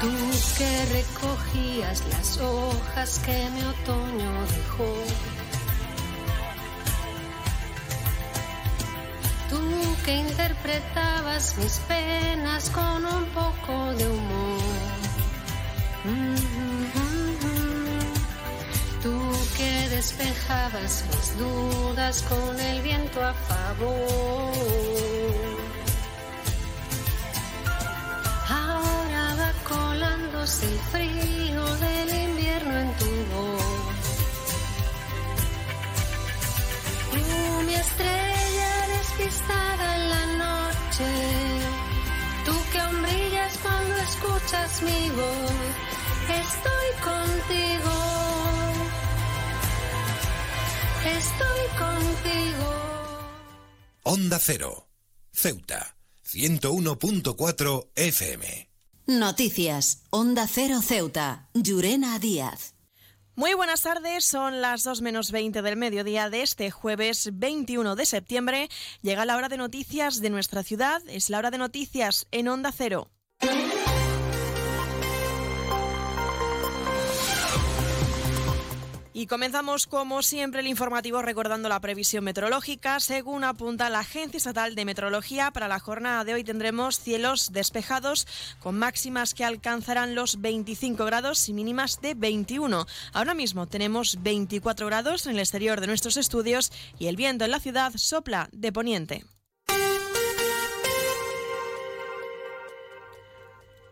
Tú 0.00 0.10
que 0.58 0.84
recogías 0.86 2.02
las 2.10 2.38
hojas 2.38 3.20
que 3.24 3.50
mi 3.50 3.62
otoño 3.62 4.32
dejó. 4.56 4.94
Tú 9.50 9.96
que 10.04 10.16
interpretabas 10.16 11.56
mis 11.58 11.78
penas 11.80 12.70
con 12.70 13.04
un 13.04 13.24
poco 13.26 13.94
de 13.94 14.08
humor. 14.08 14.60
Tú 16.02 16.41
despejabas 20.02 21.04
mis 21.12 21.38
dudas 21.38 22.22
con 22.22 22.58
el 22.58 22.82
viento 22.82 23.24
a 23.24 23.32
favor. 23.34 24.52
Ahora 28.48 29.24
va 29.38 29.52
colándose 29.62 30.66
el 30.66 30.78
frío 30.92 31.64
del 31.84 32.08
invierno 32.28 32.74
en 32.84 32.90
tu 33.00 33.12
voz. 33.32 34.00
Tú, 37.12 37.62
mi 37.66 37.74
estrella 37.74 38.72
despistada 38.98 39.86
en 39.98 40.10
la 40.14 40.26
noche, 40.44 41.10
tú 42.44 42.54
que 42.72 42.78
aún 42.80 43.02
brillas 43.02 43.52
cuando 43.62 43.94
escuchas 44.08 44.82
mi 44.82 45.10
voz, 45.10 45.62
estoy 46.42 46.88
contigo, 47.08 48.11
estoy 51.04 51.60
contigo. 51.78 52.68
Onda 54.02 54.38
Cero. 54.38 54.88
Ceuta. 55.32 55.96
101.4 56.24 57.88
FM. 57.94 58.68
Noticias. 59.06 60.02
Onda 60.10 60.46
Cero 60.46 60.80
Ceuta. 60.82 61.48
Llurena 61.54 62.18
Díaz. 62.18 62.74
Muy 63.34 63.54
buenas 63.54 63.80
tardes, 63.80 64.26
son 64.26 64.60
las 64.60 64.84
2 64.84 65.00
menos 65.00 65.30
20 65.30 65.62
del 65.62 65.78
mediodía 65.78 66.28
de 66.28 66.42
este 66.42 66.70
jueves 66.70 67.30
21 67.32 67.96
de 67.96 68.04
septiembre. 68.04 68.68
Llega 69.00 69.24
la 69.24 69.36
hora 69.36 69.48
de 69.48 69.56
noticias 69.56 70.20
de 70.20 70.28
nuestra 70.28 70.62
ciudad, 70.62 71.02
es 71.08 71.30
la 71.30 71.38
hora 71.38 71.50
de 71.50 71.56
noticias 71.56 72.26
en 72.30 72.48
Onda 72.48 72.72
Cero. 72.72 73.10
Y 79.14 79.26
comenzamos 79.26 79.86
como 79.86 80.22
siempre 80.22 80.60
el 80.60 80.66
informativo 80.66 81.20
recordando 81.20 81.68
la 81.68 81.80
previsión 81.80 82.24
meteorológica. 82.24 82.98
Según 82.98 83.44
apunta 83.44 83.90
la 83.90 84.00
Agencia 84.00 84.38
Estatal 84.38 84.74
de 84.74 84.86
Meteorología, 84.86 85.50
para 85.50 85.68
la 85.68 85.80
jornada 85.80 86.24
de 86.24 86.32
hoy 86.32 86.44
tendremos 86.44 86.98
cielos 86.98 87.52
despejados 87.52 88.26
con 88.60 88.78
máximas 88.78 89.34
que 89.34 89.44
alcanzarán 89.44 90.14
los 90.14 90.40
25 90.40 91.04
grados 91.04 91.46
y 91.50 91.52
mínimas 91.52 92.00
de 92.00 92.14
21. 92.14 92.86
Ahora 93.12 93.34
mismo 93.34 93.66
tenemos 93.66 94.22
24 94.22 94.86
grados 94.86 95.26
en 95.26 95.32
el 95.32 95.40
exterior 95.40 95.80
de 95.82 95.88
nuestros 95.88 96.16
estudios 96.16 96.72
y 96.98 97.08
el 97.08 97.16
viento 97.16 97.44
en 97.44 97.50
la 97.50 97.60
ciudad 97.60 97.92
sopla 97.96 98.48
de 98.52 98.72
poniente. 98.72 99.24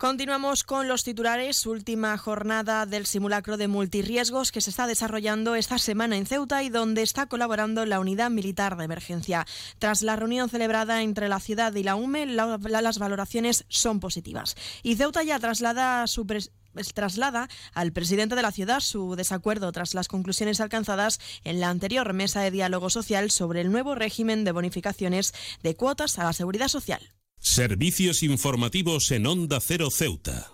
Continuamos 0.00 0.64
con 0.64 0.88
los 0.88 1.04
titulares. 1.04 1.66
Última 1.66 2.16
jornada 2.16 2.86
del 2.86 3.04
simulacro 3.04 3.58
de 3.58 3.68
multirriesgos 3.68 4.50
que 4.50 4.62
se 4.62 4.70
está 4.70 4.86
desarrollando 4.86 5.56
esta 5.56 5.76
semana 5.76 6.16
en 6.16 6.24
Ceuta 6.24 6.62
y 6.62 6.70
donde 6.70 7.02
está 7.02 7.26
colaborando 7.26 7.84
la 7.84 8.00
Unidad 8.00 8.30
Militar 8.30 8.78
de 8.78 8.84
Emergencia. 8.84 9.46
Tras 9.78 10.00
la 10.00 10.16
reunión 10.16 10.48
celebrada 10.48 11.02
entre 11.02 11.28
la 11.28 11.38
ciudad 11.38 11.74
y 11.74 11.82
la 11.82 11.96
UME, 11.96 12.24
la- 12.24 12.56
la- 12.62 12.80
las 12.80 12.98
valoraciones 12.98 13.66
son 13.68 14.00
positivas. 14.00 14.56
Y 14.82 14.96
Ceuta 14.96 15.22
ya 15.22 15.38
traslada 15.38 16.06
su 16.06 16.24
pres- 16.24 16.50
traslada 16.94 17.48
al 17.74 17.92
presidente 17.92 18.36
de 18.36 18.42
la 18.42 18.52
ciudad 18.52 18.80
su 18.80 19.16
desacuerdo 19.16 19.70
tras 19.70 19.92
las 19.92 20.08
conclusiones 20.08 20.62
alcanzadas 20.62 21.20
en 21.44 21.60
la 21.60 21.68
anterior 21.68 22.14
mesa 22.14 22.40
de 22.40 22.50
diálogo 22.50 22.88
social 22.88 23.30
sobre 23.30 23.60
el 23.60 23.70
nuevo 23.70 23.94
régimen 23.94 24.44
de 24.44 24.52
bonificaciones 24.52 25.34
de 25.62 25.76
cuotas 25.76 26.18
a 26.18 26.24
la 26.24 26.32
seguridad 26.32 26.68
social. 26.68 27.02
Servicios 27.40 28.22
informativos 28.22 29.10
en 29.12 29.26
Onda 29.26 29.60
Cero 29.60 29.90
Ceuta. 29.90 30.52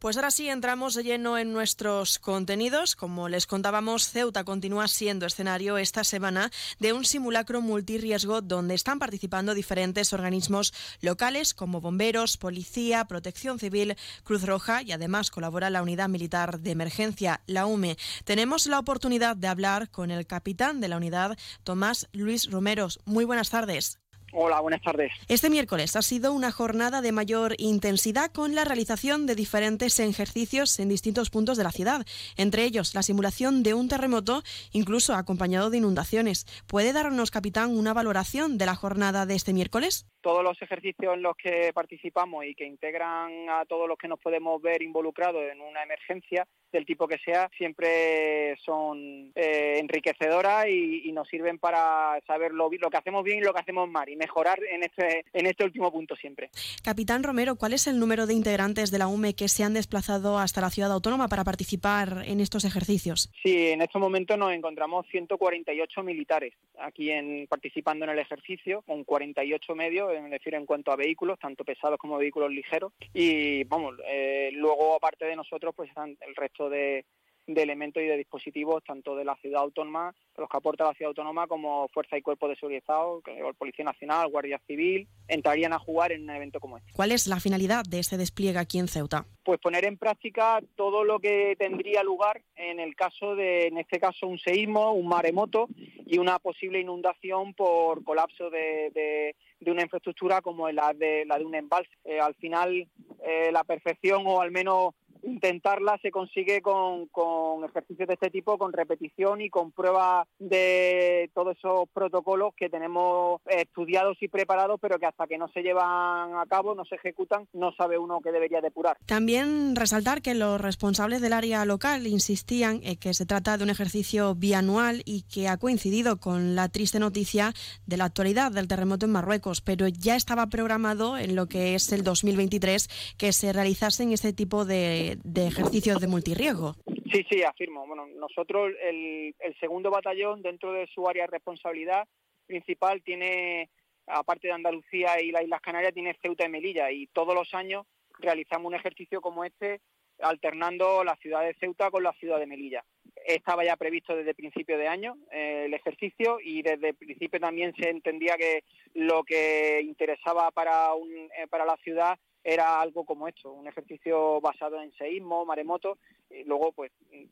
Pues 0.00 0.16
ahora 0.16 0.32
sí 0.32 0.48
entramos 0.48 0.94
de 0.94 1.04
lleno 1.04 1.38
en 1.38 1.52
nuestros 1.52 2.18
contenidos. 2.18 2.96
Como 2.96 3.28
les 3.28 3.46
contábamos, 3.46 4.10
Ceuta 4.10 4.44
continúa 4.44 4.88
siendo 4.88 5.26
escenario 5.26 5.78
esta 5.78 6.02
semana 6.02 6.50
de 6.80 6.92
un 6.92 7.04
simulacro 7.04 7.62
multirriesgo 7.62 8.42
donde 8.42 8.74
están 8.74 8.98
participando 8.98 9.54
diferentes 9.54 10.12
organismos 10.12 10.74
locales 11.00 11.54
como 11.54 11.80
bomberos, 11.80 12.36
policía, 12.36 13.06
protección 13.06 13.58
civil, 13.58 13.96
Cruz 14.24 14.42
Roja 14.42 14.82
y 14.82 14.90
además 14.92 15.30
colabora 15.30 15.70
la 15.70 15.82
Unidad 15.82 16.08
Militar 16.08 16.60
de 16.60 16.72
Emergencia, 16.72 17.42
la 17.46 17.64
UME. 17.64 17.96
Tenemos 18.24 18.66
la 18.66 18.80
oportunidad 18.80 19.36
de 19.36 19.46
hablar 19.46 19.88
con 19.88 20.10
el 20.10 20.26
capitán 20.26 20.80
de 20.80 20.88
la 20.88 20.96
unidad, 20.96 21.38
Tomás 21.62 22.08
Luis 22.12 22.50
Romeros. 22.50 22.98
Muy 23.06 23.24
buenas 23.24 23.50
tardes. 23.50 24.03
Hola, 24.36 24.60
buenas 24.60 24.82
tardes. 24.82 25.12
Este 25.28 25.48
miércoles 25.48 25.94
ha 25.94 26.02
sido 26.02 26.32
una 26.32 26.50
jornada 26.50 27.00
de 27.00 27.12
mayor 27.12 27.54
intensidad 27.56 28.32
con 28.32 28.56
la 28.56 28.64
realización 28.64 29.26
de 29.26 29.36
diferentes 29.36 30.00
ejercicios 30.00 30.80
en 30.80 30.88
distintos 30.88 31.30
puntos 31.30 31.56
de 31.56 31.62
la 31.62 31.70
ciudad, 31.70 32.04
entre 32.36 32.64
ellos 32.64 32.96
la 32.96 33.04
simulación 33.04 33.62
de 33.62 33.74
un 33.74 33.88
terremoto, 33.88 34.42
incluso 34.72 35.14
acompañado 35.14 35.70
de 35.70 35.78
inundaciones. 35.78 36.46
¿Puede 36.66 36.92
darnos, 36.92 37.30
capitán, 37.30 37.76
una 37.76 37.94
valoración 37.94 38.58
de 38.58 38.66
la 38.66 38.74
jornada 38.74 39.24
de 39.24 39.36
este 39.36 39.52
miércoles? 39.52 40.06
Todos 40.24 40.42
los 40.42 40.60
ejercicios 40.62 41.12
en 41.12 41.20
los 41.20 41.36
que 41.36 41.70
participamos 41.74 42.46
y 42.46 42.54
que 42.54 42.64
integran 42.64 43.50
a 43.50 43.66
todos 43.66 43.86
los 43.86 43.98
que 43.98 44.08
nos 44.08 44.18
podemos 44.18 44.62
ver 44.62 44.82
involucrados 44.82 45.42
en 45.52 45.60
una 45.60 45.82
emergencia 45.82 46.46
del 46.72 46.86
tipo 46.86 47.06
que 47.06 47.18
sea, 47.18 47.50
siempre 47.56 48.56
son 48.64 49.30
eh, 49.34 49.78
enriquecedoras 49.78 50.66
y, 50.66 51.02
y 51.04 51.12
nos 51.12 51.28
sirven 51.28 51.58
para 51.58 52.18
saber 52.26 52.52
lo, 52.52 52.70
lo 52.70 52.90
que 52.90 52.96
hacemos 52.96 53.22
bien 53.22 53.38
y 53.38 53.42
lo 53.42 53.52
que 53.52 53.60
hacemos 53.60 53.88
mal 53.88 54.08
y 54.08 54.16
mejorar 54.16 54.58
en 54.64 54.82
este, 54.82 55.26
en 55.32 55.46
este 55.46 55.62
último 55.62 55.92
punto 55.92 56.16
siempre. 56.16 56.50
Capitán 56.82 57.22
Romero, 57.22 57.56
¿cuál 57.56 57.74
es 57.74 57.86
el 57.86 58.00
número 58.00 58.26
de 58.26 58.34
integrantes 58.34 58.90
de 58.90 58.98
la 58.98 59.06
UME 59.06 59.34
que 59.34 59.48
se 59.48 59.62
han 59.62 59.74
desplazado 59.74 60.38
hasta 60.38 60.62
la 60.62 60.70
ciudad 60.70 60.90
autónoma 60.90 61.28
para 61.28 61.44
participar 61.44 62.24
en 62.26 62.40
estos 62.40 62.64
ejercicios? 62.64 63.30
Sí, 63.42 63.68
en 63.68 63.82
estos 63.82 64.00
momentos 64.00 64.38
nos 64.38 64.52
encontramos 64.52 65.06
148 65.10 66.02
militares 66.02 66.54
aquí 66.78 67.10
en, 67.10 67.46
participando 67.46 68.04
en 68.04 68.12
el 68.12 68.18
ejercicio, 68.18 68.82
con 68.82 69.04
48 69.04 69.74
medios, 69.74 70.13
es 70.16 70.30
decir, 70.30 70.54
en 70.54 70.66
cuanto 70.66 70.92
a 70.92 70.96
vehículos, 70.96 71.38
tanto 71.38 71.64
pesados 71.64 71.98
como 71.98 72.18
vehículos 72.18 72.50
ligeros. 72.50 72.92
Y 73.12 73.64
vamos, 73.64 73.96
eh, 74.06 74.50
luego 74.52 74.94
aparte 74.94 75.24
de 75.26 75.36
nosotros, 75.36 75.74
pues 75.74 75.88
están 75.88 76.16
el 76.20 76.34
resto 76.34 76.68
de, 76.68 77.04
de 77.46 77.62
elementos 77.62 78.02
y 78.02 78.06
de 78.06 78.16
dispositivos, 78.16 78.82
tanto 78.84 79.14
de 79.16 79.24
la 79.24 79.36
ciudad 79.36 79.62
autónoma, 79.62 80.14
los 80.36 80.48
que 80.48 80.56
aporta 80.56 80.84
la 80.84 80.94
ciudad 80.94 81.08
autónoma, 81.10 81.46
como 81.46 81.88
Fuerza 81.88 82.16
y 82.16 82.22
Cuerpo 82.22 82.48
de 82.48 82.56
Seguridad, 82.56 83.04
o 83.06 83.22
Policía 83.58 83.84
Nacional, 83.84 84.30
Guardia 84.30 84.60
Civil, 84.66 85.06
entrarían 85.28 85.72
a 85.72 85.78
jugar 85.78 86.12
en 86.12 86.22
un 86.22 86.30
evento 86.30 86.60
como 86.60 86.78
este. 86.78 86.92
¿Cuál 86.94 87.12
es 87.12 87.26
la 87.26 87.40
finalidad 87.40 87.84
de 87.88 87.98
este 87.98 88.16
despliegue 88.16 88.58
aquí 88.58 88.78
en 88.78 88.88
Ceuta? 88.88 89.26
pues 89.44 89.60
poner 89.60 89.84
en 89.84 89.98
práctica 89.98 90.58
todo 90.74 91.04
lo 91.04 91.18
que 91.20 91.54
tendría 91.58 92.02
lugar 92.02 92.40
en 92.56 92.80
el 92.80 92.96
caso 92.96 93.34
de, 93.36 93.66
en 93.66 93.76
este 93.76 94.00
caso, 94.00 94.26
un 94.26 94.38
seísmo, 94.38 94.92
un 94.92 95.06
maremoto 95.06 95.66
y 96.06 96.16
una 96.16 96.38
posible 96.38 96.80
inundación 96.80 97.52
por 97.52 98.02
colapso 98.04 98.48
de, 98.48 98.90
de- 98.94 99.36
de 99.60 99.70
una 99.70 99.82
infraestructura 99.82 100.40
como 100.40 100.70
la 100.70 100.94
de, 100.94 101.24
la 101.26 101.38
de 101.38 101.44
un 101.44 101.54
embalse. 101.54 101.90
Eh, 102.04 102.20
al 102.20 102.34
final, 102.36 102.88
eh, 103.22 103.50
la 103.52 103.64
perfección 103.64 104.22
o 104.26 104.40
al 104.40 104.50
menos 104.50 104.94
intentarla 105.24 105.98
se 106.02 106.10
consigue 106.10 106.62
con, 106.62 107.06
con 107.06 107.64
ejercicios 107.64 108.08
de 108.08 108.14
este 108.14 108.30
tipo, 108.30 108.58
con 108.58 108.72
repetición 108.72 109.40
y 109.40 109.50
con 109.50 109.72
prueba 109.72 110.26
de 110.38 111.30
todos 111.34 111.56
esos 111.56 111.88
protocolos 111.92 112.54
que 112.56 112.68
tenemos 112.68 113.40
estudiados 113.46 114.16
y 114.20 114.28
preparados, 114.28 114.78
pero 114.80 114.98
que 114.98 115.06
hasta 115.06 115.26
que 115.26 115.38
no 115.38 115.48
se 115.48 115.62
llevan 115.62 116.34
a 116.34 116.44
cabo, 116.48 116.74
no 116.74 116.84
se 116.84 116.96
ejecutan, 116.96 117.48
no 117.52 117.72
sabe 117.72 117.98
uno 117.98 118.20
que 118.20 118.32
debería 118.32 118.60
depurar. 118.60 118.96
También 119.06 119.76
resaltar 119.76 120.22
que 120.22 120.34
los 120.34 120.60
responsables 120.60 121.20
del 121.20 121.32
área 121.32 121.64
local 121.64 122.06
insistían 122.06 122.80
en 122.82 122.96
que 122.96 123.14
se 123.14 123.26
trata 123.26 123.56
de 123.56 123.64
un 123.64 123.70
ejercicio 123.70 124.34
bianual 124.34 125.02
y 125.04 125.22
que 125.22 125.48
ha 125.48 125.56
coincidido 125.56 126.18
con 126.18 126.54
la 126.54 126.68
triste 126.68 126.98
noticia 126.98 127.52
de 127.86 127.96
la 127.96 128.04
actualidad 128.04 128.52
del 128.52 128.68
terremoto 128.68 129.06
en 129.06 129.12
Marruecos, 129.12 129.60
pero 129.60 129.88
ya 129.88 130.16
estaba 130.16 130.46
programado 130.48 131.16
en 131.18 131.36
lo 131.36 131.46
que 131.46 131.74
es 131.74 131.92
el 131.92 132.04
2023 132.04 133.14
que 133.16 133.32
se 133.32 133.52
realizasen 133.52 134.12
este 134.12 134.32
tipo 134.32 134.64
de, 134.64 135.13
de 135.22 135.46
ejercicios 135.46 136.00
de 136.00 136.08
multirriego. 136.08 136.74
Sí, 137.12 137.24
sí, 137.30 137.42
afirmo. 137.42 137.86
Bueno, 137.86 138.06
nosotros, 138.06 138.72
el, 138.82 139.34
el 139.38 139.58
segundo 139.60 139.90
batallón, 139.90 140.42
dentro 140.42 140.72
de 140.72 140.86
su 140.88 141.08
área 141.08 141.24
de 141.24 141.30
responsabilidad 141.30 142.08
principal, 142.46 143.02
tiene, 143.02 143.70
aparte 144.06 144.48
de 144.48 144.54
Andalucía 144.54 145.20
y 145.20 145.30
las 145.30 145.42
Islas 145.44 145.60
Canarias, 145.60 145.94
tiene 145.94 146.16
Ceuta 146.20 146.46
y 146.46 146.48
Melilla. 146.48 146.90
Y 146.90 147.06
todos 147.08 147.34
los 147.34 147.52
años 147.54 147.86
realizamos 148.18 148.68
un 148.68 148.74
ejercicio 148.74 149.20
como 149.20 149.44
este, 149.44 149.80
alternando 150.20 151.04
la 151.04 151.16
ciudad 151.16 151.42
de 151.42 151.54
Ceuta 151.54 151.90
con 151.90 152.02
la 152.02 152.12
ciudad 152.14 152.38
de 152.38 152.46
Melilla. 152.46 152.84
Estaba 153.26 153.64
ya 153.64 153.76
previsto 153.76 154.16
desde 154.16 154.34
principio 154.34 154.76
de 154.76 154.88
año 154.88 155.16
eh, 155.30 155.64
el 155.66 155.74
ejercicio 155.74 156.38
y 156.42 156.62
desde 156.62 156.90
el 156.90 156.94
principio 156.94 157.40
también 157.40 157.72
se 157.76 157.88
entendía 157.88 158.36
que 158.36 158.64
lo 158.94 159.24
que 159.24 159.80
interesaba 159.82 160.50
para, 160.50 160.92
un, 160.94 161.10
eh, 161.10 161.46
para 161.48 161.64
la 161.64 161.76
ciudad 161.78 162.18
era 162.44 162.80
algo 162.80 163.04
como 163.04 163.26
esto, 163.26 163.50
un 163.50 163.66
ejercicio 163.66 164.40
basado 164.42 164.80
en 164.80 164.92
seísmo, 164.92 165.46
maremoto, 165.46 165.98
luego, 166.46 166.72
pues, 166.72 166.90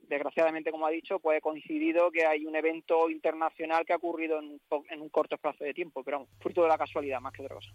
desgraciadamente, 0.09 0.71
como 0.71 0.87
ha 0.87 0.91
dicho, 0.91 1.19
pues 1.19 1.39
ha 1.39 1.41
coincidido 1.41 2.11
que 2.11 2.25
hay 2.27 2.47
un 2.47 2.57
evento 2.57 3.09
internacional 3.11 3.85
que 3.85 3.93
ha 3.93 3.97
ocurrido 3.97 4.39
en 4.39 4.61
en 4.91 5.01
un 5.01 5.09
corto 5.09 5.35
espacio 5.37 5.67
de 5.67 5.75
tiempo, 5.75 6.03
pero 6.05 6.27
fruto 6.41 6.63
de 6.63 6.69
la 6.69 6.79
casualidad 6.79 7.21
más 7.21 7.33
que 7.33 7.43
otra 7.43 7.57
cosa. 7.57 7.71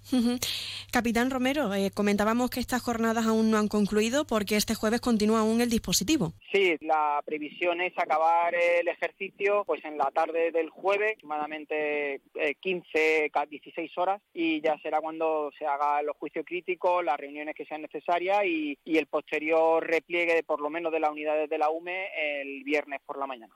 Capitán 0.91 1.29
Romero, 1.29 1.73
eh, 1.73 1.91
comentábamos 1.93 2.49
que 2.49 2.59
estas 2.59 2.81
jornadas 2.81 3.25
aún 3.25 3.51
no 3.51 3.57
han 3.57 3.67
concluido 3.67 4.25
porque 4.25 4.55
este 4.55 4.75
jueves 4.75 5.01
continúa 5.01 5.41
aún 5.41 5.61
el 5.61 5.69
dispositivo. 5.69 6.33
Sí, 6.51 6.75
la 6.81 7.21
previsión 7.25 7.81
es 7.81 7.93
acabar 7.97 8.55
el 8.55 8.87
ejercicio 8.87 9.63
pues 9.65 9.83
en 9.85 9.97
la 9.97 10.09
tarde 10.11 10.51
del 10.51 10.69
jueves, 10.69 11.11
aproximadamente 11.17 12.21
eh, 12.35 12.55
15, 12.59 13.29
ca- 13.31 13.45
16 13.45 13.91
horas, 13.97 14.21
y 14.33 14.61
ya 14.61 14.77
será 14.81 15.01
cuando 15.01 15.51
se 15.57 15.65
hagan 15.65 16.05
los 16.05 16.15
juicios 16.17 16.45
críticos, 16.45 17.03
las 17.03 17.17
reuniones 17.17 17.55
que 17.55 17.65
sean 17.65 17.81
necesarias 17.81 18.45
y, 18.45 18.77
y 18.85 18.97
el 18.97 19.07
posterior 19.07 19.85
repliegue 19.85 20.35
de 20.35 20.43
por 20.43 20.61
lo 20.61 20.69
menos 20.69 20.91
de 20.91 20.99
las 20.99 21.13
unidades 21.17 21.49
de 21.49 21.57
la 21.57 21.69
UME 21.69 22.07
el 22.41 22.63
viernes 22.63 23.01
por 23.05 23.17
la 23.17 23.25
mañana. 23.25 23.53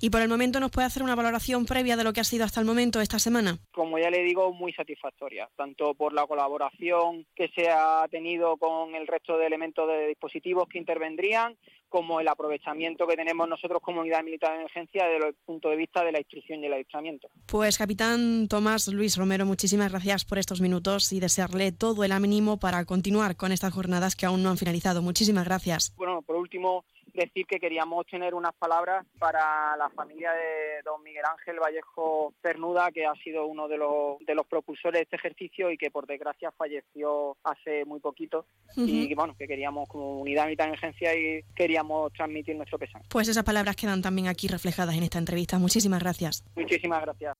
Y 0.00 0.10
por 0.10 0.20
el 0.20 0.28
momento 0.28 0.60
nos 0.60 0.70
puede 0.70 0.86
hacer 0.86 1.02
una 1.02 1.14
valoración 1.14 1.64
previa 1.64 1.96
de 1.96 2.04
lo 2.04 2.12
que 2.12 2.20
ha 2.20 2.24
sido 2.24 2.44
hasta 2.44 2.60
el 2.60 2.66
momento 2.66 3.00
esta 3.00 3.18
semana. 3.18 3.58
como 3.70 3.98
ya 3.98 4.10
le 4.10 4.22
digo, 4.22 4.52
muy 4.52 4.72
satisfactoria, 4.72 5.48
tanto 5.56 5.94
por 5.94 6.12
la 6.12 6.26
colaboración 6.26 7.26
que 7.34 7.48
se 7.54 7.68
ha 7.70 8.06
tenido 8.10 8.56
con 8.56 8.94
el 8.94 9.06
resto 9.06 9.38
de 9.38 9.46
elementos 9.46 9.88
de 9.88 10.08
dispositivos 10.08 10.68
que 10.68 10.78
intervendrían, 10.78 11.56
como 11.88 12.20
el 12.20 12.28
aprovechamiento 12.28 13.06
que 13.06 13.16
tenemos 13.16 13.48
nosotros 13.48 13.80
como 13.82 14.00
unidad 14.00 14.22
militar 14.22 14.52
de 14.52 14.60
emergencia 14.60 15.06
desde 15.06 15.28
el 15.28 15.34
punto 15.46 15.70
de 15.70 15.76
vista 15.76 16.04
de 16.04 16.12
la 16.12 16.18
instrucción 16.18 16.62
y 16.62 16.66
el 16.66 16.72
adiestramiento. 16.72 17.28
Pues 17.46 17.78
capitán 17.78 18.48
Tomás 18.48 18.88
Luis 18.88 19.16
Romero, 19.16 19.46
muchísimas 19.46 19.90
gracias 19.90 20.24
por 20.24 20.38
estos 20.38 20.60
minutos 20.60 21.12
y 21.12 21.20
desearle 21.20 21.72
todo 21.72 22.04
el 22.04 22.12
ánimo 22.12 22.58
para 22.58 22.84
continuar 22.84 23.36
con 23.36 23.52
estas 23.52 23.72
jornadas 23.72 24.16
que 24.16 24.26
aún 24.26 24.42
no 24.42 24.50
han 24.50 24.58
finalizado. 24.58 25.02
Muchísimas 25.02 25.44
gracias. 25.44 25.94
Bueno, 25.96 26.22
por 26.22 26.36
último, 26.36 26.84
decir 27.22 27.46
que 27.46 27.58
queríamos 27.58 28.06
tener 28.06 28.34
unas 28.34 28.54
palabras 28.54 29.06
para 29.18 29.76
la 29.76 29.88
familia 29.90 30.32
de 30.32 30.82
don 30.84 31.02
Miguel 31.02 31.24
Ángel 31.30 31.60
Vallejo 31.60 32.32
Cernuda, 32.42 32.90
que 32.90 33.06
ha 33.06 33.14
sido 33.16 33.46
uno 33.46 33.68
de 33.68 33.76
los, 33.76 34.18
de 34.20 34.34
los 34.34 34.46
propulsores 34.46 35.00
de 35.00 35.02
este 35.02 35.16
ejercicio 35.16 35.70
y 35.70 35.78
que 35.78 35.90
por 35.90 36.06
desgracia 36.06 36.52
falleció 36.52 37.36
hace 37.44 37.84
muy 37.84 38.00
poquito. 38.00 38.46
Y 38.76 39.06
Ujú. 39.06 39.14
bueno, 39.16 39.36
que 39.38 39.46
queríamos 39.46 39.88
como 39.88 40.20
unidad 40.20 40.46
de 40.46 40.52
emergencia 40.52 41.14
y 41.14 41.42
queríamos 41.54 42.12
transmitir 42.12 42.56
nuestro 42.56 42.78
pesar. 42.78 43.02
Pues 43.08 43.28
esas 43.28 43.44
palabras 43.44 43.76
quedan 43.76 44.02
también 44.02 44.28
aquí 44.28 44.48
reflejadas 44.48 44.96
en 44.96 45.02
esta 45.02 45.18
entrevista. 45.18 45.58
Muchísimas 45.58 46.00
gracias. 46.00 46.44
Muchísimas 46.56 47.02
gracias. 47.02 47.36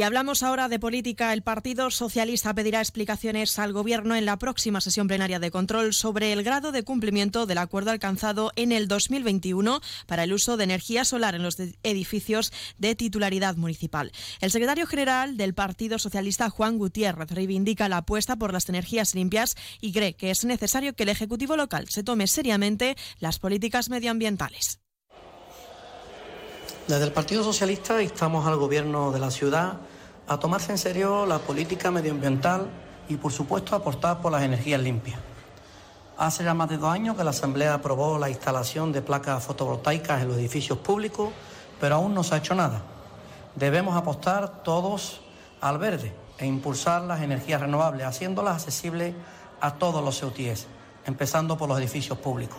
Y 0.00 0.02
hablamos 0.02 0.42
ahora 0.42 0.70
de 0.70 0.78
política. 0.78 1.34
El 1.34 1.42
Partido 1.42 1.90
Socialista 1.90 2.54
pedirá 2.54 2.80
explicaciones 2.80 3.58
al 3.58 3.74
Gobierno 3.74 4.16
en 4.16 4.24
la 4.24 4.38
próxima 4.38 4.80
sesión 4.80 5.08
plenaria 5.08 5.38
de 5.40 5.50
control 5.50 5.92
sobre 5.92 6.32
el 6.32 6.42
grado 6.42 6.72
de 6.72 6.84
cumplimiento 6.84 7.44
del 7.44 7.58
acuerdo 7.58 7.90
alcanzado 7.90 8.50
en 8.56 8.72
el 8.72 8.88
2021 8.88 9.82
para 10.06 10.24
el 10.24 10.32
uso 10.32 10.56
de 10.56 10.64
energía 10.64 11.04
solar 11.04 11.34
en 11.34 11.42
los 11.42 11.58
edificios 11.82 12.50
de 12.78 12.94
titularidad 12.94 13.56
municipal. 13.56 14.10
El 14.40 14.50
secretario 14.50 14.86
general 14.86 15.36
del 15.36 15.52
Partido 15.52 15.98
Socialista, 15.98 16.48
Juan 16.48 16.78
Gutiérrez, 16.78 17.30
reivindica 17.30 17.90
la 17.90 17.98
apuesta 17.98 18.36
por 18.36 18.54
las 18.54 18.70
energías 18.70 19.14
limpias 19.14 19.54
y 19.82 19.92
cree 19.92 20.14
que 20.14 20.30
es 20.30 20.46
necesario 20.46 20.94
que 20.94 21.02
el 21.02 21.10
Ejecutivo 21.10 21.58
local 21.58 21.90
se 21.90 22.02
tome 22.02 22.26
seriamente 22.26 22.96
las 23.18 23.38
políticas 23.38 23.90
medioambientales. 23.90 24.80
Desde 26.88 27.04
el 27.04 27.12
Partido 27.12 27.44
Socialista 27.44 28.02
instamos 28.02 28.46
al 28.46 28.56
Gobierno 28.56 29.12
de 29.12 29.18
la 29.18 29.30
ciudad 29.30 29.78
a 30.30 30.38
tomarse 30.38 30.70
en 30.70 30.78
serio 30.78 31.26
la 31.26 31.40
política 31.40 31.90
medioambiental 31.90 32.70
y, 33.08 33.16
por 33.16 33.32
supuesto, 33.32 33.74
apostar 33.74 34.20
por 34.20 34.30
las 34.30 34.44
energías 34.44 34.80
limpias. 34.80 35.18
Hace 36.16 36.44
ya 36.44 36.54
más 36.54 36.68
de 36.68 36.76
dos 36.76 36.88
años 36.88 37.16
que 37.16 37.24
la 37.24 37.30
Asamblea 37.30 37.74
aprobó 37.74 38.16
la 38.16 38.30
instalación 38.30 38.92
de 38.92 39.02
placas 39.02 39.42
fotovoltaicas 39.42 40.22
en 40.22 40.28
los 40.28 40.36
edificios 40.36 40.78
públicos, 40.78 41.30
pero 41.80 41.96
aún 41.96 42.14
no 42.14 42.22
se 42.22 42.36
ha 42.36 42.38
hecho 42.38 42.54
nada. 42.54 42.80
Debemos 43.56 43.96
apostar 43.96 44.62
todos 44.62 45.20
al 45.60 45.78
verde 45.78 46.14
e 46.38 46.46
impulsar 46.46 47.02
las 47.02 47.22
energías 47.22 47.60
renovables, 47.60 48.06
haciéndolas 48.06 48.54
accesibles 48.54 49.16
a 49.60 49.74
todos 49.74 50.04
los 50.04 50.20
CEUTIES, 50.20 50.68
empezando 51.06 51.58
por 51.58 51.68
los 51.68 51.78
edificios 51.80 52.18
públicos. 52.18 52.58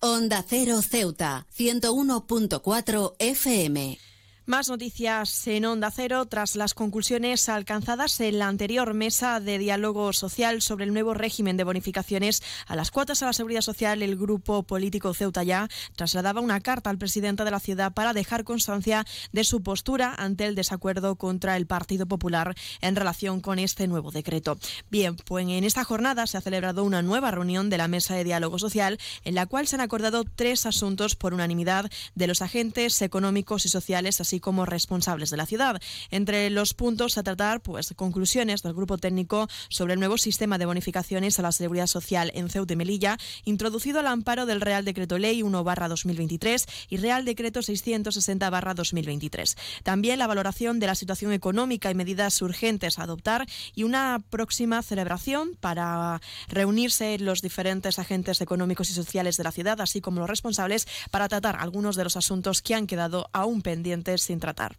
Onda 0.00 0.42
Cero 0.48 0.80
Ceuta, 0.80 1.46
101.4 1.54 3.12
FM. 3.18 4.09
Más 4.50 4.68
noticias 4.68 5.46
en 5.46 5.64
Onda 5.64 5.92
Cero 5.92 6.26
tras 6.26 6.56
las 6.56 6.74
conclusiones 6.74 7.48
alcanzadas 7.48 8.18
en 8.18 8.40
la 8.40 8.48
anterior 8.48 8.94
mesa 8.94 9.38
de 9.38 9.58
diálogo 9.58 10.12
social 10.12 10.60
sobre 10.60 10.86
el 10.86 10.92
nuevo 10.92 11.14
régimen 11.14 11.56
de 11.56 11.62
bonificaciones 11.62 12.42
a 12.66 12.74
las 12.74 12.90
cuotas 12.90 13.22
a 13.22 13.26
la 13.26 13.32
seguridad 13.32 13.60
social. 13.60 14.02
El 14.02 14.16
grupo 14.16 14.64
político 14.64 15.14
Ceuta 15.14 15.44
Ya 15.44 15.68
trasladaba 15.94 16.40
una 16.40 16.58
carta 16.58 16.90
al 16.90 16.98
presidente 16.98 17.44
de 17.44 17.52
la 17.52 17.60
ciudad 17.60 17.92
para 17.92 18.12
dejar 18.12 18.42
constancia 18.42 19.06
de 19.30 19.44
su 19.44 19.62
postura 19.62 20.16
ante 20.18 20.46
el 20.46 20.56
desacuerdo 20.56 21.14
contra 21.14 21.56
el 21.56 21.68
Partido 21.68 22.06
Popular 22.06 22.56
en 22.80 22.96
relación 22.96 23.40
con 23.40 23.60
este 23.60 23.86
nuevo 23.86 24.10
decreto. 24.10 24.58
Bien, 24.90 25.14
pues 25.14 25.46
en 25.46 25.62
esta 25.62 25.84
jornada 25.84 26.26
se 26.26 26.38
ha 26.38 26.40
celebrado 26.40 26.82
una 26.82 27.02
nueva 27.02 27.30
reunión 27.30 27.70
de 27.70 27.78
la 27.78 27.86
mesa 27.86 28.16
de 28.16 28.24
diálogo 28.24 28.58
social 28.58 28.98
en 29.22 29.36
la 29.36 29.46
cual 29.46 29.68
se 29.68 29.76
han 29.76 29.80
acordado 29.80 30.24
tres 30.24 30.66
asuntos 30.66 31.14
por 31.14 31.34
unanimidad 31.34 31.88
de 32.16 32.26
los 32.26 32.42
agentes 32.42 33.00
económicos 33.00 33.64
y 33.64 33.68
sociales, 33.68 34.20
así 34.20 34.39
como 34.40 34.66
responsables 34.66 35.30
de 35.30 35.36
la 35.36 35.46
ciudad. 35.46 35.80
Entre 36.10 36.50
los 36.50 36.74
puntos 36.74 37.18
a 37.18 37.22
tratar, 37.22 37.60
pues 37.60 37.94
conclusiones 37.96 38.62
del 38.62 38.74
grupo 38.74 38.98
técnico 38.98 39.48
sobre 39.68 39.94
el 39.94 40.00
nuevo 40.00 40.18
sistema 40.18 40.58
de 40.58 40.66
bonificaciones 40.66 41.38
a 41.38 41.42
la 41.42 41.52
seguridad 41.52 41.86
social 41.86 42.30
en 42.34 42.48
Ceuta 42.48 42.72
y 42.72 42.76
Melilla, 42.76 43.18
introducido 43.44 44.00
al 44.00 44.06
amparo 44.06 44.46
del 44.46 44.60
Real 44.60 44.84
Decreto 44.84 45.18
Ley 45.18 45.42
1-2023 45.42 46.66
y 46.88 46.96
Real 46.96 47.24
Decreto 47.24 47.60
660-2023. 47.60 49.56
También 49.82 50.18
la 50.18 50.26
valoración 50.26 50.80
de 50.80 50.86
la 50.86 50.94
situación 50.94 51.32
económica 51.32 51.90
y 51.90 51.94
medidas 51.94 52.40
urgentes 52.42 52.98
a 52.98 53.04
adoptar 53.04 53.46
y 53.74 53.84
una 53.84 54.22
próxima 54.30 54.82
celebración 54.82 55.56
para 55.60 56.20
reunirse 56.48 57.18
los 57.18 57.42
diferentes 57.42 57.98
agentes 57.98 58.40
económicos 58.40 58.90
y 58.90 58.94
sociales 58.94 59.36
de 59.36 59.44
la 59.44 59.52
ciudad, 59.52 59.80
así 59.80 60.00
como 60.00 60.20
los 60.20 60.30
responsables, 60.30 60.86
para 61.10 61.28
tratar 61.28 61.56
algunos 61.56 61.96
de 61.96 62.04
los 62.04 62.16
asuntos 62.16 62.62
que 62.62 62.74
han 62.74 62.86
quedado 62.86 63.28
aún 63.32 63.62
pendientes 63.62 64.19
sin 64.20 64.40
tratar. 64.40 64.76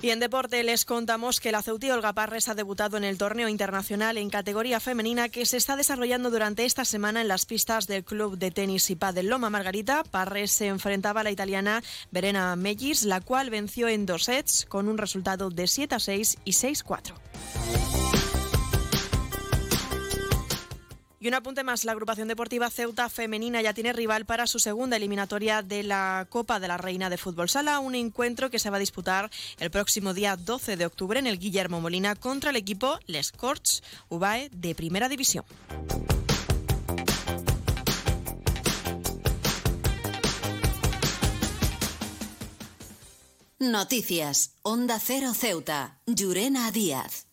Y 0.00 0.10
en 0.10 0.20
deporte 0.20 0.62
les 0.62 0.84
contamos 0.84 1.40
que 1.40 1.50
la 1.50 1.60
Ceutí 1.60 1.90
Olga 1.90 2.12
Parres 2.12 2.48
ha 2.48 2.54
debutado 2.54 2.96
en 2.96 3.02
el 3.02 3.18
torneo 3.18 3.48
internacional 3.48 4.16
en 4.16 4.30
categoría 4.30 4.78
femenina 4.78 5.28
que 5.28 5.44
se 5.44 5.56
está 5.56 5.74
desarrollando 5.74 6.30
durante 6.30 6.64
esta 6.64 6.84
semana 6.84 7.20
en 7.20 7.26
las 7.26 7.46
pistas 7.46 7.88
del 7.88 8.04
club 8.04 8.38
de 8.38 8.52
tenis 8.52 8.90
y 8.90 8.96
pádel 8.96 9.26
Loma 9.26 9.50
Margarita. 9.50 10.04
Parres 10.04 10.52
se 10.52 10.68
enfrentaba 10.68 11.22
a 11.22 11.24
la 11.24 11.32
italiana 11.32 11.82
Verena 12.12 12.54
Mellis, 12.54 13.02
la 13.02 13.20
cual 13.20 13.50
venció 13.50 13.88
en 13.88 14.06
dos 14.06 14.24
sets 14.24 14.66
con 14.66 14.88
un 14.88 14.98
resultado 14.98 15.50
de 15.50 15.66
7 15.66 15.96
a 15.96 15.98
6 15.98 16.38
y 16.44 16.52
6 16.52 16.84
4. 16.84 17.16
Y 21.20 21.26
un 21.26 21.34
apunte 21.34 21.64
más, 21.64 21.84
la 21.84 21.92
agrupación 21.92 22.28
deportiva 22.28 22.70
Ceuta 22.70 23.08
Femenina 23.08 23.60
ya 23.60 23.74
tiene 23.74 23.92
rival 23.92 24.24
para 24.24 24.46
su 24.46 24.58
segunda 24.58 24.96
eliminatoria 24.96 25.62
de 25.62 25.82
la 25.82 26.26
Copa 26.30 26.60
de 26.60 26.68
la 26.68 26.76
Reina 26.76 27.10
de 27.10 27.18
Fútbol 27.18 27.48
Sala, 27.48 27.80
un 27.80 27.96
encuentro 27.96 28.50
que 28.50 28.60
se 28.60 28.70
va 28.70 28.76
a 28.76 28.80
disputar 28.80 29.30
el 29.58 29.70
próximo 29.70 30.14
día 30.14 30.36
12 30.36 30.76
de 30.76 30.86
octubre 30.86 31.18
en 31.18 31.26
el 31.26 31.38
Guillermo 31.38 31.80
Molina 31.80 32.14
contra 32.14 32.50
el 32.50 32.56
equipo 32.56 33.00
Les 33.06 33.32
Corts 33.32 33.82
UBAE 34.08 34.50
de 34.52 34.74
Primera 34.74 35.08
División. 35.08 35.44
Noticias. 43.58 44.52
Onda 44.62 45.00
Cero 45.00 45.34
Ceuta. 45.34 45.98
Llurena 46.06 46.70
Díaz. 46.70 47.27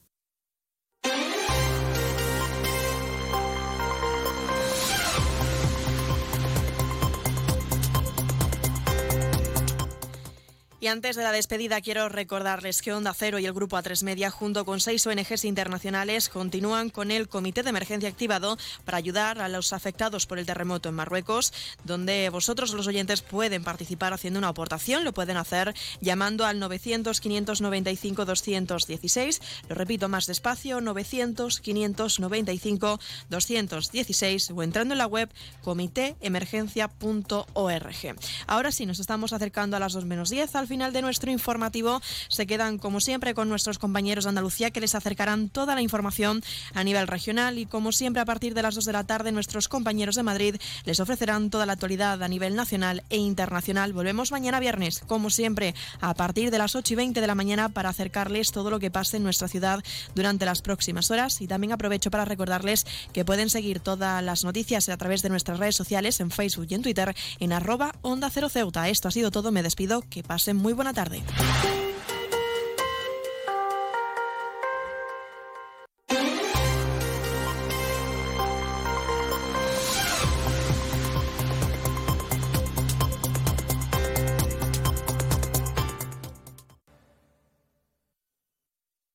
Y 10.86 10.88
antes 10.88 11.16
de 11.16 11.24
la 11.24 11.32
despedida 11.32 11.82
quiero 11.82 12.10
recordarles 12.10 12.84
que 12.84 12.94
Onda 12.94 13.16
Cero 13.16 13.40
y 13.40 13.48
el 13.48 13.54
Grupo 13.54 13.76
A3 13.76 14.04
Media 14.04 14.30
junto 14.30 14.66
con 14.66 14.80
seis 14.80 15.08
ONGs 15.08 15.44
internacionales 15.44 16.30
continúan 16.30 16.92
con 16.92 17.10
el 17.10 17.28
Comité 17.28 17.64
de 17.64 17.72
Emergencia 17.72 18.08
activado 18.08 18.56
para 18.84 19.00
ayudar 19.00 19.42
a 19.42 19.50
los 19.50 19.74
afectados 19.74 20.28
por 20.28 20.38
el 20.38 20.46
terremoto 20.46 20.90
en 20.90 20.94
Marruecos, 20.94 21.54
donde 21.86 22.30
vosotros 22.30 22.72
los 22.76 22.86
oyentes 22.86 23.24
pueden 23.24 23.64
participar 23.64 24.14
haciendo 24.14 24.38
una 24.38 24.50
aportación, 24.50 25.04
lo 25.04 25.12
pueden 25.12 25.38
hacer 25.38 25.74
llamando 26.02 26.46
al 26.46 26.60
900 26.60 27.20
595 27.20 28.26
216, 28.26 29.42
lo 29.68 29.74
repito 29.74 30.08
más 30.08 30.28
despacio, 30.28 30.82
900 30.82 31.62
595 31.62 33.00
216 33.32 34.52
o 34.52 34.62
entrando 34.62 34.94
en 34.94 35.00
la 35.00 35.08
web 35.08 35.32
comitéemergencia.org. 35.64 38.16
Ahora 38.46 38.72
sí, 38.72 38.86
nos 38.86 39.00
estamos 39.00 39.34
acercando 39.34 39.78
a 39.78 39.80
las 39.80 39.94
2 39.94 40.06
menos 40.06 40.30
10 40.30 40.56
al 40.56 40.68
final 40.68 40.75
de 40.76 41.02
nuestro 41.02 41.32
informativo. 41.32 42.02
Se 42.28 42.46
quedan 42.46 42.78
como 42.80 43.00
siempre 43.00 43.34
con 43.34 43.48
nuestros 43.48 43.80
compañeros 43.80 44.26
de 44.26 44.30
Andalucía 44.30 44.72
que 44.72 44.82
les 44.82 44.94
acercarán 44.94 45.48
toda 45.48 45.74
la 45.74 45.82
información 45.82 46.44
a 46.74 46.84
nivel 46.84 47.08
regional. 47.08 47.58
Y 47.58 47.66
como 47.66 47.94
siempre 47.94 48.22
a 48.22 48.26
partir 48.26 48.54
de 48.54 48.62
las 48.62 48.76
2 48.76 48.84
de 48.84 48.92
la 48.92 49.06
tarde 49.06 49.32
nuestros 49.32 49.70
compañeros 49.70 50.16
de 50.16 50.24
Madrid 50.24 50.56
les 50.84 51.00
ofrecerán 51.00 51.50
toda 51.50 51.66
la 51.66 51.74
actualidad 51.74 52.22
a 52.22 52.28
nivel 52.28 52.56
nacional 52.56 53.04
e 53.10 53.16
internacional. 53.16 53.94
Volvemos 53.94 54.34
mañana 54.34 54.60
viernes, 54.60 55.00
como 55.08 55.30
siempre, 55.30 55.76
a 56.02 56.14
partir 56.14 56.52
de 56.52 56.58
las 56.58 56.76
8 56.76 56.92
y 56.92 56.96
20 56.98 57.22
de 57.22 57.28
la 57.28 57.36
mañana 57.36 57.70
para 57.70 57.88
acercarles 57.88 58.52
todo 58.52 58.70
lo 58.70 58.80
que 58.80 58.92
pase 58.92 59.16
en 59.16 59.24
nuestra 59.24 59.48
ciudad 59.48 59.82
durante 60.14 60.46
las 60.46 60.62
próximas 60.62 61.10
horas. 61.10 61.40
Y 61.40 61.48
también 61.48 61.72
aprovecho 61.72 62.12
para 62.12 62.26
recordarles 62.26 62.86
que 63.14 63.24
pueden 63.24 63.50
seguir 63.50 63.80
todas 63.80 64.22
las 64.22 64.44
noticias 64.44 64.90
a 64.90 64.98
través 64.98 65.22
de 65.22 65.30
nuestras 65.30 65.58
redes 65.58 65.78
sociales 65.78 66.20
en 66.20 66.32
Facebook 66.32 66.68
y 66.70 66.74
en 66.74 66.82
Twitter 66.82 67.16
en 67.40 67.54
arroba 67.54 67.96
Onda 68.02 68.30
Cero 68.30 68.50
Ceuta. 68.50 68.90
Esto 68.90 69.08
ha 69.08 69.12
sido 69.12 69.32
todo, 69.32 69.54
me 69.54 69.64
despido, 69.64 70.02
que 70.02 70.22
pasen 70.22 70.58
muy 70.66 70.74
buena 70.74 70.94
tarde. 70.96 71.22